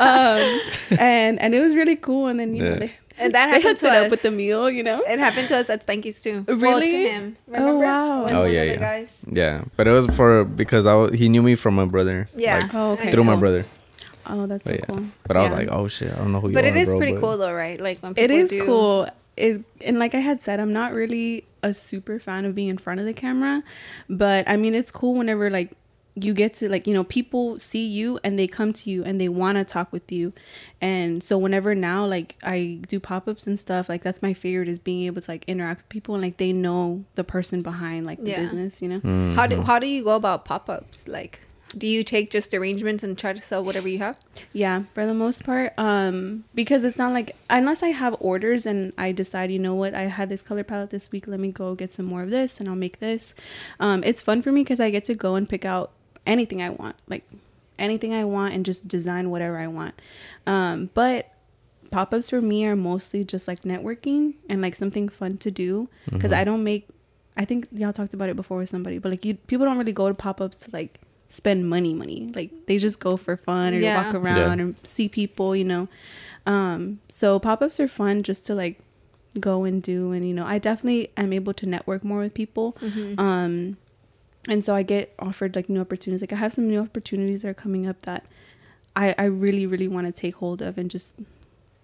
Um, 0.00 0.60
and 0.98 1.38
and 1.38 1.54
it 1.54 1.60
was 1.60 1.74
really 1.74 1.96
cool. 1.96 2.26
And 2.28 2.40
then 2.40 2.54
you 2.56 2.62
know 2.64 2.76
they, 2.76 2.92
And 3.20 3.34
that 3.34 3.46
they 3.46 3.50
happened 3.52 3.62
hooked 3.64 3.80
to 3.80 3.86
it 3.86 3.92
us. 3.92 4.04
up 4.06 4.10
with 4.10 4.22
the 4.22 4.30
meal. 4.30 4.70
You 4.70 4.82
know. 4.82 5.02
It 5.06 5.18
happened 5.18 5.48
to 5.48 5.56
us 5.56 5.70
at 5.70 5.86
Spanky's 5.86 6.22
too. 6.22 6.44
Well, 6.48 6.56
to 6.58 6.62
Really? 6.64 7.06
him. 7.08 7.36
Oh, 7.54 7.78
wow. 7.78 8.22
With 8.22 8.32
Oh, 8.32 8.38
one 8.40 8.46
of 8.48 8.52
yeah, 8.52 8.62
yeah. 8.64 8.76
Guys? 8.76 9.08
Yeah, 9.30 9.64
but 9.76 9.86
it 9.86 9.92
was 9.92 10.06
for 10.16 10.44
because 10.44 10.86
I 10.86 10.94
wa- 10.94 11.10
he 11.10 11.28
knew 11.28 11.42
me 11.42 11.54
from 11.54 11.74
my 11.74 11.84
brother. 11.84 12.28
Yeah. 12.36 12.58
like, 12.62 12.74
Oh, 12.74 12.92
okay. 12.92 13.10
Through 13.10 13.24
my 13.24 13.36
brother. 13.36 13.64
Oh, 14.26 14.46
that's 14.46 14.64
so 14.64 14.72
yeah, 14.72 14.84
cool. 14.86 15.04
but 15.26 15.36
I 15.36 15.42
was 15.42 15.50
Yeah. 15.50 15.56
like, 15.56 15.68
oh 15.72 15.88
shit, 15.88 16.12
I 16.12 16.16
don't 16.16 16.30
know 16.32 16.40
who 16.40 16.48
you 16.48 16.54
But 16.54 16.64
are. 16.64 16.70
But 16.70 16.76
it 16.76 16.80
is 16.80 16.88
bro, 16.90 16.98
pretty 16.98 17.12
but- 17.14 17.20
cool 17.20 17.38
though, 17.38 17.52
right? 17.52 17.80
Like 17.80 17.98
when 18.00 18.14
people 18.14 18.36
is 18.36 18.50
do. 18.50 18.64
cool. 18.64 19.08
It, 19.36 19.62
and 19.84 19.98
like 19.98 20.14
I 20.14 20.18
had 20.20 20.42
said, 20.42 20.60
I'm 20.60 20.72
not 20.72 20.92
really 20.92 21.44
a 21.62 21.72
super 21.72 22.18
fan 22.20 22.44
of 22.44 22.54
being 22.54 22.68
in 22.68 22.76
front 22.78 23.00
of 23.00 23.06
the 23.06 23.12
camera, 23.14 23.62
but 24.08 24.48
I 24.48 24.56
mean, 24.56 24.74
it's 24.74 24.90
cool 24.90 25.14
whenever 25.14 25.48
like 25.50 25.72
you 26.16 26.34
get 26.34 26.54
to 26.54 26.68
like 26.68 26.86
you 26.86 26.92
know 26.94 27.04
people 27.04 27.58
see 27.58 27.86
you 27.86 28.18
and 28.24 28.38
they 28.38 28.46
come 28.46 28.72
to 28.72 28.90
you 28.90 29.04
and 29.04 29.20
they 29.20 29.28
want 29.28 29.56
to 29.56 29.64
talk 29.64 29.92
with 29.92 30.10
you 30.10 30.32
and 30.80 31.22
so 31.22 31.38
whenever 31.38 31.74
now 31.74 32.04
like 32.04 32.36
i 32.42 32.78
do 32.88 32.98
pop-ups 32.98 33.46
and 33.46 33.58
stuff 33.60 33.88
like 33.88 34.02
that's 34.02 34.20
my 34.20 34.34
favorite 34.34 34.68
is 34.68 34.78
being 34.80 35.02
able 35.06 35.22
to 35.22 35.30
like 35.30 35.44
interact 35.46 35.82
with 35.82 35.88
people 35.88 36.14
and 36.16 36.22
like 36.22 36.36
they 36.38 36.52
know 36.52 37.04
the 37.14 37.22
person 37.24 37.62
behind 37.62 38.04
like 38.04 38.22
the 38.24 38.30
Yeah. 38.30 38.40
business 38.40 38.82
you 38.82 38.88
know 38.88 39.00
Mm-hmm. 39.00 39.34
How 39.34 39.46
do 39.46 39.62
how 39.62 39.78
do 39.78 39.86
you 39.86 40.02
go 40.04 40.16
about 40.16 40.44
pop 40.44 40.68
ups? 40.68 41.06
Like, 41.08 41.40
do 41.78 41.86
you 41.86 42.02
take 42.04 42.30
just 42.30 42.52
arrangements 42.52 43.02
and 43.04 43.16
try 43.16 43.32
to 43.32 43.40
sell 43.40 43.62
whatever 43.64 43.88
you 43.88 43.98
have? 43.98 44.16
Yeah, 44.52 44.82
for 44.94 45.06
the 45.06 45.14
most 45.14 45.44
part, 45.44 45.72
um, 45.78 46.44
because 46.54 46.82
it's 46.84 46.98
not 46.98 47.12
like 47.12 47.36
unless 47.48 47.82
I 47.82 47.88
have 47.90 48.16
orders 48.20 48.66
and 48.66 48.92
I 48.98 49.12
decide, 49.12 49.50
you 49.50 49.58
know 49.58 49.74
what, 49.74 49.94
I 49.94 50.02
had 50.02 50.28
this 50.28 50.42
color 50.42 50.64
palette 50.64 50.90
this 50.90 51.10
week. 51.12 51.26
Let 51.28 51.40
me 51.40 51.50
go 51.52 51.74
get 51.76 51.92
some 51.92 52.06
more 52.06 52.22
of 52.22 52.30
this, 52.30 52.58
and 52.60 52.68
I'll 52.68 52.74
make 52.76 52.98
this. 52.98 53.34
Um, 53.78 54.02
it's 54.04 54.20
fun 54.22 54.42
for 54.42 54.50
me 54.52 54.62
because 54.64 54.80
I 54.80 54.90
get 54.90 55.04
to 55.04 55.14
go 55.14 55.36
and 55.36 55.48
pick 55.48 55.64
out 55.64 55.92
anything 56.26 56.60
I 56.62 56.70
want, 56.70 56.96
like 57.08 57.24
anything 57.78 58.12
I 58.14 58.24
want, 58.24 58.54
and 58.54 58.64
just 58.64 58.88
design 58.88 59.30
whatever 59.30 59.58
I 59.58 59.66
want. 59.66 59.94
Um, 60.46 60.90
but 60.94 61.32
pop 61.90 62.12
ups 62.14 62.30
for 62.30 62.40
me 62.40 62.64
are 62.66 62.76
mostly 62.76 63.24
just 63.24 63.48
like 63.48 63.62
networking 63.62 64.34
and 64.48 64.62
like 64.62 64.76
something 64.76 65.08
fun 65.08 65.38
to 65.38 65.50
do 65.50 65.88
because 66.10 66.30
I 66.32 66.44
don't 66.44 66.62
make. 66.64 66.88
I 67.36 67.44
think 67.44 67.68
y'all 67.72 67.92
talked 67.92 68.12
about 68.14 68.28
it 68.28 68.36
before 68.36 68.58
with 68.58 68.68
somebody, 68.68 68.98
but 68.98 69.10
like 69.10 69.24
you, 69.24 69.34
people 69.34 69.64
don't 69.66 69.78
really 69.78 69.92
go 69.92 70.08
to 70.08 70.14
pop 70.14 70.40
ups 70.40 70.58
to 70.58 70.70
like 70.72 71.00
spend 71.28 71.68
money, 71.70 71.94
money. 71.94 72.30
Like 72.34 72.50
they 72.66 72.76
just 72.76 73.00
go 73.00 73.16
for 73.16 73.36
fun 73.36 73.72
or 73.74 73.78
Yeah. 73.78 73.94
walk 74.04 74.14
around 74.14 74.58
Yeah. 74.58 74.64
and 74.64 74.76
see 74.82 75.08
people, 75.08 75.54
you 75.56 75.64
know. 75.64 75.88
Um, 76.46 77.00
so 77.08 77.38
pop 77.38 77.62
ups 77.62 77.78
are 77.80 77.88
fun 77.88 78.22
just 78.24 78.46
to 78.46 78.54
like 78.54 78.80
go 79.38 79.64
and 79.64 79.80
do, 79.82 80.10
and 80.12 80.26
you 80.26 80.34
know, 80.34 80.44
I 80.44 80.58
definitely 80.58 81.10
am 81.16 81.32
able 81.32 81.54
to 81.54 81.66
network 81.66 82.04
more 82.04 82.18
with 82.18 82.34
people. 82.34 82.76
Um, 83.16 83.76
and 84.50 84.64
so 84.64 84.74
I 84.74 84.82
get 84.82 85.14
offered 85.18 85.56
like 85.56 85.68
new 85.68 85.80
opportunities. 85.80 86.20
Like 86.20 86.32
I 86.32 86.36
have 86.36 86.52
some 86.52 86.68
new 86.68 86.80
opportunities 86.80 87.42
that 87.42 87.48
are 87.48 87.54
coming 87.54 87.86
up 87.86 88.02
that 88.02 88.22
I 88.96 89.14
I 89.18 89.24
really 89.24 89.66
really 89.66 89.88
want 89.88 90.06
to 90.06 90.12
take 90.12 90.34
hold 90.36 90.60
of 90.60 90.76
and 90.78 90.90
just 90.90 91.14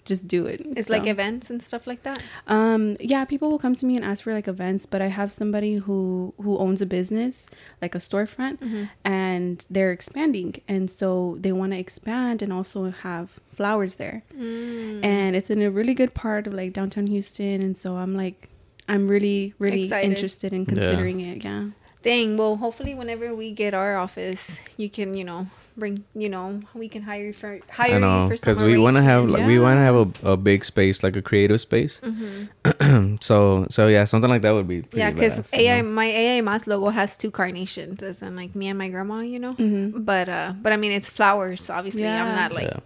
just 0.04 0.28
do 0.28 0.46
it. 0.46 0.60
It's 0.76 0.86
So- 0.86 0.94
like 0.96 1.08
events 1.08 1.50
and 1.50 1.60
stuff 1.60 1.84
like 1.86 2.02
that. 2.04 2.18
um 2.46 2.96
yeah, 3.00 3.24
people 3.24 3.50
will 3.50 3.58
come 3.58 3.74
to 3.74 3.84
me 3.86 3.96
and 3.96 4.04
ask 4.04 4.22
for 4.24 4.32
like 4.32 4.46
events, 4.46 4.86
but 4.86 5.00
I 5.02 5.08
have 5.08 5.30
somebody 5.32 5.72
who 5.76 6.32
who 6.44 6.52
owns 6.58 6.80
a 6.82 6.86
business, 6.86 7.34
like 7.82 7.94
a 7.94 7.98
storefront, 7.98 8.56
Mm-hmm. 8.60 8.84
and 9.04 9.66
they're 9.74 9.90
expanding 9.98 10.50
and 10.68 10.90
so 10.90 11.08
they 11.40 11.52
want 11.60 11.72
to 11.72 11.78
expand 11.78 12.42
and 12.42 12.52
also 12.52 12.90
have 12.90 13.26
flowers 13.58 13.96
there. 13.96 14.22
Mm. 14.38 15.04
And 15.04 15.34
it's 15.34 15.50
in 15.50 15.60
a 15.62 15.70
really 15.70 15.94
good 15.94 16.12
part 16.14 16.46
of 16.46 16.52
like 16.60 16.72
downtown 16.72 17.06
Houston 17.08 17.60
and 17.66 17.74
so 17.76 17.96
I'm 17.96 18.14
like 18.24 18.48
I'm 18.88 19.08
really 19.14 19.54
really 19.58 19.84
Excited. 19.84 20.08
interested 20.10 20.52
in 20.52 20.66
considering 20.66 21.18
it. 21.20 21.42
Yeah. 21.44 21.64
Dang. 22.06 22.36
Well, 22.36 22.54
hopefully, 22.54 22.94
whenever 22.94 23.34
we 23.34 23.50
get 23.50 23.74
our 23.74 23.96
office, 23.96 24.60
you 24.76 24.88
can, 24.88 25.16
you 25.16 25.24
know, 25.24 25.48
bring, 25.76 26.04
you 26.14 26.28
know, 26.28 26.62
we 26.72 26.88
can 26.88 27.02
hire 27.02 27.24
you 27.24 27.32
for 27.32 27.58
hire 27.68 27.96
I 27.96 27.98
know 27.98 28.22
you 28.22 28.28
for 28.28 28.36
some 28.36 28.52
because 28.52 28.62
we 28.62 28.78
want 28.78 28.96
to 28.96 29.02
have 29.02 29.28
like 29.28 29.44
we 29.44 29.58
want 29.58 29.78
to 29.78 29.82
have 29.82 29.96
a, 29.96 30.34
a 30.34 30.36
big 30.36 30.64
space 30.64 31.02
like 31.02 31.16
a 31.16 31.22
creative 31.22 31.60
space. 31.60 32.00
so 33.20 33.66
so 33.68 33.88
yeah, 33.88 34.04
something 34.04 34.30
like 34.30 34.42
that 34.42 34.52
would 34.52 34.68
be 34.68 34.82
Mm-hmm. 34.86 34.98
Yeah, 34.98 35.10
because 35.10 35.40
badass, 35.40 35.52
you 35.52 35.68
AI, 35.68 35.80
know? 35.82 35.88
my 35.88 36.06
AI 36.06 36.40
Mas 36.42 36.66
logo 36.68 36.90
has 36.90 37.16
two 37.16 37.32
carnations, 37.32 38.02
as 38.04 38.22
in 38.22 38.36
like 38.36 38.54
me 38.54 38.68
and 38.68 38.78
my 38.78 38.88
grandma, 38.88 39.20
you 39.20 39.40
know. 39.40 39.54
Mhm. 39.54 40.04
But 40.04 40.28
uh, 40.28 40.54
but 40.62 40.72
I 40.72 40.76
mean, 40.76 40.92
it's 40.92 41.10
flowers. 41.10 41.68
Obviously, 41.70 42.06
I'm 42.06 42.36
not 42.36 42.52
like 42.52 42.70
Yeah. 42.70 42.80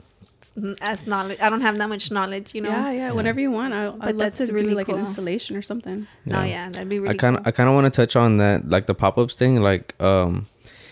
As 0.81 1.07
knowledge. 1.07 1.39
I 1.41 1.49
don't 1.49 1.61
have 1.61 1.79
that 1.79 1.89
much 1.89 2.11
knowledge, 2.11 2.55
you 2.55 2.61
know. 2.61 2.71
Yeah, 2.71 2.91
yeah, 2.91 3.11
whenever 3.13 3.41
you 3.41 3.51
want. 3.51 3.73
I, 3.75 3.87
I'd 3.87 3.93
love 3.93 4.19
that's 4.19 4.39
to 4.39 4.47
do 4.47 4.53
really 4.53 4.75
like 4.75 4.89
an 4.89 4.99
installation 4.99 5.57
or 5.57 5.63
something. 5.63 6.07
Oh 6.31 6.43
yeah, 6.43 6.69
that'd 6.69 6.89
be 6.89 6.99
really. 6.99 7.15
I 7.15 7.19
kind 7.19 7.37
of 7.37 7.45
cool. 7.45 7.49
I 7.49 7.53
kind 7.53 7.69
of 7.69 7.75
want 7.75 7.87
to 7.87 7.91
touch 7.91 8.17
on 8.17 8.39
that 8.39 8.69
like 8.69 8.87
the 8.87 8.95
pop-ups 8.95 9.35
thing 9.35 9.63
like 9.63 10.01
um 10.03 10.47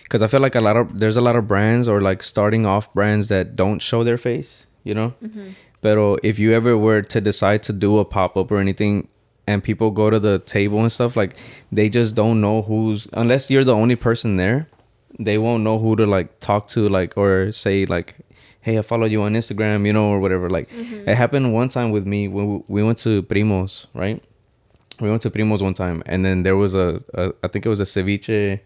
cuz 0.09 0.23
I 0.23 0.27
feel 0.27 0.41
like 0.41 0.55
a 0.55 0.61
lot 0.61 0.77
of 0.77 0.99
there's 0.99 1.17
a 1.17 1.21
lot 1.21 1.37
of 1.37 1.47
brands 1.49 1.89
or 1.89 2.01
like 2.01 2.23
starting 2.23 2.67
off 2.67 2.93
brands 2.95 3.29
that 3.29 3.57
don't 3.57 3.81
show 3.81 4.05
their 4.05 4.19
face, 4.19 4.67
you 4.85 4.95
know? 4.95 5.15
Mm-hmm. 5.23 5.51
But 5.81 6.21
if 6.23 6.39
you 6.39 6.53
ever 6.53 6.77
were 6.77 7.03
to 7.03 7.21
decide 7.21 7.63
to 7.65 7.73
do 7.73 7.99
a 7.99 8.05
pop-up 8.05 8.51
or 8.51 8.59
anything 8.59 9.09
and 9.47 9.63
people 9.63 9.91
go 9.91 10.11
to 10.11 10.19
the 10.19 10.41
table 10.41 10.81
and 10.81 10.91
stuff 10.93 11.17
like 11.17 11.35
they 11.71 11.89
just 11.89 12.15
don't 12.15 12.41
know 12.41 12.63
who's 12.63 13.07
unless 13.13 13.51
you're 13.51 13.65
the 13.65 13.75
only 13.75 13.97
person 13.97 14.37
there, 14.37 14.69
they 15.19 15.39
won't 15.39 15.63
know 15.63 15.79
who 15.79 15.97
to 15.97 16.07
like 16.07 16.39
talk 16.41 16.69
to 16.69 16.89
like 16.89 17.17
or 17.17 17.53
say 17.53 17.87
like 17.87 18.15
hey, 18.69 18.77
I 18.79 18.83
followed 18.83 19.11
you 19.14 19.21
on 19.23 19.33
Instagram, 19.35 19.87
you 19.89 19.93
know, 19.99 20.07
or 20.14 20.19
whatever. 20.25 20.47
Like 20.51 20.69
Mm-hmm. 20.71 21.09
it 21.11 21.16
happened 21.16 21.47
one 21.61 21.69
time 21.77 21.91
with 21.97 22.07
me 22.14 22.21
when 22.29 22.45
we- 22.53 22.62
we 22.75 22.81
went 22.89 22.99
to 23.07 23.23
Primos, 23.31 23.87
right? 23.95 24.19
we 25.01 25.09
went 25.09 25.23
to 25.23 25.31
Primos 25.31 25.61
one 25.69 25.75
time, 25.75 26.03
and 26.07 26.25
then 26.27 26.43
there 26.47 26.57
was 26.64 26.75
a, 26.75 27.01
a 27.14 27.33
I 27.45 27.49
think 27.51 27.64
it 27.64 27.71
was 27.75 27.81
a 27.87 27.89
ceviche. 27.95 28.61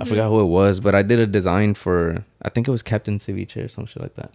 I 0.00 0.04
forgot 0.04 0.28
who 0.32 0.40
it 0.40 0.50
was, 0.60 0.74
but 0.86 0.92
I 1.00 1.02
did 1.10 1.18
a 1.26 1.26
design 1.38 1.74
for 1.74 2.24
I 2.42 2.48
think 2.52 2.66
it 2.68 2.70
was 2.76 2.82
Captain 2.92 3.16
Ceviche 3.18 3.58
or 3.64 3.68
some 3.68 3.86
shit 3.86 4.00
like 4.02 4.14
that. 4.20 4.30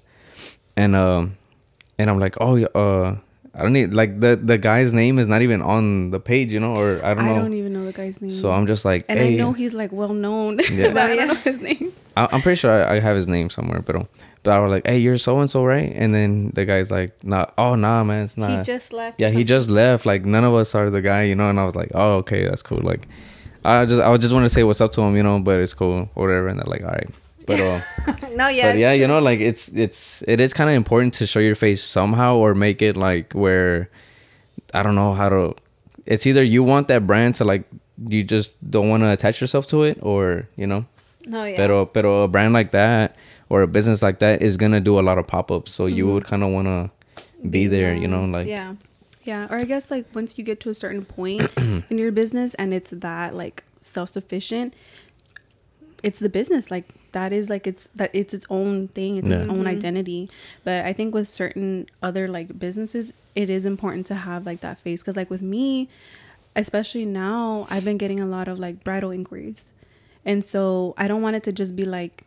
And 0.82 0.96
um, 0.96 1.38
and 1.98 2.10
I'm 2.10 2.20
like, 2.26 2.36
oh, 2.40 2.54
uh, 2.84 3.16
I 3.56 3.60
don't 3.64 3.74
need 3.74 3.94
like 3.94 4.20
the 4.20 4.32
the 4.52 4.58
guy's 4.58 4.92
name 4.94 5.16
is 5.20 5.28
not 5.28 5.42
even 5.42 5.62
on 5.62 6.12
the 6.12 6.20
page, 6.32 6.52
you 6.56 6.60
know, 6.60 6.74
or 6.76 7.04
I 7.04 7.14
don't 7.14 7.26
know. 7.26 7.36
I 7.36 7.40
don't 7.46 7.54
even 7.62 7.74
know 7.74 7.86
the 7.86 7.94
guy's 8.02 8.22
name. 8.22 8.32
so 8.32 8.52
I'm 8.52 8.68
just 8.68 8.84
like, 8.86 9.04
and 9.10 9.18
hey, 9.20 9.34
I 9.34 9.38
know 9.42 9.52
he's 9.54 9.74
like 9.74 9.92
well 9.92 10.14
known, 10.26 10.60
Yeah. 10.72 10.94
but 10.94 11.04
i 11.12 11.16
don't 11.16 11.28
know 11.30 11.42
his 11.50 11.60
name 11.60 11.92
I, 12.20 12.28
i'm 12.34 12.42
pretty 12.42 12.56
sure 12.62 12.72
I, 12.72 12.96
I 12.96 13.00
have 13.08 13.16
his 13.16 13.28
name 13.28 13.50
somewhere, 13.50 13.82
but 13.82 13.96
but 14.44 14.52
I 14.52 14.60
was 14.60 14.72
like, 14.72 14.88
hey, 14.88 14.98
you're 15.00 15.18
so 15.18 15.40
and 15.40 15.50
so, 15.50 15.66
right? 15.66 15.92
And 15.94 16.14
then 16.14 16.52
the 16.56 16.66
guy's 16.66 16.90
like, 16.92 17.22
nah, 17.24 17.48
oh 17.58 17.76
nah, 17.76 18.04
man, 18.04 18.24
it's 18.26 18.38
not. 18.38 18.52
he 18.52 18.64
just 18.64 18.94
left. 18.94 19.20
yeah 19.20 19.30
he 19.30 19.44
just 19.44 19.70
left 19.70 20.06
like 20.06 20.26
none 20.26 20.44
of 20.44 20.54
us 20.54 20.74
are 20.76 20.90
the 20.90 21.02
guy 21.02 21.24
you 21.24 21.36
know 21.36 21.50
and 21.50 21.60
i 21.60 21.66
was 21.66 21.76
like 21.76 21.92
oh 21.94 22.18
okay 22.18 22.44
that's 22.48 22.62
cool 22.64 22.80
like 22.82 23.08
i 23.66 23.84
just 23.86 24.02
i 24.02 24.16
just 24.18 24.34
want 24.34 24.46
to 24.46 24.50
say 24.50 24.64
what's 24.64 24.80
up 24.82 24.92
to 24.94 25.02
him 25.02 25.16
you 25.16 25.24
know 25.24 25.40
but 25.40 25.60
it's 25.60 25.74
cool 25.74 26.10
whatever 26.14 26.48
and 26.48 26.60
they're 26.60 26.66
like 26.72 26.84
all 26.84 26.90
right 26.96 27.10
But 27.50 27.60
uh, 27.60 27.82
no, 28.38 28.46
yeah, 28.48 28.72
but 28.72 28.78
yeah, 28.78 28.92
it's 28.94 29.00
you 29.02 29.08
know, 29.10 29.18
like 29.18 29.40
it's 29.42 29.70
it's 29.74 30.22
it 30.30 30.38
is 30.40 30.54
kind 30.54 30.70
of 30.70 30.76
important 30.78 31.16
to 31.18 31.26
show 31.26 31.42
your 31.42 31.58
face 31.58 31.82
somehow 31.82 32.38
or 32.38 32.54
make 32.54 32.78
it 32.86 32.94
like 32.96 33.34
where 33.34 33.90
I 34.72 34.84
don't 34.86 34.94
know 34.94 35.18
how 35.18 35.30
to. 35.34 35.56
It's 36.06 36.30
either 36.30 36.44
you 36.46 36.62
want 36.62 36.88
that 36.94 37.08
brand 37.10 37.42
to 37.42 37.50
like 37.50 37.66
you 37.98 38.22
just 38.22 38.54
don't 38.62 38.86
want 38.94 39.02
to 39.02 39.10
attach 39.10 39.42
yourself 39.42 39.66
to 39.74 39.82
it, 39.82 39.98
or 40.06 40.46
you 40.62 40.68
know, 40.70 40.86
no, 41.26 41.42
yeah. 41.50 41.58
pero 41.58 41.90
pero 41.90 42.22
a 42.24 42.28
brand 42.30 42.54
like 42.54 42.70
that 42.70 43.18
or 43.50 43.62
a 43.62 43.68
business 43.68 44.02
like 44.02 44.20
that 44.20 44.42
is 44.42 44.58
gonna 44.58 44.80
do 44.80 45.00
a 45.00 45.02
lot 45.02 45.18
of 45.18 45.28
pop 45.28 45.52
ups, 45.52 45.72
so 45.72 45.86
you 45.86 46.06
Mm-hmm. 46.06 46.14
would 46.14 46.26
kind 46.26 46.44
of 46.44 46.52
want 46.52 46.68
to 46.68 46.92
be 47.50 47.68
there, 47.68 47.96
you 47.96 48.08
know, 48.08 48.26
like 48.26 48.48
yeah, 48.48 48.76
Yeah, 49.24 49.48
or 49.50 49.58
I 49.58 49.66
guess 49.66 49.90
like 49.92 50.06
once 50.14 50.38
you 50.38 50.44
get 50.44 50.60
to 50.62 50.70
a 50.70 50.74
certain 50.74 51.06
point 51.06 51.52
in 51.58 51.98
your 51.98 52.12
business 52.12 52.54
and 52.56 52.74
it's 52.74 52.92
that 52.92 53.34
like 53.36 53.64
self 53.82 54.10
sufficient, 54.10 54.74
it's 56.04 56.20
the 56.20 56.30
business. 56.30 56.70
Like 56.72 56.86
that 57.12 57.34
is 57.34 57.50
like 57.50 57.66
it's 57.68 57.90
that 57.96 58.12
it's 58.14 58.34
its 58.34 58.46
own 58.50 58.88
thing, 58.90 59.18
it's 59.18 59.30
its 59.30 59.44
Yeah. 59.44 59.50
own 59.50 59.68
identity. 59.68 60.30
But 60.64 60.86
I 60.86 60.94
think 60.94 61.14
with 61.14 61.28
certain 61.28 61.88
other 62.02 62.28
like 62.28 62.58
businesses, 62.60 63.14
it 63.36 63.50
is 63.50 63.66
important 63.66 64.06
to 64.08 64.16
have 64.16 64.46
like 64.46 64.62
that 64.62 64.80
face. 64.80 65.02
Because 65.02 65.16
like 65.16 65.30
with 65.30 65.42
me, 65.42 65.90
especially 66.56 67.06
now, 67.06 67.68
I've 67.70 67.84
been 67.86 67.98
getting 67.98 68.20
a 68.20 68.26
lot 68.26 68.48
of 68.48 68.60
like 68.60 68.84
bridal 68.84 69.12
inquiries, 69.12 69.72
and 70.26 70.44
so 70.44 70.94
I 70.98 71.08
don't 71.08 71.22
want 71.22 71.36
it 71.36 71.44
to 71.44 71.52
just 71.52 71.76
be 71.76 71.86
like 71.86 72.24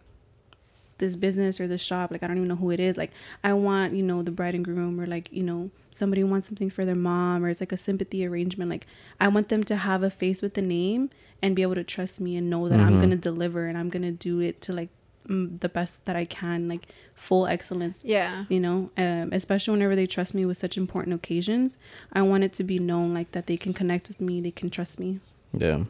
this 1.03 1.16
business 1.16 1.61
or 1.61 1.66
this 1.66 1.82
shop 1.82 2.11
like 2.11 2.22
i 2.22 2.26
don't 2.26 2.36
even 2.36 2.48
know 2.48 2.57
who 2.57 2.70
it 2.70 2.80
is 2.80 2.96
like 2.96 3.11
i 3.44 3.53
want 3.53 3.94
you 3.94 4.03
know 4.03 4.22
the 4.22 4.30
bride 4.30 4.55
and 4.55 4.64
groom 4.64 4.98
or 5.00 5.07
like 5.07 5.28
you 5.30 5.42
know 5.42 5.70
somebody 5.90 6.24
wants 6.24 6.46
something 6.46 6.70
for 6.70 6.84
their 6.84 6.94
mom 6.94 7.44
or 7.44 7.50
it's 7.50 7.61
like 7.61 7.72
a 7.72 7.76
sympathy 7.76 8.24
arrangement 8.26 8.70
like 8.70 8.86
i 9.20 9.28
want 9.28 9.48
them 9.48 9.62
to 9.62 9.76
have 9.76 10.03
a 10.03 10.11
face 10.11 10.40
with 10.40 10.55
the 10.55 10.62
name 10.62 11.11
and 11.42 11.55
be 11.55 11.62
able 11.62 11.74
to 11.74 11.84
trust 11.84 12.20
me 12.20 12.36
and 12.36 12.48
know 12.48 12.68
that 12.68 12.80
i'm 12.80 13.00
gonna 13.00 13.16
deliver 13.16 13.66
and 13.66 13.76
i'm 13.76 13.90
gonna 13.90 14.12
do 14.12 14.40
it 14.40 14.61
to 14.61 14.72
like 14.72 14.88
mm, 15.28 15.61
the 15.61 15.68
best 15.68 16.05
that 16.07 16.16
i 16.16 16.24
can 16.24 16.68
like 16.68 16.88
full 17.14 17.46
excellence 17.46 18.03
yeah, 18.05 18.44
you 18.48 18.61
know 18.61 18.90
um, 18.96 19.28
especially 19.32 19.72
whenever 19.72 19.94
they 19.94 20.07
trust 20.07 20.32
me 20.32 20.46
with 20.46 20.57
such 20.57 20.76
important 20.78 21.14
occasions 21.14 21.76
i 22.12 22.22
want 22.22 22.42
it 22.44 22.53
to 22.53 22.64
be 22.64 22.78
known 22.78 23.12
like 23.12 23.32
that 23.32 23.46
they 23.46 23.57
can 23.57 23.74
connect 23.74 24.09
with 24.09 24.20
me 24.20 24.40
they 24.40 24.50
can 24.50 24.70
trust 24.70 24.98
me 24.98 25.20
yeah. 25.57 25.84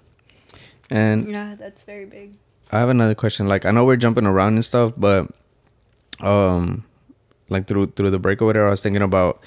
And 0.91 1.31
yeah. 1.31 1.55
That's 1.59 1.83
very 1.85 2.05
big. 2.05 2.37
I 2.73 2.81
have 2.81 2.89
another 2.89 3.15
question. 3.15 3.49
Like 3.49 3.67
I 3.67 3.71
know 3.71 3.85
we're 3.85 3.97
jumping 3.97 4.27
around 4.27 4.55
and 4.55 4.65
stuff, 4.65 4.95
but 4.97 5.31
um, 6.21 6.85
like 7.49 7.67
through 7.67 7.93
through 7.93 8.11
the 8.11 8.19
break 8.19 8.41
or 8.41 8.47
whatever, 8.47 8.67
I 8.67 8.71
was 8.71 8.81
thinking 8.81 9.03
about. 9.03 9.43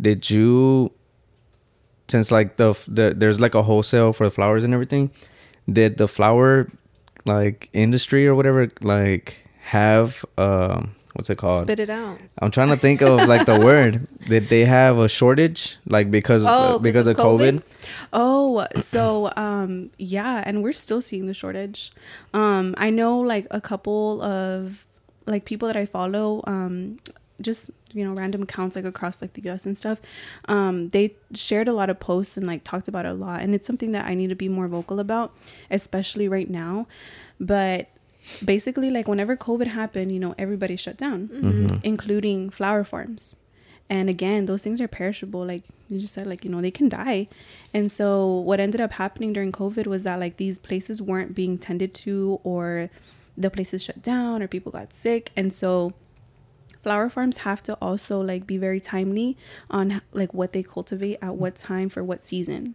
Did 0.00 0.30
you, 0.30 0.92
since 2.06 2.30
like 2.30 2.56
the 2.56 2.78
the 2.86 3.14
there's 3.16 3.40
like 3.40 3.56
a 3.56 3.64
wholesale 3.64 4.12
for 4.12 4.24
the 4.24 4.30
flowers 4.30 4.62
and 4.62 4.72
everything, 4.72 5.10
did 5.70 5.96
the 5.96 6.06
flower 6.06 6.70
like 7.24 7.68
industry 7.72 8.26
or 8.26 8.34
whatever 8.36 8.70
like 8.80 9.47
have 9.68 10.24
um 10.38 10.94
what's 11.12 11.28
it 11.28 11.36
called? 11.36 11.64
Spit 11.64 11.78
it 11.80 11.90
out. 11.90 12.18
I'm 12.40 12.50
trying 12.50 12.68
to 12.70 12.76
think 12.76 13.02
of 13.02 13.26
like 13.28 13.44
the 13.46 13.58
word. 13.60 14.06
Did 14.28 14.48
they 14.48 14.64
have 14.64 14.96
a 14.98 15.08
shortage 15.08 15.76
like 15.86 16.10
because 16.10 16.42
Oh, 16.44 16.48
'cause 16.48 16.80
because 16.82 17.06
of 17.06 17.16
COVID? 17.16 17.56
COVID? 17.56 17.62
Oh, 18.12 18.66
so 18.78 19.30
um 19.36 19.90
yeah, 19.98 20.42
and 20.46 20.62
we're 20.62 20.72
still 20.72 21.02
seeing 21.02 21.26
the 21.26 21.34
shortage. 21.34 21.92
Um 22.32 22.74
I 22.78 22.88
know 22.90 23.18
like 23.18 23.46
a 23.50 23.60
couple 23.60 24.22
of 24.22 24.86
like 25.26 25.44
people 25.44 25.66
that 25.68 25.76
I 25.76 25.84
follow 25.84 26.42
um 26.46 26.98
just 27.42 27.70
you 27.92 28.04
know 28.04 28.12
random 28.14 28.42
accounts 28.42 28.74
like 28.74 28.86
across 28.86 29.20
like 29.20 29.34
the 29.34 29.42
US 29.50 29.66
and 29.66 29.76
stuff. 29.76 29.98
Um 30.48 30.88
they 30.90 31.14
shared 31.34 31.68
a 31.68 31.74
lot 31.74 31.90
of 31.90 32.00
posts 32.00 32.38
and 32.38 32.46
like 32.46 32.64
talked 32.64 32.88
about 32.88 33.04
it 33.04 33.10
a 33.10 33.14
lot 33.14 33.42
and 33.42 33.54
it's 33.54 33.66
something 33.66 33.92
that 33.92 34.06
I 34.06 34.14
need 34.14 34.28
to 34.28 34.34
be 34.34 34.48
more 34.48 34.66
vocal 34.68 34.98
about 34.98 35.34
especially 35.70 36.26
right 36.26 36.48
now. 36.48 36.86
But 37.38 37.88
basically 38.44 38.90
like 38.90 39.08
whenever 39.08 39.36
COVID 39.36 39.68
happened, 39.68 40.12
you 40.12 40.18
know, 40.18 40.34
everybody 40.38 40.76
shut 40.76 40.96
down, 40.96 41.28
mm-hmm. 41.28 41.50
Mm-hmm. 41.50 41.76
including 41.82 42.50
flower 42.50 42.84
farms. 42.84 43.36
And 43.90 44.10
again 44.10 44.46
those 44.46 44.62
things 44.62 44.80
are 44.80 44.88
perishable. 44.88 45.46
Like 45.46 45.62
you 45.88 45.98
just 45.98 46.14
said 46.14 46.26
like 46.26 46.44
you 46.44 46.50
know 46.50 46.60
they 46.60 46.70
can 46.70 46.88
die. 46.88 47.28
And 47.72 47.90
so 47.90 48.26
what 48.26 48.60
ended 48.60 48.80
up 48.80 48.92
happening 48.92 49.32
during 49.32 49.50
covid 49.52 49.86
was 49.86 50.02
that 50.02 50.20
like 50.20 50.36
these 50.36 50.58
places 50.58 51.00
weren't 51.00 51.34
being 51.34 51.58
tended 51.58 51.94
to 51.94 52.38
or 52.44 52.90
the 53.36 53.50
places 53.50 53.82
shut 53.82 54.02
down 54.02 54.42
or 54.42 54.48
people 54.48 54.72
got 54.72 54.92
sick. 54.92 55.30
And 55.36 55.52
so 55.52 55.94
flower 56.82 57.08
farms 57.08 57.38
have 57.38 57.62
to 57.62 57.74
also 57.74 58.20
like 58.20 58.46
be 58.46 58.58
very 58.58 58.80
timely 58.80 59.36
on 59.70 60.02
like 60.12 60.34
what 60.34 60.52
they 60.52 60.62
cultivate 60.62 61.18
at 61.22 61.36
what 61.36 61.56
time 61.56 61.88
for 61.88 62.04
what 62.04 62.24
season 62.24 62.74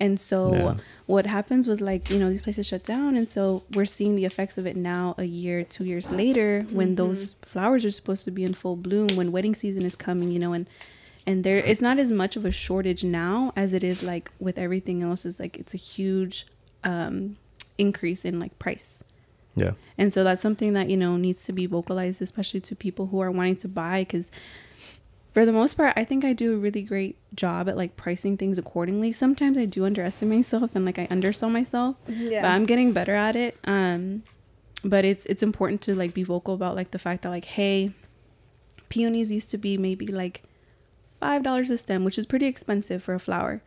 and 0.00 0.18
so 0.18 0.54
Yeah. 0.54 0.74
what 1.06 1.26
happens 1.26 1.66
was 1.68 1.80
like 1.80 2.10
you 2.10 2.18
know 2.18 2.30
these 2.30 2.42
places 2.42 2.66
shut 2.66 2.82
down 2.84 3.16
and 3.16 3.28
so 3.28 3.62
we're 3.74 3.84
seeing 3.84 4.16
the 4.16 4.24
effects 4.24 4.56
of 4.58 4.66
it 4.66 4.76
now 4.76 5.14
a 5.18 5.24
year 5.24 5.62
two 5.62 5.84
years 5.84 6.10
later 6.10 6.66
when 6.70 6.94
those 6.94 7.34
flowers 7.42 7.84
are 7.84 7.90
supposed 7.90 8.24
to 8.24 8.30
be 8.30 8.42
in 8.44 8.54
full 8.54 8.76
bloom 8.76 9.08
when 9.14 9.30
wedding 9.30 9.54
season 9.54 9.84
is 9.84 9.94
coming 9.96 10.30
you 10.30 10.38
know 10.38 10.52
and 10.52 10.66
and 11.26 11.44
there 11.44 11.58
it's 11.58 11.82
not 11.82 11.98
as 11.98 12.10
much 12.10 12.34
of 12.36 12.44
a 12.44 12.50
shortage 12.50 13.04
now 13.04 13.52
as 13.54 13.74
it 13.74 13.84
is 13.84 14.02
like 14.02 14.30
with 14.40 14.56
everything 14.58 15.02
else 15.02 15.26
is 15.26 15.38
like 15.38 15.56
it's 15.58 15.74
a 15.74 15.82
huge 15.94 16.46
um 16.84 17.36
increase 17.78 18.24
in 18.24 18.40
like 18.40 18.58
price 18.58 19.04
Yeah. 19.56 19.72
and 19.98 20.12
so 20.12 20.24
that's 20.24 20.40
something 20.40 20.72
that, 20.74 20.88
you 20.88 20.96
know, 20.96 21.16
needs 21.16 21.44
to 21.44 21.52
be 21.52 21.66
vocalized, 21.66 22.22
especially 22.22 22.60
to 22.60 22.76
people 22.76 23.06
who 23.08 23.20
are 23.20 23.30
wanting 23.30 23.56
to 23.56 23.68
buy. 23.68 24.02
Because 24.04 24.30
for 25.32 25.46
the 25.46 25.52
most 25.52 25.74
part, 25.76 25.92
I 25.96 26.04
think 26.04 26.24
I 26.24 26.32
do 26.32 26.54
a 26.54 26.56
really 26.58 26.82
great 26.82 27.16
job 27.34 27.68
at 27.68 27.76
like 27.76 27.96
pricing 27.96 28.36
things 28.36 28.58
accordingly. 28.58 29.12
Sometimes 29.12 29.56
I 29.58 29.64
do 29.64 29.84
underestimate 29.84 30.38
myself 30.38 30.70
and 30.74 30.84
like 30.84 30.98
I 30.98 31.06
undersell 31.10 31.50
myself, 31.50 31.96
Yeah. 32.08 32.42
but 32.42 32.48
I'm 32.50 32.66
getting 32.66 32.92
better 32.92 33.14
at 33.14 33.36
it. 33.36 33.56
Um, 33.64 34.22
but 34.84 35.04
it's 35.04 35.26
it's 35.26 35.42
important 35.42 35.82
to 35.82 35.94
like 35.94 36.14
be 36.14 36.22
vocal 36.24 36.54
about 36.54 36.74
like 36.74 36.90
the 36.90 36.98
fact 36.98 37.22
that 37.22 37.28
like, 37.30 37.44
hey, 37.44 37.92
peonies 38.88 39.30
used 39.30 39.50
to 39.50 39.58
be 39.58 39.76
maybe 39.78 40.06
like 40.06 40.42
five 41.20 41.42
dollars 41.42 41.70
a 41.70 41.76
stem, 41.78 42.02
which 42.04 42.18
is 42.18 42.26
pretty 42.26 42.46
expensive 42.46 43.02
for 43.02 43.14
a 43.14 43.20
flower. 43.20 43.62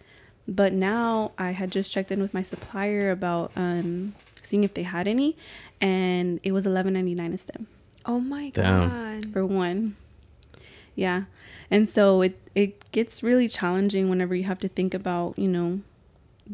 But 0.47 0.73
now 0.73 1.31
I 1.37 1.51
had 1.51 1.71
just 1.71 1.91
checked 1.91 2.11
in 2.11 2.19
with 2.21 2.33
my 2.33 2.41
supplier 2.41 3.11
about 3.11 3.51
um, 3.55 4.13
seeing 4.41 4.63
if 4.65 4.73
they 4.73 4.83
had 4.83 5.07
any, 5.07 5.37
and 5.79 6.39
it 6.43 6.51
was 6.51 6.65
eleven 6.65 6.93
ninety 6.93 7.15
nine 7.15 7.31
a 7.31 7.37
stem 7.37 7.67
Oh 8.05 8.19
my 8.19 8.49
Damn. 8.49 8.89
god. 9.21 9.31
for 9.31 9.45
one. 9.45 9.95
Yeah, 10.95 11.23
and 11.73 11.83
so 11.89 12.21
it 12.27 12.35
it 12.55 12.71
gets 12.91 13.23
really 13.29 13.47
challenging 13.59 14.03
whenever 14.11 14.33
you 14.39 14.45
have 14.51 14.59
to 14.65 14.69
think 14.77 14.93
about 15.01 15.29
you 15.43 15.47
know 15.55 15.69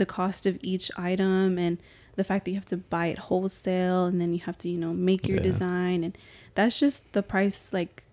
the 0.02 0.06
cost 0.18 0.46
of 0.50 0.56
each 0.72 0.88
item 1.12 1.58
and 1.66 1.76
the 2.16 2.24
fact 2.30 2.42
that 2.46 2.52
you 2.52 2.58
have 2.62 2.66
to 2.76 2.78
buy 2.96 3.06
it 3.14 3.20
wholesale 3.28 4.06
and 4.10 4.18
then 4.22 4.34
you 4.36 4.42
have 4.50 4.58
to 4.64 4.68
you 4.74 4.78
know 4.84 4.94
make 5.10 5.28
your 5.28 5.38
Yeah. 5.38 5.50
design 5.52 6.00
and 6.06 6.14
that's 6.56 6.78
just 6.86 6.98
the 7.18 7.24
price 7.34 7.60
like 7.80 8.04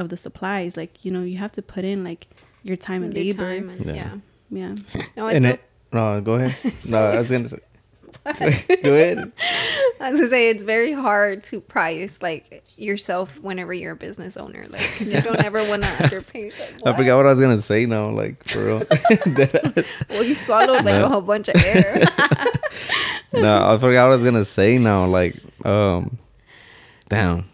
of 0.00 0.08
the 0.12 0.16
supplies 0.26 0.76
like 0.76 0.92
you 1.04 1.10
know 1.14 1.22
you 1.32 1.38
have 1.44 1.52
to 1.58 1.62
put 1.74 1.84
in 1.92 1.98
like 2.10 2.22
your 2.62 2.76
time 2.88 3.02
and 3.04 3.14
Your 3.16 3.24
labor 3.26 3.50
time 3.58 3.68
and- 3.70 3.86
Yeah. 3.86 3.94
yeah. 3.94 4.14
yeah 4.50 4.74
No, 5.16 5.26
it's 5.28 5.36
and 5.36 5.44
so- 5.44 5.50
it, 5.50 5.60
no, 5.92 6.20
go 6.20 6.34
ahead. 6.34 6.54
no, 6.84 6.98
I 6.98 7.18
was 7.20 7.30
gonna 7.30 7.48
say. 7.48 7.60
go 8.82 8.94
ahead. 8.94 9.32
I 10.00 10.10
was 10.10 10.18
gonna 10.20 10.28
say 10.28 10.50
it's 10.50 10.62
very 10.64 10.92
hard 10.92 11.44
to 11.44 11.60
price 11.60 12.20
like 12.20 12.64
yourself 12.76 13.38
whenever 13.40 13.72
you're 13.72 13.92
a 13.92 13.96
business 13.96 14.36
owner, 14.36 14.64
like 14.68 14.80
because 14.92 15.14
you 15.14 15.20
don't 15.20 15.44
ever 15.44 15.62
want 15.68 15.84
to 15.84 15.88
underpay 16.04 16.44
yourself. 16.46 16.70
I 16.84 16.92
forgot 16.94 17.16
what 17.16 17.26
I 17.26 17.30
was 17.34 17.40
gonna 17.40 17.60
say 17.60 17.86
now. 17.86 18.10
Like 18.10 18.42
for 18.44 18.64
real. 18.64 18.82
Well, 20.10 20.24
you 20.24 20.34
swallowed 20.34 20.84
like 20.84 20.96
No. 20.96 21.06
a 21.06 21.08
whole 21.08 21.20
bunch 21.22 21.48
of 21.48 21.56
air. 21.64 22.02
no, 23.32 23.68
I 23.68 23.78
forgot 23.78 24.04
what 24.04 24.12
I 24.12 24.14
was 24.16 24.24
gonna 24.24 24.44
say 24.44 24.78
now. 24.78 25.06
Like, 25.06 25.36
um, 25.64 26.18
damn. 27.08 27.44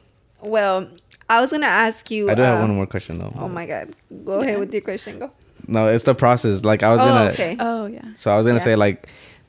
well, 0.40 0.88
I 1.28 1.40
was 1.40 1.50
gonna 1.50 1.66
ask 1.66 2.10
you. 2.10 2.30
I 2.30 2.34
do 2.34 2.42
have 2.42 2.58
uh, 2.58 2.62
one 2.66 2.74
more 2.76 2.86
question 2.86 3.18
though. 3.18 3.34
Oh 3.38 3.48
my 3.48 3.66
god, 3.66 3.94
go 4.24 4.40
ahead 4.40 4.58
with 4.58 4.72
your 4.72 4.82
question. 4.82 5.18
Go. 5.18 5.30
No, 5.68 5.86
it's 5.86 6.04
the 6.04 6.14
process. 6.14 6.64
Like 6.64 6.82
I 6.82 6.90
was 6.90 7.00
Oh, 7.00 7.04
gonna. 7.04 7.30
okay. 7.30 7.56
oh 7.60 7.86
yeah 7.86 8.02
So 8.16 8.32
I 8.32 8.36
was 8.36 8.46
gonna 8.46 8.58
Yeah. 8.58 8.64
say 8.64 8.76
like, 8.76 9.06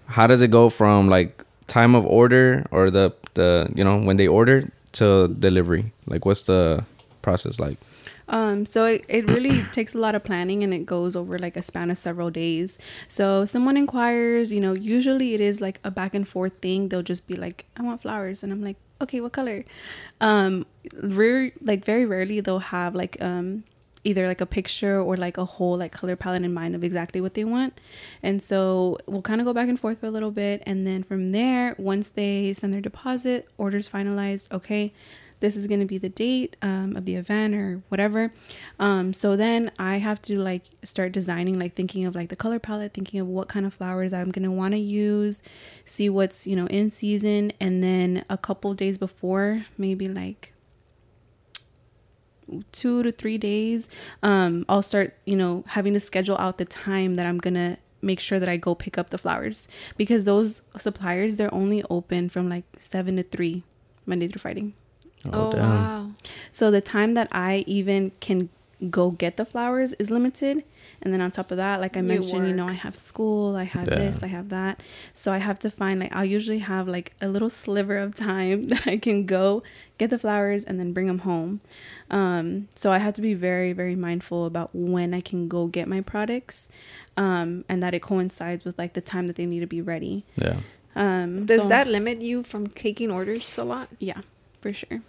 how 0.07 0.27
does 0.27 0.41
it 0.41 0.51
go 0.51 0.69
from 0.69 1.09
like 1.09 1.43
time 1.67 1.95
of 1.95 2.05
order 2.05 2.65
or 2.71 2.89
the 2.89 3.13
the 3.33 3.71
you 3.75 3.83
know 3.83 3.97
when 3.97 4.17
they 4.17 4.27
order 4.27 4.69
to 4.93 5.27
delivery? 5.27 5.91
Like, 6.05 6.25
what's 6.25 6.43
the 6.43 6.85
process 7.21 7.59
like? 7.59 7.77
Um, 8.29 8.65
so 8.65 8.85
it, 8.85 9.05
it 9.07 9.27
really 9.27 9.63
takes 9.71 9.93
a 9.93 9.97
lot 9.97 10.15
of 10.15 10.23
planning 10.23 10.63
and 10.63 10.73
it 10.73 10.85
goes 10.85 11.15
over 11.15 11.37
like 11.37 11.57
a 11.57 11.61
span 11.61 11.91
of 11.91 11.97
several 11.97 12.29
days. 12.29 12.79
So 13.07 13.45
someone 13.45 13.77
inquires, 13.77 14.51
you 14.53 14.61
know, 14.61 14.73
usually 14.73 15.33
it 15.33 15.41
is 15.41 15.61
like 15.61 15.79
a 15.83 15.91
back 15.91 16.13
and 16.13 16.27
forth 16.27 16.53
thing. 16.61 16.89
They'll 16.89 17.03
just 17.03 17.27
be 17.27 17.35
like, 17.35 17.65
I 17.77 17.83
want 17.83 18.01
flowers. 18.01 18.43
And 18.43 18.51
I'm 18.51 18.63
like, 18.63 18.77
okay, 19.01 19.19
what 19.19 19.33
color? 19.33 19.65
Um, 20.21 20.65
rare, 21.01 21.51
like 21.61 21.83
very 21.85 22.05
rarely 22.05 22.39
they'll 22.39 22.59
have 22.59 22.95
like, 22.95 23.17
um, 23.21 23.65
either 24.03 24.27
like 24.27 24.41
a 24.41 24.45
picture 24.45 24.99
or 24.99 25.15
like 25.15 25.37
a 25.37 25.45
whole 25.45 25.77
like 25.77 25.91
color 25.91 26.15
palette 26.15 26.43
in 26.43 26.53
mind 26.53 26.75
of 26.75 26.83
exactly 26.83 27.21
what 27.21 27.33
they 27.33 27.43
want. 27.43 27.79
And 28.21 28.41
so 28.41 28.97
we'll 29.05 29.21
kind 29.21 29.41
of 29.41 29.45
go 29.45 29.53
back 29.53 29.69
and 29.69 29.79
forth 29.79 29.99
for 29.99 30.07
a 30.07 30.11
little 30.11 30.31
bit. 30.31 30.61
And 30.65 30.85
then 30.85 31.03
from 31.03 31.31
there, 31.31 31.75
once 31.77 32.09
they 32.09 32.53
send 32.53 32.73
their 32.73 32.81
deposit, 32.81 33.47
orders 33.57 33.87
finalized, 33.87 34.51
okay, 34.51 34.93
this 35.43 35.57
is 35.57 35.67
going 35.67 35.81
to 35.81 35.85
be 35.85 35.97
the 35.97 36.07
date 36.07 36.55
um, 36.61 36.95
of 36.95 37.03
the 37.03 37.15
event 37.15 37.53
or 37.53 37.81
whatever 37.89 38.31
um, 38.79 39.11
so 39.11 39.35
then 39.35 39.69
i 39.77 39.97
have 39.97 40.21
to 40.21 40.39
like 40.39 40.63
start 40.83 41.11
designing 41.11 41.59
like 41.59 41.75
thinking 41.75 42.05
of 42.05 42.15
like 42.15 42.29
the 42.29 42.35
color 42.35 42.59
palette 42.59 42.93
thinking 42.93 43.19
of 43.19 43.27
what 43.27 43.49
kind 43.49 43.65
of 43.65 43.73
flowers 43.73 44.13
i'm 44.13 44.31
going 44.31 44.43
to 44.43 44.49
want 44.49 44.73
to 44.73 44.79
use 44.79 45.43
see 45.83 46.07
what's 46.07 46.47
you 46.47 46.55
know 46.55 46.65
in 46.67 46.89
season 46.89 47.51
and 47.59 47.83
then 47.83 48.23
a 48.29 48.37
couple 48.37 48.73
days 48.73 48.97
before 48.97 49.65
maybe 49.77 50.07
like 50.07 50.52
two 52.71 53.03
to 53.03 53.11
three 53.11 53.37
days 53.37 53.89
um 54.21 54.65
i'll 54.67 54.81
start 54.81 55.15
you 55.25 55.35
know 55.35 55.63
having 55.67 55.93
to 55.93 55.99
schedule 55.99 56.37
out 56.37 56.57
the 56.57 56.65
time 56.65 57.15
that 57.15 57.25
i'm 57.25 57.37
gonna 57.37 57.77
make 58.01 58.19
sure 58.19 58.39
that 58.39 58.49
i 58.49 58.57
go 58.57 58.75
pick 58.75 58.97
up 58.97 59.09
the 59.09 59.17
flowers. 59.17 59.67
Because 59.97 60.25
those 60.25 60.61
suppliers 60.77 61.37
they're 61.37 61.53
only 61.53 61.83
open 61.89 62.29
from 62.29 62.49
like 62.49 62.65
seven 62.77 63.15
to 63.15 63.23
three 63.23 63.63
monday 64.05 64.27
through 64.27 64.39
friday. 64.39 64.73
Oh, 65.31 65.55
wow. 65.55 66.11
so 66.51 66.69
the 66.69 66.81
time 66.81 67.13
that 67.13 67.29
i 67.31 67.63
even 67.65 68.11
can 68.19 68.49
go 68.89 69.11
get 69.11 69.37
the 69.37 69.45
flowers 69.45 69.93
is 69.93 70.09
limited 70.09 70.63
and 71.01 71.13
then 71.13 71.21
on 71.21 71.31
top 71.31 71.51
of 71.51 71.57
that 71.57 71.79
like 71.79 71.95
i 71.95 71.99
You 72.01 72.05
mentioned 72.07 72.47
you 72.47 72.53
know 72.53 72.67
i 72.67 72.73
have 72.73 72.97
school 72.97 73.55
i 73.55 73.63
have 73.63 73.87
Yeah. 73.89 73.95
this 73.95 74.23
i 74.23 74.27
have 74.27 74.49
that 74.49 74.81
so 75.13 75.31
i 75.31 75.37
have 75.37 75.57
to 75.59 75.69
find 75.69 75.99
like 75.99 76.13
i'll 76.15 76.25
usually 76.25 76.59
have 76.59 76.87
like 76.87 77.13
a 77.21 77.27
little 77.27 77.49
sliver 77.49 77.97
of 77.97 78.15
time 78.15 78.63
that 78.71 78.85
i 78.87 78.97
can 78.97 79.25
go 79.25 79.63
get 79.97 80.09
the 80.09 80.19
flowers 80.19 80.63
and 80.63 80.79
then 80.79 80.91
bring 80.93 81.07
them 81.07 81.19
home 81.19 81.61
um, 82.09 82.67
so 82.75 82.91
i 82.91 82.97
have 82.97 83.13
to 83.13 83.21
be 83.21 83.33
very 83.33 83.73
very 83.73 83.95
mindful 83.95 84.45
about 84.45 84.69
when 84.73 85.13
i 85.13 85.21
can 85.21 85.47
go 85.47 85.67
get 85.67 85.87
my 85.87 86.01
products 86.01 86.69
um, 87.17 87.63
and 87.69 87.81
that 87.83 87.93
it 87.93 88.01
coincides 88.01 88.65
with 88.65 88.77
like 88.77 88.93
the 88.93 89.01
time 89.01 89.27
that 89.27 89.35
they 89.35 89.45
need 89.45 89.59
to 89.61 89.67
be 89.67 89.81
ready 89.81 90.25
Yeah. 90.35 90.57
um, 90.95 91.45
Does 91.45 91.61
so- 91.63 91.67
that 91.69 91.87
limit 91.87 92.21
you 92.21 92.43
from 92.43 92.67
taking 92.67 93.11
orders 93.11 93.57
a 93.57 93.63
lot? 93.63 93.87
yeah, 93.99 94.21
for 94.61 94.73
sure. 94.73 95.01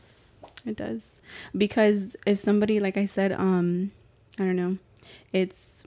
It 0.66 0.76
does. 0.76 1.20
Because 1.56 2.16
if 2.26 2.38
somebody 2.38 2.80
like 2.80 2.96
I 2.96 3.04
said, 3.06 3.32
um, 3.32 3.92
I 4.38 4.44
don't 4.44 4.56
know, 4.56 4.78
it's 5.32 5.86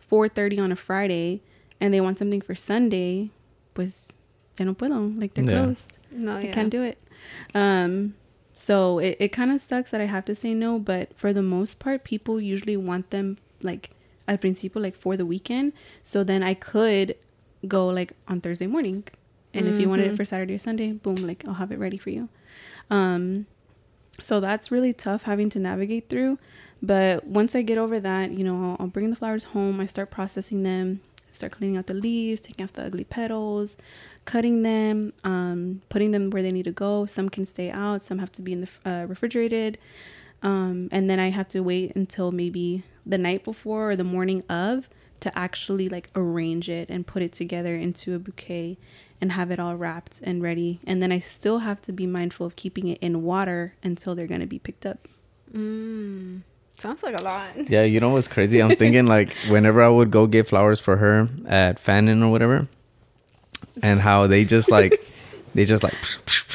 four 0.00 0.28
thirty 0.28 0.58
on 0.58 0.72
a 0.72 0.76
Friday 0.76 1.42
and 1.80 1.92
they 1.92 2.00
want 2.00 2.18
something 2.18 2.40
for 2.40 2.54
Sunday, 2.54 3.30
pues 3.74 4.10
ya 4.58 4.64
no 4.66 4.74
puedo. 4.74 5.18
Like 5.20 5.34
they're 5.34 5.44
Yeah. 5.44 5.62
closed. 5.64 5.98
No, 6.10 6.36
I 6.36 6.42
yeah. 6.42 6.52
can't 6.54 6.70
do 6.70 6.82
it. 6.82 6.98
Um 7.54 8.14
so 8.56 8.98
it, 9.00 9.16
it 9.18 9.28
kind 9.32 9.50
of 9.50 9.60
sucks 9.60 9.90
that 9.90 10.00
I 10.00 10.04
have 10.06 10.24
to 10.26 10.34
say 10.34 10.54
no, 10.54 10.78
but 10.78 11.12
for 11.18 11.32
the 11.32 11.42
most 11.42 11.78
part 11.80 12.04
people 12.04 12.40
usually 12.40 12.76
want 12.76 13.10
them 13.10 13.36
like 13.62 13.90
al 14.28 14.38
principio 14.38 14.80
like 14.80 14.96
for 14.96 15.16
the 15.16 15.26
weekend. 15.26 15.72
So 16.02 16.22
then 16.24 16.42
I 16.42 16.54
could 16.54 17.16
go 17.66 17.86
like 17.88 18.12
on 18.28 18.40
Thursday 18.40 18.66
morning. 18.66 19.04
And 19.52 19.68
if 19.68 19.78
you 19.78 19.88
wanted 19.88 20.06
it 20.06 20.12
Mhm. 20.12 20.16
for 20.16 20.24
Saturday 20.24 20.54
or 20.54 20.58
Sunday, 20.58 20.92
boom, 20.92 21.16
like 21.16 21.44
I'll 21.46 21.54
have 21.54 21.70
it 21.72 21.78
ready 21.78 21.98
for 21.98 22.10
you. 22.10 22.28
Um 22.90 23.46
so 24.20 24.40
that's 24.40 24.70
really 24.70 24.92
tough 24.92 25.22
having 25.22 25.50
to 25.50 25.58
navigate 25.58 26.08
through. 26.08 26.38
But 26.82 27.26
once 27.26 27.54
I 27.54 27.62
get 27.62 27.78
over 27.78 27.98
that, 28.00 28.32
you 28.32 28.44
know, 28.44 28.70
I'll, 28.70 28.76
I'll 28.80 28.86
bring 28.86 29.10
the 29.10 29.16
flowers 29.16 29.44
home. 29.44 29.80
I 29.80 29.86
start 29.86 30.10
processing 30.10 30.62
them, 30.62 31.00
start 31.30 31.52
cleaning 31.52 31.76
out 31.76 31.86
the 31.86 31.94
leaves, 31.94 32.40
taking 32.40 32.64
off 32.64 32.72
the 32.72 32.84
ugly 32.84 33.04
petals, 33.04 33.76
cutting 34.24 34.62
them, 34.62 35.12
um, 35.24 35.82
putting 35.88 36.10
them 36.10 36.30
where 36.30 36.42
they 36.42 36.52
need 36.52 36.64
to 36.64 36.72
go. 36.72 37.06
Some 37.06 37.28
can 37.28 37.46
stay 37.46 37.70
out, 37.70 38.02
some 38.02 38.18
have 38.18 38.32
to 38.32 38.42
be 38.42 38.52
in 38.52 38.60
the 38.62 38.90
uh, 38.90 39.06
refrigerated. 39.06 39.78
Um, 40.42 40.88
and 40.92 41.08
then 41.08 41.18
I 41.18 41.30
have 41.30 41.48
to 41.48 41.60
wait 41.60 41.96
until 41.96 42.30
maybe 42.30 42.82
the 43.06 43.18
night 43.18 43.44
before 43.44 43.90
or 43.90 43.96
the 43.96 44.04
morning 44.04 44.42
of 44.48 44.90
to 45.20 45.36
actually 45.38 45.88
like 45.88 46.10
arrange 46.14 46.68
it 46.68 46.90
and 46.90 47.06
put 47.06 47.22
it 47.22 47.32
together 47.32 47.74
into 47.74 48.14
a 48.14 48.18
bouquet 48.18 48.76
and 49.24 49.32
have 49.32 49.50
it 49.50 49.58
all 49.58 49.74
wrapped 49.74 50.20
and 50.22 50.42
ready. 50.42 50.80
And 50.86 51.02
then 51.02 51.10
I 51.10 51.18
still 51.18 51.60
have 51.60 51.80
to 51.82 51.92
be 51.92 52.06
mindful 52.06 52.44
of 52.44 52.56
keeping 52.56 52.88
it 52.88 52.98
in 53.00 53.22
water 53.22 53.72
until 53.82 54.14
they're 54.14 54.26
going 54.26 54.42
to 54.42 54.46
be 54.46 54.58
picked 54.58 54.84
up. 54.84 55.08
Mm. 55.50 56.42
Sounds 56.74 57.02
like 57.02 57.18
a 57.18 57.24
lot. 57.24 57.70
Yeah, 57.70 57.84
you 57.84 58.00
know 58.00 58.10
what's 58.10 58.28
crazy? 58.28 58.60
I'm 58.60 58.76
thinking 58.82 59.06
like 59.06 59.32
whenever 59.48 59.82
I 59.82 59.88
would 59.88 60.10
go 60.10 60.26
get 60.26 60.46
flowers 60.46 60.78
for 60.78 60.98
her 60.98 61.30
at 61.46 61.78
Fannin 61.78 62.22
or 62.22 62.30
whatever, 62.30 62.68
and 63.82 63.98
how 63.98 64.26
they 64.26 64.44
just 64.44 64.70
like 64.70 65.02
they 65.54 65.64
just 65.64 65.82
like 65.82 65.94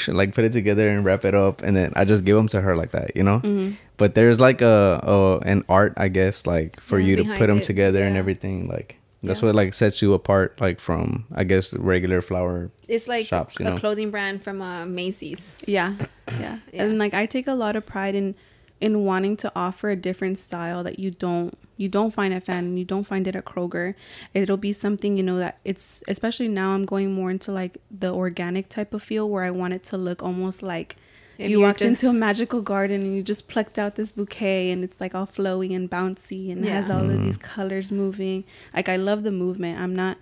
like 0.08 0.36
put 0.36 0.44
it 0.46 0.52
together 0.52 0.88
and 0.90 1.04
wrap 1.04 1.26
it 1.26 1.34
up, 1.34 1.64
and 1.64 1.76
then 1.76 1.92
I 1.96 2.06
just 2.06 2.24
give 2.24 2.36
them 2.36 2.50
to 2.50 2.62
her 2.62 2.76
like 2.76 2.92
that, 2.92 3.16
you 3.16 3.24
know. 3.24 3.40
Mm-hmm. 3.40 3.78
But 3.98 4.14
there's 4.14 4.40
like 4.40 4.62
a, 4.62 5.00
a 5.02 5.40
an 5.40 5.64
art, 5.68 5.94
I 5.98 6.10
guess, 6.10 6.46
like 6.46 6.80
for 6.82 7.00
Yeah, 7.00 7.08
you 7.08 7.16
to 7.16 7.24
put 7.36 7.48
them 7.48 7.60
it, 7.60 7.64
together 7.64 8.04
and 8.04 8.16
everything. 8.16 8.68
Like 8.68 8.99
that's 9.24 9.42
Yeah. 9.42 9.48
what 9.48 9.56
like 9.56 9.74
sets 9.74 10.02
you 10.02 10.14
apart, 10.14 10.60
like 10.62 10.80
from 10.80 11.26
I 11.34 11.44
guess 11.44 11.74
regular 11.74 12.22
flower. 12.22 12.72
It's 12.88 13.08
like 13.08 13.26
Shops, 13.26 13.60
you 13.60 13.68
a 13.68 13.78
clothing 13.80 14.12
brand 14.12 14.44
from 14.44 14.62
uh, 14.62 14.86
Macy's. 14.86 15.58
Yeah, 15.68 15.96
yeah, 16.28 16.60
Yeah. 16.74 16.84
and 16.84 16.98
like 16.98 17.14
I 17.14 17.26
take 17.26 17.48
a 17.48 17.54
lot 17.54 17.76
of 17.76 17.86
pride 17.86 18.16
in 18.16 18.36
in 18.82 19.04
wanting 19.04 19.36
to 19.36 19.52
offer 19.58 19.90
a 19.90 19.96
different 19.96 20.38
style 20.38 20.84
that 20.84 21.00
you 21.00 21.12
don't 21.12 21.58
you 21.76 21.90
don't 21.90 22.12
find 22.14 22.34
at 22.34 22.44
Fannin 22.44 22.78
you 22.78 22.86
don't 22.86 23.04
find 23.04 23.28
it 23.28 23.36
at 23.36 23.44
Kroger. 23.46 23.94
It'll 24.34 24.56
be 24.58 24.72
something 24.72 25.18
you 25.18 25.24
know 25.24 25.38
that 25.38 25.60
it's 25.66 26.02
especially 26.08 26.48
now 26.48 26.70
I'm 26.72 26.86
going 26.86 27.14
more 27.14 27.30
into 27.30 27.52
like 27.52 27.78
the 27.92 28.14
organic 28.14 28.70
type 28.70 28.94
of 28.94 29.04
feel 29.04 29.30
where 29.30 29.44
I 29.44 29.52
want 29.52 29.74
it 29.74 29.84
to 29.92 29.98
look 29.98 30.24
almost 30.24 30.64
like 30.64 30.96
If 31.40 31.50
you 31.50 31.58
you're 31.60 31.68
walked 31.68 31.82
into 31.82 32.10
a 32.10 32.14
magical 32.14 32.62
garden 32.62 33.02
and 33.02 33.16
you 33.16 33.24
just 33.24 33.48
plucked 33.48 33.80
out 33.80 33.96
this 33.96 34.12
bouquet 34.12 34.72
and 34.72 34.84
it's 34.84 35.00
like 35.00 35.16
all 35.16 35.26
flowy 35.26 35.74
and 35.76 35.90
bouncy 35.90 36.52
and 36.52 36.64
it 36.66 36.70
has 36.70 36.88
Yeah. 36.90 36.98
all 36.98 37.06
of 37.10 37.18
Mhm. 37.18 37.24
these 37.26 37.38
colors 37.38 37.92
moving. 37.92 38.44
Like 38.76 38.90
I 38.90 38.98
love 38.98 39.24
the 39.24 39.32
movement. 39.32 39.80
I'm 39.80 39.96
not 39.96 40.18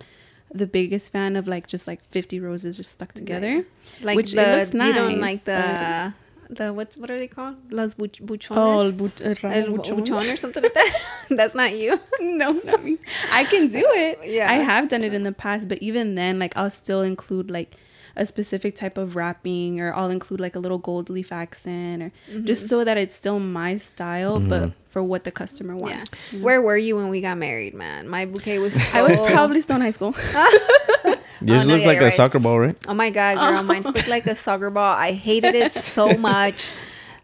the 0.54 0.66
biggest 0.66 1.12
fan 1.12 1.36
of 1.36 1.46
like 1.48 1.66
just 1.66 1.86
like 1.86 2.00
50 2.10 2.38
roses 2.40 2.76
just 2.76 2.92
stuck 2.92 3.12
together. 3.14 3.66
Like 4.00 4.16
Which 4.16 4.32
it 4.32 4.36
the, 4.36 4.56
looks 4.56 4.72
You 4.72 4.92
don't 4.94 5.20
like 5.20 5.42
the 5.44 6.14
the 6.50 6.72
what's 6.72 6.96
what 6.96 7.10
are 7.10 7.18
they 7.18 7.26
called? 7.28 7.56
Los 7.70 7.94
buch- 7.94 8.20
buchones. 8.24 8.56
Oh, 8.56 8.80
el 8.80 8.92
bu- 8.92 9.10
el 9.22 9.32
El 9.52 9.66
buchón. 9.72 9.98
buchón 9.98 10.32
or 10.32 10.36
something 10.36 10.62
like 10.62 10.72
that. 10.72 10.92
That's 11.28 11.54
not 11.54 11.76
you. 11.76 12.00
no, 12.20 12.52
not 12.64 12.82
me. 12.82 12.96
I 13.30 13.44
can 13.44 13.68
do 13.68 13.84
it. 13.84 14.20
Yeah. 14.24 14.50
I 14.50 14.54
have 14.70 14.88
done 14.88 15.02
it 15.04 15.12
in 15.12 15.24
the 15.24 15.32
past, 15.32 15.68
but 15.68 15.78
even 15.82 16.14
then, 16.14 16.38
like 16.38 16.56
I'll 16.56 16.70
still 16.70 17.02
include 17.02 17.50
like 17.50 17.74
a 18.18 18.26
specific 18.26 18.74
type 18.76 18.98
of 18.98 19.16
wrapping, 19.16 19.80
or 19.80 19.94
I'll 19.94 20.10
include 20.10 20.40
like 20.40 20.56
a 20.56 20.58
little 20.58 20.78
gold 20.78 21.08
leaf 21.08 21.30
accent, 21.32 22.02
or 22.02 22.12
Mm-hmm. 22.30 22.44
just 22.46 22.68
so 22.68 22.84
that 22.84 22.96
it's 22.98 23.14
still 23.14 23.38
my 23.40 23.76
style, 23.78 24.40
but 24.40 24.62
Mhm. 24.62 24.72
for 24.90 25.02
what 25.02 25.22
the 25.24 25.30
customer 25.30 25.74
Yeah. 25.74 25.80
wants. 25.82 26.20
you 26.32 26.38
know? 26.40 26.44
Where 26.44 26.60
were 26.60 26.76
you 26.76 26.96
when 26.96 27.08
we 27.08 27.20
got 27.20 27.38
married, 27.38 27.74
man? 27.74 28.08
My 28.08 28.26
bouquet 28.26 28.58
was 28.58 28.74
so 28.92 28.98
I 28.98 29.02
was 29.08 29.18
probably 29.20 29.60
still 29.60 29.76
in 29.76 29.82
high 29.82 29.92
school. 29.92 30.14
Yours 31.40 31.64
no, 31.66 31.72
looks 31.74 31.82
yeah, 31.82 31.86
like 31.86 31.94
you're 31.96 32.02
a 32.02 32.04
right. 32.06 32.12
soccer 32.14 32.40
ball, 32.40 32.58
right? 32.58 32.76
Oh 32.88 32.94
my 32.94 33.10
god, 33.10 33.38
girl, 33.38 33.62
mine 33.70 33.82
looked 33.82 34.08
like 34.08 34.26
a 34.26 34.34
soccer 34.34 34.70
ball. 34.70 34.96
I 34.96 35.12
hated 35.12 35.54
it 35.54 35.72
so 35.72 36.16
much. 36.18 36.72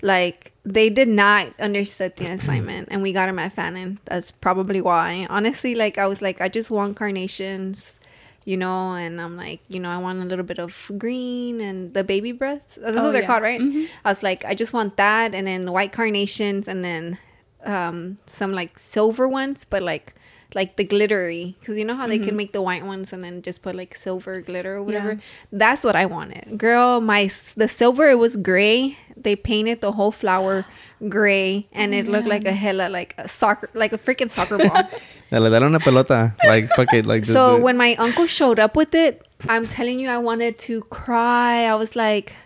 Like 0.03 0.53
they 0.65 0.89
did 0.89 1.09
not 1.09 1.49
understand 1.59 2.13
the 2.17 2.27
assignment, 2.27 2.89
and 2.91 3.03
we 3.03 3.13
got 3.13 3.27
them 3.27 3.39
at 3.41 3.53
Fannin. 3.55 3.99
That's 4.05 4.31
probably 4.31 4.81
why. 4.81 5.27
Honestly, 5.29 5.75
like 5.75 5.99
I 5.99 6.07
was 6.07 6.23
like, 6.23 6.41
I 6.41 6.49
just 6.49 6.71
want 6.71 6.97
carnations, 6.97 7.99
you 8.45 8.57
know, 8.57 8.93
and 8.95 9.21
I'm 9.21 9.37
like, 9.37 9.61
you 9.69 9.81
know, 9.81 9.89
I 9.91 9.99
want 9.99 10.21
a 10.23 10.25
little 10.25 10.45
bit 10.45 10.59
of 10.59 10.91
green 10.99 11.61
and 11.61 11.95
the 11.95 12.05
baby 12.05 12.33
breaths. 12.33 12.79
That's 12.81 12.97
Oh, 12.97 13.05
what 13.05 13.13
they're 13.13 13.23
yeah. 13.23 13.27
called, 13.27 13.43
right? 13.43 13.61
Mhm. 13.61 13.89
I 14.05 14.11
was 14.11 14.23
like, 14.23 14.45
I 14.45 14.55
just 14.55 14.73
want 14.73 14.97
that, 14.97 15.35
and 15.35 15.47
then 15.47 15.71
white 15.73 15.93
carnations, 15.93 16.69
and 16.69 16.85
then 16.85 17.19
um 17.65 18.19
some 18.27 18.53
like 18.53 18.79
silver 18.79 19.27
ones, 19.29 19.65
but 19.65 19.83
like 19.83 20.15
like 20.55 20.77
the 20.77 20.85
glittery 20.85 21.57
because 21.59 21.77
you 21.77 21.85
know 21.85 21.95
how 21.95 22.07
they 22.07 22.19
can 22.19 22.29
mm-hmm. 22.29 22.37
make 22.37 22.53
the 22.53 22.63
white 22.63 22.85
ones 22.85 23.13
and 23.13 23.23
then 23.25 23.43
just 23.43 23.63
put 23.63 23.75
like 23.75 23.95
silver 23.95 24.41
glitter 24.41 24.77
or 24.77 24.83
whatever? 24.83 25.13
Yeah. 25.13 25.21
that's 25.53 25.85
what 25.85 25.97
i 25.97 26.07
wanted. 26.07 26.59
Girl 26.59 27.01
my 27.01 27.31
the 27.57 27.69
silver 27.69 28.09
it 28.09 28.19
was 28.19 28.37
gray. 28.37 28.97
They 29.17 29.37
painted 29.37 29.81
the 29.81 29.93
whole 29.93 30.13
flower 30.13 30.65
gray 31.09 31.65
and 31.73 31.95
it 31.95 32.07
looked 32.07 32.29
like 32.29 32.45
a 32.45 32.53
hella 32.53 32.89
like 32.89 33.15
a 33.19 33.29
soccer 33.29 33.69
like 33.75 33.93
a 33.93 33.99
freaking 33.99 34.31
soccer 34.31 34.59
ball. 34.59 34.89
Una 35.33 35.81
pelota. 35.81 36.35
Like 36.45 36.69
fuck 36.71 36.93
it. 36.93 37.07
Like 37.07 37.25
so 37.25 37.59
when 37.59 37.77
my 37.77 37.95
uncle 37.97 38.27
showed 38.27 38.59
up 38.59 38.77
with 38.77 38.95
it 38.95 39.27
i'm 39.49 39.67
telling 39.67 39.99
you 39.99 40.09
i 40.09 40.19
wanted 40.19 40.59
to 40.59 40.83
cry. 40.83 41.65
I 41.65 41.75
was 41.75 41.97
like 41.97 42.37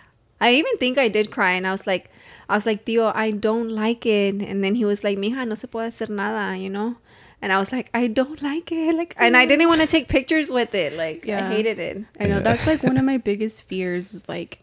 i 0.40 0.52
even 0.52 0.76
think 0.78 0.98
i 0.98 1.08
did 1.08 1.30
cry 1.30 1.52
and 1.52 1.66
i 1.66 1.72
was 1.72 1.86
like 1.86 2.10
i 2.48 2.54
was 2.54 2.64
like 2.64 2.84
tío 2.84 3.12
i 3.14 3.30
don't 3.30 3.68
like 3.68 4.06
it. 4.06 4.40
And 4.42 4.64
then 4.64 4.74
he 4.74 4.84
was 4.84 5.04
like 5.04 5.18
mija 5.18 5.46
no 5.46 5.54
se 5.54 5.68
puede 5.68 5.92
hacer 5.92 6.08
nada 6.08 6.56
you 6.56 6.70
know 6.70 6.96
and 7.40 7.52
i 7.52 7.58
was 7.58 7.70
like 7.72 7.88
i 7.94 8.06
don't 8.06 8.42
like 8.42 8.70
it 8.72 8.94
like 8.94 9.14
and 9.18 9.36
i 9.36 9.46
didn't 9.46 9.68
want 9.68 9.80
to 9.80 9.86
take 9.86 10.08
pictures 10.08 10.50
with 10.50 10.74
it 10.74 10.92
like 10.94 11.24
Yeah. 11.24 11.48
i 11.48 11.52
hated 11.54 11.78
it 11.78 12.04
I 12.18 12.26
know 12.26 12.36
Yeah. 12.36 12.40
that's 12.40 12.66
like 12.66 12.82
one 12.82 12.96
of 12.96 13.04
my 13.04 13.16
biggest 13.30 13.62
fears 13.64 14.12
is 14.14 14.28
like 14.28 14.60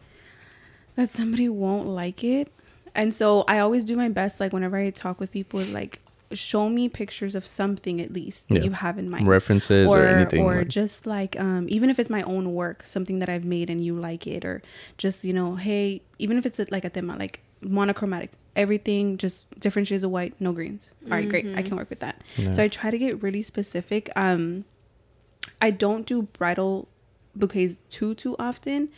that 0.96 1.10
somebody 1.10 1.48
won't 1.48 1.88
like 1.88 2.24
it. 2.24 2.50
And 2.94 3.12
so 3.12 3.44
I 3.46 3.58
always 3.58 3.84
do 3.84 3.96
my 3.96 4.08
best 4.08 4.40
like 4.40 4.54
whenever 4.54 4.78
I 4.78 4.88
talk 4.88 5.20
with 5.20 5.30
people 5.30 5.60
is 5.60 5.74
like 5.74 6.00
show 6.32 6.70
me 6.70 6.88
pictures 6.88 7.34
of 7.34 7.46
something 7.46 8.00
at 8.00 8.10
least 8.14 8.48
that 8.48 8.56
Yeah. 8.58 8.64
you 8.64 8.70
have 8.70 8.98
in 8.98 9.10
mind. 9.10 9.28
references 9.28 9.86
or, 9.88 10.06
anything. 10.06 10.40
or 10.42 10.56
like- 10.60 10.68
just 10.68 11.06
like 11.06 11.38
um 11.38 11.66
even 11.68 11.90
if 11.90 11.98
it's 11.98 12.08
my 12.08 12.22
own 12.22 12.54
work 12.54 12.84
something 12.86 13.18
that 13.20 13.28
i've 13.28 13.44
made 13.44 13.68
and 13.70 13.84
you 13.84 13.94
like 13.94 14.26
it 14.26 14.42
or 14.44 14.62
just 14.98 15.22
you 15.22 15.32
know 15.34 15.56
hey 15.56 16.00
even 16.18 16.38
if 16.38 16.46
it's 16.46 16.58
like 16.72 16.84
a 16.84 16.90
tema 16.90 17.14
like 17.16 17.40
monochromatic 17.60 18.30
everything 18.56 19.18
just 19.18 19.48
different 19.60 19.86
shades 19.88 20.02
of 20.02 20.10
white 20.10 20.34
no 20.40 20.52
greens. 20.52 20.90
All 21.04 21.10
right, 21.10 21.28
great. 21.28 21.46
I 21.56 21.62
can 21.62 21.76
work 21.76 21.90
with 21.90 22.00
that. 22.00 22.22
Yeah. 22.36 22.52
so 22.52 22.62
i 22.62 22.68
try 22.68 22.90
to 22.90 22.98
get 22.98 23.22
really 23.22 23.42
specific. 23.42 24.10
Um 24.16 24.64
i 25.62 25.70
don't 25.70 26.06
do 26.06 26.22
bridal 26.22 26.88
bouquets 27.36 27.78
too 27.88 28.14
too 28.14 28.34
often 28.38 28.88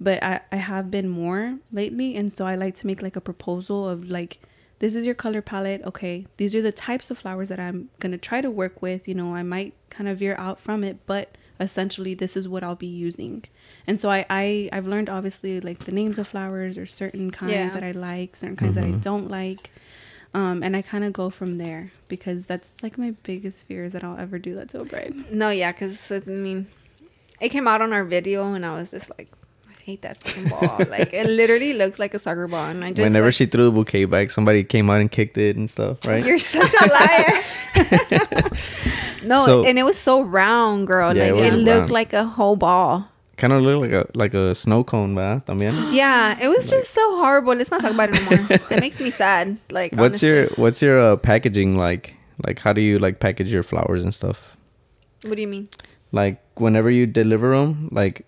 but 0.00 0.22
I, 0.22 0.40
I 0.52 0.56
have 0.56 0.92
been 0.92 1.08
more 1.08 1.58
lately 1.72 2.14
and 2.16 2.32
so 2.32 2.46
I 2.46 2.54
like 2.54 2.76
to 2.76 2.86
make 2.86 3.02
like 3.02 3.16
a 3.16 3.20
proposal 3.20 3.88
of 3.88 4.08
like 4.08 4.40
this 4.78 4.94
is 4.94 5.04
your 5.04 5.16
color 5.16 5.42
palette 5.42 5.82
okay 5.84 6.26
these 6.36 6.54
are 6.54 6.62
the 6.62 6.70
types 6.70 7.10
of 7.10 7.18
flowers 7.18 7.48
that 7.48 7.58
I'm 7.58 7.90
gonna 7.98 8.16
try 8.18 8.40
to 8.40 8.50
work 8.50 8.80
with 8.80 9.08
you 9.08 9.14
know 9.14 9.34
I 9.34 9.42
might 9.42 9.74
kind 9.90 10.08
of 10.08 10.18
veer 10.18 10.36
out 10.38 10.60
from 10.60 10.84
it 10.84 10.98
but 11.06 11.36
essentially 11.60 12.14
this 12.14 12.36
is 12.36 12.46
what 12.48 12.62
I'll 12.62 12.76
be 12.76 12.86
using 12.86 13.44
and 13.86 13.98
so 14.00 14.10
I, 14.10 14.24
I 14.30 14.68
I've 14.72 14.86
learned 14.86 15.08
obviously 15.10 15.60
like 15.60 15.84
the 15.84 15.92
names 15.92 16.18
of 16.18 16.26
flowers 16.28 16.78
or 16.78 16.86
certain 16.86 17.30
kinds 17.30 17.52
Yeah. 17.52 17.68
that 17.70 17.82
I 17.82 17.90
like 17.92 18.36
certain 18.36 18.56
kinds 18.56 18.74
that 18.76 18.84
I 18.84 18.92
don't 18.92 19.28
like 19.28 19.70
um, 20.34 20.62
and 20.62 20.76
I 20.76 20.82
kind 20.82 21.04
of 21.04 21.12
go 21.14 21.30
from 21.30 21.54
there 21.58 21.90
because 22.08 22.44
that's 22.46 22.82
like 22.82 22.98
my 22.98 23.12
biggest 23.22 23.64
fear 23.64 23.84
is 23.86 23.92
that 23.94 24.04
I'll 24.04 24.18
ever 24.18 24.38
do 24.38 24.54
that 24.56 24.68
to 24.70 24.80
a 24.80 24.84
bride. 24.84 25.14
No, 25.32 25.48
yeah, 25.48 25.72
because 25.72 26.12
I 26.12 26.20
mean, 26.26 26.66
it 27.40 27.48
came 27.48 27.66
out 27.66 27.80
on 27.80 27.94
our 27.94 28.04
video, 28.04 28.44
and 28.52 28.64
I 28.66 28.74
was 28.74 28.90
just 28.90 29.08
like, 29.16 29.28
I 29.32 29.46
hate 29.88 30.02
that 30.02 30.20
fucking 30.22 30.48
ball. 30.52 30.76
like 30.92 31.12
it 31.16 31.26
literally 31.26 31.72
looks 31.72 31.98
like 31.98 32.12
a 32.12 32.18
soccer 32.20 32.46
ball, 32.46 32.68
and 32.68 32.84
I 32.84 32.92
just 32.92 33.00
Whenever 33.00 33.28
like, 33.32 33.34
she 33.40 33.46
threw 33.46 33.64
the 33.64 33.70
bouquet 33.72 34.04
back, 34.04 34.30
somebody 34.30 34.62
came 34.64 34.90
out 34.92 35.00
and 35.00 35.10
kicked 35.10 35.38
it 35.38 35.56
and 35.56 35.68
stuff, 35.70 36.04
right? 36.06 36.20
You're 36.24 36.38
such 36.38 36.74
a 36.76 36.84
liar. 36.92 37.32
no, 39.24 39.40
So- 39.46 39.64
and 39.64 39.78
it 39.78 39.84
was 39.84 39.96
so 39.96 40.20
round, 40.22 40.86
girl. 40.86 41.16
Yeah, 41.16 41.32
it 41.32 41.34
like 41.34 41.52
it, 41.52 41.54
was 41.54 41.62
looked 41.64 41.78
round. 41.78 41.90
like 41.90 42.12
a 42.12 42.24
whole 42.24 42.56
ball. 42.56 43.08
kind 43.38 43.52
of 43.52 43.62
looked 43.62 43.80
like 43.86 43.94
a 43.94 44.04
like 44.18 44.34
a 44.34 44.54
snow 44.54 44.82
cone, 44.84 45.14
¿verdad? 45.14 45.46
También. 45.46 45.92
Yeah, 45.92 46.36
it 46.42 46.48
was 46.48 46.68
just 46.68 46.90
so 46.92 47.16
horrible. 47.22 47.54
Let's 47.54 47.70
not 47.70 47.80
talk 47.80 47.92
about 47.94 48.10
it 48.10 48.18
anymore. 48.20 48.58
it 48.70 48.80
makes 48.80 49.00
me 49.00 49.10
sad. 49.10 49.56
Like, 49.70 49.92
What's 49.94 50.22
honestly. 50.22 50.28
your 50.28 50.48
What's 50.56 50.82
your 50.82 50.98
uh, 51.00 51.16
packaging 51.16 51.76
like? 51.78 52.14
Like, 52.44 52.58
how 52.60 52.72
do 52.74 52.80
you 52.80 52.98
like 52.98 53.18
package 53.20 53.50
your 53.50 53.62
flowers 53.62 54.02
and 54.04 54.12
stuff? 54.12 54.56
What 55.24 55.34
do 55.36 55.42
you 55.42 55.48
mean? 55.48 55.68
Like, 56.12 56.42
whenever 56.54 56.90
you 56.90 57.06
deliver 57.06 57.54
them, 57.56 57.88
like, 57.92 58.26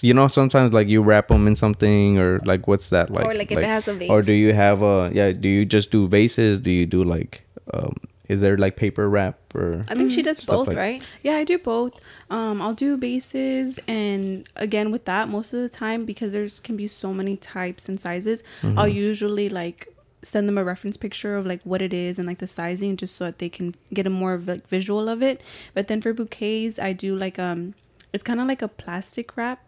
you 0.00 0.14
know, 0.14 0.28
sometimes 0.28 0.72
like 0.72 0.88
you 0.88 1.02
wrap 1.02 1.28
them 1.28 1.46
in 1.46 1.54
something 1.56 2.18
or 2.18 2.40
like, 2.44 2.66
what's 2.68 2.90
that 2.90 3.10
like? 3.10 3.24
Or, 3.26 3.34
like, 3.34 3.50
if 3.52 3.58
it 3.58 3.64
has 3.64 3.88
a 3.88 3.94
vase. 3.94 4.10
Or 4.10 4.22
do 4.22 4.32
you 4.32 4.52
have 4.52 4.82
a 4.82 5.10
yeah? 5.12 5.32
Do 5.32 5.48
you 5.48 5.64
just 5.64 5.90
do 5.90 6.08
vases? 6.08 6.60
Do 6.60 6.70
you 6.70 6.86
do 6.86 7.04
like 7.04 7.42
um? 7.74 7.94
Is 8.28 8.40
there 8.40 8.56
like 8.56 8.76
paper 8.76 9.08
wrap 9.08 9.38
or? 9.56 9.82
I 9.88 9.96
think 9.96 10.12
she 10.12 10.22
does 10.22 10.40
both, 10.44 10.68
like- 10.68 10.76
right? 10.76 11.06
Yeah, 11.24 11.34
I 11.34 11.42
do 11.42 11.58
both. 11.58 11.94
Um, 12.30 12.62
I'll 12.62 12.74
do 12.74 12.96
bases, 12.96 13.80
and 13.88 14.48
again 14.54 14.92
with 14.92 15.04
that, 15.06 15.28
most 15.28 15.52
of 15.52 15.60
the 15.60 15.68
time 15.68 16.04
because 16.04 16.32
there's 16.32 16.60
can 16.60 16.76
be 16.76 16.86
so 16.86 17.12
many 17.12 17.36
types 17.36 17.88
and 17.88 17.98
sizes, 18.00 18.44
I'll 18.62 18.86
usually 18.86 19.48
like 19.48 19.88
send 20.22 20.46
them 20.46 20.58
a 20.58 20.62
reference 20.62 20.96
picture 20.96 21.34
of 21.34 21.44
like 21.46 21.60
what 21.64 21.82
it 21.82 21.92
is 21.92 22.18
and 22.18 22.28
like 22.28 22.38
the 22.38 22.46
sizing, 22.46 22.96
just 22.96 23.16
so 23.16 23.24
that 23.24 23.38
they 23.40 23.48
can 23.48 23.74
get 23.92 24.06
a 24.06 24.10
more 24.10 24.34
of 24.34 24.46
like 24.46 24.68
visual 24.68 25.08
of 25.08 25.22
it. 25.24 25.42
But 25.74 25.88
then 25.88 26.00
for 26.00 26.12
bouquets, 26.12 26.78
I 26.78 26.92
do 26.92 27.16
like 27.16 27.36
um, 27.38 27.74
it's 28.12 28.24
kind 28.24 28.40
of 28.40 28.46
like 28.48 28.62
a 28.62 28.68
plastic 28.68 29.36
wrap, 29.36 29.60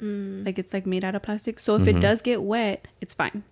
like 0.00 0.58
it's 0.58 0.72
like 0.72 0.86
made 0.86 1.04
out 1.04 1.14
of 1.14 1.22
plastic. 1.22 1.58
So 1.60 1.76
if 1.76 1.86
it 1.86 2.00
does 2.00 2.22
get 2.22 2.42
wet, 2.42 2.86
it's 3.00 3.12
fine. 3.14 3.44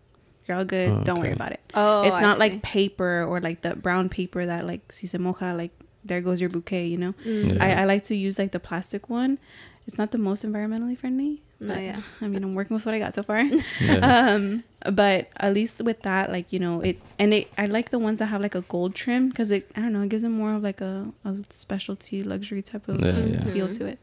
You're 0.47 0.57
all 0.57 0.65
good. 0.65 1.05
Don't 1.05 1.21
worry 1.21 1.33
about 1.33 1.53
it. 1.53 1.61
Oh, 1.75 2.03
it's 2.05 2.17
I 2.17 2.23
not 2.23 2.35
see. 2.37 2.41
like 2.41 2.63
paper 2.63 3.23
or 3.25 3.39
like 3.41 3.61
the 3.61 3.77
brown 3.77 4.09
paper 4.09 4.47
that 4.47 4.67
like 4.67 4.91
si 4.91 5.07
se 5.07 5.19
moja 5.19 5.55
like 5.57 5.73
there 6.05 6.23
goes 6.23 6.41
your 6.41 6.49
bouquet 6.49 6.87
you 6.87 6.97
know 6.97 7.13
Mm. 7.27 7.57
Yeah. 7.57 7.65
I, 7.65 7.83
I 7.83 7.85
like 7.85 8.05
to 8.05 8.15
use 8.15 8.39
like 8.39 8.53
the 8.53 8.61
plastic 8.61 9.11
one 9.11 9.39
it's 9.87 9.99
not 9.99 10.11
the 10.11 10.17
most 10.17 10.43
environmentally 10.47 10.97
friendly 10.97 11.43
No, 11.61 11.69
but, 11.69 11.77
Oh, 11.77 11.81
yeah. 11.81 12.01
i 12.23 12.29
mean 12.29 12.43
i'm 12.45 12.55
working 12.55 12.75
with 12.77 12.87
what 12.87 12.95
i 12.95 12.99
got 12.99 13.15
so 13.15 13.23
far 13.23 13.41
Yeah. 13.81 14.31
um 14.33 14.65
but 14.95 15.29
at 15.37 15.53
least 15.53 15.83
with 15.83 16.01
that 16.03 16.31
like 16.33 16.51
you 16.53 16.61
know 16.61 16.81
it 16.81 16.99
and 17.19 17.35
it 17.35 17.51
i 17.59 17.67
like 17.67 17.91
the 17.91 17.99
ones 17.99 18.21
that 18.21 18.27
have 18.27 18.41
like 18.41 18.55
a 18.55 18.63
gold 18.63 18.95
trim 18.95 19.29
because 19.29 19.51
it 19.51 19.71
i 19.77 19.81
don't 19.83 19.93
know 19.93 20.01
it 20.03 20.09
gives 20.09 20.23
them 20.23 20.33
more 20.33 20.55
of 20.55 20.63
like 20.63 20.81
a, 20.81 21.13
a 21.27 21.35
specialty 21.51 22.23
luxury 22.23 22.63
type 22.63 22.89
of 22.89 23.05
Yeah, 23.05 23.19
yeah. 23.19 23.45
feel 23.53 23.69
to 23.75 23.85
it 23.87 23.99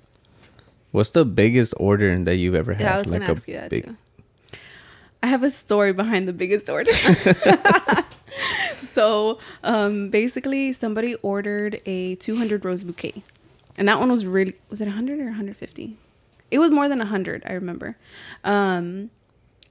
What's 0.95 1.09
the 1.09 1.25
biggest 1.25 1.73
order 1.77 2.17
that 2.23 2.37
you've 2.37 2.55
ever 2.55 2.73
had? 2.73 2.81
Yeah, 2.81 2.95
I 2.95 2.99
was 2.99 3.09
like 3.09 3.19
gonna 3.21 3.31
ask 3.33 3.47
you 3.47 3.55
that 3.55 3.69
big- 3.69 3.85
too. 3.85 3.97
I 5.21 5.27
have 5.27 5.43
a 5.43 5.49
story 5.49 5.91
behind 5.91 6.27
the 6.27 6.33
biggest 6.33 6.69
order. 6.69 6.91
so, 8.91 9.39
um, 9.63 10.09
basically, 10.09 10.71
somebody 10.71 11.15
ordered 11.15 11.81
a 11.85 12.15
200 12.15 12.63
rose 12.63 12.83
bouquet, 12.83 13.23
and 13.77 13.87
that 13.87 13.99
one 13.99 14.11
was 14.11 14.25
really 14.25 14.53
was 14.69 14.81
it 14.81 14.85
100 14.85 15.19
or 15.19 15.25
150? 15.25 15.97
It 16.51 16.59
was 16.59 16.71
more 16.71 16.87
than 16.87 16.99
100, 16.99 17.43
I 17.45 17.53
remember. 17.53 17.97
Um, 18.43 19.09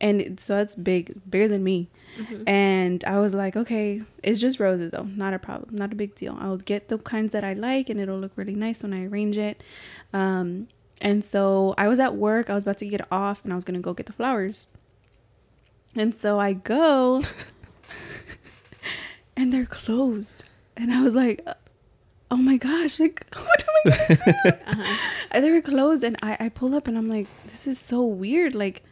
and 0.00 0.20
it- 0.20 0.40
so 0.40 0.56
that's 0.56 0.74
big, 0.74 1.14
bigger 1.30 1.48
than 1.48 1.62
me. 1.64 1.88
And 2.46 3.02
I 3.04 3.18
was 3.18 3.32
like, 3.34 3.56
okay, 3.56 4.02
it's 4.22 4.38
just 4.40 4.60
roses 4.60 4.92
though, 4.92 5.08
not 5.16 5.34
a 5.34 5.38
problem, 5.38 5.74
not 5.74 5.92
a 5.92 5.96
big 5.96 6.14
deal. 6.14 6.36
I'll 6.40 6.58
get 6.58 6.88
the 6.88 6.98
kinds 6.98 7.30
that 7.32 7.42
I 7.44 7.54
like, 7.54 7.88
and 7.88 7.98
it'll 8.00 8.18
look 8.20 8.32
really 8.36 8.54
nice 8.54 8.82
when 8.82 8.92
I 8.92 9.04
arrange 9.06 9.36
it. 9.36 9.62
Um, 10.12 10.68
and 11.04 11.24
so 11.24 11.74
I 11.78 11.86
was 11.86 12.00
at 12.00 12.16
work, 12.16 12.50
I 12.50 12.54
was 12.54 12.64
about 12.64 12.78
to 12.78 12.86
get 12.86 13.06
off, 13.12 13.44
and 13.44 13.52
I 13.52 13.56
was 13.56 13.64
gonna 13.64 13.78
go 13.78 13.94
get 13.94 14.06
the 14.06 14.12
flowers. 14.12 14.66
And 15.94 16.12
so 16.20 16.40
I 16.40 16.54
go, 16.54 17.22
and 19.36 19.52
they're 19.52 19.66
closed. 19.66 20.42
And 20.76 20.92
I 20.92 21.02
was 21.02 21.14
like, 21.14 21.46
oh 22.32 22.36
my 22.36 22.56
gosh, 22.56 22.98
like, 22.98 23.24
what 23.32 23.64
am 23.64 23.92
I 23.92 23.96
going 23.96 24.16
to 24.16 24.32
do? 24.44 24.52
And 25.30 25.44
they 25.44 25.50
were 25.52 25.62
closed. 25.62 26.02
And 26.02 26.16
I, 26.22 26.36
I 26.40 26.48
pull 26.48 26.74
up 26.74 26.88
and 26.88 26.98
I'm 26.98 27.06
like, 27.08 27.28
this 27.46 27.68
is 27.68 27.78
so 27.78 28.02
weird. 28.04 28.56
Like, 28.56 28.82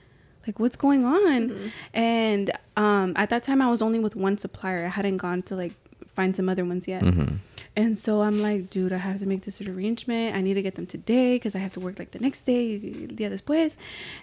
like 0.47 0.61
what's 0.61 0.77
going 0.77 1.05
on? 1.05 1.73
And 1.93 2.51
um, 2.77 3.15
at 3.17 3.31
that 3.31 3.43
time, 3.43 3.61
I 3.63 3.69
was 3.71 3.83
only 3.83 3.99
with 3.99 4.15
one 4.15 4.39
supplier. 4.39 4.85
I 4.85 4.89
hadn't 4.89 5.17
gone 5.17 5.43
to 5.45 5.57
like 5.57 5.73
find 6.07 6.37
some 6.37 6.49
other 6.49 6.65
ones 6.65 6.87
yet. 6.87 7.03
Mhm. 7.03 7.39
And 7.75 7.97
so 7.97 8.21
I'm 8.21 8.43
like, 8.43 8.69
dude, 8.69 8.93
I 8.93 8.99
have 8.99 9.19
to 9.21 9.27
make 9.27 9.43
this 9.43 9.63
arrangement. 9.63 10.37
I 10.37 10.43
need 10.43 10.55
to 10.55 10.63
get 10.63 10.75
them 10.75 10.87
today 10.87 11.37
because 11.37 11.55
I 11.55 11.59
have 11.59 11.73
to 11.73 11.81
work 11.81 11.99
like 11.99 12.11
the 12.11 12.19
next 12.19 12.43
day, 12.43 12.79
dia 12.79 13.31
después. 13.31 13.77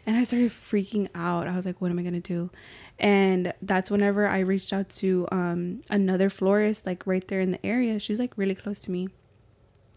And 0.06 0.18
I 0.18 0.24
started 0.24 0.52
freaking 0.52 1.10
out. 1.16 1.48
I 1.48 1.56
was 1.56 1.66
like, 1.66 1.82
what 1.82 1.90
am 1.90 1.98
I 1.98 2.04
gonna 2.04 2.20
do? 2.20 2.52
And 3.00 3.54
that's 3.62 3.90
whenever 3.90 4.28
I 4.28 4.40
reached 4.40 4.72
out 4.72 4.90
to 4.90 5.28
um, 5.32 5.82
another 5.90 6.30
florist, 6.30 6.86
like 6.86 7.08
right 7.08 7.28
there 7.28 7.40
in 7.40 7.52
the 7.52 7.66
area. 7.66 8.00
She's 8.00 8.20
like 8.20 8.34
really 8.38 8.56
close 8.56 8.80
to 8.82 8.92
me. 8.92 9.10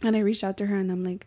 And 0.02 0.16
I 0.16 0.20
reached 0.20 0.44
out 0.44 0.56
to 0.58 0.66
her 0.66 0.76
and 0.76 0.90
I'm 0.90 1.04
like, 1.04 1.26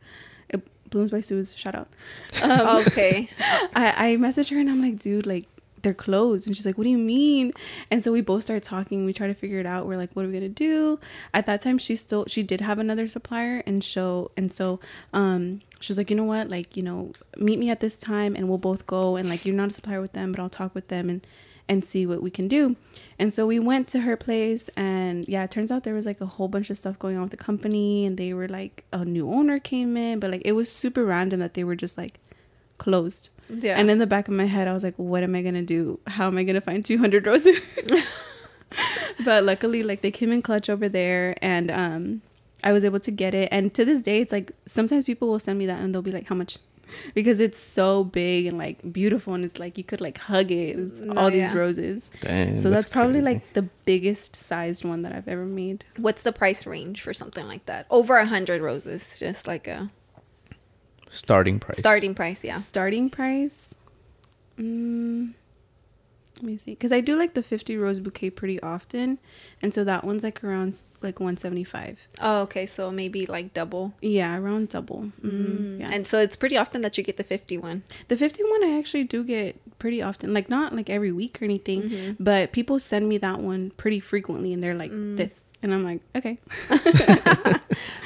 it, 0.49 0.67
Blooms 0.89 1.11
by 1.11 1.19
Sue's, 1.19 1.55
shout 1.55 1.75
out. 1.75 1.89
Um, 2.41 2.85
okay. 2.87 3.29
I, 3.39 4.13
I 4.13 4.15
messaged 4.17 4.51
her 4.51 4.59
and 4.59 4.69
I'm 4.69 4.81
like, 4.81 4.99
dude, 4.99 5.27
like 5.27 5.47
they're 5.85 5.93
closed. 5.93 6.45
And 6.45 6.55
she's 6.55 6.65
like, 6.65 6.77
what 6.77 6.83
do 6.83 6.89
you 6.89 6.97
mean? 6.97 7.53
And 7.89 8.03
so 8.03 8.11
we 8.11 8.19
both 8.19 8.43
start 8.43 8.63
talking. 8.63 9.05
We 9.05 9.13
try 9.13 9.27
to 9.27 9.33
figure 9.33 9.59
it 9.59 9.65
out. 9.65 9.85
We're 9.85 9.97
like, 9.97 10.11
what 10.13 10.25
are 10.25 10.27
we 10.27 10.33
gonna 10.33 10.49
do? 10.49 10.99
At 11.33 11.45
that 11.45 11.61
time, 11.61 11.77
she 11.77 11.95
still 11.95 12.25
she 12.27 12.43
did 12.43 12.59
have 12.59 12.79
another 12.79 13.07
supplier, 13.07 13.63
and 13.65 13.83
so 13.83 14.31
and 14.35 14.51
so 14.51 14.79
um 15.13 15.61
she 15.79 15.91
was 15.91 15.97
like, 15.97 16.09
you 16.09 16.15
know 16.15 16.23
what, 16.23 16.49
like 16.49 16.75
you 16.75 16.83
know, 16.83 17.11
meet 17.37 17.59
me 17.59 17.69
at 17.69 17.79
this 17.79 17.95
time, 17.95 18.35
and 18.35 18.49
we'll 18.49 18.57
both 18.57 18.85
go. 18.87 19.15
And 19.15 19.29
like 19.29 19.45
you're 19.45 19.55
not 19.55 19.69
a 19.69 19.73
supplier 19.73 20.01
with 20.01 20.13
them, 20.13 20.31
but 20.31 20.41
I'll 20.41 20.49
talk 20.49 20.75
with 20.75 20.89
them 20.89 21.09
and 21.09 21.25
and 21.67 21.83
see 21.83 22.05
what 22.05 22.21
we 22.21 22.29
can 22.29 22.47
do. 22.47 22.75
And 23.17 23.33
so 23.33 23.47
we 23.47 23.59
went 23.59 23.87
to 23.89 24.01
her 24.01 24.17
place, 24.17 24.69
and 24.75 25.27
yeah, 25.27 25.43
it 25.43 25.51
turns 25.51 25.71
out 25.71 25.83
there 25.83 25.93
was 25.93 26.05
like 26.05 26.21
a 26.21 26.25
whole 26.25 26.47
bunch 26.47 26.69
of 26.69 26.77
stuff 26.77 26.97
going 26.99 27.15
on 27.15 27.21
with 27.23 27.31
the 27.31 27.37
company, 27.37 28.05
and 28.05 28.17
they 28.17 28.33
were 28.33 28.47
like 28.47 28.83
a 28.91 29.05
new 29.05 29.31
owner 29.31 29.59
came 29.59 29.95
in, 29.97 30.19
but 30.19 30.31
like 30.31 30.41
it 30.45 30.53
was 30.53 30.71
super 30.71 31.05
random 31.05 31.39
that 31.39 31.53
they 31.53 31.63
were 31.63 31.75
just 31.75 31.97
like 31.97 32.19
closed. 32.77 33.29
Yeah. 33.49 33.77
And 33.77 33.89
in 33.91 33.97
the 33.99 34.07
back 34.07 34.27
of 34.27 34.33
my 34.33 34.45
head, 34.45 34.67
I 34.67 34.73
was 34.73 34.83
like, 34.83 34.95
what 34.97 35.23
am 35.23 35.35
I 35.35 35.41
going 35.41 35.53
to 35.55 35.61
do? 35.61 35.99
How 36.07 36.27
am 36.27 36.37
I 36.37 36.43
going 36.43 36.55
to 36.55 36.61
find 36.61 36.83
200 36.83 37.25
roses? 37.27 37.57
but 39.25 39.43
luckily, 39.43 39.83
like, 39.83 40.01
they 40.01 40.11
came 40.11 40.31
in 40.31 40.41
clutch 40.41 40.69
over 40.69 40.89
there 40.89 41.35
and 41.41 41.71
um, 41.71 42.21
I 42.63 42.71
was 42.73 42.83
able 42.83 42.99
to 42.99 43.11
get 43.11 43.33
it. 43.33 43.49
And 43.51 43.73
to 43.75 43.85
this 43.85 44.01
day, 44.01 44.19
it's 44.21 44.31
like 44.31 44.51
sometimes 44.65 45.03
people 45.03 45.29
will 45.29 45.39
send 45.39 45.59
me 45.59 45.65
that 45.67 45.79
and 45.79 45.93
they'll 45.93 46.01
be 46.01 46.11
like, 46.11 46.27
how 46.27 46.35
much? 46.35 46.57
Because 47.13 47.39
it's 47.39 47.59
so 47.59 48.03
big 48.03 48.45
and 48.45 48.59
like 48.59 48.93
beautiful 48.93 49.33
and 49.33 49.43
it's 49.43 49.57
like 49.57 49.75
you 49.77 49.83
could 49.83 50.01
like 50.01 50.17
hug 50.19 50.51
it. 50.51 50.77
It's 50.77 51.01
No, 51.01 51.19
all 51.19 51.31
these 51.31 51.39
yeah. 51.41 51.53
roses. 51.53 52.11
Dang, 52.21 52.57
so 52.57 52.69
that's, 52.69 52.87
probably 52.87 53.21
crazy. 53.21 53.25
like 53.25 53.53
the 53.53 53.63
biggest 53.85 54.35
sized 54.35 54.85
one 54.85 55.01
that 55.01 55.11
I've 55.11 55.27
ever 55.27 55.45
made. 55.45 55.83
What's 55.97 56.21
the 56.23 56.31
price 56.31 56.65
range 56.65 57.01
for 57.01 57.11
something 57.13 57.47
like 57.47 57.65
that? 57.65 57.87
Over 57.89 58.17
a 58.17 58.25
hundred 58.25 58.61
roses, 58.61 59.17
just 59.19 59.47
like 59.47 59.67
a 59.67 59.89
starting 61.09 61.59
price. 61.59 61.77
starting 61.77 62.13
price. 62.15 62.43
Yeah. 62.43 62.57
Starting 62.57 63.09
price. 63.09 63.75
Mm, 64.59 65.33
let 66.37 66.43
me 66.43 66.57
see, 66.57 66.71
because 66.71 66.91
I 66.91 67.01
do 67.01 67.15
like 67.17 67.33
the 67.33 67.43
fifty 67.43 67.75
rose 67.77 67.99
bouquet 67.99 68.29
pretty 68.29 68.61
often, 68.61 69.19
and 69.61 69.73
so 69.73 69.83
that 69.83 70.03
one's 70.03 70.23
like 70.23 70.43
around 70.43 70.77
like 71.01 71.19
one 71.19 71.35
seventy 71.37 71.63
five. 71.65 71.99
Oh, 72.21 72.41
okay. 72.43 72.65
So 72.65 72.91
maybe 72.91 73.25
like 73.25 73.53
double. 73.53 73.93
Yeah, 74.01 74.37
around 74.37 74.69
double. 74.69 75.11
Mm, 75.21 75.79
yeah. 75.81 75.89
And 75.91 76.07
so 76.07 76.19
it's 76.19 76.35
pretty 76.35 76.55
often 76.57 76.81
that 76.81 76.97
you 76.97 77.03
get 77.03 77.17
the 77.17 77.23
50 77.23 77.57
one. 77.57 77.83
the 78.07 78.17
fifty 78.17 78.43
one 78.43 78.63
I 78.63 78.77
actually 78.77 79.03
do 79.03 79.23
get 79.23 79.59
pretty 79.79 80.01
often, 80.01 80.33
like 80.33 80.49
not 80.49 80.73
like 80.75 80.89
every 80.89 81.11
week 81.11 81.41
or 81.41 81.45
anything, 81.45 81.81
Mm-hmm. 81.83 82.23
but 82.23 82.51
people 82.53 82.79
send 82.79 83.09
me 83.09 83.17
that 83.17 83.39
one 83.39 83.71
pretty 83.71 83.99
frequently, 83.99 84.53
and 84.53 84.63
they're 84.63 84.73
like 84.75 84.91
Mm. 84.91 85.17
this, 85.17 85.43
and 85.65 85.73
I'm 85.73 85.83
like, 85.83 85.99
okay, 86.15 86.37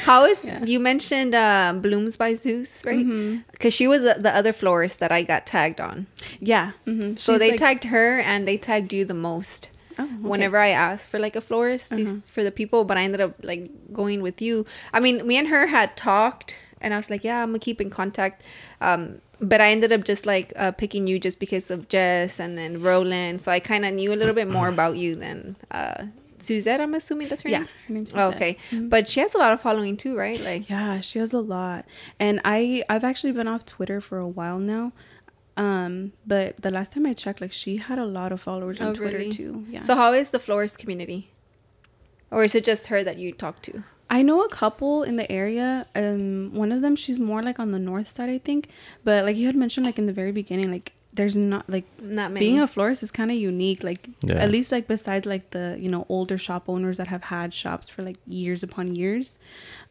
How 0.04 0.26
is 0.26 0.44
Yeah. 0.44 0.64
you 0.66 0.80
mentioned 0.80 1.36
uh, 1.36 1.74
Blooms 1.76 2.18
by 2.18 2.34
Zeus, 2.34 2.84
right? 2.86 3.06
Mm-hmm. 3.06 3.42
Because 3.52 3.74
she 3.74 3.88
was 3.88 4.02
the, 4.02 4.16
the 4.18 4.34
other 4.36 4.54
florist 4.54 5.00
that 5.00 5.12
I 5.12 5.24
got 5.24 5.46
tagged 5.46 5.80
on. 5.80 6.08
yeah. 6.40 6.72
hmm 6.86 7.16
So 7.16 7.38
they 7.38 7.56
tagged 7.56 7.84
her 7.86 8.20
and 8.20 8.48
they 8.48 8.58
tagged 8.58 8.94
you 8.94 9.06
the 9.06 9.14
most. 9.14 9.70
Oh, 10.00 10.04
okay. 10.04 10.14
Uh-huh. 10.14 10.28
Whenever 10.30 10.58
I 10.58 10.70
asked 10.70 11.10
for 11.10 11.20
like 11.20 11.36
a 11.36 11.42
florist 11.42 11.92
to- 11.94 12.06
for 12.32 12.44
the 12.44 12.52
people, 12.52 12.86
but 12.86 12.98
I 12.98 13.04
ended 13.04 13.22
up 13.22 13.34
like 13.44 13.70
going 13.94 14.22
with 14.22 14.42
you. 14.42 14.66
I 14.94 15.00
mean, 15.00 15.26
me 15.28 15.36
and 15.38 15.48
her 15.50 15.68
had 15.68 15.96
talked 15.98 16.56
and 16.82 16.94
I 16.94 16.98
was 16.98 17.10
like, 17.10 17.24
yeah, 17.26 17.44
I'm 17.44 17.50
gonna 17.50 17.60
keep 17.60 17.82
in 17.82 17.90
contact. 17.90 18.42
Um, 18.80 19.20
but 19.42 19.60
I 19.62 19.72
ended 19.72 19.92
up 19.92 20.04
just 20.06 20.26
like 20.26 20.52
uh, 20.56 20.72
picking 20.72 21.08
you 21.08 21.20
just 21.20 21.40
because 21.40 21.70
of 21.72 21.88
Jess 21.90 22.40
and 22.40 22.58
then 22.58 22.82
Roland. 22.82 23.42
So 23.42 23.52
I 23.52 23.60
kind 23.60 23.86
of 23.86 23.94
knew 23.94 24.12
a 24.14 24.16
little 24.22 24.34
bit 24.34 24.48
more 24.48 24.68
about 24.76 24.96
you 24.98 25.16
than 25.16 25.56
uh, 25.72 26.06
Suzette. 26.42 26.82
I'm 26.82 26.94
assuming 26.94 27.28
that's 27.28 27.44
her 27.44 27.50
Yeah, 27.50 27.60
name. 27.60 27.68
her 27.88 27.94
name's 27.94 28.14
Oh, 28.16 28.32
Suzette. 28.32 28.36
okay, 28.36 28.58
but 28.80 29.08
she 29.08 29.20
has 29.20 29.34
a 29.36 29.38
lot 29.38 29.52
of 29.52 29.62
following 29.62 29.98
too, 29.98 30.16
right? 30.18 30.40
Like, 30.40 30.70
Yeah, 30.70 31.00
she 31.02 31.20
has 31.20 31.34
a 31.34 31.40
lot. 31.40 31.86
And 32.20 32.40
I 32.46 32.84
I've 32.90 33.04
actually 33.04 33.34
been 33.34 33.48
off 33.48 33.66
Twitter 33.66 34.00
for 34.02 34.18
a 34.20 34.28
while 34.28 34.60
now. 34.60 34.92
Um, 35.58 36.14
but 36.26 36.62
the 36.62 36.72
last 36.72 36.94
time 36.94 37.06
I 37.06 37.14
checked, 37.14 37.42
like 37.42 37.52
she 37.52 37.78
had 37.78 38.00
a 38.00 38.06
lot 38.06 38.32
of 38.32 38.42
followers 38.42 38.80
on 38.80 38.88
oh, 38.88 38.94
Twitter 38.94 39.18
really? 39.18 39.32
too. 39.32 39.66
Yeah. 39.70 39.82
So 39.82 39.96
how 39.96 40.14
is 40.14 40.32
the 40.32 40.40
florist 40.40 40.78
community? 40.78 41.32
Or 42.32 42.44
is 42.44 42.56
it 42.56 42.64
just 42.64 42.88
her 42.88 43.04
that 43.04 43.18
you 43.18 43.34
talk 43.34 43.62
to? 43.64 43.84
I 44.10 44.22
know 44.22 44.42
a 44.42 44.50
couple 44.50 45.04
in 45.04 45.18
the 45.18 45.30
area. 45.32 45.86
Um, 45.96 46.54
one 46.54 46.72
of 46.72 46.82
them 46.82 46.96
she's 46.96 47.20
more 47.20 47.44
like 47.44 47.60
on 47.60 47.72
the 47.72 47.80
north 47.80 48.08
side, 48.08 48.30
I 48.30 48.38
think. 48.38 48.70
But 49.04 49.26
like 49.26 49.36
you 49.36 49.48
had 49.48 49.56
mentioned, 49.56 49.86
like 49.86 50.00
in 50.00 50.06
the 50.06 50.14
very 50.14 50.32
beginning, 50.32 50.72
like 50.72 50.94
there's 51.20 51.36
not 51.36 51.70
like 51.70 51.84
Not 52.02 52.32
many. 52.32 52.46
being 52.46 52.60
a 52.62 52.68
florist 52.68 53.04
is 53.04 53.12
kind 53.12 53.30
of 53.30 53.38
unique. 53.38 53.84
Like 53.84 54.08
Yeah. 54.24 54.36
at 54.46 54.50
least 54.56 54.72
like 54.72 54.88
besides 54.88 55.26
like 55.34 55.46
the 55.52 55.76
you 55.84 55.90
know 55.94 56.06
older 56.08 56.38
shop 56.38 56.64
owners 56.74 56.96
that 57.00 57.08
have 57.16 57.24
had 57.36 57.54
shops 57.54 57.90
for 57.90 58.02
like 58.04 58.16
years 58.26 58.64
upon 58.64 58.96
years. 58.96 59.38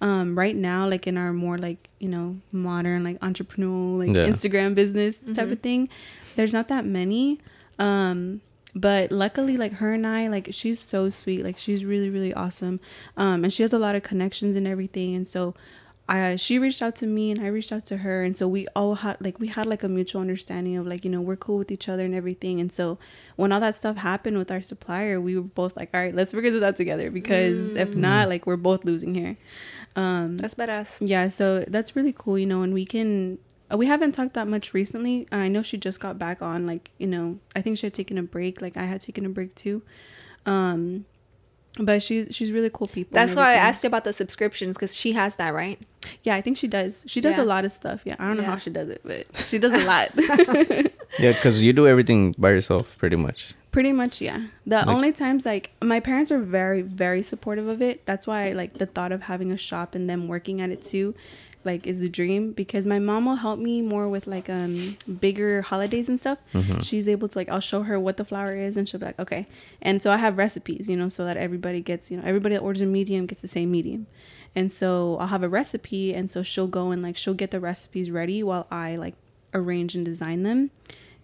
Um, 0.01 0.39
right 0.43 0.57
now, 0.57 0.89
like 0.89 1.07
in 1.07 1.17
our 1.19 1.33
more 1.35 1.59
like 1.59 1.81
you 2.05 2.09
know 2.09 2.37
modern 2.51 3.05
like 3.05 3.19
entrepreneurial 3.21 3.99
like 4.03 4.17
Yeah. 4.17 4.27
Instagram 4.33 4.75
business 4.75 5.19
type 5.39 5.51
of 5.53 5.61
thing, 5.61 5.89
there's 6.37 6.55
not 6.59 6.69
that 6.69 6.85
many. 6.87 7.39
Um, 7.79 8.41
but 8.75 9.11
luckily 9.11 9.57
like 9.57 9.73
her 9.81 9.95
and 9.95 10.07
i 10.07 10.29
like 10.29 10.49
she's 10.51 10.79
so 10.79 11.09
sweet 11.09 11.43
like 11.43 11.57
she's 11.59 11.85
really 11.87 12.11
really 12.11 12.35
awesome 12.35 12.79
um 13.17 13.43
and 13.43 13.51
she 13.53 13.63
has 13.65 13.73
a 13.73 13.79
lot 13.79 13.95
of 13.97 14.03
connections 14.03 14.55
and 14.57 14.67
everything 14.69 15.15
and 15.17 15.27
so 15.27 15.55
I, 16.09 16.37
she 16.37 16.59
reached 16.59 16.81
out 16.81 16.97
to 16.97 17.07
me 17.07 17.31
and 17.31 17.41
I 17.41 17.49
reached 17.49 17.71
out 17.71 17.85
to 17.87 17.99
her. 17.99 18.23
And 18.25 18.35
so 18.35 18.49
we 18.49 18.67
all 18.75 18.95
had 18.97 19.19
like 19.21 19.39
we 19.39 19.49
had 19.49 19.67
like 19.67 19.83
a 19.83 19.89
mutual 19.89 20.23
understanding 20.23 20.77
of 20.77 20.87
like 20.87 21.05
you 21.05 21.11
know 21.11 21.21
we're 21.21 21.37
cool 21.37 21.59
with 21.59 21.71
each 21.71 21.89
other 21.89 22.05
and 22.05 22.15
everything. 22.15 22.61
And 22.61 22.73
so 22.73 22.99
when 23.37 23.53
all 23.53 23.61
that 23.61 23.75
stuff 23.75 23.99
happened 23.99 24.39
with 24.39 24.51
our 24.51 24.63
supplier 24.63 25.21
we 25.21 25.37
were 25.37 25.43
both 25.43 25.77
like 25.77 25.91
all 25.93 26.01
right 26.01 26.15
let's 26.15 26.33
figure 26.33 26.51
this 26.51 26.63
out 26.63 26.77
together 26.77 27.11
because 27.11 27.77
if 27.77 27.95
not 27.95 28.29
like 28.29 28.47
we're 28.47 28.57
both 28.57 28.85
losing 28.87 29.15
here. 29.15 29.37
Um 29.97 30.39
That's 30.39 30.55
badass. 30.55 30.99
yeah 31.01 31.29
so 31.29 31.61
that's 31.69 31.95
really 31.95 32.15
cool 32.17 32.39
you 32.39 32.47
know 32.47 32.63
and 32.63 32.73
we 32.73 32.87
can 32.87 33.39
uh, 33.71 33.77
we 33.77 33.87
haven't 33.87 34.13
talked 34.13 34.33
that 34.33 34.49
much 34.49 34.73
recently. 34.73 35.29
I 35.31 35.49
know 35.49 35.61
she 35.61 35.77
just 35.77 36.01
got 36.01 36.19
back 36.19 36.41
on 36.41 36.67
like 36.67 36.91
you 36.97 37.07
know 37.07 37.39
i 37.55 37.61
think 37.61 37.77
she 37.77 37.85
had 37.85 37.93
taken 37.93 38.17
a 38.17 38.23
break. 38.23 38.63
Like 38.63 38.79
i 38.79 38.85
had 38.85 39.03
taken 39.03 39.27
a 39.27 39.29
break 39.29 39.55
too. 39.55 39.83
Um 40.47 41.05
but 41.79 42.03
she's 42.03 42.35
she's 42.35 42.51
really 42.53 42.71
cool 42.73 42.89
people 42.89 43.15
That's 43.15 43.35
why 43.35 43.53
I 43.53 43.55
asked 43.55 43.85
you 43.85 43.89
about 43.89 44.05
the 44.05 44.13
subscriptions 44.13 44.77
because 44.77 44.97
she 44.97 45.13
has 45.13 45.37
that, 45.37 45.55
right? 45.55 45.79
yeah 46.23 46.35
i 46.37 46.41
think 46.41 46.57
she 46.57 46.69
does 46.69 47.05
she 47.07 47.21
does 47.21 47.37
Yeah. 47.37 47.43
a 47.43 47.45
lot 47.45 47.65
of 47.67 47.73
stuff 47.73 48.01
yeah 48.05 48.15
i 48.19 48.29
don't 48.29 48.37
know 48.39 48.43
Yeah. 48.45 48.51
how 48.53 48.57
she 48.57 48.71
does 48.71 48.89
it 48.89 49.01
but 49.05 49.27
she 49.49 49.59
does 49.59 49.75
a 49.75 49.85
lot 49.85 50.09
Yeah, 51.19 51.33
because 51.33 51.61
you 51.63 51.73
do 51.73 51.87
everything 51.89 52.35
by 52.39 52.51
yourself, 52.51 52.97
pretty 52.99 53.17
much. 53.17 53.53
pretty 53.73 53.93
much 53.93 54.21
yeah 54.21 54.47
the 54.65 54.77
Like- 54.77 54.87
only 54.87 55.13
times 55.13 55.45
like 55.45 55.71
my 55.83 56.01
parents 56.01 56.31
are 56.33 56.39
very 56.39 56.81
very 56.83 57.23
supportive 57.23 57.67
of 57.69 57.83
it 57.83 58.07
that's 58.07 58.27
why 58.27 58.53
like 58.53 58.79
the 58.79 58.87
thought 58.87 59.13
of 59.13 59.23
having 59.23 59.51
a 59.53 59.57
shop 59.59 59.95
and 59.95 60.09
them 60.09 60.29
working 60.29 60.61
at 60.63 60.71
it 60.71 60.83
too 60.83 61.15
like 61.71 61.87
is 61.87 62.01
a 62.03 62.09
dream 62.19 62.53
because 62.63 62.85
my 62.95 62.99
mom 63.09 63.27
will 63.27 63.41
help 63.47 63.59
me 63.69 63.75
more 63.95 64.09
with 64.15 64.27
like 64.27 64.49
um 64.59 64.75
bigger 65.27 65.63
holidays 65.71 66.09
and 66.11 66.19
stuff. 66.25 66.39
Mm-hmm. 66.55 66.81
she's 66.89 67.07
able 67.15 67.29
to 67.29 67.37
like 67.41 67.49
i'll 67.55 67.67
show 67.73 67.83
her 67.89 67.97
what 68.07 68.17
the 68.21 68.25
flower 68.31 68.55
is 68.69 68.77
and 68.77 68.89
she'll 68.89 69.01
be 69.01 69.07
like 69.11 69.21
okay. 69.25 69.43
And 69.89 70.03
so 70.03 70.11
i 70.11 70.19
have 70.25 70.39
recipes 70.45 70.89
you 70.91 70.97
know 71.01 71.09
so 71.17 71.25
that 71.29 71.37
everybody 71.47 71.81
gets 71.91 72.11
you 72.11 72.17
know 72.17 72.25
everybody 72.33 72.55
that 72.57 72.63
orders 72.69 72.83
a 72.83 72.87
medium 72.87 73.27
gets 73.31 73.43
the 73.43 73.53
same 73.59 73.71
medium. 73.71 74.03
And 74.59 74.73
so 74.81 74.91
i'll 75.21 75.33
have 75.37 75.45
a 75.49 75.53
recipe 75.61 76.15
and 76.19 76.27
so 76.33 76.43
she'll 76.43 76.73
go 76.81 76.85
and 76.93 77.01
like 77.07 77.17
she'll 77.23 77.41
get 77.43 77.51
the 77.57 77.61
recipes 77.61 78.11
ready 78.21 78.43
while 78.43 78.67
i 78.71 78.97
like 79.05 79.15
arrange 79.55 79.95
and 79.99 80.05
design 80.05 80.43
them 80.43 80.71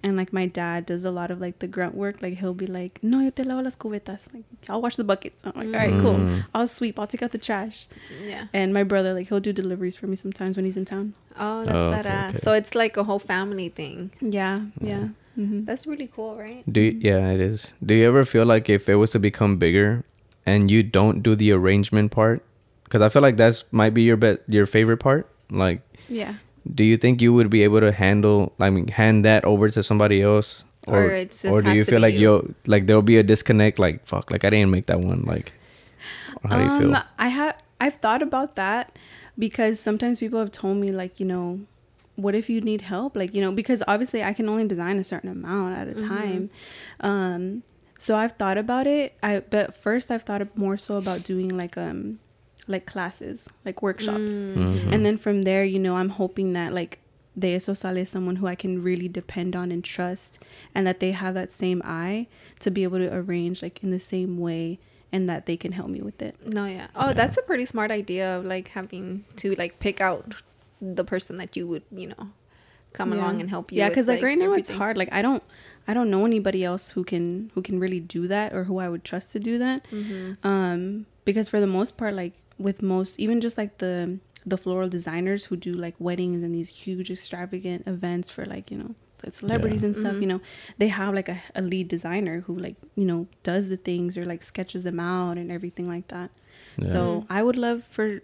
and 0.05 0.17
like 0.17 0.33
my 0.33 0.47
dad 0.47 0.87
does 0.87 1.05
a 1.05 1.11
lot 1.11 1.31
of 1.33 1.41
like 1.41 1.59
the 1.59 1.67
grunt 1.67 1.95
work 1.95 2.17
like 2.23 2.35
he'll 2.41 2.55
be 2.55 2.67
like 2.67 3.01
no 3.03 3.19
yo 3.25 3.31
te 3.31 3.43
lavo 3.43 3.63
las 3.67 3.75
cubetas 3.83 4.29
like 4.35 4.45
i'll 4.69 4.83
wash 4.87 4.97
the 4.97 5.03
buckets 5.13 5.43
i'm 5.47 5.53
like 5.57 5.73
all 5.75 5.81
right 5.87 5.99
cool 6.05 6.19
Mm. 6.21 6.45
i'll 6.55 6.69
sweep 6.69 6.99
i'll 6.99 7.07
take 7.15 7.23
out 7.27 7.33
the 7.33 7.39
trash 7.49 7.89
Yeah. 8.33 8.45
and 8.53 8.73
my 8.79 8.85
brother 8.93 9.13
like 9.15 9.29
he'll 9.31 9.41
do 9.49 9.53
deliveries 9.53 9.97
for 9.97 10.07
me 10.07 10.17
sometimes 10.25 10.57
when 10.57 10.65
he's 10.69 10.77
in 10.77 10.85
town 10.85 11.15
Oh, 11.37 11.65
that's 11.65 11.79
Oh, 11.81 11.89
okay, 11.91 12.03
badass. 12.03 12.29
okay. 12.31 12.39
So 12.39 12.53
it's 12.53 12.75
like 12.77 12.97
a 12.97 13.05
whole 13.05 13.19
family 13.19 13.69
thing. 13.81 14.13
yeah 14.21 14.57
yeah 14.81 15.09
hmm 15.35 15.65
That's 15.65 15.85
really 15.87 16.07
cool, 16.15 16.37
right? 16.39 16.63
Do 16.71 16.81
you, 16.81 16.93
yeah, 17.01 17.31
it 17.35 17.41
is. 17.41 17.75
Do 17.85 17.93
you 17.99 18.07
ever 18.07 18.25
feel 18.25 18.47
like 18.47 18.71
if 18.71 18.89
it 18.89 18.95
was 19.03 19.11
to 19.13 19.19
become 19.19 19.57
bigger, 19.59 20.05
and 20.47 20.71
you 20.71 20.85
don't 20.85 21.23
do 21.27 21.35
the 21.35 21.51
arrangement 21.51 22.13
part, 22.13 22.45
because 22.85 23.03
I 23.03 23.09
feel 23.09 23.23
like 23.23 23.37
that's 23.37 23.65
might 23.73 23.95
be 23.99 24.03
your 24.03 24.17
bet 24.17 24.43
your 24.47 24.67
favorite 24.67 24.99
part. 25.03 25.27
Like, 25.51 25.81
yeah 26.09 26.35
do 26.73 26.85
you 26.85 26.97
think 26.97 27.21
you 27.21 27.33
would 27.35 27.51
be 27.51 27.63
able 27.63 27.81
to 27.81 27.93
handle? 27.93 28.53
I 28.59 28.71
mean, 28.71 28.89
hand 28.89 29.25
that 29.25 29.45
over 29.45 29.69
to 29.69 29.83
somebody 29.83 30.23
else, 30.23 30.65
Or 30.87 31.11
it's 31.11 31.43
just 31.43 31.53
or 31.53 31.63
do 31.63 31.69
has 31.69 31.79
you 31.79 31.85
to 31.85 31.91
feel 31.91 32.01
like 32.01 32.15
you? 32.15 32.21
yo 32.21 32.55
like 32.67 32.87
there'll 32.87 33.03
be 33.03 33.19
a 33.19 33.23
disconnect? 33.23 33.79
Like, 33.79 34.07
fuck, 34.07 34.31
like 34.31 34.45
I 34.45 34.51
didn't 34.51 34.71
make 34.71 34.87
that 34.87 35.01
one. 35.01 35.23
Like, 35.27 35.53
or 36.43 36.51
how 36.51 36.57
do 36.57 36.65
you 36.65 36.71
feel? 36.71 36.93
Um, 36.95 37.03
I 37.19 37.29
have 37.29 37.57
I've 37.81 37.97
thought 37.97 38.23
about 38.23 38.55
that 38.57 38.97
because 39.39 39.81
sometimes 39.81 40.19
people 40.21 40.39
have 40.39 40.51
told 40.53 40.77
me 40.79 40.89
like 40.89 41.19
you 41.21 41.27
know 41.27 41.61
what 42.17 42.35
if 42.35 42.49
you 42.49 42.61
need 42.61 42.83
help 42.83 43.17
like 43.17 43.35
you 43.35 43.41
know 43.43 43.51
because 43.53 43.83
obviously 43.89 44.23
I 44.23 44.33
can 44.33 44.49
only 44.49 44.67
design 44.69 44.99
a 44.99 45.05
certain 45.05 45.29
amount 45.31 45.77
at 45.77 45.89
a 45.89 45.95
Mm-hmm. 45.95 46.07
time 46.07 46.51
um 47.01 47.63
so 47.99 48.15
I've 48.17 48.33
thought 48.33 48.57
about 48.57 48.87
it 48.87 49.17
I 49.23 49.41
but 49.41 49.75
first 49.75 50.11
I've 50.13 50.23
thought 50.23 50.57
more 50.57 50.77
so 50.77 50.97
about 50.97 51.25
doing 51.25 51.49
like 51.49 51.77
um 51.77 52.21
like 52.67 52.87
classes 52.87 53.49
like 53.65 53.83
workshops 53.83 54.45
Mhm. 54.47 54.93
and 54.93 55.05
then 55.05 55.17
from 55.19 55.43
there 55.43 55.65
you 55.65 55.79
know 55.79 55.97
I'm 55.97 56.11
hoping 56.11 56.53
that 56.55 56.73
like 56.73 56.99
de 57.39 57.55
eso 57.55 57.75
sale 57.75 58.05
someone 58.07 58.37
who 58.37 58.47
I 58.47 58.55
can 58.55 58.83
really 58.83 59.09
depend 59.09 59.55
on 59.57 59.71
and 59.73 59.83
trust 59.85 60.39
and 60.75 60.87
that 60.87 61.01
they 61.01 61.13
have 61.13 61.35
that 61.35 61.51
same 61.51 61.83
eye 61.85 62.27
to 62.61 62.71
be 62.71 62.83
able 62.85 62.99
to 62.99 63.13
arrange 63.15 63.61
like 63.63 63.83
in 63.83 63.91
the 63.91 63.99
same 64.01 64.39
way 64.39 64.79
and 65.13 65.29
that 65.29 65.47
they 65.47 65.57
can 65.57 65.73
help 65.73 65.89
me 65.89 66.01
with 66.01 66.23
it 66.23 66.35
No, 66.47 66.65
yeah. 66.67 66.87
Oh, 66.97 67.13
that's 67.13 67.37
a 67.37 67.43
pretty 67.43 67.67
smart 67.67 67.91
idea 67.91 68.37
of 68.39 68.45
like 68.45 68.69
having 68.69 69.25
to 69.37 69.55
like 69.57 69.79
pick 69.79 70.01
out 70.01 70.35
the 70.81 71.05
person 71.05 71.37
that 71.39 71.57
you 71.57 71.67
would, 71.67 71.83
you 71.91 72.09
know, 72.09 72.31
come 72.93 73.13
along 73.13 73.41
and 73.41 73.49
help 73.51 73.73
you. 73.73 73.79
Yeah, 73.79 73.89
because 73.89 74.07
like, 74.09 74.23
right 74.23 74.37
now 74.39 74.53
it's 74.53 74.71
hard. 74.71 74.97
Like 74.97 75.13
I 75.13 75.23
don't, 75.23 75.43
I 75.89 75.95
don't 75.95 76.11
know 76.11 76.25
anybody 76.27 76.63
else 76.65 76.91
who 76.91 77.05
can 77.05 77.51
who 77.55 77.63
can 77.63 77.81
really 77.81 78.01
do 78.01 78.27
that 78.29 78.53
or 78.53 78.65
who 78.65 78.79
I 78.79 78.89
would 78.89 79.03
trust 79.05 79.33
to 79.33 79.41
do 79.41 79.59
that. 79.59 79.85
Mm-hmm. 79.91 80.47
Um, 80.47 81.07
because 81.25 81.49
for 81.49 81.59
the 81.61 81.67
most 81.67 81.97
part, 81.97 82.15
like 82.15 82.35
with 82.59 82.83
most, 82.83 83.19
even 83.21 83.41
just 83.41 83.59
like 83.59 83.79
the 83.79 84.19
the 84.47 84.59
floral 84.59 84.89
designers 84.91 85.47
who 85.47 85.57
do 85.57 85.73
like 85.73 85.95
weddings 85.99 86.43
and 86.45 86.55
these 86.55 86.69
huge 86.69 87.11
extravagant 87.11 87.87
events 87.87 88.29
for 88.29 88.45
like 88.45 88.71
you 88.71 88.77
know 88.77 88.95
the 89.19 89.31
celebrities 89.31 89.83
Yeah. 89.83 89.87
and 89.87 89.97
stuff, 89.97 90.15
Mhm. 90.15 90.21
you 90.21 90.27
know, 90.27 90.41
they 90.77 90.89
have 90.89 91.15
like 91.15 91.31
a, 91.31 91.41
a 91.55 91.63
lead 91.63 91.89
designer 91.89 92.41
who 92.43 92.55
like 92.59 92.77
you 92.95 93.07
know 93.07 93.27
does 93.43 93.69
the 93.69 93.79
things 93.79 94.19
or 94.19 94.25
like 94.27 94.43
sketches 94.43 94.85
them 94.85 95.01
out 95.01 95.39
and 95.39 95.51
everything 95.51 95.87
like 95.87 96.09
that. 96.09 96.31
Yeah. 96.79 96.85
So 96.89 97.27
I 97.31 97.43
would 97.43 97.57
love 97.57 97.85
for 97.91 98.21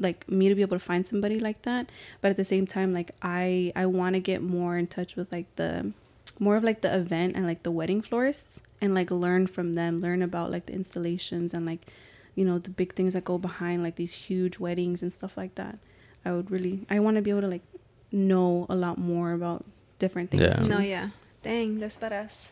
like 0.00 0.28
me 0.28 0.48
to 0.48 0.54
be 0.56 0.62
able 0.62 0.76
to 0.76 0.84
find 0.84 1.06
somebody 1.06 1.38
like 1.38 1.62
that, 1.62 1.92
but 2.20 2.30
at 2.32 2.36
the 2.36 2.44
same 2.44 2.66
time, 2.66 2.92
like 2.92 3.12
I 3.22 3.72
I 3.76 3.86
want 3.86 4.14
to 4.14 4.20
get 4.20 4.42
more 4.42 4.76
in 4.76 4.88
touch 4.88 5.14
with 5.14 5.30
like 5.30 5.46
the 5.56 5.92
more 6.40 6.56
of 6.56 6.64
like 6.64 6.80
the 6.80 6.92
event 6.92 7.36
and 7.36 7.46
like 7.46 7.62
the 7.62 7.70
wedding 7.70 8.00
florists 8.02 8.60
and 8.80 8.96
like 8.96 9.12
learn 9.12 9.46
from 9.46 9.74
them, 9.74 9.98
learn 9.98 10.22
about 10.22 10.50
like 10.50 10.66
the 10.66 10.72
installations 10.72 11.54
and 11.54 11.64
like 11.64 11.86
you 12.34 12.44
know 12.44 12.58
the 12.58 12.70
big 12.70 12.94
things 12.94 13.12
that 13.14 13.24
go 13.24 13.38
behind 13.38 13.82
like 13.82 13.96
these 13.96 14.12
huge 14.12 14.58
weddings 14.58 15.02
and 15.02 15.12
stuff 15.12 15.36
like 15.36 15.54
that. 15.56 15.78
I 16.24 16.32
would 16.32 16.50
really 16.50 16.86
I 16.88 17.00
want 17.00 17.16
to 17.16 17.22
be 17.22 17.30
able 17.30 17.42
to 17.42 17.48
like 17.48 17.62
know 18.10 18.66
a 18.68 18.74
lot 18.74 18.98
more 18.98 19.32
about 19.32 19.64
different 19.98 20.30
things. 20.30 20.42
Yeah. 20.42 20.54
too. 20.54 20.68
No, 20.68 20.78
yeah. 20.78 21.08
Dang, 21.42 21.80
that's 21.80 21.96
badass. 21.98 22.48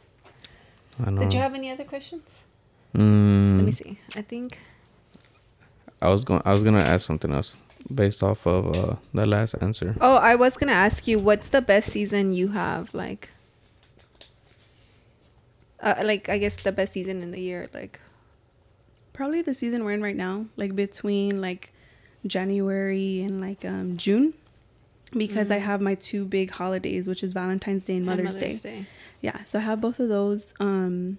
I 1.04 1.10
know. 1.10 1.22
Did 1.22 1.32
you 1.32 1.40
have 1.40 1.54
any 1.54 1.70
other 1.70 1.84
questions? 1.84 2.44
Mm, 2.94 3.56
Let 3.56 3.66
me 3.66 3.72
see. 3.72 3.98
I 4.16 4.22
think. 4.22 4.58
I 6.02 6.08
was 6.08 6.24
going. 6.24 6.42
I 6.44 6.50
was 6.50 6.62
gonna 6.62 6.80
ask 6.80 7.06
something 7.06 7.32
else 7.32 7.54
based 7.94 8.22
off 8.22 8.46
of 8.46 8.76
uh, 8.76 8.96
the 9.14 9.26
last 9.26 9.54
answer. 9.60 9.96
Oh, 10.00 10.16
I 10.16 10.34
was 10.34 10.56
gonna 10.56 10.72
ask 10.72 11.06
you, 11.06 11.18
what's 11.18 11.48
the 11.48 11.62
best 11.62 11.90
season 11.90 12.32
you 12.32 12.48
have? 12.48 12.92
Like, 12.94 13.28
uh, 15.80 16.02
like 16.02 16.28
I 16.28 16.38
guess 16.38 16.62
the 16.62 16.72
best 16.72 16.92
season 16.94 17.22
in 17.22 17.30
the 17.30 17.40
year. 17.40 17.68
Like, 17.72 18.00
Probably 19.20 19.42
the 19.42 19.52
season 19.52 19.84
we're 19.84 19.92
in 19.92 20.00
right 20.02 20.16
now, 20.16 20.46
like 20.56 20.74
between 20.74 21.42
like 21.42 21.74
January 22.26 23.20
and 23.20 23.38
like 23.38 23.66
um 23.66 23.98
June. 23.98 24.32
Because 25.12 25.50
I 25.50 25.58
Mhm. 25.58 25.62
have 25.70 25.80
my 25.82 25.94
two 25.94 26.24
big 26.24 26.48
holidays, 26.52 27.06
which 27.06 27.22
is 27.22 27.34
Valentine's 27.34 27.84
Day 27.84 27.96
and 27.98 28.08
and 28.08 28.24
Mother's, 28.24 28.36
Day. 28.62 28.86
Yeah, 29.20 29.44
so 29.44 29.58
I 29.58 29.62
have 29.62 29.78
both 29.78 30.00
of 30.00 30.08
those. 30.08 30.54
Um, 30.58 31.18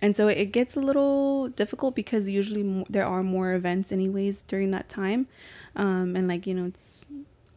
and 0.00 0.16
so 0.16 0.28
it 0.28 0.46
gets 0.46 0.76
a 0.76 0.80
little 0.80 1.48
difficult 1.48 1.94
because 1.94 2.26
usually 2.26 2.62
mo- 2.62 2.86
there 2.88 3.04
are 3.04 3.22
more 3.22 3.52
events, 3.52 3.92
anyways, 3.92 4.44
during 4.44 4.70
that 4.70 4.88
time. 4.88 5.26
Um, 5.76 6.16
and 6.16 6.26
like, 6.28 6.46
you 6.46 6.54
know, 6.54 6.64
it's 6.64 7.04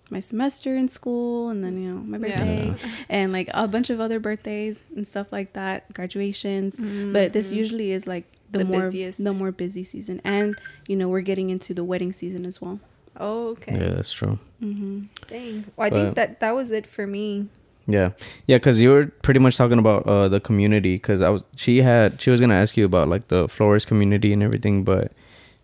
my 0.10 0.20
semester 0.20 0.76
in 0.76 0.90
school 0.90 1.48
and 1.50 1.64
then, 1.64 1.82
you 1.82 1.90
know, 1.94 2.02
my 2.02 2.18
Yeah. 2.18 2.36
birthday 2.38 2.76
and 3.08 3.32
like 3.32 3.50
a 3.54 3.66
bunch 3.66 3.90
of 3.90 4.02
other 4.02 4.20
birthdays 4.20 4.84
and 4.94 5.08
stuff 5.08 5.32
like 5.32 5.54
that, 5.54 5.94
graduations. 5.94 6.76
But 7.14 7.32
this 7.32 7.52
Mhm. 7.54 7.56
usually 7.62 7.92
is 7.92 8.06
like 8.08 8.26
the, 8.60 8.66
The 8.66 8.72
more 8.72 8.82
busiest. 8.82 9.24
the 9.24 9.34
more 9.34 9.52
busy 9.52 9.84
season. 9.84 10.22
And, 10.24 10.56
you 10.88 10.96
know, 10.96 11.08
we're 11.08 11.22
getting 11.22 11.50
into 11.50 11.74
the 11.74 11.84
wedding 11.84 12.12
season 12.14 12.46
as 12.46 12.62
well. 12.62 12.80
Oh, 13.18 13.50
okay. 13.50 13.74
Yeah, 13.74 13.94
that's 13.96 14.12
true. 14.12 14.40
Mm-hmm. 14.62 15.04
Dang. 15.28 15.66
Well, 15.76 15.88
I 15.88 15.90
But- 15.90 15.96
think 15.96 16.16
that 16.16 16.40
that 16.40 16.56
was 16.56 16.72
it 16.72 16.86
for 16.88 17.06
me. 17.08 17.48
Yeah, 17.88 18.12
yeah, 18.48 18.58
because 18.58 18.82
you 18.82 18.90
were 18.90 19.06
pretty 19.22 19.40
much 19.40 19.58
talking 19.58 19.78
about 19.78 20.08
uh 20.08 20.28
the 20.28 20.40
community. 20.40 20.96
Because 20.96 21.22
I 21.22 21.30
was, 21.30 21.44
she 21.56 21.84
had, 21.84 22.20
she 22.20 22.32
was 22.32 22.40
gonna 22.42 22.56
ask 22.56 22.76
you 22.76 22.84
about 22.84 23.10
like 23.10 23.28
the 23.28 23.48
florist 23.48 23.86
community 23.86 24.34
and 24.34 24.42
everything, 24.42 24.84
but 24.84 25.12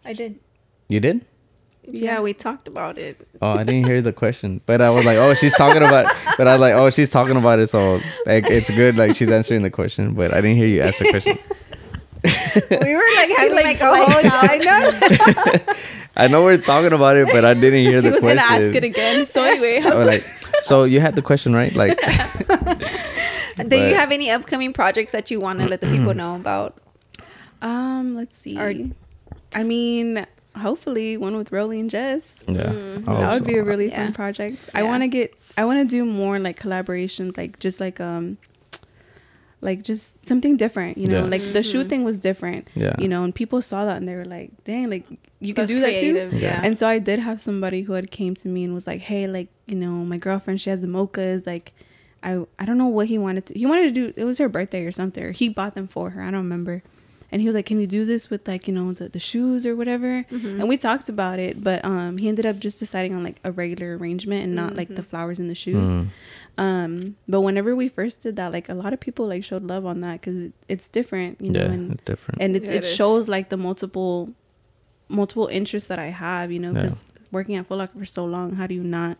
I 0.05 0.13
did. 0.13 0.37
you 0.87 0.99
did. 0.99 1.25
Yeah, 1.89 2.21
we 2.21 2.33
talked 2.33 2.67
about 2.67 2.99
it. 2.99 3.27
Oh, 3.41 3.53
I 3.57 3.63
didn't 3.63 3.85
hear 3.87 4.03
the 4.03 4.13
question, 4.13 4.61
but 4.67 4.81
I 4.81 4.91
was 4.91 5.03
like, 5.03 5.17
oh, 5.17 5.33
she's 5.33 5.55
talking 5.55 5.81
about. 5.81 6.13
But 6.37 6.47
I 6.47 6.53
was 6.53 6.61
like, 6.61 6.75
oh, 6.75 6.91
she's 6.91 7.09
talking 7.09 7.37
about 7.37 7.57
it, 7.57 7.69
so 7.69 7.99
like 8.27 8.45
it's 8.51 8.69
good. 8.69 8.97
Like 8.97 9.15
she's 9.15 9.31
answering 9.31 9.63
the 9.63 9.71
question, 9.71 10.13
but 10.13 10.31
I 10.31 10.41
didn't 10.41 10.57
hear 10.57 10.67
you 10.67 10.81
ask 10.81 10.99
the 10.99 11.09
question. 11.09 11.39
we 12.85 12.93
were 12.95 13.01
like 13.15 13.29
having 13.37 13.55
like, 13.55 13.79
like, 13.79 13.81
a 13.81 13.85
whole. 13.85 14.21
I 14.23 14.57
know. 15.67 15.73
I 16.15 16.27
know 16.27 16.43
we're 16.43 16.57
talking 16.57 16.93
about 16.93 17.15
it, 17.17 17.27
but 17.31 17.45
I 17.45 17.53
didn't 17.53 17.79
hear 17.85 18.01
He 18.01 18.09
the 18.09 18.19
question. 18.19 18.29
He 18.29 18.35
was 18.35 18.47
gonna 18.49 18.63
ask 18.65 18.75
it 18.75 18.83
again. 18.83 19.25
So 19.25 19.43
anyway, 19.43 19.79
I 19.81 19.95
was 19.95 20.07
like, 20.07 20.23
so 20.63 20.83
you 20.83 20.99
had 20.99 21.15
the 21.15 21.21
question 21.21 21.53
right? 21.53 21.73
Like, 21.73 21.99
Do 23.67 23.77
you 23.77 23.95
have 23.95 24.11
any 24.11 24.29
upcoming 24.29 24.73
projects 24.73 25.11
that 25.13 25.31
you 25.31 25.39
want 25.39 25.59
to 25.59 25.67
let 25.67 25.81
the 25.81 25.87
people 25.87 26.13
know 26.13 26.35
about? 26.35 26.77
um, 27.61 28.15
let's 28.15 28.37
see. 28.37 28.57
Or- 28.59 28.73
I 29.53 29.63
mean, 29.63 30.25
hopefully 30.57 31.17
one 31.17 31.35
with 31.37 31.51
Rolly 31.51 31.79
and 31.79 31.89
Jess. 31.89 32.43
yeah, 32.47 32.61
Mm-hmm. 32.63 33.05
That 33.05 33.33
would 33.33 33.43
be 33.45 33.57
a 33.57 33.63
really 33.63 33.89
Yeah. 33.89 34.05
fun 34.05 34.13
project. 34.13 34.69
I 34.73 34.83
want 34.83 35.03
to 35.03 35.07
get. 35.07 35.33
I 35.57 35.65
want 35.65 35.79
to 35.79 35.85
do 35.85 36.05
more 36.05 36.39
like 36.39 36.57
collaborations, 36.59 37.35
like 37.37 37.59
just 37.59 37.79
like 37.81 37.99
um, 37.99 38.37
like 39.61 39.83
just 39.83 40.27
something 40.27 40.57
different. 40.57 40.97
You 40.97 41.07
know, 41.07 41.17
Yeah. 41.23 41.23
like 41.35 41.53
the 41.53 41.63
shoe 41.63 41.83
thing 41.83 42.03
was 42.03 42.17
different. 42.19 42.67
Yeah. 42.75 42.95
You 42.99 43.07
know, 43.07 43.23
and 43.23 43.33
people 43.33 43.61
saw 43.61 43.85
that 43.85 43.97
and 43.97 44.07
they 44.07 44.15
were 44.15 44.25
like, 44.25 44.51
"Dang, 44.63 44.89
like 44.89 45.07
you 45.39 45.53
can 45.53 45.63
That's 45.63 45.71
do 45.71 45.79
that 45.81 45.99
too." 45.99 46.37
Yeah. 46.37 46.61
And 46.63 46.77
so 46.79 46.87
I 46.87 46.97
did 46.99 47.19
have 47.19 47.39
somebody 47.39 47.83
who 47.83 47.93
had 47.93 48.09
came 48.11 48.33
to 48.35 48.47
me 48.49 48.63
and 48.63 48.73
was 48.73 48.87
like, 48.87 49.01
"Hey, 49.01 49.27
like 49.27 49.49
you 49.67 49.75
know, 49.75 49.91
my 50.03 50.17
girlfriend, 50.17 50.59
she 50.61 50.69
has 50.71 50.81
the 50.81 50.87
mochas. 50.87 51.45
Like, 51.45 51.73
I 52.23 52.43
I 52.59 52.65
don't 52.65 52.77
know 52.77 52.87
what 52.87 53.07
he 53.07 53.17
wanted 53.17 53.45
to. 53.47 53.53
He 53.57 53.65
wanted 53.65 53.93
to 53.93 53.95
do. 53.99 54.13
It 54.17 54.25
was 54.25 54.37
her 54.39 54.49
birthday 54.49 54.83
or 54.85 54.91
something. 54.91 55.23
Or 55.23 55.31
he 55.31 55.47
bought 55.49 55.75
them 55.75 55.87
for 55.87 56.09
her. 56.11 56.21
I 56.21 56.31
don't 56.31 56.43
remember." 56.49 56.81
And 57.33 57.39
he 57.41 57.47
was 57.47 57.55
like, 57.55 57.65
"Can 57.65 57.79
you 57.79 57.87
do 57.87 58.03
this 58.03 58.29
with 58.29 58.45
like 58.45 58.67
you 58.67 58.73
know 58.73 58.91
the, 58.91 59.07
the 59.07 59.19
shoes 59.19 59.65
or 59.65 59.73
whatever?" 59.75 60.25
And 60.31 60.67
we 60.67 60.75
talked 60.77 61.07
about 61.07 61.39
it, 61.39 61.63
but 61.63 61.79
um, 61.85 62.17
he 62.17 62.27
ended 62.27 62.45
up 62.45 62.59
just 62.59 62.77
deciding 62.77 63.13
on 63.15 63.23
like 63.23 63.37
a 63.45 63.53
regular 63.53 63.95
arrangement 63.95 64.43
and 64.43 64.53
not 64.53 64.75
like 64.75 64.89
the 64.93 65.03
flowers 65.03 65.39
and 65.39 65.49
the 65.49 65.55
shoes. 65.55 65.95
Mm. 65.95 66.07
Um, 66.57 67.15
but 67.27 67.41
whenever 67.41 67.75
we 67.75 67.87
first 67.89 68.21
did 68.21 68.35
that, 68.35 68.51
like 68.51 68.69
a 68.69 68.73
lot 68.73 68.93
of 68.93 68.99
people 68.99 69.27
like 69.27 69.43
showed 69.43 69.63
love 69.63 69.85
on 69.85 70.01
that 70.01 70.21
because 70.21 70.51
it's 70.67 70.87
different, 70.89 71.39
you 71.41 71.51
know, 71.51 71.59
yeah, 71.61 71.65
and 71.71 71.93
it's 71.93 72.03
different. 72.03 72.41
and 72.41 72.55
it, 72.55 72.63
Yeah, 72.63 72.71
it 72.71 72.75
it 72.75 72.83
is. 72.83 72.93
shows 72.93 73.27
like 73.27 73.49
the 73.49 73.57
multiple 73.57 74.33
multiple 75.09 75.47
interests 75.47 75.89
that 75.89 75.99
I 75.99 76.07
have, 76.07 76.51
you 76.51 76.59
know, 76.59 76.69
Yeah. 76.73 76.83
because 76.83 77.03
working 77.31 77.55
at 77.55 77.67
Foot 77.67 77.77
Locker 77.79 77.99
for 77.99 78.05
so 78.05 78.25
long, 78.25 78.55
how 78.55 78.67
do 78.67 78.75
you 78.75 78.83
not 78.83 79.17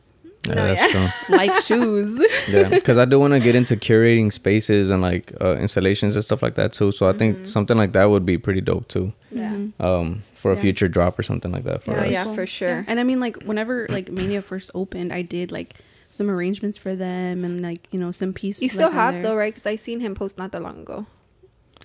yeah, 0.48 0.56
No, 0.56 0.68
that's 0.68 0.82
yeah. 0.82 0.88
true. 1.08 1.08
like 1.38 1.54
shoes? 1.62 2.20
yeah 2.50 2.68
because 2.70 2.98
i 2.98 3.06
do 3.06 3.20
want 3.20 3.32
to 3.34 3.40
get 3.40 3.54
into 3.56 3.76
curating 3.78 4.34
spaces 4.34 4.90
and 4.90 5.00
like 5.00 5.32
uh, 5.40 5.56
installations 5.58 6.16
and 6.16 6.26
stuff 6.26 6.42
like 6.42 6.56
that 6.56 6.74
too 6.74 6.92
so 6.92 7.06
i 7.06 7.10
Mm-hmm. 7.12 7.20
think 7.20 7.46
something 7.46 7.78
like 7.78 7.92
that 7.94 8.06
would 8.10 8.26
be 8.26 8.40
pretty 8.40 8.60
dope 8.62 8.88
too 8.88 9.14
Yeah. 9.32 9.56
um 9.80 10.24
for 10.34 10.52
a 10.52 10.56
Yeah. 10.56 10.62
future 10.62 10.88
drop 10.88 11.20
or 11.20 11.24
something 11.24 11.52
like 11.52 11.64
that 11.66 11.84
for 11.84 11.96
Oh, 11.96 12.02
us 12.02 12.12
yeah, 12.12 12.26
for 12.34 12.48
sure. 12.48 12.84
And 12.88 13.00
I 13.00 13.04
mean, 13.04 13.20
like 13.20 13.38
whenever 13.44 13.86
like 13.90 14.12
Mania 14.12 14.42
first 14.42 14.72
opened, 14.74 15.14
I 15.14 15.22
did 15.22 15.52
like 15.52 15.76
some 16.12 16.30
arrangements 16.30 16.78
for 16.78 16.96
them 16.96 17.44
and 17.44 17.62
like 17.62 17.88
you 17.92 18.00
know 18.00 18.12
some 18.12 18.34
pieces. 18.34 18.62
You 18.62 18.70
still 18.70 18.90
like, 18.90 18.94
have 19.14 19.24
though, 19.24 19.36
right? 19.36 19.54
Because 19.54 19.66
I 19.66 19.76
seen 19.76 20.00
him 20.00 20.14
post 20.16 20.38
not 20.38 20.52
that 20.52 20.62
long 20.62 20.82
ago. 20.82 21.06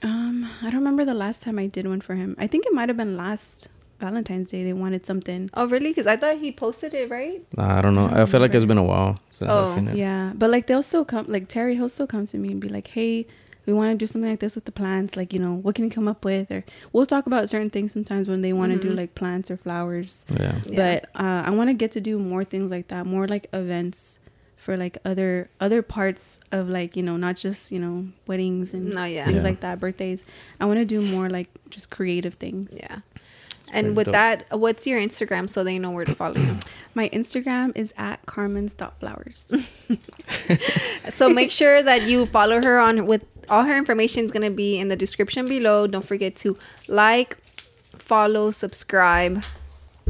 Um, 0.02 0.48
I 0.60 0.64
don't 0.64 0.80
remember 0.80 1.04
the 1.04 1.14
last 1.14 1.40
time 1.42 1.58
I 1.58 1.66
did 1.66 1.86
one 1.86 2.00
for 2.00 2.14
him. 2.14 2.36
I 2.38 2.46
think 2.46 2.66
it 2.66 2.72
might 2.74 2.88
have 2.90 2.96
been 2.98 3.16
last 3.16 3.68
Valentine's 3.98 4.50
Day. 4.50 4.62
They 4.62 4.74
wanted 4.74 5.06
something. 5.06 5.48
Oh, 5.54 5.66
really? 5.66 5.88
Because 5.88 6.06
I 6.06 6.16
thought 6.16 6.36
he 6.38 6.52
posted 6.52 6.92
it, 6.92 7.08
right? 7.10 7.42
Nah, 7.56 7.78
i 7.78 7.80
don't 7.80 7.94
know 7.94 8.10
i 8.12 8.26
feel 8.26 8.40
like 8.40 8.54
it's 8.54 8.66
been 8.66 8.76
a 8.78 8.84
while 8.84 9.18
since 9.30 9.50
Oh, 9.50 9.64
i've 9.64 9.74
seen 9.74 9.88
it 9.88 9.96
Yeah, 9.96 10.32
but 10.34 10.50
like 10.50 10.66
they'll 10.66 10.82
still 10.82 11.04
come. 11.04 11.26
Like 11.28 11.48
Terry, 11.48 11.76
he'll 11.76 11.88
still 11.88 12.06
come 12.06 12.26
to 12.26 12.36
me 12.38 12.50
and 12.50 12.60
be 12.60 12.68
like, 12.68 12.88
"Hey, 12.88 13.26
we 13.66 13.72
want 13.72 13.90
to 13.92 13.96
do 13.96 14.06
something 14.06 14.30
like 14.30 14.40
this 14.40 14.54
with 14.54 14.64
the 14.64 14.72
plants. 14.72 15.16
Like, 15.16 15.32
you 15.32 15.38
know, 15.38 15.54
what 15.54 15.74
can 15.74 15.84
you 15.84 15.90
come 15.90 16.08
up 16.08 16.24
with?" 16.24 16.50
Or 16.50 16.64
we'll 16.92 17.06
talk 17.06 17.26
about 17.26 17.48
certain 17.50 17.68
things 17.70 17.92
sometimes 17.92 18.28
when 18.28 18.40
they 18.42 18.52
want 18.52 18.72
to 18.72 18.78
do 18.78 18.90
Mhm. 18.94 18.96
like 18.96 19.14
plants 19.14 19.50
or 19.50 19.56
flowers. 19.56 20.24
yeah 20.30 20.60
Yeah. 20.66 20.76
But 21.12 21.20
uh, 21.20 21.42
I 21.46 21.50
want 21.50 21.68
to 21.70 21.74
get 21.74 21.90
to 21.92 22.00
do 22.00 22.18
more 22.18 22.44
things 22.44 22.70
like 22.70 22.88
that, 22.88 23.04
more 23.06 23.26
like 23.28 23.48
events 23.52 24.20
for 24.56 24.76
like 24.76 24.98
other 25.04 25.48
other 25.60 25.80
parts 25.82 26.40
of 26.50 26.68
like 26.68 26.96
you 26.96 27.02
know 27.02 27.16
not 27.16 27.36
just 27.36 27.70
you 27.70 27.78
know 27.78 28.06
weddings 28.26 28.72
and 28.74 28.92
No, 28.94 29.04
yeah. 29.04 29.24
things 29.26 29.38
Yeah. 29.38 29.42
like 29.50 29.60
that, 29.60 29.78
birthdays. 29.80 30.24
I 30.60 30.64
want 30.64 30.78
to 30.78 30.84
do 30.84 31.00
more 31.02 31.28
like 31.30 31.48
just 31.70 31.90
creative 31.90 32.34
things. 32.34 32.76
Yeah. 32.80 32.98
And 33.72 33.86
Very 33.88 33.94
with 33.96 34.04
dope. 34.06 34.12
that, 34.12 34.46
what's 34.50 34.86
your 34.86 35.00
Instagram 35.00 35.50
so 35.50 35.64
they 35.64 35.76
know 35.78 35.90
where 35.90 36.04
to 36.04 36.14
follow 36.14 36.38
you? 36.40 36.56
My 36.94 37.08
Instagram 37.10 37.72
is 37.74 37.92
at 37.98 38.24
carmen's.flowers. 38.24 39.52
so 41.10 41.28
make 41.28 41.50
sure 41.50 41.82
that 41.82 42.02
you 42.08 42.26
follow 42.26 42.60
her 42.62 42.78
on 42.78 43.06
with 43.06 43.24
all 43.48 43.64
her 43.64 43.76
information 43.76 44.24
is 44.24 44.30
going 44.32 44.42
to 44.50 44.54
be 44.56 44.78
in 44.78 44.88
the 44.88 44.96
description 44.96 45.46
below. 45.46 45.86
Don't 45.86 46.06
forget 46.06 46.36
to 46.36 46.54
like, 46.88 47.36
follow, 47.98 48.50
subscribe, 48.50 49.42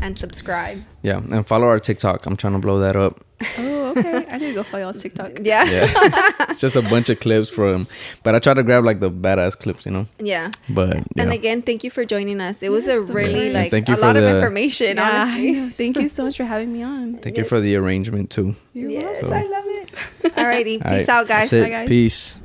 and 0.02 0.18
subscribe. 0.18 0.82
yeah 1.02 1.16
and 1.32 1.48
follow 1.48 1.66
our 1.66 1.78
tiktok 1.78 2.26
i'm 2.26 2.36
trying 2.36 2.52
to 2.52 2.58
blow 2.58 2.78
that 2.80 2.96
up 2.96 3.24
oh, 3.58 3.94
okay. 3.96 4.26
I 4.30 4.36
need 4.36 4.48
to 4.48 4.52
go 4.54 4.62
follow 4.62 4.82
y'all's 4.84 5.00
TikTok. 5.00 5.38
Yeah. 5.42 5.64
yeah 5.64 5.86
it's 6.50 6.60
just 6.60 6.76
a 6.76 6.82
bunch 6.82 7.08
of 7.08 7.18
clips 7.18 7.48
from 7.48 7.86
but 8.22 8.34
i 8.34 8.38
try 8.38 8.52
to 8.52 8.62
grab 8.62 8.84
like 8.84 9.00
the 9.00 9.10
badass 9.10 9.56
clips 9.58 9.86
you 9.86 9.92
know 9.92 10.06
Yeah. 10.18 10.50
but 10.68 10.96
yeah. 10.96 11.22
And 11.22 11.32
again, 11.32 11.62
thank 11.62 11.82
you 11.82 11.90
for 11.90 12.04
joining 12.04 12.42
us. 12.42 12.62
It 12.62 12.68
was 12.68 12.88
a 12.88 12.92
Yes, 12.92 13.08
of 13.08 13.14
really 13.14 13.44
course. 13.44 13.54
like 13.54 13.70
Thank 13.70 13.88
you 13.88 13.94
a 13.94 13.96
for 13.96 14.02
lot 14.02 14.16
of 14.16 14.24
information, 14.24 14.96
Yeah, 14.98 15.22
honestly. 15.22 15.70
Thank 15.70 15.96
you 15.96 16.08
so 16.08 16.24
much 16.24 16.36
for 16.36 16.44
having 16.44 16.74
me 16.74 16.82
on. 16.82 17.16
thank 17.24 17.38
you 17.38 17.44
for 17.44 17.58
the 17.60 17.74
arrangement 17.76 18.28
too 18.28 18.54
You're 18.74 18.90
Yes, 18.90 19.22
welcome. 19.22 19.32
I 19.32 19.42
love 19.44 19.64
it. 19.66 19.92
Alrighty. 20.36 20.84
All 20.84 20.98
Peace 20.98 21.08
out, 21.08 21.26
guys. 21.26 21.48
that's 21.48 21.52
it. 21.54 21.62
Bye, 21.64 21.70
guys. 21.70 21.88
peace 21.88 22.36